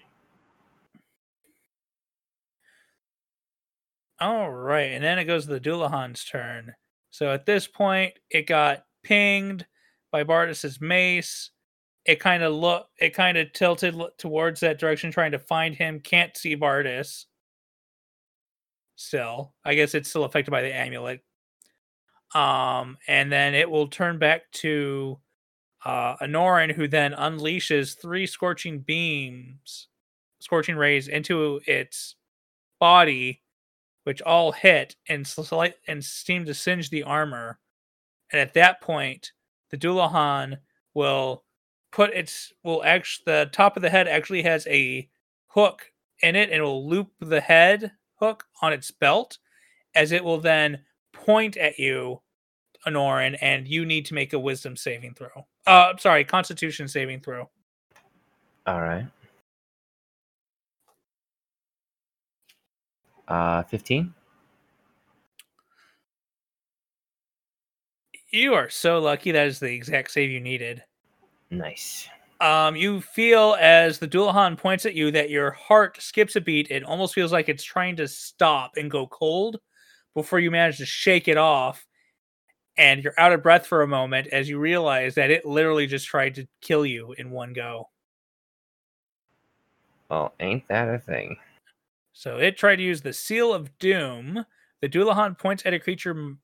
All 4.20 4.50
right, 4.50 4.92
and 4.92 5.02
then 5.02 5.18
it 5.18 5.24
goes 5.24 5.46
to 5.46 5.52
the 5.52 5.60
Dullahan's 5.60 6.24
turn. 6.24 6.74
So 7.10 7.32
at 7.32 7.46
this 7.46 7.66
point, 7.66 8.12
it 8.30 8.46
got 8.46 8.84
pinged 9.02 9.66
by 10.12 10.24
Bardis's 10.24 10.78
mace. 10.78 11.50
It 12.06 12.18
kind 12.18 12.42
of 12.42 12.54
look, 12.54 12.88
it 12.98 13.10
kind 13.10 13.36
of 13.36 13.52
tilted 13.52 13.94
towards 14.18 14.60
that 14.60 14.78
direction, 14.78 15.12
trying 15.12 15.32
to 15.32 15.38
find 15.38 15.74
him. 15.74 16.00
Can't 16.00 16.36
see 16.36 16.56
Bardis. 16.56 17.26
Still, 18.96 19.54
I 19.64 19.74
guess 19.74 19.94
it's 19.94 20.10
still 20.10 20.24
affected 20.24 20.50
by 20.50 20.62
the 20.62 20.74
amulet. 20.74 21.20
Um, 22.34 22.96
and 23.08 23.30
then 23.30 23.54
it 23.54 23.70
will 23.70 23.88
turn 23.88 24.18
back 24.18 24.50
to 24.52 25.18
uh, 25.84 26.16
Anoran, 26.18 26.72
who 26.72 26.86
then 26.86 27.12
unleashes 27.12 27.98
three 28.00 28.26
scorching 28.26 28.80
beams, 28.80 29.88
scorching 30.40 30.76
rays 30.76 31.08
into 31.08 31.60
its 31.66 32.16
body, 32.78 33.42
which 34.04 34.22
all 34.22 34.52
hit 34.52 34.96
and 35.08 35.26
slight 35.26 35.74
and 35.86 36.04
seem 36.04 36.44
to 36.44 36.54
singe 36.54 36.90
the 36.90 37.02
armor. 37.02 37.58
And 38.32 38.40
at 38.40 38.54
that 38.54 38.80
point, 38.80 39.32
the 39.70 39.78
Dullahan 39.78 40.58
will 40.94 41.44
put 41.92 42.10
its 42.10 42.52
will 42.62 42.82
actually 42.84 43.24
the 43.26 43.50
top 43.52 43.76
of 43.76 43.82
the 43.82 43.90
head 43.90 44.08
actually 44.08 44.42
has 44.42 44.66
a 44.66 45.08
hook 45.48 45.90
in 46.22 46.36
it, 46.36 46.50
and 46.50 46.60
it 46.60 46.62
will 46.62 46.88
loop 46.88 47.10
the 47.20 47.40
head 47.40 47.92
hook 48.16 48.44
on 48.62 48.72
its 48.72 48.90
belt, 48.90 49.38
as 49.94 50.12
it 50.12 50.22
will 50.22 50.40
then 50.40 50.80
point 51.12 51.56
at 51.56 51.78
you, 51.78 52.20
Anoran, 52.86 53.36
and 53.40 53.66
you 53.66 53.84
need 53.84 54.06
to 54.06 54.14
make 54.14 54.32
a 54.32 54.38
Wisdom 54.38 54.76
saving 54.76 55.14
throw. 55.14 55.46
Uh, 55.66 55.96
sorry, 55.98 56.24
Constitution 56.24 56.88
saving 56.88 57.20
throw. 57.20 57.48
All 58.66 58.80
right. 58.80 59.06
Uh, 63.26 63.62
15. 63.64 64.12
You 68.32 68.54
are 68.54 68.68
so 68.68 68.98
lucky. 68.98 69.32
That 69.32 69.46
is 69.46 69.58
the 69.58 69.72
exact 69.72 70.10
save 70.10 70.30
you 70.30 70.40
needed. 70.40 70.82
Nice. 71.50 72.08
Um, 72.40 72.74
you 72.74 73.00
feel 73.00 73.56
as 73.60 73.98
the 73.98 74.08
Dullahan 74.08 74.56
points 74.56 74.86
at 74.86 74.94
you 74.94 75.10
that 75.10 75.30
your 75.30 75.50
heart 75.50 76.00
skips 76.00 76.36
a 76.36 76.40
beat. 76.40 76.70
It 76.70 76.84
almost 76.84 77.14
feels 77.14 77.32
like 77.32 77.48
it's 77.48 77.64
trying 77.64 77.96
to 77.96 78.08
stop 78.08 78.72
and 78.76 78.90
go 78.90 79.06
cold 79.06 79.60
before 80.14 80.38
you 80.38 80.50
manage 80.50 80.78
to 80.78 80.86
shake 80.86 81.28
it 81.28 81.36
off. 81.36 81.86
And 82.78 83.04
you're 83.04 83.18
out 83.18 83.32
of 83.32 83.42
breath 83.42 83.66
for 83.66 83.82
a 83.82 83.88
moment 83.88 84.28
as 84.28 84.48
you 84.48 84.58
realize 84.58 85.14
that 85.16 85.30
it 85.30 85.44
literally 85.44 85.86
just 85.86 86.06
tried 86.06 86.34
to 86.36 86.46
kill 86.62 86.86
you 86.86 87.14
in 87.18 87.30
one 87.30 87.52
go. 87.52 87.90
Well, 90.08 90.32
ain't 90.40 90.66
that 90.68 90.88
a 90.88 90.98
thing? 90.98 91.36
So 92.14 92.38
it 92.38 92.56
tried 92.56 92.76
to 92.76 92.82
use 92.82 93.02
the 93.02 93.12
Seal 93.12 93.52
of 93.52 93.76
Doom. 93.78 94.44
The 94.80 94.88
Dullahan 94.88 95.38
points 95.38 95.64
at 95.66 95.74
a 95.74 95.78
creature 95.78 96.36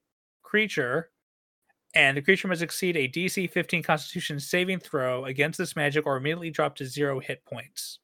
creature, 0.42 1.10
and 1.96 2.16
the 2.16 2.22
creature 2.22 2.46
must 2.46 2.62
exceed 2.62 2.96
a 2.96 3.08
DC 3.08 3.50
15 3.50 3.82
Constitution 3.82 4.38
saving 4.38 4.78
throw 4.80 5.24
against 5.24 5.58
this 5.58 5.74
magic, 5.74 6.06
or 6.06 6.16
immediately 6.16 6.50
drop 6.50 6.76
to 6.76 6.84
zero 6.84 7.18
hit 7.18 7.44
points. 7.44 8.00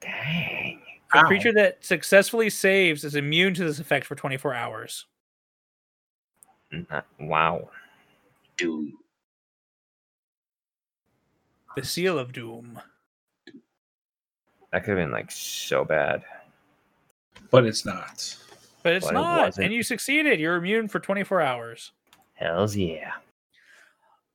Dang. 0.00 0.80
A 1.14 1.18
Ow. 1.18 1.22
creature 1.26 1.52
that 1.54 1.84
successfully 1.84 2.50
saves 2.50 3.02
is 3.04 3.14
immune 3.16 3.54
to 3.54 3.64
this 3.64 3.80
effect 3.80 4.06
for 4.06 4.14
24 4.14 4.54
hours. 4.54 5.06
Wow. 7.18 7.70
Doom. 8.56 8.92
The 11.76 11.84
Seal 11.84 12.18
of 12.18 12.32
Doom. 12.32 12.78
That 14.72 14.84
could 14.84 14.96
have 14.96 14.98
been 14.98 15.10
like 15.10 15.30
so 15.30 15.84
bad. 15.84 16.22
But 17.50 17.64
it's 17.66 17.84
not. 17.84 18.36
But 18.82 18.92
it's 18.94 19.06
But 19.06 19.14
not. 19.14 19.40
wasn't. 19.46 19.64
And 19.64 19.74
you 19.74 19.82
succeeded. 19.82 20.38
You're 20.38 20.56
immune 20.56 20.88
for 20.88 21.00
24 21.00 21.40
hours. 21.40 21.92
Hells 22.40 22.74
yeah. 22.74 23.12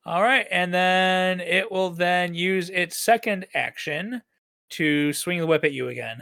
All 0.04 0.22
right. 0.22 0.46
And 0.52 0.72
then 0.72 1.40
it 1.40 1.70
will 1.70 1.90
then 1.90 2.34
use 2.34 2.70
its 2.70 2.96
second 2.96 3.46
action 3.52 4.22
to 4.70 5.12
swing 5.12 5.40
the 5.40 5.46
whip 5.46 5.64
at 5.64 5.72
you 5.72 5.88
again. 5.88 6.20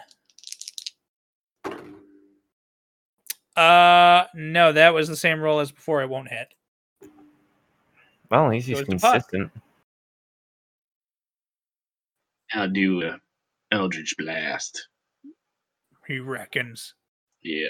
Uh 3.55 4.25
no, 4.35 4.73
that 4.73 4.95
was 4.95 5.07
the 5.09 5.17
same 5.17 5.41
roll 5.41 5.61
as 5.61 5.71
before. 5.71 6.03
It 6.03 6.09
won't 6.09 6.29
hit. 6.29 6.49
Well, 8.31 8.51
he's 8.51 8.67
Goes 8.67 8.81
to 8.81 8.85
consistent. 8.87 9.53
I'll 12.55 12.69
do 12.71 13.03
a 13.03 13.21
Eldritch 13.71 14.17
Blast. 14.17 14.89
He 16.07 16.19
reckons. 16.19 16.95
Yeah. 17.43 17.69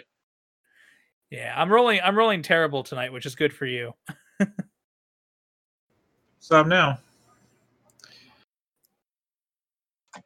Yeah, 1.35 1.52
I'm 1.56 1.69
rolling 1.69 2.01
I'm 2.01 2.16
rolling 2.16 2.43
terrible 2.43 2.85
tonight, 2.85 3.12
which 3.12 3.27
is 3.27 3.35
good 3.35 3.52
for 3.52 3.66
you. 3.66 3.93
Stop 6.39 6.69
now. 6.69 7.01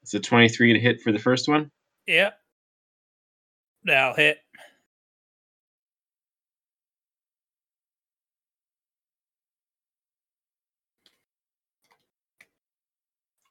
It's 0.03 0.13
a 0.13 0.21
23 0.21 0.75
to 0.75 0.79
hit 0.79 1.01
for 1.01 1.11
the 1.11 1.19
first 1.19 1.49
one. 1.49 1.71
Yep. 2.07 2.39
That'll 3.85 4.17
hit. 4.17 4.37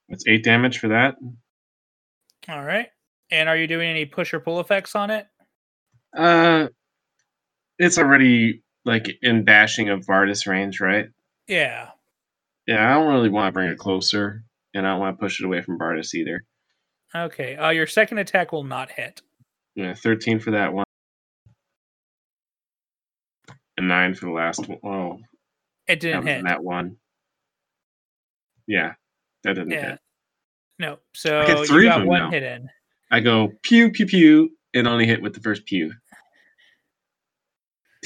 That's 0.10 0.28
eight 0.28 0.44
damage 0.44 0.78
for 0.78 0.90
that. 0.90 1.16
All 2.50 2.64
right. 2.64 2.90
And 3.32 3.50
are 3.50 3.58
you 3.58 3.66
doing 3.66 3.90
any 3.90 4.06
push 4.06 4.32
or 4.32 4.40
pull 4.40 4.60
effects 4.60 4.94
on 4.94 5.10
it? 5.10 5.26
Uh, 6.16 6.68
it's 7.80 7.98
already 7.98 8.64
like 8.86 9.18
in 9.22 9.44
bashing 9.44 9.90
of 9.90 10.06
Bardis 10.06 10.48
range, 10.48 10.80
right? 10.80 11.10
Yeah. 11.48 11.90
Yeah, 12.66 12.90
I 12.90 12.96
don't 12.96 13.08
really 13.14 13.30
want 13.30 13.48
to 13.48 13.52
bring 13.54 13.70
it 13.70 13.78
closer, 13.78 14.44
and 14.74 14.86
I 14.86 14.92
don't 14.92 15.00
want 15.00 15.18
to 15.18 15.22
push 15.24 15.40
it 15.40 15.46
away 15.46 15.62
from 15.62 15.80
Bardis 15.80 16.14
either. 16.14 16.44
Okay. 17.16 17.56
Uh, 17.56 17.70
your 17.70 17.88
second 17.88 18.18
attack 18.18 18.52
will 18.52 18.64
not 18.66 18.92
hit. 18.92 19.22
Yeah, 19.76 19.94
13 19.94 20.40
for 20.40 20.52
that 20.52 20.74
one. 20.74 20.84
And 23.78 23.88
9 23.88 24.16
for 24.16 24.26
the 24.26 24.32
last 24.32 24.68
one. 24.68 24.80
Oh, 24.84 25.20
It 25.88 26.00
didn't 26.00 26.26
was 26.26 26.28
hit. 26.28 26.44
that 26.46 26.64
one. 26.64 26.98
Yeah, 28.66 28.94
that 29.44 29.54
didn't 29.54 29.72
Yeah. 29.72 29.90
hit. 29.92 30.00
No. 30.80 31.00
So 31.14 31.46
get 31.46 31.68
three 31.68 31.88
of 31.88 32.00
got 32.00 32.06
one 32.08 32.20
now. 32.20 32.32
hit 32.32 32.44
in. 32.44 32.70
I 33.12 33.20
go 33.22 33.54
pew, 33.64 33.92
pew, 33.92 34.06
pew, 34.06 34.58
and 34.74 34.88
only 34.88 35.06
hit 35.06 35.22
with 35.22 35.34
the 35.34 35.40
first 35.40 35.66
pew. 35.66 35.94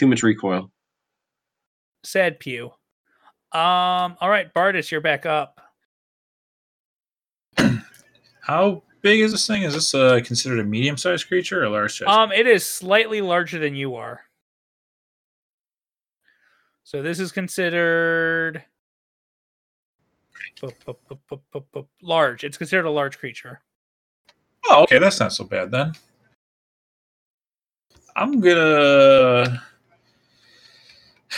Too 0.02 0.08
much 0.08 0.24
recoil. 0.24 0.72
Sad 2.04 2.40
pew. 2.40 2.72
Um. 3.52 4.18
All 4.20 4.30
right, 4.30 4.52
Bardis, 4.52 4.90
you're 4.90 5.00
back 5.00 5.28
up. 5.28 5.62
How 8.42 8.82
big 9.04 9.20
is 9.20 9.32
this 9.32 9.46
thing? 9.46 9.62
Is 9.62 9.76
this 9.76 9.94
uh, 9.94 10.20
considered 10.26 10.58
a 10.58 10.64
medium-sized 10.64 11.28
creature 11.28 11.62
or 11.62 11.66
a 11.66 11.70
large-sized? 11.70 12.10
Um, 12.10 12.32
it 12.32 12.48
is 12.48 12.66
slightly 12.66 13.22
larger 13.22 13.60
than 13.60 13.76
you 13.76 13.94
are. 13.94 14.22
So 16.84 17.04
this 17.04 17.20
is 17.20 17.32
considered 17.32 18.64
large. 22.02 22.44
It's 22.44 22.58
considered 22.58 22.86
a 22.86 22.90
large 22.90 23.20
creature. 23.20 23.62
Oh, 24.68 24.82
okay, 24.82 24.98
that's 24.98 25.20
not 25.20 25.32
so 25.32 25.44
bad 25.44 25.70
then. 25.70 25.94
I'm 28.16 28.42
gonna 28.42 29.62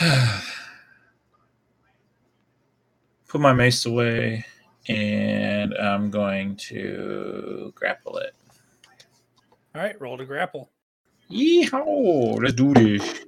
put 3.28 3.40
my 3.40 3.52
mace 3.52 3.86
away, 3.86 4.44
and 4.88 5.74
I'm 5.74 6.10
going 6.10 6.56
to 6.56 7.72
grapple 7.74 8.18
it. 8.18 8.34
All 9.74 9.82
right, 9.82 10.00
roll 10.00 10.18
to 10.18 10.24
grapple. 10.24 10.70
Yeehaw! 11.30 12.40
Let's 12.42 12.54
do 12.54 12.74
this. 12.74 13.24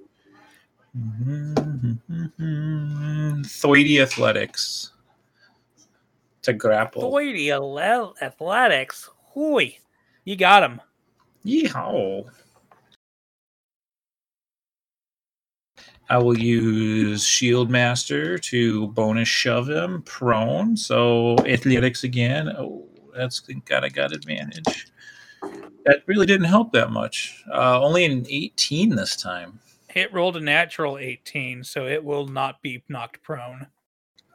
Throidy 3.61 4.03
athletics 4.03 4.93
to 6.43 6.53
grapple. 6.53 7.11
Boy, 7.11 7.25
athletics. 8.23 9.11
Hooey. 9.35 9.79
You 10.25 10.37
got 10.37 10.63
him. 10.63 10.81
Yeehaw! 11.45 12.25
I 16.09 16.19
will 16.19 16.39
use 16.39 17.25
Shield 17.25 17.71
Master 17.71 18.39
to 18.39 18.89
bonus 18.89 19.29
shove 19.29 19.69
him 19.69 20.03
prone. 20.03 20.77
So 20.77 21.37
athletics 21.47 22.05
again. 22.05 22.49
Oh, 22.49 22.87
that's 23.17 23.41
got 23.41 23.85
I 23.85 23.89
got 23.89 24.13
advantage. 24.13 24.89
That 25.85 26.03
really 26.07 26.27
didn't 26.27 26.47
help 26.47 26.73
that 26.73 26.91
much. 26.91 27.43
Uh, 27.53 27.81
only 27.81 28.05
an 28.05 28.27
18 28.29 28.95
this 28.95 29.17
time. 29.17 29.59
It 29.95 30.13
rolled 30.13 30.37
a 30.37 30.41
natural 30.41 30.99
18, 30.99 31.65
so 31.65 31.87
it 31.87 32.05
will 32.05 32.27
not 32.27 32.61
be 32.61 32.83
knocked 32.89 33.23
prone. 33.23 33.67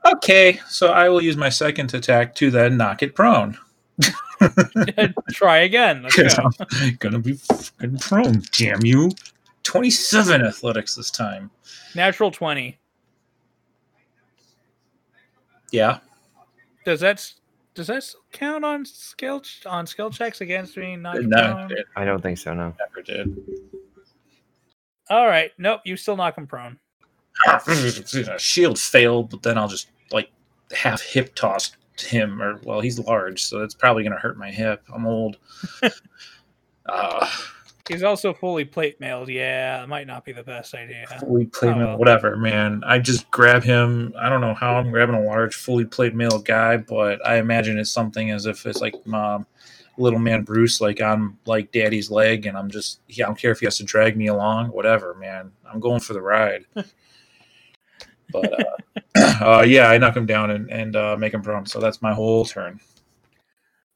Okay, 0.05 0.59
so 0.67 0.87
I 0.87 1.09
will 1.09 1.21
use 1.21 1.37
my 1.37 1.49
second 1.49 1.93
attack 1.93 2.33
to 2.35 2.49
then 2.49 2.77
knock 2.77 3.03
it 3.03 3.13
prone. 3.13 3.57
Try 5.31 5.59
again. 5.59 6.03
Because. 6.15 6.39
I'm 6.39 6.95
gonna 6.99 7.19
be 7.19 7.33
fucking 7.33 7.99
prone. 7.99 8.41
Damn 8.51 8.83
you! 8.83 9.11
27 9.63 10.41
athletics 10.41 10.95
this 10.95 11.11
time. 11.11 11.51
Natural 11.95 12.31
20. 12.31 12.77
Yeah. 15.71 15.99
Does 16.85 16.99
that 16.99 17.33
does 17.73 17.87
that 17.87 18.13
count 18.31 18.65
on 18.65 18.85
skill 18.85 19.41
on 19.65 19.87
skill 19.87 20.09
checks 20.09 20.41
against 20.41 20.75
me? 20.75 20.95
knocked 20.95 21.23
No, 21.23 21.67
I 21.95 22.03
don't 22.03 22.21
think 22.21 22.37
so. 22.37 22.53
No. 22.53 22.75
never 22.79 23.01
did. 23.01 23.37
All 25.09 25.27
right. 25.27 25.51
Nope. 25.57 25.81
You 25.85 25.95
still 25.95 26.17
knock 26.17 26.37
him 26.37 26.47
prone. 26.47 26.77
Shield 28.37 28.77
failed, 28.77 29.29
but 29.29 29.41
then 29.41 29.57
I'll 29.57 29.67
just 29.67 29.89
like 30.11 30.29
half 30.75 31.01
hip 31.01 31.33
toss 31.35 31.71
him, 31.97 32.41
or 32.41 32.59
well, 32.63 32.81
he's 32.81 32.99
large, 32.99 33.43
so 33.43 33.59
that's 33.59 33.73
probably 33.73 34.03
gonna 34.03 34.19
hurt 34.19 34.37
my 34.37 34.51
hip. 34.51 34.83
I'm 34.93 35.05
old. 35.05 35.37
uh, 36.85 37.29
He's 37.91 38.03
also 38.03 38.33
fully 38.33 38.63
plate 38.63 39.01
mailed. 39.01 39.27
Yeah, 39.27 39.83
it 39.83 39.89
might 39.89 40.07
not 40.07 40.23
be 40.23 40.31
the 40.31 40.43
best 40.43 40.73
idea. 40.73 41.05
fully 41.19 41.45
plate 41.45 41.73
Oh, 41.73 41.75
mail, 41.75 41.97
whatever, 41.97 42.37
man. 42.37 42.81
I 42.85 42.99
just 42.99 43.29
grab 43.31 43.63
him. 43.63 44.13
I 44.17 44.29
don't 44.29 44.39
know 44.39 44.53
how 44.53 44.75
I'm 44.75 44.91
grabbing 44.91 45.15
a 45.15 45.21
large, 45.21 45.55
fully 45.55 45.83
plate 45.83 46.15
mail 46.15 46.39
guy, 46.39 46.77
but 46.77 47.25
I 47.27 47.37
imagine 47.37 47.77
it's 47.77 47.91
something 47.91 48.31
as 48.31 48.45
if 48.45 48.65
it's 48.65 48.79
like 48.79 48.95
um, 49.11 49.45
little 49.97 50.19
man 50.19 50.43
Bruce, 50.43 50.79
like 50.79 51.01
on 51.01 51.37
like 51.45 51.73
daddy's 51.73 52.09
leg, 52.09 52.45
and 52.45 52.57
I'm 52.57 52.69
just, 52.69 53.01
yeah, 53.09 53.25
I 53.25 53.27
don't 53.27 53.37
care 53.37 53.51
if 53.51 53.59
he 53.59 53.65
has 53.65 53.77
to 53.77 53.83
drag 53.83 54.15
me 54.15 54.27
along, 54.27 54.67
whatever, 54.67 55.13
man. 55.15 55.51
I'm 55.69 55.81
going 55.81 55.99
for 55.99 56.13
the 56.13 56.21
ride. 56.21 56.65
but 58.31 58.65
uh, 59.15 59.15
uh, 59.59 59.65
yeah, 59.67 59.89
I 59.89 59.97
knock 59.97 60.15
him 60.15 60.25
down 60.25 60.51
and, 60.51 60.71
and 60.71 60.95
uh, 60.95 61.17
make 61.17 61.33
him 61.33 61.41
prone. 61.41 61.65
So 61.65 61.81
that's 61.81 62.01
my 62.01 62.13
whole 62.13 62.45
turn. 62.45 62.79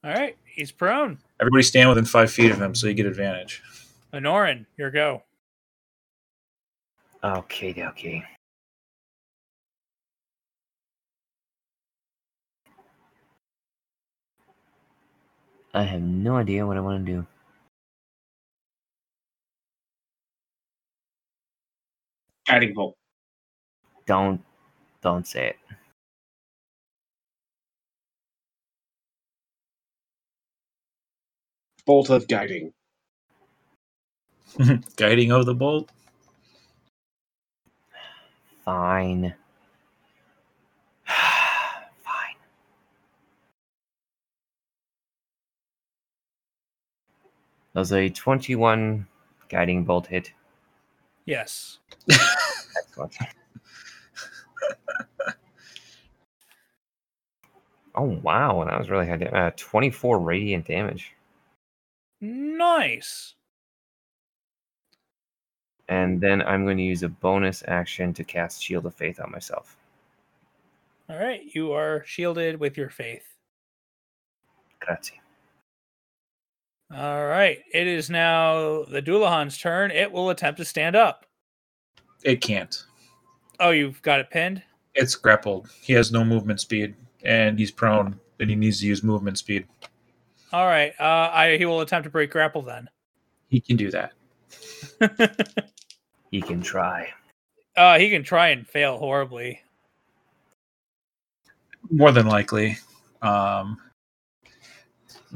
All 0.04 0.12
right. 0.12 0.36
He's 0.46 0.72
prone. 0.72 1.18
Everybody 1.40 1.64
stand 1.64 1.90
within 1.90 2.06
five 2.06 2.32
feet 2.32 2.52
of 2.52 2.62
him, 2.62 2.76
so 2.76 2.88
you 2.88 2.94
get 2.94 3.06
advantage. 3.06 3.62
Anoran, 4.16 4.66
your 4.78 4.92
go. 4.92 5.24
Okay, 7.24 7.76
okay. 7.90 8.24
I 15.74 15.84
have 15.84 16.02
no 16.02 16.38
idea 16.38 16.66
what 16.66 16.78
I 16.78 16.82
want 16.82 17.06
to 17.06 17.12
do. 17.12 17.28
Guiding 22.48 22.74
bolt. 22.74 22.96
Don't, 24.06 24.42
don't 25.02 25.28
say 25.28 25.48
it. 25.50 25.58
Bolt 31.86 32.10
of 32.10 32.28
guiding. 32.28 32.74
Guiding 34.96 35.32
of 35.32 35.46
the 35.46 35.54
bolt. 35.56 35.90
Fine. 38.64 39.34
Fine. 41.06 42.36
Does 47.76 47.92
a 47.92 48.10
21 48.10 49.06
guiding 49.50 49.84
bolt 49.84 50.08
hit? 50.08 50.32
Yes. 51.26 51.80
Excellent. 52.10 53.16
oh, 57.96 58.04
wow. 58.24 58.62
And 58.62 58.70
that 58.70 58.80
was 58.80 58.90
really 58.90 59.08
high. 59.08 59.18
da- 59.18 59.48
Uh, 59.48 59.52
24 59.58 60.20
radiant 60.20 60.66
damage. 60.68 61.12
Nice. 62.22 63.36
And 65.88 66.20
then 66.20 66.42
I'm 66.42 66.64
going 66.64 66.78
to 66.78 66.84
use 66.84 67.04
a 67.04 67.10
bonus 67.10 67.64
action 67.68 68.14
to 68.14 68.24
cast 68.24 68.64
Shield 68.64 68.86
of 68.86 68.96
Faith 68.96 69.20
on 69.20 69.32
myself. 69.32 69.78
All 71.10 71.18
right. 71.18 71.42
You 71.54 71.74
are 71.74 72.04
shielded 72.06 72.60
with 72.60 72.78
your 72.78 72.90
faith. 72.90 73.24
Grazie. 74.80 75.22
All 76.94 77.26
right. 77.26 77.60
It 77.74 77.88
is 77.88 78.10
now 78.10 78.84
the 78.86 79.02
Dullahan's 79.02 79.58
turn. 79.58 79.92
It 79.92 80.12
will 80.12 80.30
attempt 80.30 80.58
to 80.60 80.66
stand 80.66 80.96
up. 80.96 81.26
It 82.24 82.42
can't. 82.42 82.84
Oh, 83.60 83.72
you've 83.72 84.02
got 84.02 84.20
it 84.20 84.30
pinned? 84.30 84.64
It's 84.96 85.16
grappled. 85.16 85.70
He 85.82 85.94
has 85.94 86.12
no 86.12 86.24
movement 86.24 86.60
speed, 86.60 86.96
and 87.24 87.60
he's 87.60 87.72
prone, 87.72 88.20
and 88.40 88.50
he 88.50 88.56
needs 88.56 88.80
to 88.80 88.88
use 88.88 89.04
movement 89.04 89.38
speed. 89.38 89.68
All 90.52 90.66
right. 90.66 90.94
Uh, 91.00 91.30
I, 91.32 91.58
he 91.58 91.66
will 91.66 91.82
attempt 91.82 92.06
to 92.06 92.10
break 92.10 92.32
grapple 92.32 92.62
then. 92.62 92.90
He 93.50 93.60
can 93.60 93.76
do 93.78 93.92
that. 93.92 94.14
He 96.36 96.42
can 96.42 96.62
try. 96.62 97.08
uh, 97.78 97.98
he 97.98 98.10
can 98.10 98.22
try 98.22 98.50
and 98.50 98.68
fail 98.68 98.98
horribly. 98.98 99.62
More 101.90 102.12
than 102.12 102.28
likely. 102.28 102.78
Um, 103.22 103.78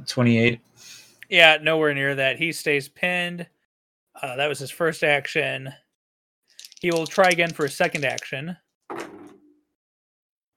28. 0.05 0.59
Yeah, 1.29 1.57
nowhere 1.61 1.93
near 1.93 2.15
that. 2.15 2.37
He 2.37 2.51
stays 2.51 2.89
pinned. 2.89 3.47
Uh, 4.21 4.35
that 4.35 4.47
was 4.47 4.59
his 4.59 4.71
first 4.71 5.01
action. 5.01 5.69
He 6.81 6.91
will 6.91 7.07
try 7.07 7.29
again 7.29 7.53
for 7.53 7.63
a 7.63 7.69
second 7.69 8.03
action, 8.03 8.57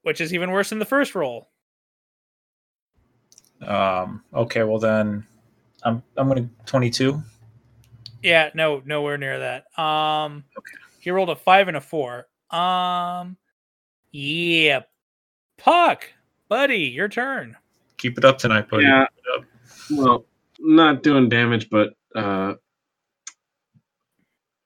which 0.02 0.20
is 0.20 0.34
even 0.34 0.50
worse 0.50 0.70
than 0.70 0.80
the 0.80 0.84
first 0.84 1.14
roll. 1.14 1.50
Um, 3.64 4.24
okay, 4.34 4.64
well 4.64 4.80
then, 4.80 5.24
I'm 5.84 6.02
I'm 6.16 6.26
gonna 6.26 6.48
22. 6.66 7.22
Yeah, 8.22 8.50
no, 8.54 8.82
nowhere 8.84 9.18
near 9.18 9.38
that. 9.40 9.80
Um, 9.82 10.44
Okay. 10.56 10.76
he 11.00 11.10
rolled 11.10 11.30
a 11.30 11.36
five 11.36 11.68
and 11.68 11.76
a 11.76 11.80
four. 11.80 12.28
Um, 12.50 13.36
yeah, 14.12 14.80
Puck, 15.58 16.04
buddy, 16.48 16.78
your 16.88 17.08
turn. 17.08 17.56
Keep 17.98 18.18
it 18.18 18.24
up 18.24 18.38
tonight, 18.38 18.68
buddy. 18.68 18.84
Yeah. 18.84 19.06
Up. 19.36 19.44
Well, 19.90 20.24
not 20.58 21.02
doing 21.02 21.28
damage, 21.28 21.70
but 21.70 21.94
uh, 22.14 22.54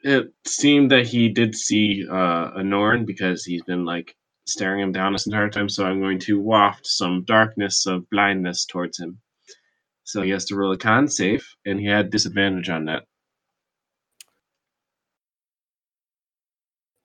it 0.02 0.32
seemed 0.46 0.90
that 0.90 1.06
he 1.06 1.28
did 1.28 1.54
see 1.54 2.06
uh, 2.10 2.50
a 2.56 2.62
Norn 2.64 3.04
because 3.04 3.44
he's 3.44 3.62
been 3.62 3.84
like 3.84 4.14
staring 4.46 4.80
him 4.80 4.92
down 4.92 5.12
this 5.12 5.26
entire 5.26 5.50
time. 5.50 5.68
So 5.68 5.84
I'm 5.84 6.00
going 6.00 6.18
to 6.20 6.40
waft 6.40 6.86
some 6.86 7.24
darkness 7.24 7.86
of 7.86 8.08
blindness 8.10 8.64
towards 8.66 8.98
him. 8.98 9.18
So 10.04 10.22
he 10.22 10.30
has 10.30 10.44
to 10.46 10.56
roll 10.56 10.72
a 10.72 10.78
con 10.78 11.08
save, 11.08 11.46
and 11.64 11.80
he 11.80 11.86
had 11.86 12.10
disadvantage 12.10 12.68
on 12.68 12.84
that. 12.86 13.04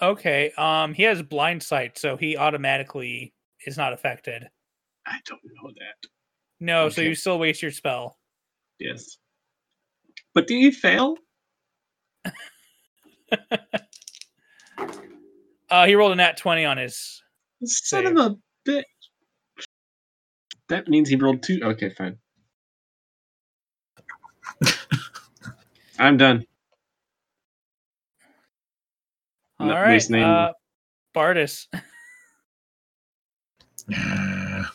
Okay. 0.02 0.52
Um, 0.58 0.94
he 0.94 1.04
has 1.04 1.22
blind 1.22 1.62
sight, 1.64 1.98
so 1.98 2.18
he 2.18 2.38
automatically 2.38 3.34
is 3.66 3.78
not 3.78 3.94
affected. 3.94 4.44
I 5.06 5.18
don't 5.26 5.42
know 5.62 5.70
that. 5.70 6.10
No, 6.60 6.90
so 6.90 7.02
you 7.02 7.16
still 7.16 7.40
waste 7.40 7.62
your 7.62 7.72
spell. 7.72 8.18
Yes. 8.80 9.18
But 10.34 10.48
did 10.48 10.58
he 10.60 10.72
fail? 10.72 11.16
Uh, 15.70 15.86
he 15.86 15.96
rolled 15.96 16.12
a 16.12 16.16
nat 16.16 16.36
twenty 16.36 16.66
on 16.66 16.78
his. 16.78 17.24
Son 17.64 18.04
Save. 18.04 18.18
of 18.18 18.18
a 18.18 18.36
bitch. 18.70 18.84
That 20.68 20.90
means 20.90 21.08
he 21.08 21.16
rolled 21.16 21.44
two. 21.44 21.62
Okay, 21.64 21.90
fine. 21.92 22.18
I'm 25.98 26.18
done. 26.18 26.46
All 29.62 29.68
Not 29.68 29.82
right, 29.82 29.92
wasting 29.92 30.16
any 30.16 30.26
more. 30.26 30.48
uh, 30.48 30.54
Bardis. 31.16 31.68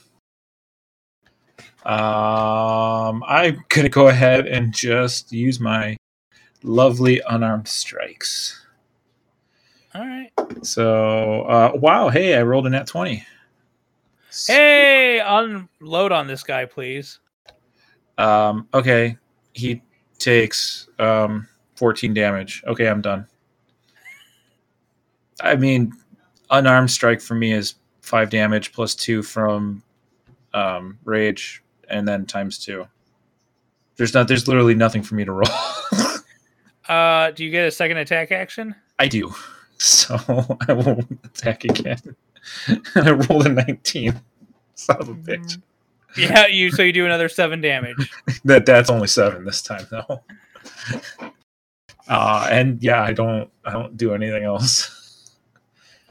Um, 1.87 3.23
I'm 3.29 3.65
gonna 3.69 3.89
go 3.89 4.09
ahead 4.09 4.49
and 4.49 4.75
just 4.75 5.33
use 5.33 5.61
my 5.61 5.97
lovely 6.65 7.23
unarmed 7.29 7.69
strikes. 7.69 8.67
All 9.95 10.05
right. 10.05 10.33
So, 10.63 11.43
uh, 11.43 11.71
wow, 11.77 12.09
hey, 12.09 12.37
I 12.37 12.43
rolled 12.43 12.67
a 12.67 12.71
nat 12.71 12.89
20. 12.89 13.25
Hey, 14.49 15.21
unload 15.25 16.11
on 16.11 16.27
this 16.27 16.43
guy, 16.43 16.65
please. 16.65 17.21
Um, 18.19 18.67
okay, 18.75 19.17
he 19.53 19.81
takes 20.19 20.89
um 20.99 21.47
14 21.77 22.13
damage. 22.13 22.65
Okay, 22.67 22.89
I'm 22.89 23.01
done. 23.01 23.29
I 25.41 25.57
mean, 25.57 25.93
unarmed 26.51 26.91
strike 26.91 27.21
for 27.21 27.35
me 27.35 27.53
is 27.53 27.75
five 28.01 28.31
damage 28.31 28.73
plus 28.73 28.95
two 28.95 29.23
from 29.23 29.83
um, 30.55 30.99
rage, 31.05 31.63
and 31.89 32.07
then 32.07 32.27
times 32.27 32.59
two. 32.59 32.87
There's 33.97 34.15
not. 34.15 34.29
There's 34.29 34.49
literally 34.49 34.75
nothing 34.75 35.03
for 35.03 35.15
me 35.15 35.25
to 35.25 35.33
roll. 35.33 35.45
Uh, 36.89 37.33
do 37.33 37.45
you 37.45 37.51
get 37.51 37.67
a 37.67 37.71
second 37.73 37.97
attack 37.97 38.31
action? 38.31 38.73
I 38.99 39.09
do, 39.09 39.35
so 39.79 40.17
I 40.69 40.73
will 40.73 41.01
attack 41.25 41.65
again. 41.65 42.15
I 42.95 43.11
rolled 43.11 43.47
a 43.47 43.49
19. 43.49 44.21
Son 44.77 44.97
of 45.01 45.09
a 45.09 45.15
bitch. 45.15 45.61
Yeah, 46.17 46.47
you. 46.47 46.71
So 46.71 46.83
you 46.83 46.93
do 46.93 47.05
another 47.05 47.29
seven 47.29 47.61
damage. 47.61 48.11
That 48.45 48.67
that's 48.67 48.89
only 48.89 49.09
seven 49.09 49.45
this 49.45 49.63
time 49.63 49.87
though. 49.91 50.23
Uh, 52.09 52.49
and 52.51 52.81
yeah, 52.83 53.03
I 53.03 53.13
don't. 53.13 53.51
I 53.65 53.73
don't 53.73 53.97
do 53.97 54.15
anything 54.15 54.45
else. 54.45 55.06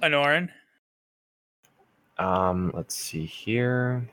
Anoran. 0.05 0.49
Um, 2.17 2.71
let's 2.73 2.95
see 2.95 3.25
here. 3.25 4.07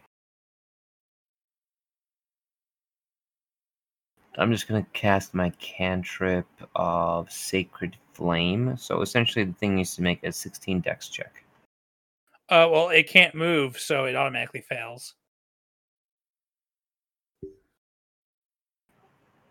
I'm 4.39 4.51
just 4.51 4.66
gonna 4.66 4.86
cast 4.94 5.35
my 5.35 5.51
cantrip 5.60 6.47
of 6.74 7.31
Sacred 7.31 7.97
Flame. 8.14 8.77
So 8.78 9.02
essentially, 9.02 9.44
the 9.44 9.52
thing 9.52 9.77
needs 9.77 9.94
to 9.97 10.02
make 10.02 10.24
a 10.24 10.32
16 10.32 10.81
Dex 10.81 11.09
check. 11.09 11.44
Uh, 12.48 12.69
well, 12.70 12.89
it 12.89 13.09
can't 13.09 13.35
move, 13.35 13.78
so 13.78 14.06
it 14.06 14.16
automatically 14.16 14.62
fails. 14.62 15.14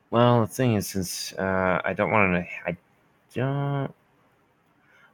Well, 0.10 0.42
the 0.42 0.48
thing 0.48 0.74
is, 0.74 0.88
since 0.88 1.34
uh, 1.34 1.82
I 1.86 1.94
don't 1.94 2.12
want 2.12 2.34
to, 2.34 2.70
I 2.70 2.78
don't. 3.34 3.94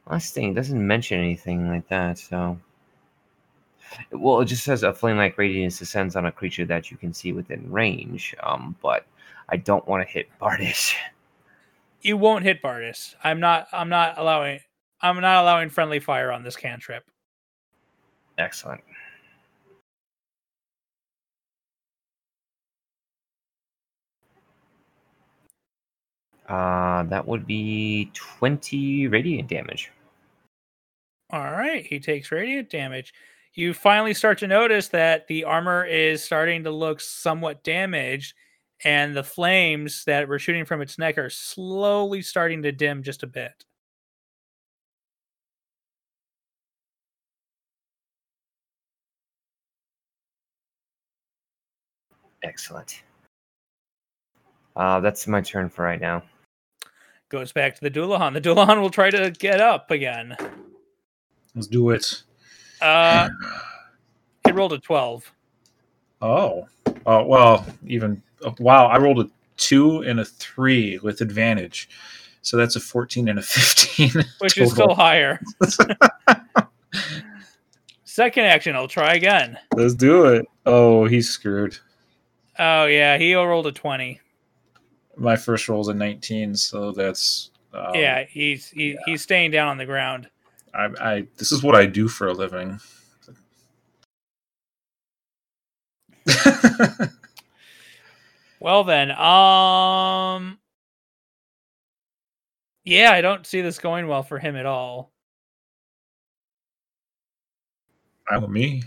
Last 0.10 0.34
thing, 0.34 0.52
it 0.52 0.56
doesn't 0.56 0.86
mention 0.86 1.20
anything 1.20 1.68
like 1.70 1.88
that, 1.90 2.18
so. 2.18 2.58
Well, 4.12 4.42
it 4.42 4.46
just 4.46 4.64
says 4.64 4.84
a 4.84 4.94
flame-like 4.94 5.38
radiance 5.38 5.80
descends 5.80 6.16
on 6.16 6.26
a 6.26 6.32
creature 6.32 6.66
that 6.66 6.92
you 6.92 6.98
can 6.98 7.14
see 7.14 7.34
within 7.34 7.72
range. 7.72 8.36
Um, 8.44 8.76
but 8.82 9.06
I 9.50 9.58
don't 9.58 9.88
want 9.88 10.08
to 10.08 10.12
hit 10.12 10.30
Bardis. 10.42 10.94
You 12.02 12.18
won't 12.18 12.44
hit 12.44 12.62
Bardis. 12.62 13.16
I'm 13.24 13.40
not. 13.40 13.68
I'm 13.74 13.90
not 13.90 14.18
allowing. 14.18 14.60
I'm 15.02 15.20
not 15.22 15.44
allowing 15.44 15.70
friendly 15.70 16.00
fire 16.00 16.32
on 16.32 16.44
this 16.44 16.56
cantrip. 16.56 17.04
Excellent. 18.38 18.84
Uh, 26.48 27.04
that 27.04 27.28
would 27.28 27.46
be 27.46 28.10
20 28.14 29.08
radiant 29.08 29.50
damage. 29.50 29.92
All 31.30 31.52
right, 31.52 31.86
he 31.86 32.00
takes 32.00 32.32
radiant 32.32 32.70
damage. 32.70 33.14
you 33.54 33.74
finally 33.74 34.14
start 34.14 34.38
to 34.40 34.48
notice 34.48 34.88
that 34.90 35.28
the 35.28 35.44
armor 35.44 35.84
is 35.86 36.24
starting 36.24 36.64
to 36.64 36.72
look 36.72 37.02
somewhat 37.02 37.64
damaged, 37.64 38.34
and 38.84 39.16
the 39.16 39.24
flames 39.24 40.04
that 40.06 40.28
were 40.28 40.40
shooting 40.40 40.66
from 40.66 40.82
its 40.82 40.98
neck 40.98 41.18
are 41.18 41.30
slowly 41.30 42.22
starting 42.22 42.62
to 42.64 42.72
dim 42.72 43.04
just 43.04 43.24
a 43.24 43.28
bit. 43.28 43.66
Excellent. 52.44 53.04
Uh, 54.76 55.00
that's 55.00 55.28
my 55.28 55.42
turn 55.42 55.70
for 55.70 55.84
right 55.84 56.00
now. 56.00 56.24
Goes 57.30 57.52
back 57.52 57.76
to 57.76 57.82
the 57.82 57.92
Dullahan. 57.92 58.34
The 58.34 58.42
Dullahan 58.42 58.80
will 58.80 58.90
try 58.90 59.10
to 59.10 59.32
get 59.32 59.60
up 59.60 59.92
again. 59.92 60.38
Let's 61.58 61.66
do 61.66 61.90
it. 61.90 62.22
Uh, 62.82 63.30
it 64.48 64.54
rolled 64.54 64.74
a 64.74 64.78
12. 64.78 65.32
Oh, 66.22 66.68
oh 67.08 67.26
well, 67.26 67.66
even 67.88 68.22
wow! 68.60 68.86
I 68.86 69.00
rolled 69.00 69.22
a 69.22 69.30
two 69.58 70.02
and 70.02 70.20
a 70.20 70.26
three 70.26 71.00
with 71.00 71.22
advantage, 71.22 71.90
so 72.44 72.58
that's 72.58 72.76
a 72.76 72.80
fourteen 72.80 73.28
and 73.28 73.40
a 73.40 73.42
fifteen. 73.42 74.12
which 74.38 74.60
is 74.60 74.72
still 74.72 74.94
higher. 74.94 75.42
Second 78.04 78.46
action, 78.46 78.76
I'll 78.76 78.88
try 78.88 79.14
again. 79.14 79.58
Let's 79.76 79.96
do 79.96 80.26
it. 80.26 80.46
Oh, 80.68 81.06
he's 81.06 81.30
screwed. 81.30 81.76
Oh 82.60 82.86
yeah, 82.86 83.18
he 83.18 83.34
rolled 83.34 83.66
a 83.66 83.72
twenty. 83.72 84.22
My 85.16 85.36
first 85.36 85.68
roll 85.70 85.82
is 85.82 85.88
a 85.88 85.94
nineteen, 85.96 86.56
so 86.56 86.92
that's 86.92 87.50
um, 87.74 87.96
yeah, 87.96 88.26
he's 88.26 88.70
he, 88.70 88.96
he's 89.06 89.24
staying 89.24 89.52
down 89.52 89.68
on 89.68 89.78
the 89.78 89.86
ground. 89.86 90.30
I, 90.74 90.90
I 91.00 91.28
this 91.38 91.52
is 91.52 91.64
what 91.64 91.76
I 91.76 91.86
do 91.86 92.08
for 92.08 92.28
a 92.28 92.34
living. 92.34 92.80
Well 98.60 98.84
then, 98.84 99.12
um, 99.12 100.58
yeah, 102.84 103.12
I 103.12 103.22
don't 103.22 103.46
see 103.46 103.62
this 103.62 103.78
going 103.78 104.08
well 104.08 104.24
for 104.24 104.40
him 104.40 104.56
at 104.56 104.66
all. 104.66 105.14
Fine 108.28 108.42
with 108.42 108.50
me. 108.50 108.84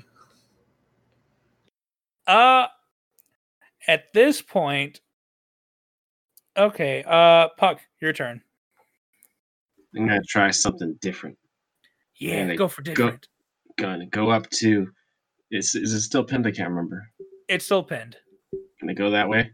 Uh, 2.27 2.67
at 3.87 4.13
this 4.13 4.43
point, 4.43 5.01
okay, 6.57 7.05
uh, 7.07 7.49
Puck, 7.57 7.81
your 8.01 8.13
turn. 8.13 8.43
I'm 9.97 10.07
gonna 10.07 10.21
try 10.29 10.51
something 10.51 10.99
different. 11.01 11.39
Yeah, 12.21 12.55
go 12.55 12.69
for 12.69 12.83
different. 12.83 13.27
go- 13.77 13.85
Gonna 13.85 14.07
go 14.07 14.31
up 14.31 14.49
to. 14.51 14.89
Is 15.51 15.75
is 15.75 15.95
it 15.95 16.03
still 16.03 16.23
pinned? 16.23 16.47
I 16.47 16.51
can't 16.53 16.69
remember. 16.69 17.11
It's 17.49 17.65
still 17.65 17.83
pinned. 17.83 18.17
Gonna 18.81 18.95
go 18.95 19.11
that 19.11 19.29
way. 19.29 19.53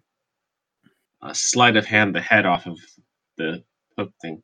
A 1.23 1.35
sleight 1.35 1.77
of 1.77 1.87
hand 1.87 2.15
the 2.15 2.21
head 2.21 2.45
off 2.45 2.67
of 2.67 2.79
the 3.37 3.63
hook 3.97 4.11
thing. 4.21 4.43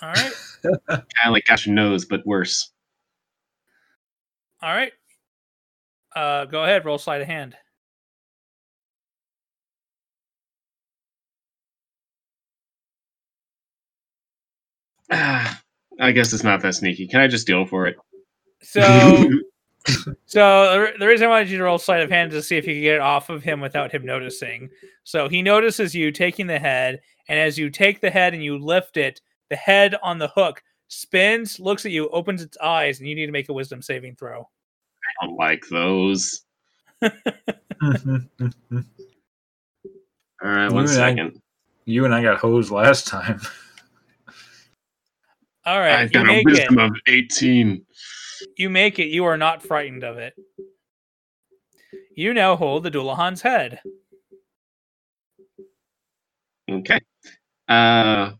All 0.00 0.10
right, 0.10 0.32
Kind 0.88 1.02
of 1.26 1.32
like 1.32 1.44
got 1.46 1.66
your 1.66 1.74
nose, 1.74 2.04
but 2.04 2.24
worse. 2.24 2.72
all 4.62 4.72
right. 4.72 4.92
Uh, 6.14 6.44
go 6.46 6.62
ahead, 6.64 6.84
roll 6.84 6.98
sleight 6.98 7.20
of 7.20 7.26
hand. 7.26 7.56
Ah, 15.10 15.60
I 16.00 16.12
guess 16.12 16.32
it's 16.32 16.44
not 16.44 16.62
that 16.62 16.74
sneaky. 16.74 17.06
Can 17.06 17.20
I 17.20 17.26
just 17.26 17.46
deal 17.46 17.66
for 17.66 17.86
it? 17.86 17.96
So, 18.62 18.80
so 20.26 20.86
the, 20.86 20.92
the 20.98 21.06
reason 21.06 21.26
I 21.26 21.30
wanted 21.30 21.50
you 21.50 21.58
to 21.58 21.64
roll 21.64 21.78
sleight 21.78 22.02
of 22.02 22.10
hand 22.10 22.32
is 22.32 22.42
to 22.44 22.46
see 22.46 22.56
if 22.56 22.66
you 22.66 22.74
could 22.74 22.82
get 22.82 22.94
it 22.96 23.00
off 23.00 23.30
of 23.30 23.42
him 23.42 23.60
without 23.60 23.90
him 23.92 24.04
noticing. 24.04 24.70
So 25.04 25.28
he 25.28 25.42
notices 25.42 25.94
you 25.94 26.12
taking 26.12 26.46
the 26.46 26.58
head, 26.58 27.00
and 27.28 27.38
as 27.38 27.58
you 27.58 27.70
take 27.70 28.00
the 28.00 28.10
head 28.10 28.34
and 28.34 28.42
you 28.44 28.58
lift 28.58 28.96
it, 28.96 29.20
the 29.50 29.56
head 29.56 29.96
on 30.02 30.18
the 30.18 30.28
hook 30.28 30.62
spins, 30.88 31.58
looks 31.58 31.84
at 31.84 31.92
you, 31.92 32.08
opens 32.10 32.42
its 32.42 32.56
eyes, 32.58 32.98
and 33.00 33.08
you 33.08 33.14
need 33.14 33.26
to 33.26 33.32
make 33.32 33.48
a 33.48 33.52
wisdom 33.52 33.82
saving 33.82 34.16
throw. 34.16 34.48
I 35.20 35.26
don't 35.26 35.36
like 35.36 35.64
those. 35.70 36.42
All 37.02 37.10
right, 40.42 40.70
one 40.70 40.84
You 40.86 40.90
and 41.00 41.20
I- 41.20 41.30
you 41.86 42.04
and 42.04 42.14
I 42.14 42.22
got 42.22 42.38
hosed 42.38 42.70
last 42.70 43.06
time. 43.06 43.40
All 45.68 45.80
right, 45.80 45.98
I've 45.98 46.12
got 46.12 46.22
a 46.22 46.28
make 46.28 46.46
it. 46.48 46.52
wisdom 46.52 46.78
of 46.78 46.92
18. 47.06 47.84
You 48.56 48.70
make 48.70 48.98
it. 48.98 49.08
You 49.08 49.26
are 49.26 49.36
not 49.36 49.62
frightened 49.62 50.02
of 50.02 50.16
it. 50.16 50.32
You 52.16 52.32
now 52.32 52.56
hold 52.56 52.84
the 52.84 52.90
Dullahan's 52.90 53.42
head. 53.42 53.78
Okay. 56.70 56.98
Uh, 57.68 58.30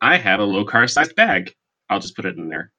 I 0.00 0.16
have 0.16 0.40
a 0.40 0.44
Lokar 0.44 0.90
sized 0.90 1.14
bag. 1.14 1.54
I'll 1.88 2.00
just 2.00 2.16
put 2.16 2.24
it 2.24 2.36
in 2.36 2.48
there. 2.48 2.72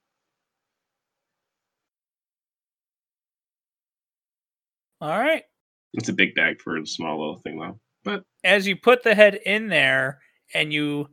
All 4.99 5.17
right. 5.17 5.43
It's 5.93 6.09
a 6.09 6.13
big 6.13 6.35
bag 6.35 6.59
for 6.59 6.75
a 6.75 6.85
small 6.85 7.17
little 7.17 7.37
thing, 7.37 7.57
though. 7.57 7.79
But 8.03 8.23
as 8.43 8.67
you 8.67 8.75
put 8.75 9.03
the 9.03 9.15
head 9.15 9.35
in 9.35 9.69
there 9.69 10.19
and 10.53 10.73
you 10.73 11.07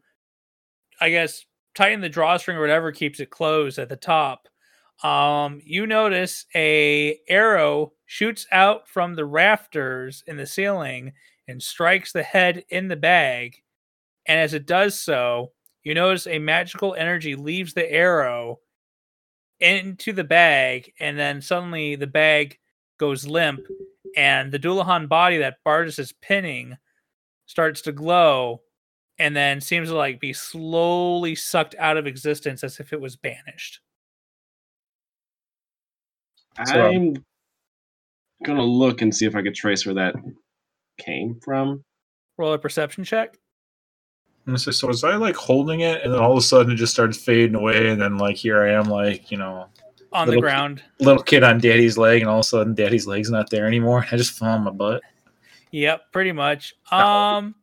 i 1.00 1.08
guess 1.08 1.46
tighten 1.80 2.02
the 2.02 2.10
drawstring 2.10 2.58
or 2.58 2.60
whatever 2.60 2.92
keeps 2.92 3.20
it 3.20 3.30
closed 3.30 3.78
at 3.78 3.88
the 3.88 3.96
top. 3.96 4.48
Um 5.02 5.62
you 5.64 5.86
notice 5.86 6.44
a 6.54 7.18
arrow 7.26 7.94
shoots 8.04 8.46
out 8.52 8.86
from 8.86 9.14
the 9.14 9.24
rafters 9.24 10.22
in 10.26 10.36
the 10.36 10.44
ceiling 10.44 11.14
and 11.48 11.62
strikes 11.62 12.12
the 12.12 12.22
head 12.22 12.64
in 12.68 12.88
the 12.88 12.96
bag. 12.96 13.56
And 14.26 14.38
as 14.38 14.52
it 14.52 14.66
does 14.66 14.98
so 14.98 15.52
you 15.82 15.94
notice 15.94 16.26
a 16.26 16.38
magical 16.38 16.94
energy 16.94 17.34
leaves 17.34 17.72
the 17.72 17.90
arrow 17.90 18.60
into 19.60 20.12
the 20.12 20.24
bag 20.24 20.92
and 21.00 21.18
then 21.18 21.40
suddenly 21.40 21.96
the 21.96 22.06
bag 22.06 22.58
goes 22.98 23.26
limp 23.26 23.60
and 24.18 24.52
the 24.52 24.58
Dullahan 24.58 25.08
body 25.08 25.38
that 25.38 25.64
Bardis 25.66 25.98
is 25.98 26.12
pinning 26.12 26.76
starts 27.46 27.80
to 27.82 27.92
glow 27.92 28.60
and 29.20 29.36
then 29.36 29.60
seems 29.60 29.88
to 29.88 29.94
like 29.96 30.18
be 30.18 30.32
slowly 30.32 31.34
sucked 31.34 31.74
out 31.78 31.96
of 31.96 32.06
existence 32.06 32.64
as 32.64 32.80
if 32.80 32.92
it 32.92 33.00
was 33.00 33.16
banished. 33.16 33.80
So- 36.66 36.86
I'm 36.90 37.14
gonna 38.44 38.62
look 38.64 39.02
and 39.02 39.14
see 39.14 39.26
if 39.26 39.36
I 39.36 39.42
could 39.42 39.54
trace 39.54 39.84
where 39.86 39.94
that 39.96 40.14
came 40.98 41.38
from. 41.44 41.84
Roll 42.38 42.52
a 42.54 42.58
perception 42.58 43.04
check. 43.04 43.36
And 44.46 44.58
so, 44.60 44.70
so 44.70 44.88
was 44.88 45.04
I 45.04 45.16
like 45.16 45.36
holding 45.36 45.80
it, 45.80 46.02
and 46.02 46.12
then 46.12 46.20
all 46.20 46.32
of 46.32 46.38
a 46.38 46.42
sudden 46.42 46.72
it 46.72 46.76
just 46.76 46.92
started 46.92 47.14
fading 47.14 47.54
away, 47.54 47.88
and 47.90 48.00
then 48.00 48.16
like 48.16 48.36
here 48.36 48.62
I 48.62 48.72
am, 48.72 48.84
like 48.84 49.30
you 49.30 49.36
know, 49.36 49.66
On 50.12 50.26
the 50.26 50.30
Little- 50.32 50.42
ground. 50.42 50.82
little 50.98 51.22
kid 51.22 51.44
on 51.44 51.58
daddy's 51.60 51.96
leg, 51.98 52.22
and 52.22 52.28
all 52.30 52.38
of 52.38 52.44
a 52.46 52.48
sudden 52.48 52.74
daddy's 52.74 53.06
leg's 53.06 53.30
not 53.30 53.50
there 53.50 53.66
anymore. 53.66 54.06
I 54.10 54.16
just 54.16 54.36
fell 54.36 54.48
on 54.48 54.64
my 54.64 54.70
butt. 54.70 55.02
Yep, 55.70 56.10
pretty 56.10 56.32
much. 56.32 56.74
Oh. 56.90 56.98
Um 56.98 57.54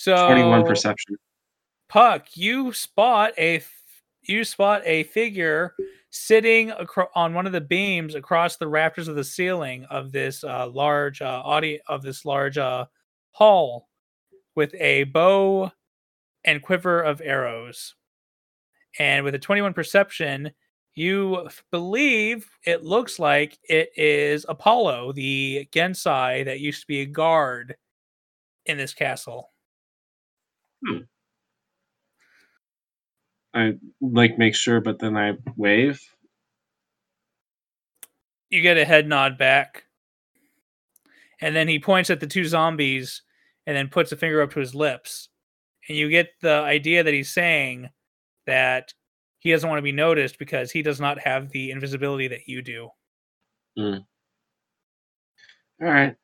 so 0.00 0.28
21 0.28 0.64
perception. 0.64 1.16
Puck, 1.90 2.34
you 2.34 2.72
spot 2.72 3.34
a 3.36 3.62
you 4.22 4.44
spot 4.44 4.80
a 4.86 5.02
figure 5.04 5.74
sitting 6.08 6.70
acro- 6.70 7.10
on 7.14 7.34
one 7.34 7.44
of 7.44 7.52
the 7.52 7.60
beams 7.60 8.14
across 8.14 8.56
the 8.56 8.66
rafters 8.66 9.08
of 9.08 9.14
the 9.14 9.22
ceiling 9.22 9.84
of 9.90 10.10
this 10.10 10.42
uh, 10.42 10.66
large 10.68 11.20
uh, 11.20 11.42
audi- 11.44 11.82
of 11.86 12.00
this 12.00 12.24
large 12.24 12.56
uh, 12.56 12.86
hall 13.32 13.88
with 14.54 14.74
a 14.76 15.04
bow 15.04 15.70
and 16.44 16.62
quiver 16.62 17.02
of 17.02 17.20
arrows. 17.22 17.94
And 18.98 19.22
with 19.22 19.34
a 19.34 19.38
21 19.38 19.74
perception, 19.74 20.50
you 20.94 21.46
believe 21.70 22.48
it 22.64 22.84
looks 22.84 23.18
like 23.18 23.58
it 23.68 23.90
is 23.98 24.46
Apollo, 24.48 25.12
the 25.12 25.68
Genasi 25.72 26.46
that 26.46 26.60
used 26.60 26.80
to 26.80 26.86
be 26.86 27.02
a 27.02 27.06
guard 27.06 27.76
in 28.64 28.78
this 28.78 28.94
castle. 28.94 29.50
I 33.52 33.74
like 34.00 34.38
make 34.38 34.54
sure, 34.54 34.80
but 34.80 34.98
then 34.98 35.16
I 35.16 35.34
wave. 35.56 36.00
you 38.50 38.60
get 38.60 38.76
a 38.76 38.84
head 38.84 39.08
nod 39.08 39.38
back. 39.38 39.84
And 41.40 41.56
then 41.56 41.68
he 41.68 41.78
points 41.78 42.10
at 42.10 42.20
the 42.20 42.26
two 42.26 42.44
zombies 42.44 43.22
and 43.66 43.76
then 43.76 43.88
puts 43.88 44.12
a 44.12 44.16
finger 44.16 44.42
up 44.42 44.52
to 44.52 44.60
his 44.60 44.74
lips. 44.74 45.28
And 45.88 45.96
you 45.96 46.10
get 46.10 46.28
the 46.42 46.54
idea 46.54 47.02
that 47.02 47.14
he's 47.14 47.32
saying 47.32 47.88
that 48.46 48.92
he 49.38 49.52
doesn't 49.52 49.68
want 49.68 49.78
to 49.78 49.82
be 49.82 49.92
noticed 49.92 50.38
because 50.38 50.70
he 50.70 50.82
does 50.82 51.00
not 51.00 51.20
have 51.20 51.50
the 51.50 51.70
invisibility 51.70 52.28
that 52.28 52.46
you 52.46 52.60
do. 52.60 52.90
All 55.80 55.88
right. 55.88 56.14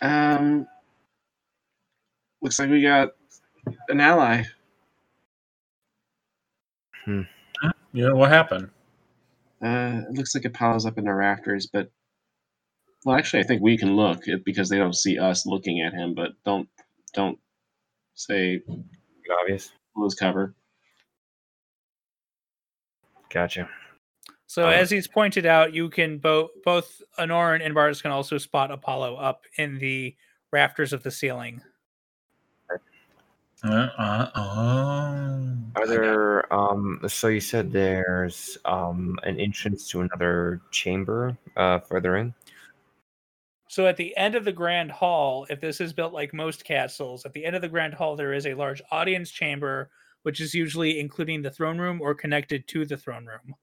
Um, 0.00 0.66
looks 2.42 2.58
like 2.58 2.70
we 2.70 2.82
got 2.82 3.10
an 3.88 4.00
ally. 4.00 4.44
You 7.06 7.26
know 7.92 8.16
what 8.16 8.30
happened? 8.30 8.68
Uh, 9.62 10.02
it 10.08 10.12
looks 10.12 10.34
like 10.34 10.44
Apollo's 10.44 10.86
up 10.86 10.98
in 10.98 11.04
the 11.04 11.12
rafters, 11.12 11.66
but 11.72 11.90
well, 13.04 13.16
actually, 13.16 13.40
I 13.40 13.46
think 13.46 13.62
we 13.62 13.78
can 13.78 13.96
look 13.96 14.24
because 14.44 14.68
they 14.68 14.76
don't 14.76 14.94
see 14.94 15.18
us 15.18 15.46
looking 15.46 15.80
at 15.80 15.92
him. 15.94 16.14
But 16.14 16.32
don't 16.44 16.68
don't 17.14 17.38
say 18.14 18.60
Obvious. 19.40 19.72
lose 19.96 20.14
cover. 20.14 20.54
Gotcha. 23.30 23.68
So 24.46 24.66
Um, 24.66 24.72
as 24.74 24.90
he's 24.90 25.06
pointed 25.06 25.46
out, 25.46 25.72
you 25.74 25.90
can 25.90 26.18
both 26.18 26.50
both 26.64 27.00
Anoran 27.18 27.64
and 27.64 27.74
Bardis 27.74 28.02
can 28.02 28.10
also 28.10 28.38
spot 28.38 28.70
Apollo 28.70 29.16
up 29.16 29.42
in 29.56 29.78
the 29.78 30.14
rafters 30.52 30.92
of 30.92 31.02
the 31.02 31.10
ceiling. 31.10 31.62
Uh, 33.64 33.88
uh, 33.98 34.30
oh. 34.36 35.54
Are 35.74 35.86
there 35.86 36.52
um 36.52 37.00
so 37.08 37.26
you 37.26 37.40
said 37.40 37.72
there's 37.72 38.56
um 38.64 39.18
an 39.24 39.38
entrance 39.40 39.88
to 39.88 40.00
another 40.00 40.60
chamber 40.70 41.36
uh 41.56 41.80
further 41.80 42.16
in? 42.16 42.34
So 43.68 43.86
at 43.86 43.96
the 43.96 44.16
end 44.16 44.34
of 44.34 44.44
the 44.44 44.52
grand 44.52 44.90
hall, 44.92 45.46
if 45.50 45.60
this 45.60 45.80
is 45.80 45.92
built 45.92 46.12
like 46.12 46.32
most 46.32 46.64
castles, 46.64 47.26
at 47.26 47.32
the 47.32 47.44
end 47.44 47.56
of 47.56 47.62
the 47.62 47.68
grand 47.68 47.94
hall 47.94 48.14
there 48.14 48.32
is 48.32 48.46
a 48.46 48.54
large 48.54 48.80
audience 48.92 49.30
chamber, 49.30 49.90
which 50.22 50.40
is 50.40 50.54
usually 50.54 51.00
including 51.00 51.42
the 51.42 51.50
throne 51.50 51.78
room 51.78 52.00
or 52.00 52.14
connected 52.14 52.66
to 52.68 52.86
the 52.86 52.96
throne 52.96 53.26
room. 53.26 53.54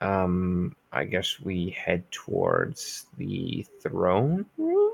Um 0.00 0.74
I 0.92 1.04
guess 1.04 1.38
we 1.38 1.70
head 1.70 2.10
towards 2.10 3.06
the 3.16 3.64
throne 3.80 4.46
room. 4.58 4.89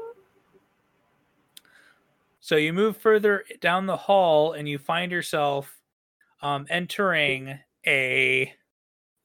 So 2.47 2.55
you 2.55 2.73
move 2.73 2.97
further 2.97 3.44
down 3.60 3.86
the 3.86 3.97
hall 3.97 4.52
and 4.52 4.68
you 4.68 4.78
find 4.78 5.10
yourself 5.10 5.81
um, 6.43 6.64
entering 6.70 7.59
a 7.85 8.55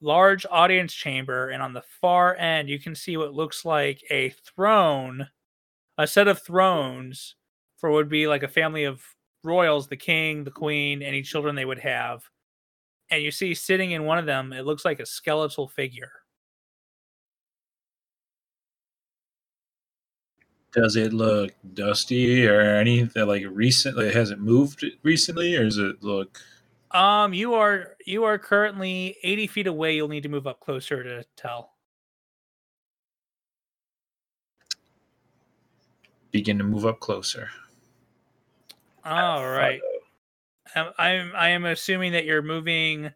large 0.00 0.44
audience 0.50 0.92
chamber. 0.92 1.50
And 1.50 1.62
on 1.62 1.72
the 1.72 1.84
far 2.00 2.34
end, 2.34 2.68
you 2.68 2.80
can 2.80 2.96
see 2.96 3.16
what 3.16 3.32
looks 3.32 3.64
like 3.64 4.02
a 4.10 4.30
throne, 4.30 5.28
a 5.98 6.08
set 6.08 6.26
of 6.26 6.42
thrones 6.42 7.36
for 7.76 7.92
would 7.92 8.08
be 8.08 8.26
like 8.26 8.42
a 8.42 8.48
family 8.48 8.82
of 8.82 9.00
royals 9.44 9.86
the 9.86 9.96
king, 9.96 10.42
the 10.42 10.50
queen, 10.50 11.00
any 11.00 11.22
children 11.22 11.54
they 11.54 11.64
would 11.64 11.78
have. 11.78 12.24
And 13.08 13.22
you 13.22 13.30
see 13.30 13.54
sitting 13.54 13.92
in 13.92 14.02
one 14.04 14.18
of 14.18 14.26
them, 14.26 14.52
it 14.52 14.66
looks 14.66 14.84
like 14.84 14.98
a 14.98 15.06
skeletal 15.06 15.68
figure. 15.68 16.10
Does 20.72 20.96
it 20.96 21.12
look 21.12 21.52
dusty 21.74 22.46
or 22.46 22.60
anything 22.60 23.26
like 23.26 23.44
recently? 23.50 24.12
Has 24.12 24.30
it 24.30 24.40
moved 24.40 24.84
recently, 25.02 25.54
or 25.54 25.64
does 25.64 25.76
it 25.76 26.02
look? 26.02 26.40
Um, 26.92 27.34
you 27.34 27.54
are 27.54 27.96
you 28.06 28.24
are 28.24 28.38
currently 28.38 29.16
80 29.22 29.46
feet 29.48 29.66
away. 29.66 29.96
You'll 29.96 30.08
need 30.08 30.22
to 30.22 30.28
move 30.30 30.46
up 30.46 30.60
closer 30.60 31.02
to 31.02 31.24
tell. 31.36 31.72
Begin 36.30 36.56
to 36.58 36.64
move 36.64 36.86
up 36.86 37.00
closer. 37.00 37.50
All 39.04 39.46
right. 39.46 39.80
Um, 40.74 40.90
I'm 40.98 41.32
I 41.34 41.48
am 41.50 41.66
assuming 41.66 42.12
that 42.12 42.24
you're 42.24 42.42
moving 42.42 43.10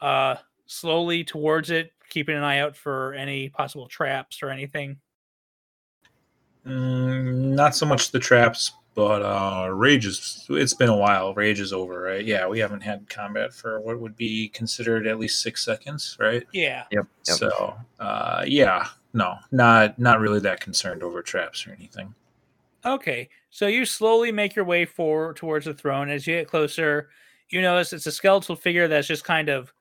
uh 0.00 0.36
slowly 0.66 1.22
towards 1.22 1.70
it, 1.70 1.92
keeping 2.08 2.36
an 2.36 2.42
eye 2.42 2.58
out 2.58 2.76
for 2.76 3.14
any 3.14 3.50
possible 3.50 3.86
traps 3.86 4.42
or 4.42 4.50
anything. 4.50 4.98
Mm, 6.68 7.54
not 7.54 7.74
so 7.74 7.86
much 7.86 8.10
the 8.10 8.18
traps, 8.18 8.72
but 8.94 9.22
uh, 9.22 9.68
rage 9.70 10.06
is. 10.06 10.46
It's 10.50 10.74
been 10.74 10.88
a 10.88 10.96
while. 10.96 11.34
Rage 11.34 11.60
is 11.60 11.72
over, 11.72 12.00
right? 12.00 12.24
Yeah, 12.24 12.46
we 12.46 12.58
haven't 12.58 12.82
had 12.82 13.08
combat 13.08 13.54
for 13.54 13.80
what 13.80 14.00
would 14.00 14.16
be 14.16 14.48
considered 14.50 15.06
at 15.06 15.18
least 15.18 15.40
six 15.40 15.64
seconds, 15.64 16.16
right? 16.20 16.44
Yeah. 16.52 16.84
Yep. 16.90 17.06
yep. 17.26 17.36
So, 17.36 17.76
uh, 18.00 18.44
yeah, 18.46 18.88
no, 19.14 19.36
not 19.50 19.98
not 19.98 20.20
really 20.20 20.40
that 20.40 20.60
concerned 20.60 21.02
over 21.02 21.22
traps 21.22 21.66
or 21.66 21.72
anything. 21.72 22.14
Okay. 22.84 23.28
So 23.50 23.66
you 23.66 23.84
slowly 23.84 24.30
make 24.30 24.54
your 24.54 24.64
way 24.64 24.84
forward 24.84 25.36
towards 25.36 25.64
the 25.64 25.74
throne. 25.74 26.10
As 26.10 26.26
you 26.26 26.36
get 26.36 26.48
closer, 26.48 27.08
you 27.48 27.62
notice 27.62 27.92
it's 27.92 28.06
a 28.06 28.12
skeletal 28.12 28.56
figure 28.56 28.88
that's 28.88 29.08
just 29.08 29.24
kind 29.24 29.48
of 29.48 29.72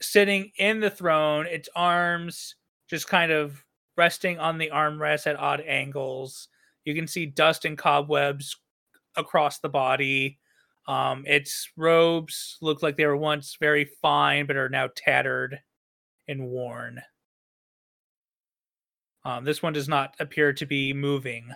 sitting 0.00 0.50
in 0.56 0.80
the 0.80 0.90
throne, 0.90 1.46
its 1.46 1.68
arms 1.74 2.56
just 2.88 3.08
kind 3.08 3.30
of 3.30 3.64
resting 4.00 4.38
on 4.38 4.56
the 4.56 4.70
armrest 4.70 5.26
at 5.26 5.38
odd 5.38 5.60
angles. 5.60 6.48
You 6.86 6.94
can 6.94 7.06
see 7.06 7.26
dust 7.26 7.66
and 7.66 7.76
cobwebs 7.76 8.56
across 9.14 9.58
the 9.58 9.68
body. 9.68 10.38
Um, 10.88 11.24
its 11.26 11.68
robes 11.76 12.56
look 12.62 12.82
like 12.82 12.96
they 12.96 13.04
were 13.04 13.14
once 13.14 13.58
very 13.60 13.90
fine, 14.00 14.46
but 14.46 14.56
are 14.56 14.70
now 14.70 14.88
tattered 14.96 15.60
and 16.26 16.48
worn. 16.48 17.02
Um, 19.26 19.44
this 19.44 19.62
one 19.62 19.74
does 19.74 19.86
not 19.86 20.14
appear 20.18 20.54
to 20.54 20.64
be 20.64 20.94
moving. 20.94 21.52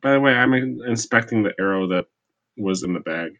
By 0.00 0.14
the 0.14 0.20
way, 0.20 0.34
I'm 0.34 0.52
inspecting 0.52 1.44
the 1.44 1.54
arrow 1.60 1.86
that 1.86 2.06
was 2.56 2.82
in 2.82 2.92
the 2.92 2.98
bag. 2.98 3.38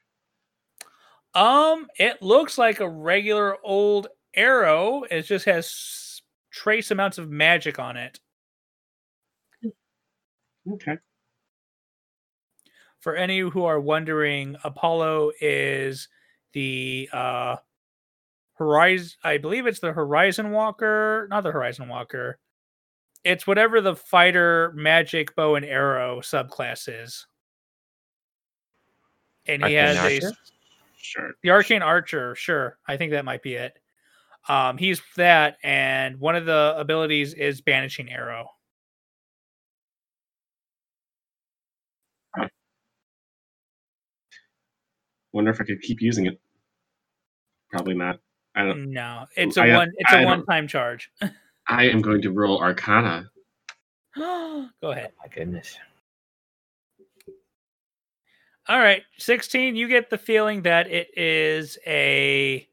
Um, 1.35 1.89
it 1.99 2.23
looks 2.23 2.57
like 2.57 2.79
a 2.79 2.89
regular 2.89 3.57
old 3.65 4.07
arrow. 4.35 5.05
It 5.11 5.23
just 5.23 5.45
has 5.47 6.23
trace 6.51 6.91
amounts 6.91 7.19
of 7.19 7.31
magic 7.31 7.79
on 7.79 7.97
it. 7.97 8.21
Okay. 10.71 10.99
For 13.01 13.17
any 13.17 13.41
who 13.41 13.65
are 13.65 13.81
wondering, 13.81 14.57
Apollo 14.63 15.33
is 15.41 16.09
the 16.53 17.09
uh 17.13 17.57
Horizon 18.55 19.17
I 19.25 19.39
believe 19.39 19.67
it's 19.67 19.81
the 19.81 19.93
Horizon 19.93 20.51
Walker, 20.53 21.27
not 21.31 21.43
the 21.43 21.51
Horizon 21.51 21.89
Walker. 21.89 22.39
It's 23.25 23.47
whatever 23.47 23.81
the 23.81 23.97
fighter 23.97 24.73
magic 24.75 25.35
bow 25.35 25.57
and 25.57 25.65
arrow 25.65 26.21
subclass 26.21 26.89
is. 26.89 27.27
And 29.47 29.65
he 29.65 29.77
Arcane 29.79 29.97
has 29.97 30.25
a 30.25 30.33
Sure. 30.97 31.33
The 31.43 31.51
Arcane 31.51 31.83
Archer, 31.83 32.37
sure. 32.37 32.79
I 32.87 32.97
think 32.97 33.11
that 33.11 33.25
might 33.25 33.43
be 33.43 33.55
it. 33.55 33.77
Um, 34.49 34.77
he's 34.79 35.01
that, 35.17 35.57
and 35.63 36.19
one 36.19 36.35
of 36.37 36.47
the 36.47 36.75
abilities 36.77 37.33
is 37.35 37.61
Banishing 37.61 38.11
Arrow. 38.11 38.49
Wonder 45.33 45.51
if 45.51 45.61
I 45.61 45.65
could 45.65 45.81
keep 45.81 46.01
using 46.01 46.27
it. 46.27 46.39
Probably 47.71 47.95
not. 47.95 48.21
I 48.55 48.65
don't. 48.67 48.91
No, 48.91 49.25
it's 49.37 49.57
a 49.57 49.63
I, 49.63 49.77
one. 49.77 49.91
It's 49.97 50.13
I 50.13 50.19
a 50.19 50.21
don't- 50.23 50.39
one-time 50.39 50.69
charge. 50.69 51.11
I 51.69 51.85
am 51.89 52.03
going 52.03 52.21
to 52.23 52.31
roll 52.33 52.61
Arcana. 52.61 53.31
Go 54.17 54.69
ahead. 54.83 55.13
My 55.21 55.29
goodness. 55.33 55.79
All 58.69 58.79
right, 58.79 59.03
sixteen. 59.19 59.75
You 59.75 59.89
get 59.89 60.11
the 60.11 60.19
feeling 60.19 60.63
that 60.63 60.89
it 60.91 61.17
is 61.17 61.79
a, 61.87 62.69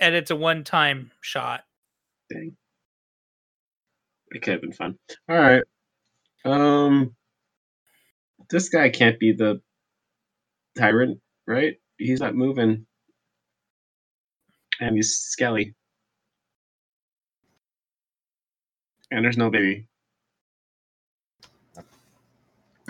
and 0.00 0.14
it's 0.14 0.30
a 0.30 0.36
one-time 0.36 1.10
shot. 1.20 1.64
Dang. 2.30 2.56
It 4.30 4.42
could 4.42 4.52
have 4.52 4.60
been 4.60 4.72
fun. 4.72 4.98
All 5.28 5.36
right. 5.38 5.64
Um, 6.44 7.14
this 8.50 8.68
guy 8.68 8.90
can't 8.90 9.18
be 9.18 9.32
the 9.32 9.60
tyrant, 10.76 11.20
right? 11.46 11.76
He's 11.96 12.20
not 12.20 12.34
moving, 12.34 12.86
and 14.80 14.96
he's 14.96 15.18
skelly, 15.18 15.74
and 19.10 19.24
there's 19.24 19.38
no 19.38 19.50
baby. 19.50 19.86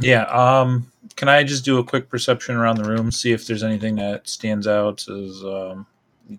Yeah. 0.01 0.24
Um. 0.24 0.93
Can 1.16 1.28
I 1.28 1.43
just 1.43 1.64
do 1.64 1.78
a 1.78 1.85
quick 1.85 2.09
perception 2.09 2.55
around 2.55 2.76
the 2.76 2.85
room, 2.89 3.10
see 3.10 3.32
if 3.32 3.47
there's 3.47 3.64
anything 3.64 3.97
that 3.97 4.28
stands 4.28 4.68
out 4.68 5.09
as 5.09 5.43
um, 5.43 5.85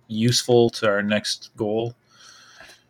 useful 0.07 0.69
to 0.71 0.87
our 0.87 1.01
next 1.01 1.51
goal? 1.55 1.93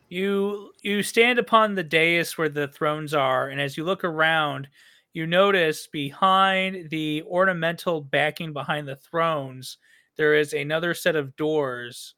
You 0.09 0.71
you 0.81 1.03
stand 1.03 1.37
upon 1.39 1.75
the 1.75 1.83
dais 1.83 2.37
where 2.37 2.49
the 2.49 2.67
thrones 2.67 3.13
are, 3.13 3.49
and 3.49 3.61
as 3.61 3.77
you 3.77 3.83
look 3.83 4.03
around, 4.03 4.67
you 5.13 5.27
notice 5.27 5.87
behind 5.87 6.89
the 6.89 7.23
ornamental 7.27 8.01
backing 8.01 8.53
behind 8.53 8.87
the 8.87 8.95
thrones, 8.95 9.77
there 10.17 10.35
is 10.35 10.53
another 10.53 10.93
set 10.93 11.15
of 11.15 11.35
doors 11.35 12.15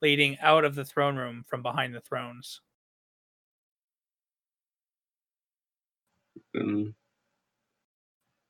leading 0.00 0.38
out 0.40 0.64
of 0.64 0.74
the 0.74 0.84
throne 0.84 1.16
room 1.16 1.44
from 1.46 1.62
behind 1.62 1.94
the 1.94 2.00
thrones. 2.00 2.60
Um, 6.56 6.94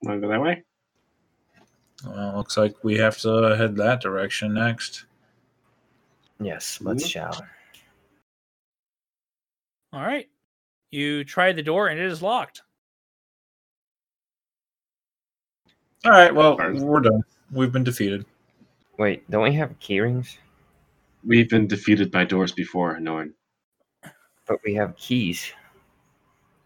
Want 0.04 0.20
to 0.20 0.26
go 0.26 0.32
that 0.32 0.40
way? 0.40 0.62
Well, 2.06 2.36
looks 2.36 2.58
like 2.58 2.74
we 2.84 2.96
have 2.98 3.16
to 3.18 3.56
head 3.56 3.76
that 3.76 4.02
direction 4.02 4.52
next. 4.52 5.06
Yes, 6.40 6.80
let's 6.80 7.04
Mhm. 7.04 7.10
shall. 7.10 7.46
All 9.92 10.02
right. 10.02 10.28
You 10.90 11.24
try 11.24 11.52
the 11.52 11.62
door 11.62 11.88
and 11.88 11.98
it 11.98 12.06
is 12.06 12.22
locked. 12.22 12.62
All 16.04 16.10
right, 16.10 16.34
well, 16.34 16.56
we're 16.56 17.00
done. 17.00 17.22
We've 17.50 17.72
been 17.72 17.84
defeated. 17.84 18.26
Wait, 18.98 19.28
don't 19.30 19.42
we 19.42 19.52
have 19.54 19.78
key 19.80 20.00
rings? 20.00 20.38
We've 21.24 21.48
been 21.48 21.66
defeated 21.66 22.10
by 22.10 22.24
doors 22.24 22.52
before, 22.52 23.00
Norn. 23.00 23.34
But 24.46 24.60
we 24.64 24.74
have 24.74 24.94
keys. 24.96 25.50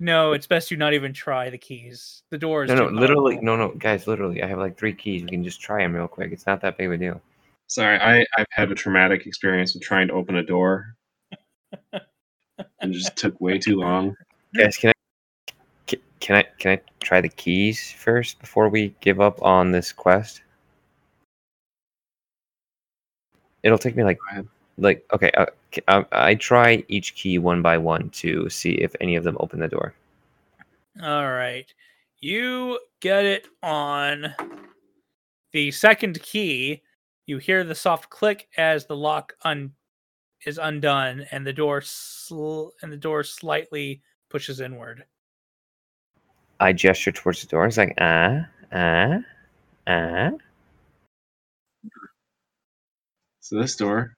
No, 0.01 0.33
it's 0.33 0.47
best 0.47 0.71
you 0.71 0.77
not 0.77 0.95
even 0.95 1.13
try 1.13 1.51
the 1.51 1.59
keys. 1.59 2.23
The 2.31 2.39
door 2.39 2.65
is 2.65 2.69
No, 2.69 2.75
no, 2.75 3.01
literally, 3.01 3.39
no, 3.41 3.57
no, 3.57 3.71
guys, 3.71 4.07
literally, 4.07 4.43
I 4.43 4.47
have 4.47 4.59
like 4.59 4.77
three 4.77 4.93
keys. 4.93 5.23
We 5.23 5.31
can 5.31 5.45
just 5.45 5.61
try 5.61 5.79
them 5.79 5.95
real 5.95 6.09
quick. 6.09 6.33
It's 6.33 6.47
not 6.47 6.61
that 6.63 6.77
big 6.77 6.87
of 6.89 6.93
a 6.93 6.97
deal. 6.97 7.21
Sorry, 7.69 7.99
I, 7.99 8.25
I've 8.39 8.47
had 8.51 8.73
a 8.73 8.75
traumatic 8.75 9.27
experience 9.27 9.75
with 9.75 9.83
trying 9.83 10.09
to 10.09 10.15
open 10.15 10.37
a 10.37 10.43
door. 10.43 10.97
and 11.93 12.01
it 12.81 12.93
just 12.93 13.15
took 13.17 13.39
way 13.41 13.59
too 13.59 13.77
long. 13.77 14.17
Guys, 14.55 14.79
can 14.79 14.91
I, 15.87 15.97
can 16.21 16.37
I, 16.37 16.43
can 16.59 16.73
I 16.73 16.81
try 17.01 17.21
the 17.21 17.29
keys 17.29 17.93
first 17.93 18.41
before 18.41 18.71
we 18.71 18.95
give 19.01 19.21
up 19.21 19.43
on 19.43 19.71
this 19.71 19.93
quest? 19.93 20.41
It'll 23.63 23.77
take 23.77 23.97
me 23.97 24.05
like, 24.05 24.19
like, 24.79 25.05
okay, 25.13 25.31
uh, 25.33 25.47
c- 25.75 25.83
I, 25.89 26.07
I 26.13 26.35
try 26.37 26.83
each 26.89 27.15
key 27.17 27.39
one 27.39 27.61
by 27.61 27.77
one 27.77 28.09
to 28.11 28.49
see 28.49 28.73
if 28.73 28.95
any 29.01 29.15
of 29.17 29.25
them 29.25 29.37
open 29.41 29.61
the 29.61 29.69
door. 29.69 29.93
All 31.03 31.31
right. 31.31 31.73
You 32.21 32.79
get 33.01 33.27
it 33.27 33.47
on 33.63 34.35
the 35.53 35.71
second 35.71 36.23
key. 36.23 36.83
You 37.29 37.37
hear 37.37 37.63
the 37.63 37.75
soft 37.75 38.09
click 38.09 38.49
as 38.57 38.87
the 38.87 38.97
lock 38.97 39.35
un- 39.45 39.75
is 40.47 40.57
undone 40.57 41.27
and 41.31 41.47
the 41.47 41.53
door 41.53 41.83
sl- 41.83 42.69
and 42.81 42.91
the 42.91 42.97
door 42.97 43.23
slightly 43.23 44.01
pushes 44.31 44.63
inward. 44.63 45.05
I 46.59 46.73
gesture 46.73 47.13
towards 47.13 47.43
the 47.43 47.47
door. 47.49 47.67
It's 47.67 47.77
like, 47.77 47.93
ah, 48.01 48.47
ah, 48.73 49.19
ah. 49.87 50.31
So 53.41 53.61
this 53.61 53.77
door 53.77 54.17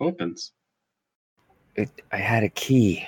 opens. 0.00 0.50
It, 1.76 1.88
I 2.10 2.16
had 2.16 2.42
a 2.42 2.48
key. 2.48 3.06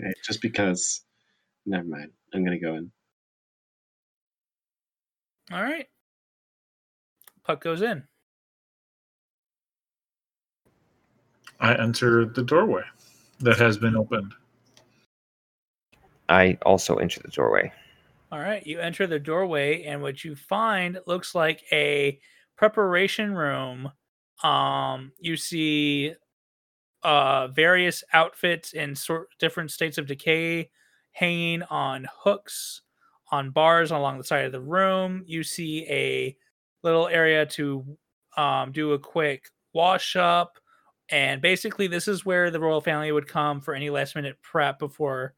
Okay, 0.00 0.14
just 0.24 0.40
because. 0.40 1.04
Never 1.66 1.84
mind. 1.84 2.12
I'm 2.32 2.44
gonna 2.44 2.58
go 2.58 2.76
in. 2.76 2.90
All 5.54 5.62
right. 5.62 5.86
Puck 7.44 7.62
goes 7.62 7.80
in. 7.80 8.02
I 11.60 11.76
enter 11.76 12.24
the 12.24 12.42
doorway 12.42 12.82
that 13.38 13.58
has 13.58 13.78
been 13.78 13.94
opened. 13.94 14.34
I 16.28 16.58
also 16.62 16.96
enter 16.96 17.20
the 17.20 17.28
doorway. 17.28 17.72
All 18.32 18.40
right, 18.40 18.66
you 18.66 18.80
enter 18.80 19.06
the 19.06 19.20
doorway, 19.20 19.84
and 19.84 20.02
what 20.02 20.24
you 20.24 20.34
find 20.34 20.98
looks 21.06 21.36
like 21.36 21.62
a 21.70 22.18
preparation 22.56 23.32
room. 23.32 23.92
Um, 24.42 25.12
you 25.20 25.36
see 25.36 26.14
uh, 27.04 27.46
various 27.48 28.02
outfits 28.12 28.72
in 28.72 28.96
sort 28.96 29.28
different 29.38 29.70
states 29.70 29.98
of 29.98 30.08
decay 30.08 30.70
hanging 31.12 31.62
on 31.64 32.08
hooks 32.12 32.82
on 33.34 33.50
bars 33.50 33.90
along 33.90 34.18
the 34.18 34.24
side 34.24 34.44
of 34.44 34.52
the 34.52 34.60
room. 34.60 35.24
You 35.26 35.42
see 35.42 35.84
a 35.88 36.36
little 36.82 37.08
area 37.08 37.44
to 37.46 37.84
um, 38.36 38.70
do 38.72 38.92
a 38.92 38.98
quick 38.98 39.50
wash 39.72 40.14
up, 40.16 40.58
and 41.10 41.42
basically, 41.42 41.86
this 41.86 42.08
is 42.08 42.24
where 42.24 42.50
the 42.50 42.60
royal 42.60 42.80
family 42.80 43.12
would 43.12 43.28
come 43.28 43.60
for 43.60 43.74
any 43.74 43.90
last 43.90 44.14
minute 44.14 44.36
prep 44.40 44.78
before 44.78 45.34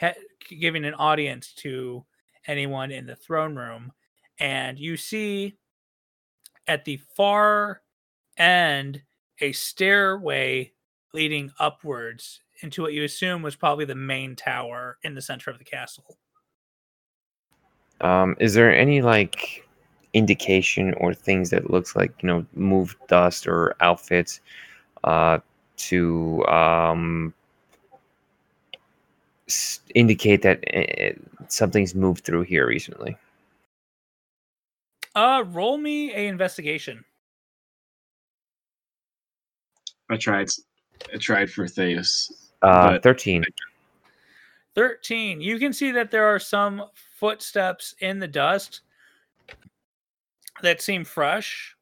ha- 0.00 0.14
giving 0.48 0.84
an 0.84 0.94
audience 0.94 1.52
to 1.54 2.04
anyone 2.46 2.90
in 2.90 3.06
the 3.06 3.16
throne 3.16 3.54
room. 3.54 3.92
And 4.38 4.78
you 4.78 4.96
see 4.96 5.56
at 6.66 6.84
the 6.84 7.00
far 7.14 7.82
end 8.36 9.02
a 9.40 9.52
stairway 9.52 10.72
leading 11.14 11.50
upwards 11.58 12.40
into 12.62 12.82
what 12.82 12.92
you 12.92 13.04
assume 13.04 13.42
was 13.42 13.56
probably 13.56 13.84
the 13.84 13.94
main 13.94 14.36
tower 14.36 14.98
in 15.02 15.14
the 15.14 15.22
center 15.22 15.50
of 15.50 15.58
the 15.58 15.64
castle. 15.64 16.18
Um, 18.00 18.36
is 18.40 18.54
there 18.54 18.74
any 18.74 19.00
like 19.02 19.66
indication 20.12 20.94
or 20.94 21.12
things 21.14 21.50
that 21.50 21.70
looks 21.70 21.94
like 21.96 22.12
you 22.22 22.26
know 22.28 22.46
moved 22.54 22.96
dust 23.08 23.46
or 23.46 23.74
outfits 23.80 24.40
uh, 25.04 25.38
to 25.76 26.44
um, 26.46 27.32
s- 29.48 29.80
indicate 29.94 30.42
that 30.42 30.62
uh, 30.76 31.12
something's 31.48 31.94
moved 31.94 32.24
through 32.24 32.42
here 32.42 32.66
recently? 32.66 33.16
Uh 35.14 35.42
roll 35.46 35.78
me 35.78 36.12
a 36.14 36.26
investigation. 36.28 37.02
I 40.10 40.16
tried. 40.16 40.48
I 41.12 41.16
tried 41.18 41.50
for 41.50 41.64
Theus. 41.66 42.30
Uh, 42.62 42.92
But- 42.92 43.02
Thirteen. 43.02 43.44
13. 44.74 45.40
You 45.40 45.58
can 45.58 45.72
see 45.72 45.90
that 45.92 46.10
there 46.10 46.26
are 46.26 46.38
some 46.38 46.84
footsteps 47.16 47.94
in 48.00 48.18
the 48.18 48.28
dust 48.28 48.82
that 50.62 50.80
seem 50.82 51.04
fresh. 51.04 51.74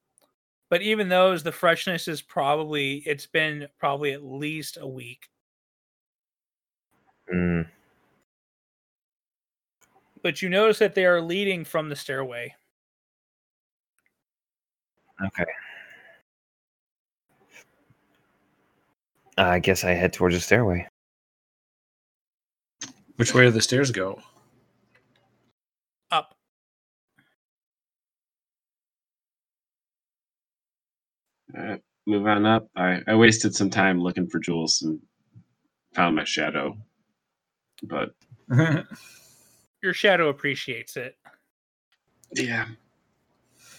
But 0.71 0.83
even 0.83 1.09
those, 1.09 1.43
the 1.43 1.53
freshness 1.53 2.09
is 2.09 2.23
probably, 2.23 2.97
it's 3.07 3.27
been 3.27 3.69
probably 3.79 4.13
at 4.13 4.25
least 4.25 4.79
a 4.81 4.87
week. 4.87 5.29
Mm, 7.33 7.67
But 10.23 10.41
you 10.41 10.49
notice 10.49 10.79
that 10.79 10.95
they 10.95 11.05
are 11.05 11.21
leading 11.21 11.65
from 11.65 11.89
the 11.89 11.97
stairway. 11.97 12.55
okay. 15.27 15.45
I 19.37 19.59
guess 19.59 19.85
I 19.85 19.91
head 19.91 20.13
towards 20.13 20.35
the 20.35 20.41
stairway. 20.41 20.89
Which 23.17 23.35
way 23.35 23.45
do 23.45 23.51
the 23.51 23.61
stairs 23.61 23.91
go? 23.91 24.21
Up. 26.11 26.35
Uh, 31.59 31.77
move 32.07 32.27
on 32.27 32.47
up. 32.47 32.69
I, 32.77 33.01
I 33.07 33.15
wasted 33.15 33.55
some 33.55 33.71
time 33.71 34.01
looking 34.01 34.27
for 34.29 34.39
jewels 34.39 34.83
and 34.83 35.01
found 35.95 36.17
my 36.17 36.25
shadow. 36.25 36.77
But 37.83 38.15
Your 39.83 39.95
shadow 39.95 40.29
appreciates 40.29 40.97
it. 40.97 41.17
yeah, 42.33 42.67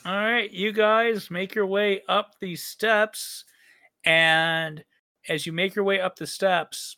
All 0.06 0.16
right, 0.16 0.52
you 0.52 0.72
guys 0.72 1.32
make 1.32 1.56
your 1.56 1.66
way 1.66 2.02
up 2.08 2.36
these 2.40 2.64
steps. 2.64 3.44
And 4.06 4.84
as 5.28 5.46
you 5.46 5.52
make 5.52 5.76
your 5.76 5.86
way 5.86 6.00
up 6.00 6.16
the 6.16 6.28
steps, 6.28 6.98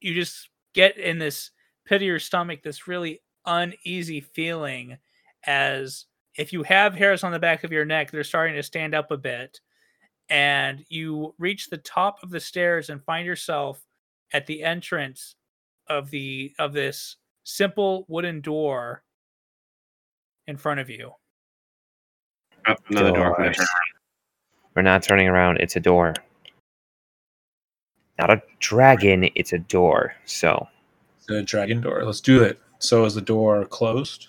you 0.00 0.14
just 0.14 0.50
get 0.74 0.98
in 0.98 1.18
this 1.18 1.50
pit 1.86 2.02
of 2.02 2.06
your 2.06 2.18
stomach, 2.18 2.62
this 2.62 2.86
really 2.86 3.22
uneasy 3.46 4.20
feeling 4.20 4.98
as 5.46 6.04
if 6.36 6.52
you 6.52 6.62
have 6.62 6.94
hairs 6.94 7.24
on 7.24 7.32
the 7.32 7.38
back 7.38 7.64
of 7.64 7.72
your 7.72 7.84
neck, 7.86 8.10
they're 8.10 8.22
starting 8.22 8.54
to 8.56 8.62
stand 8.62 8.94
up 8.94 9.10
a 9.10 9.16
bit. 9.16 9.60
And 10.30 10.84
you 10.88 11.34
reach 11.38 11.66
the 11.66 11.78
top 11.78 12.22
of 12.22 12.30
the 12.30 12.40
stairs 12.40 12.88
and 12.88 13.02
find 13.02 13.26
yourself 13.26 13.84
at 14.32 14.46
the 14.46 14.62
entrance 14.62 15.34
of 15.88 16.10
the 16.10 16.54
of 16.58 16.72
this 16.72 17.16
simple 17.42 18.04
wooden 18.08 18.40
door 18.40 19.02
in 20.46 20.56
front 20.56 20.80
of 20.80 20.88
you. 20.88 21.12
oh, 22.66 22.76
another 22.88 23.12
door. 23.12 23.26
I'm 23.26 23.42
gonna 23.42 23.44
Doors. 23.48 23.56
turn 23.56 23.66
We're 24.76 24.82
not 24.82 25.02
turning 25.02 25.28
around. 25.28 25.58
It's 25.58 25.76
a 25.76 25.80
door. 25.80 26.14
Not 28.18 28.30
a 28.30 28.42
dragon. 28.60 29.28
It's 29.34 29.52
a 29.52 29.58
door. 29.58 30.14
So 30.26 30.68
the 31.26 31.42
dragon 31.42 31.80
door. 31.80 32.04
Let's 32.04 32.20
do 32.20 32.42
it. 32.42 32.60
So 32.78 33.04
is 33.04 33.14
the 33.14 33.20
door 33.20 33.64
closed? 33.64 34.28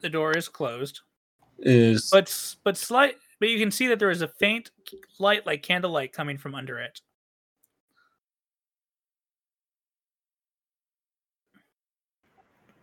The 0.00 0.08
door 0.08 0.36
is 0.36 0.48
closed. 0.48 1.00
Is 1.58 2.10
but 2.10 2.56
but 2.64 2.76
slight 2.76 3.16
but 3.42 3.48
you 3.48 3.58
can 3.58 3.72
see 3.72 3.88
that 3.88 3.98
there 3.98 4.12
is 4.12 4.22
a 4.22 4.28
faint 4.28 4.70
light 5.18 5.44
like 5.44 5.64
candlelight 5.64 6.12
coming 6.12 6.38
from 6.38 6.54
under 6.54 6.78
it 6.78 7.00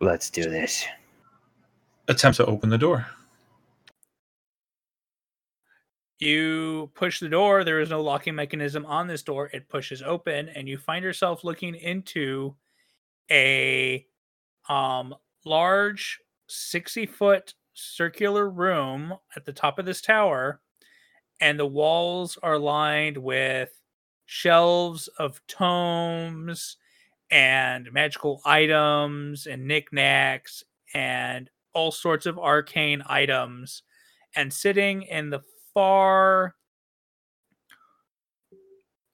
let's 0.01 0.29
do 0.29 0.43
this. 0.49 0.85
attempt 2.09 2.35
to 2.35 2.45
open 2.45 2.69
the 2.69 2.77
door? 2.77 3.07
you 6.19 6.91
push 6.93 7.21
the 7.21 7.29
door 7.29 7.63
there 7.63 7.79
is 7.79 7.89
no 7.89 8.01
locking 8.01 8.35
mechanism 8.35 8.85
on 8.85 9.07
this 9.07 9.23
door 9.23 9.49
it 9.53 9.69
pushes 9.69 10.01
open 10.01 10.49
and 10.49 10.67
you 10.67 10.77
find 10.77 11.05
yourself 11.05 11.45
looking 11.45 11.73
into 11.73 12.53
a 13.31 14.05
um 14.67 15.15
large 15.45 16.19
60 16.49 17.05
foot 17.05 17.53
circular 17.79 18.49
room 18.49 19.13
at 19.35 19.45
the 19.45 19.53
top 19.53 19.79
of 19.79 19.85
this 19.85 20.01
tower 20.01 20.61
and 21.41 21.59
the 21.59 21.65
walls 21.65 22.37
are 22.43 22.59
lined 22.59 23.17
with 23.17 23.79
shelves 24.25 25.07
of 25.17 25.41
tomes 25.47 26.77
and 27.31 27.91
magical 27.91 28.41
items 28.45 29.47
and 29.47 29.67
knickknacks 29.67 30.63
and 30.93 31.49
all 31.73 31.91
sorts 31.91 32.25
of 32.25 32.37
arcane 32.37 33.03
items. 33.05 33.83
And 34.35 34.53
sitting 34.53 35.03
in 35.03 35.29
the 35.29 35.41
far 35.73 36.55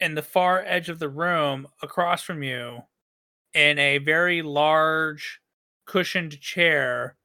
in 0.02 0.16
the 0.16 0.22
far 0.22 0.62
edge 0.66 0.90
of 0.90 1.00
the 1.00 1.10
room 1.10 1.68
across 1.82 2.22
from 2.22 2.44
you 2.44 2.80
in 3.54 3.80
a 3.80 3.98
very 4.00 4.42
large 4.42 5.40
cushioned 5.86 6.40
chair 6.42 7.16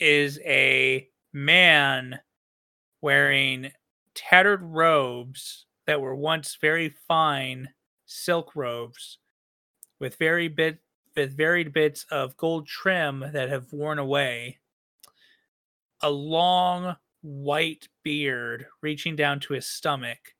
is 0.00 0.38
a 0.44 1.08
man 1.32 2.20
wearing 3.00 3.70
tattered 4.14 4.62
robes 4.62 5.66
that 5.86 6.00
were 6.00 6.14
once 6.14 6.56
very 6.60 6.94
fine 7.06 7.68
silk 8.06 8.54
robes 8.54 9.18
with 10.00 10.16
very 10.16 10.48
bit 10.48 10.78
with 11.16 11.36
varied 11.36 11.72
bits 11.72 12.04
of 12.10 12.36
gold 12.36 12.66
trim 12.66 13.24
that 13.32 13.48
have 13.48 13.72
worn 13.72 13.98
away. 13.98 14.58
A 16.02 16.10
long 16.10 16.96
white 17.22 17.88
beard 18.02 18.66
reaching 18.82 19.14
down 19.14 19.38
to 19.40 19.54
his 19.54 19.66
stomach 19.66 20.34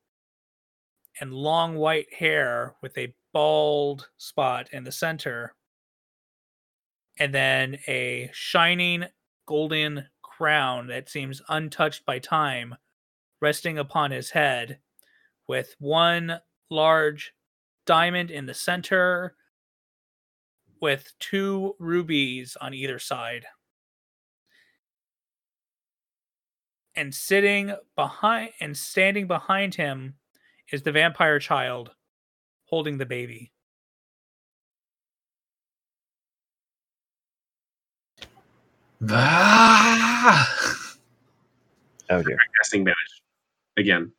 and 1.21 1.33
long 1.33 1.77
white 1.77 2.13
hair 2.13 2.75
with 2.83 2.99
a 2.99 3.15
bald 3.33 4.09
spot 4.19 4.69
in 4.73 4.85
the 4.85 4.93
center. 4.93 5.55
And 7.19 7.33
then 7.33 7.79
a 7.87 8.31
shining 8.33 9.05
golden 9.47 10.07
crown 10.23 10.89
that 10.89 11.09
seems 11.09 11.43
untouched 11.49 12.05
by 12.05 12.19
time 12.19 12.75
resting 13.41 13.79
upon 13.79 14.11
his 14.11 14.31
head 14.31 14.79
with 15.47 15.75
one 15.79 16.41
large 16.71 17.33
diamond 17.87 18.31
in 18.31 18.47
the 18.47 18.55
center 18.55 19.37
with 20.81 21.13
two 21.19 21.75
rubies 21.79 22.57
on 22.61 22.75
either 22.75 22.99
side. 22.99 23.47
And 26.95 27.15
sitting 27.15 27.75
behind 27.97 28.51
and 28.61 28.77
standing 28.77 29.27
behind 29.27 29.75
him 29.75 30.15
is 30.71 30.83
the 30.83 30.93
vampire 30.93 31.39
child 31.39 31.93
holding 32.67 32.99
the 32.99 33.07
baby. 33.07 33.54
Ah! 39.11 40.97
Oh 42.11 42.23
dear. 42.23 42.39
Casting 42.59 42.85
banish 42.85 43.23
again. 43.77 44.13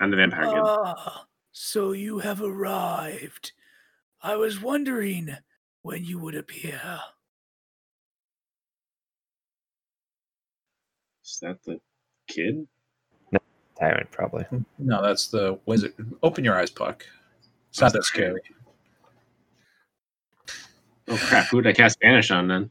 And 0.00 0.12
the 0.12 0.16
vampire 0.16 0.42
again. 0.42 0.62
Ah, 0.64 1.26
so 1.52 1.92
you 1.92 2.18
have 2.18 2.42
arrived. 2.42 3.52
I 4.22 4.36
was 4.36 4.60
wondering 4.60 5.36
when 5.82 6.04
you 6.04 6.18
would 6.18 6.34
appear. 6.34 6.80
Is 11.24 11.38
that 11.42 11.62
the 11.64 11.80
kid? 12.28 12.66
Tyrant, 13.78 14.10
probably. 14.10 14.46
No, 14.78 15.02
that's 15.02 15.28
the 15.28 15.58
wizard. 15.66 15.94
Open 16.22 16.44
your 16.44 16.56
eyes, 16.56 16.70
Puck. 16.70 17.04
It's 17.70 17.80
not 17.80 17.92
that 17.92 18.04
scary. 18.04 18.40
Oh 21.08 21.18
crap! 21.18 21.46
Who 21.48 21.60
did 21.60 21.70
I 21.70 21.72
cast 21.74 22.00
banish 22.00 22.30
on 22.30 22.48
then? 22.48 22.70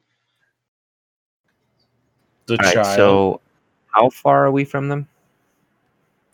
The 2.48 2.54
All 2.54 2.58
right, 2.66 2.74
child. 2.74 2.96
so 2.96 3.42
how 3.88 4.10
far 4.10 4.46
are 4.46 4.52
we 4.52 4.66
from 4.66 4.90
them? 4.90 5.08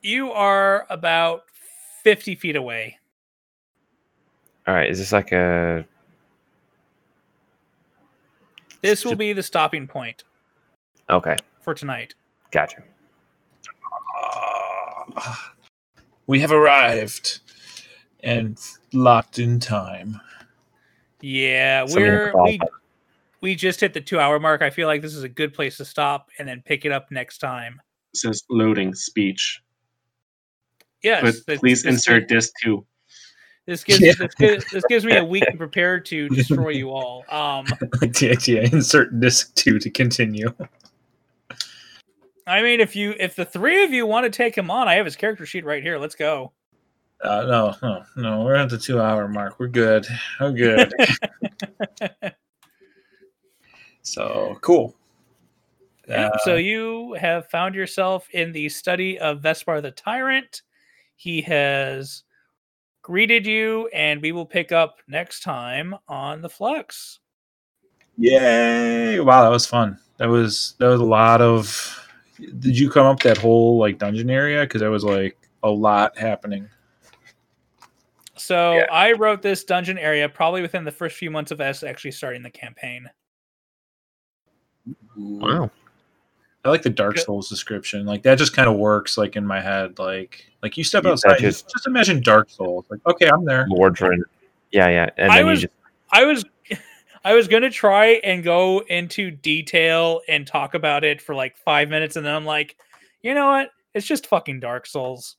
You 0.02 0.32
are 0.32 0.88
about 0.90 1.44
50 2.04 2.36
feet 2.36 2.56
away. 2.56 2.98
All 4.68 4.74
right, 4.74 4.90
is 4.90 4.98
this 5.00 5.12
like 5.12 5.32
a 5.32 5.86
This 8.82 9.04
will 9.04 9.16
be 9.16 9.34
the 9.34 9.44
stopping 9.44 9.88
point 9.88 10.24
okay? 11.10 11.36
for 11.62 11.74
tonight. 11.74 12.16
Gotcha. 12.52 12.84
We 16.28 16.40
have 16.40 16.52
arrived 16.52 17.40
and 18.24 18.58
locked 18.94 19.40
in 19.40 19.60
time. 19.60 20.22
Yeah, 21.22 21.86
we're 21.90 22.32
we, 22.44 22.60
we 23.42 23.56
just 23.56 23.80
hit 23.82 23.94
the 23.94 24.02
two 24.02 24.20
hour 24.20 24.40
mark. 24.40 24.62
I 24.62 24.70
feel 24.70 24.88
like 24.88 25.02
this 25.02 25.16
is 25.16 25.24
a 25.24 25.30
good 25.30 25.54
place 25.54 25.78
to 25.78 25.86
stop 25.86 26.30
and 26.40 26.48
then 26.48 26.62
pick 26.66 26.86
it 26.86 26.92
up 26.92 27.12
next 27.12 27.40
time. 27.40 27.82
It 28.14 28.18
says 28.18 28.44
loading 28.50 28.94
speech. 28.94 29.62
Yes, 31.04 31.22
But 31.22 31.36
this- 31.46 31.60
please 31.60 31.84
this, 31.84 31.94
insert 31.94 32.28
disc 32.28 32.52
two. 32.64 32.86
This 33.66 33.84
gives 33.84 34.02
Yeah. 34.02 34.14
this, 34.18 34.34
gives, 34.36 34.72
this 34.72 34.84
gives 34.90 35.06
me 35.06 35.16
a 35.18 35.24
week 35.24 35.46
to 35.46 35.56
prepare 35.58 36.00
to 36.00 36.28
destroy 36.30 36.70
you 36.70 36.90
all. 36.90 37.24
Um, 37.30 37.68
yeah, 38.20 38.34
yeah, 38.48 38.62
insert 38.72 39.20
disc 39.20 39.54
two 39.56 39.78
to 39.78 39.90
continue. 39.92 40.52
I 42.48 42.64
mean, 42.64 42.80
if 42.80 42.96
you 42.96 43.14
if 43.20 43.36
the 43.36 43.46
three 43.46 43.84
of 43.84 43.92
you 43.92 44.08
want 44.08 44.24
to 44.24 44.32
take 44.32 44.58
him 44.58 44.72
on, 44.72 44.88
I 44.88 44.96
have 44.96 45.06
his 45.06 45.16
character 45.16 45.46
sheet 45.46 45.66
right 45.66 45.84
here. 45.84 46.00
Let's 46.00 46.16
go. 46.16 46.52
Uh, 47.22 47.44
no, 47.44 47.76
no, 47.82 48.04
no. 48.16 48.44
We're 48.44 48.56
at 48.56 48.70
the 48.70 48.78
two 48.78 49.02
hour 49.02 49.28
mark. 49.28 49.60
We're 49.60 49.68
good. 49.68 50.08
We're 50.40 50.52
good. 50.52 50.94
so 54.02 54.58
cool. 54.62 54.96
Yeah, 56.08 56.30
Uh, 56.30 56.38
so 56.40 56.56
you 56.56 57.14
have 57.20 57.48
found 57.50 57.76
yourself 57.76 58.28
in 58.32 58.52
the 58.52 58.70
study 58.70 59.20
of 59.20 59.42
Vespar 59.42 59.82
the 59.82 59.92
Tyrant. 59.92 60.64
He 61.16 61.42
has 61.42 62.24
greeted 63.02 63.46
you, 63.46 63.88
and 63.94 64.22
we 64.22 64.32
will 64.32 64.46
pick 64.46 64.72
up 64.72 64.98
next 65.08 65.42
time 65.42 65.96
on 66.08 66.42
the 66.42 66.50
Flux. 66.50 67.20
Yay! 68.18 69.20
Wow, 69.20 69.44
that 69.44 69.50
was 69.50 69.66
fun. 69.66 70.00
That 70.18 70.30
was 70.30 70.76
that 70.80 70.88
was 70.88 71.02
a 71.02 71.06
lot 71.06 71.42
of. 71.42 71.96
Did 72.38 72.80
you 72.80 72.90
come 72.90 73.06
up 73.06 73.22
that 73.24 73.38
whole 73.38 73.78
like 73.78 73.98
dungeon 73.98 74.30
area? 74.30 74.62
Because 74.62 74.82
there 74.82 74.92
was 74.92 75.04
like 75.04 75.38
a 75.64 75.70
lot 75.70 76.18
happening. 76.18 76.70
So 78.50 78.78
Yeah. 78.78 78.88
I 78.92 79.12
wrote 79.12 79.44
this 79.44 79.64
dungeon 79.64 80.00
area 80.00 80.28
probably 80.28 80.64
within 80.64 80.84
the 80.84 80.90
first 80.92 81.18
few 81.18 81.30
months 81.30 81.52
of 81.52 81.62
us 81.62 81.84
actually 81.84 82.10
starting 82.10 82.42
the 82.42 82.50
campaign. 82.50 83.08
Wow. 85.16 85.70
I 86.66 86.70
like 86.70 86.82
the 86.82 86.90
Dark 86.90 87.20
Souls 87.20 87.48
description. 87.48 88.08
Like 88.08 88.24
that 88.24 88.40
just 88.40 88.56
kind 88.56 88.68
of 88.68 88.76
works. 88.78 89.20
Like 89.20 89.36
in 89.36 89.46
my 89.46 89.62
head, 89.62 90.00
like 90.00 90.48
like 90.64 90.78
you 90.78 90.84
step 90.84 91.04
Yeah, 91.04 91.12
outside, 91.12 91.38
just- 91.38 91.66
just, 91.66 91.74
just 91.74 91.86
imagine 91.88 92.24
Dark 92.24 92.50
Souls. 92.50 92.86
Like 92.90 93.02
okay, 93.06 93.30
I'm 93.30 93.46
there. 93.46 93.68
Mordred. 93.68 94.24
Yeah, 94.72 94.90
yeah. 94.90 95.10
And 95.18 95.32
I 95.32 95.44
was- 95.44 95.62
you 95.62 95.68
just 95.68 95.78
I 96.12 96.26
was 96.26 96.44
I 97.24 97.36
was 97.36 97.48
gonna 97.48 97.70
try 97.70 98.14
and 98.24 98.44
go 98.44 98.80
into 98.80 99.30
detail 99.30 100.22
and 100.28 100.48
talk 100.48 100.74
about 100.74 101.04
it 101.04 101.22
for 101.22 101.36
like 101.36 101.56
five 101.56 101.88
minutes, 101.88 102.16
and 102.16 102.26
then 102.26 102.34
I'm 102.34 102.46
like, 102.46 102.78
you 103.22 103.36
know 103.36 103.46
what? 103.46 103.70
It's 103.94 104.08
just 104.08 104.26
fucking 104.26 104.60
Dark 104.60 104.88
Souls. 104.88 105.36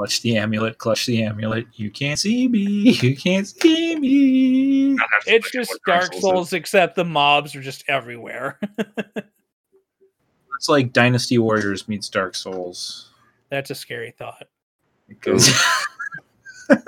Clutch 0.00 0.22
the 0.22 0.38
amulet. 0.38 0.78
Clutch 0.78 1.04
the 1.04 1.22
amulet. 1.22 1.66
You 1.74 1.90
can't 1.90 2.18
see 2.18 2.48
me. 2.48 2.62
You 3.02 3.14
can't 3.14 3.46
see 3.46 3.96
me. 3.96 4.96
It's 5.26 5.50
just 5.50 5.78
Dark 5.86 6.14
Souls, 6.14 6.54
except 6.54 6.96
the 6.96 7.04
mobs 7.04 7.54
are 7.54 7.60
just 7.60 7.84
everywhere. 7.86 8.58
It's 10.56 10.70
like 10.70 10.94
Dynasty 10.94 11.36
Warriors 11.36 11.86
meets 11.86 12.08
Dark 12.08 12.34
Souls. 12.34 13.10
That's 13.50 13.68
a 13.68 13.74
scary 13.74 14.12
thought. 14.12 14.48
It 15.10 15.20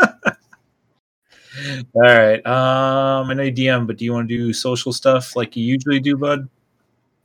All 1.95 2.03
right. 2.03 2.47
Um, 2.47 3.29
I 3.29 3.35
know 3.35 3.43
you 3.43 3.53
DM, 3.53 3.87
but 3.87 3.99
do 3.99 4.07
you 4.07 4.15
want 4.15 4.27
to 4.27 4.35
do 4.35 4.55
social 4.55 4.91
stuff 4.91 5.37
like 5.37 5.55
you 5.55 5.65
usually 5.65 6.01
do, 6.01 6.17
bud? 6.17 6.49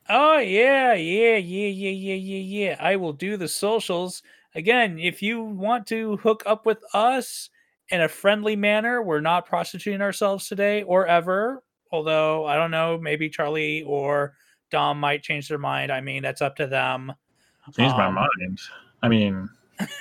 Oh 0.10 0.40
yeah, 0.40 0.96
yeah, 0.96 1.38
yeah, 1.38 1.68
yeah, 1.68 1.92
yeah, 1.92 2.16
yeah, 2.16 2.70
yeah. 2.70 2.76
I 2.78 2.98
will 2.98 3.14
do 3.14 3.38
the 3.38 3.48
socials. 3.48 4.22
Again, 4.58 4.98
if 4.98 5.22
you 5.22 5.40
want 5.44 5.86
to 5.88 6.18
hook 6.18 6.42
up 6.48 6.66
with 6.66 6.80
us 6.96 7.52
in 7.90 8.02
a 8.02 8.08
friendly 8.08 8.56
manner, 8.56 9.04
we're 9.04 9.22
not 9.22 9.46
prostituting 9.46 10.02
ourselves 10.02 10.48
today 10.48 10.82
or 10.82 11.06
ever. 11.06 11.62
Although 11.92 12.46
I 12.48 12.56
don't 12.56 12.72
know, 12.72 12.98
maybe 12.98 13.30
Charlie 13.30 13.84
or 13.84 14.34
Dom 14.72 15.00
might 15.00 15.22
change 15.22 15.48
their 15.48 15.60
mind. 15.60 15.92
I 15.92 16.02
mean, 16.02 16.24
that's 16.24 16.42
up 16.42 16.56
to 16.56 16.66
them. 16.66 17.14
Change 17.76 17.94
my 17.94 18.08
Um, 18.08 18.16
mind. 18.16 18.60
I 19.04 19.08
mean, 19.10 19.48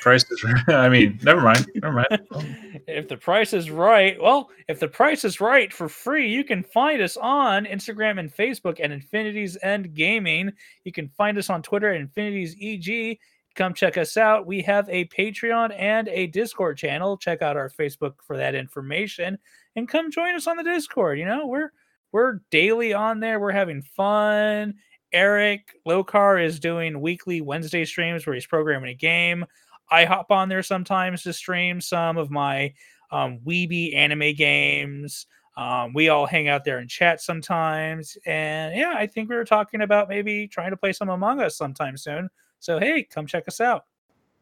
price 0.01 0.25
is. 0.31 0.45
I 0.69 0.89
mean, 0.89 1.21
never 1.23 1.43
mind. 1.43 1.67
Never 1.75 1.93
mind. 1.93 2.27
if 2.89 3.09
the 3.09 3.17
price 3.19 3.53
is 3.53 3.71
right, 3.71 4.21
well, 4.21 4.49
if 4.69 4.81
the 4.81 4.89
price 4.89 5.23
is 5.23 5.39
right 5.39 5.71
for 5.71 5.87
free, 5.87 6.29
you 6.31 6.45
can 6.45 6.63
find 6.63 7.03
us 7.03 7.19
on 7.19 7.67
Instagram 7.67 8.19
and 8.19 8.35
Facebook 8.35 8.81
at 8.81 8.91
Infinity's 8.91 9.59
End 9.63 9.95
Gaming. 9.95 10.51
You 10.85 10.93
can 10.93 11.09
find 11.11 11.37
us 11.37 11.51
on 11.51 11.63
Twitter 11.63 11.93
at 11.93 12.01
Infinity's 12.01 12.57
EG. 12.59 13.19
Come 13.57 13.73
check 13.73 13.97
us 13.97 14.19
out. 14.19 14.47
We 14.47 14.61
have 14.63 14.87
a 14.91 15.07
Patreon 15.07 15.75
and 15.79 16.09
a 16.09 16.27
Discord 16.27 16.77
channel. 16.77 17.17
Check 17.17 17.41
out 17.41 17.57
our 17.57 17.71
Facebook 17.71 18.17
for 18.23 18.37
that 18.37 18.55
information 18.55 19.39
and 19.77 19.89
come 19.89 20.11
join 20.11 20.35
us 20.35 20.47
on 20.47 20.59
the 20.59 20.63
Discord. 20.63 21.19
You 21.19 21.25
know, 21.25 21.47
we're 21.47 21.73
we're 22.13 22.41
daily 22.51 22.93
on 22.93 23.21
there. 23.21 23.41
We're 23.41 23.53
having 23.53 23.81
fun. 23.81 24.75
Eric 25.11 25.73
Lokar 25.89 26.45
is 26.45 26.61
doing 26.61 27.01
weekly 27.01 27.41
Wednesday 27.41 27.87
streams 27.87 28.27
where 28.27 28.35
he's 28.35 28.47
programming 28.47 28.91
a 28.91 28.95
game. 28.95 29.47
I 29.91 30.05
hop 30.05 30.31
on 30.31 30.51
there 30.51 30.63
sometimes 30.63 31.23
to 31.23 31.33
stream 31.33 31.81
some 31.81 32.19
of 32.19 32.31
my 32.31 32.75
um, 33.11 33.39
weeby 33.47 33.95
anime 33.95 34.35
games. 34.35 35.27
Um, 35.57 35.95
we 35.95 36.11
all 36.11 36.27
hang 36.27 36.49
out 36.49 36.65
there 36.65 36.79
and 36.79 36.91
chat 36.91 37.23
sometimes. 37.23 38.19
And 38.27 38.77
yeah, 38.77 38.93
I 38.95 39.07
think 39.07 39.31
we 39.31 39.37
were 39.37 39.45
talking 39.45 39.81
about 39.81 40.11
maybe 40.11 40.47
trying 40.47 40.73
to 40.73 40.77
play 40.77 40.93
some 40.93 41.09
Among 41.09 41.41
Us 41.41 41.57
sometime 41.57 41.97
soon. 41.97 42.29
So 42.67 42.81
hey, 42.81 43.05
come 43.05 43.29
check 43.29 43.47
us 43.47 43.61
out. 43.61 43.85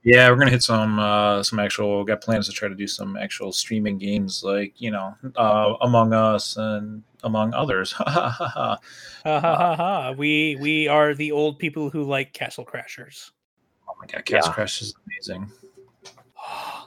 Yeah, 0.03 0.31
we're 0.31 0.37
gonna 0.37 0.51
hit 0.51 0.63
some 0.63 0.99
uh, 0.99 1.43
some 1.43 1.59
actual. 1.59 2.05
Got 2.05 2.23
plans 2.23 2.47
to 2.47 2.55
try 2.55 2.69
to 2.69 2.75
do 2.75 2.87
some 2.87 3.19
actual 3.19 3.53
streaming 3.53 3.99
games, 3.99 4.43
like 4.43 4.73
you 4.81 4.91
know, 4.91 5.15
uh, 5.37 5.75
Among 5.83 6.15
Us 6.15 6.57
and 6.57 7.03
among 7.23 7.53
others. 7.53 7.93
Ha 7.99 8.05
ha 8.09 8.31
ha 8.31 8.49
ha. 8.49 8.79
Ha 9.25 9.41
ha 9.41 9.57
ha 9.57 9.77
ha. 9.77 10.15
We 10.17 10.57
we 10.59 10.89
are 10.89 11.13
the 11.13 11.33
old 11.33 11.59
people 11.59 11.91
who 11.91 12.03
like 12.05 12.33
Castle 12.33 12.65
Crashers. 12.65 13.33
Oh 13.87 13.93
my 14.01 14.07
god, 14.07 14.25
Castle 14.25 14.49
Yeah. 14.49 14.55
Crash 14.55 14.81
is 14.81 14.95
amazing. 15.07 15.53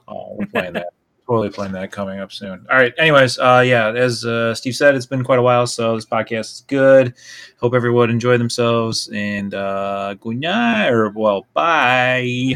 Oh, 0.10 0.38
we're 0.40 0.46
playing 0.48 0.74
that. 0.74 0.88
Totally 1.28 1.50
playing 1.50 1.74
that 1.74 1.92
coming 1.92 2.20
up 2.20 2.32
soon. 2.32 2.66
All 2.72 2.78
right. 2.78 2.94
Anyways, 2.98 3.38
uh, 3.38 3.64
yeah, 3.66 3.90
as 3.90 4.26
uh, 4.26 4.56
Steve 4.56 4.76
said, 4.76 4.96
it's 4.96 5.06
been 5.06 5.24
quite 5.24 5.40
a 5.40 5.42
while, 5.42 5.68
so 5.68 5.96
this 5.96 6.06
podcast 6.06 6.52
is 6.52 6.64
good. 6.68 7.14
Hope 7.60 7.74
everyone 7.74 8.10
enjoyed 8.10 8.40
themselves, 8.40 9.10
and 9.14 9.54
uh, 9.54 10.14
good 10.16 10.38
night, 10.38 10.90
or 10.90 11.10
well, 11.10 11.46
bye. 11.54 12.56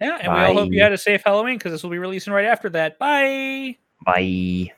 Yeah, 0.00 0.18
and 0.20 0.32
we 0.32 0.38
all 0.38 0.54
hope 0.54 0.72
you 0.72 0.82
had 0.82 0.92
a 0.92 0.98
safe 0.98 1.22
Halloween 1.24 1.56
because 1.56 1.72
this 1.72 1.82
will 1.82 1.90
be 1.90 1.98
releasing 1.98 2.32
right 2.32 2.44
after 2.44 2.68
that. 2.70 2.98
Bye. 2.98 3.78
Bye. 4.04 4.72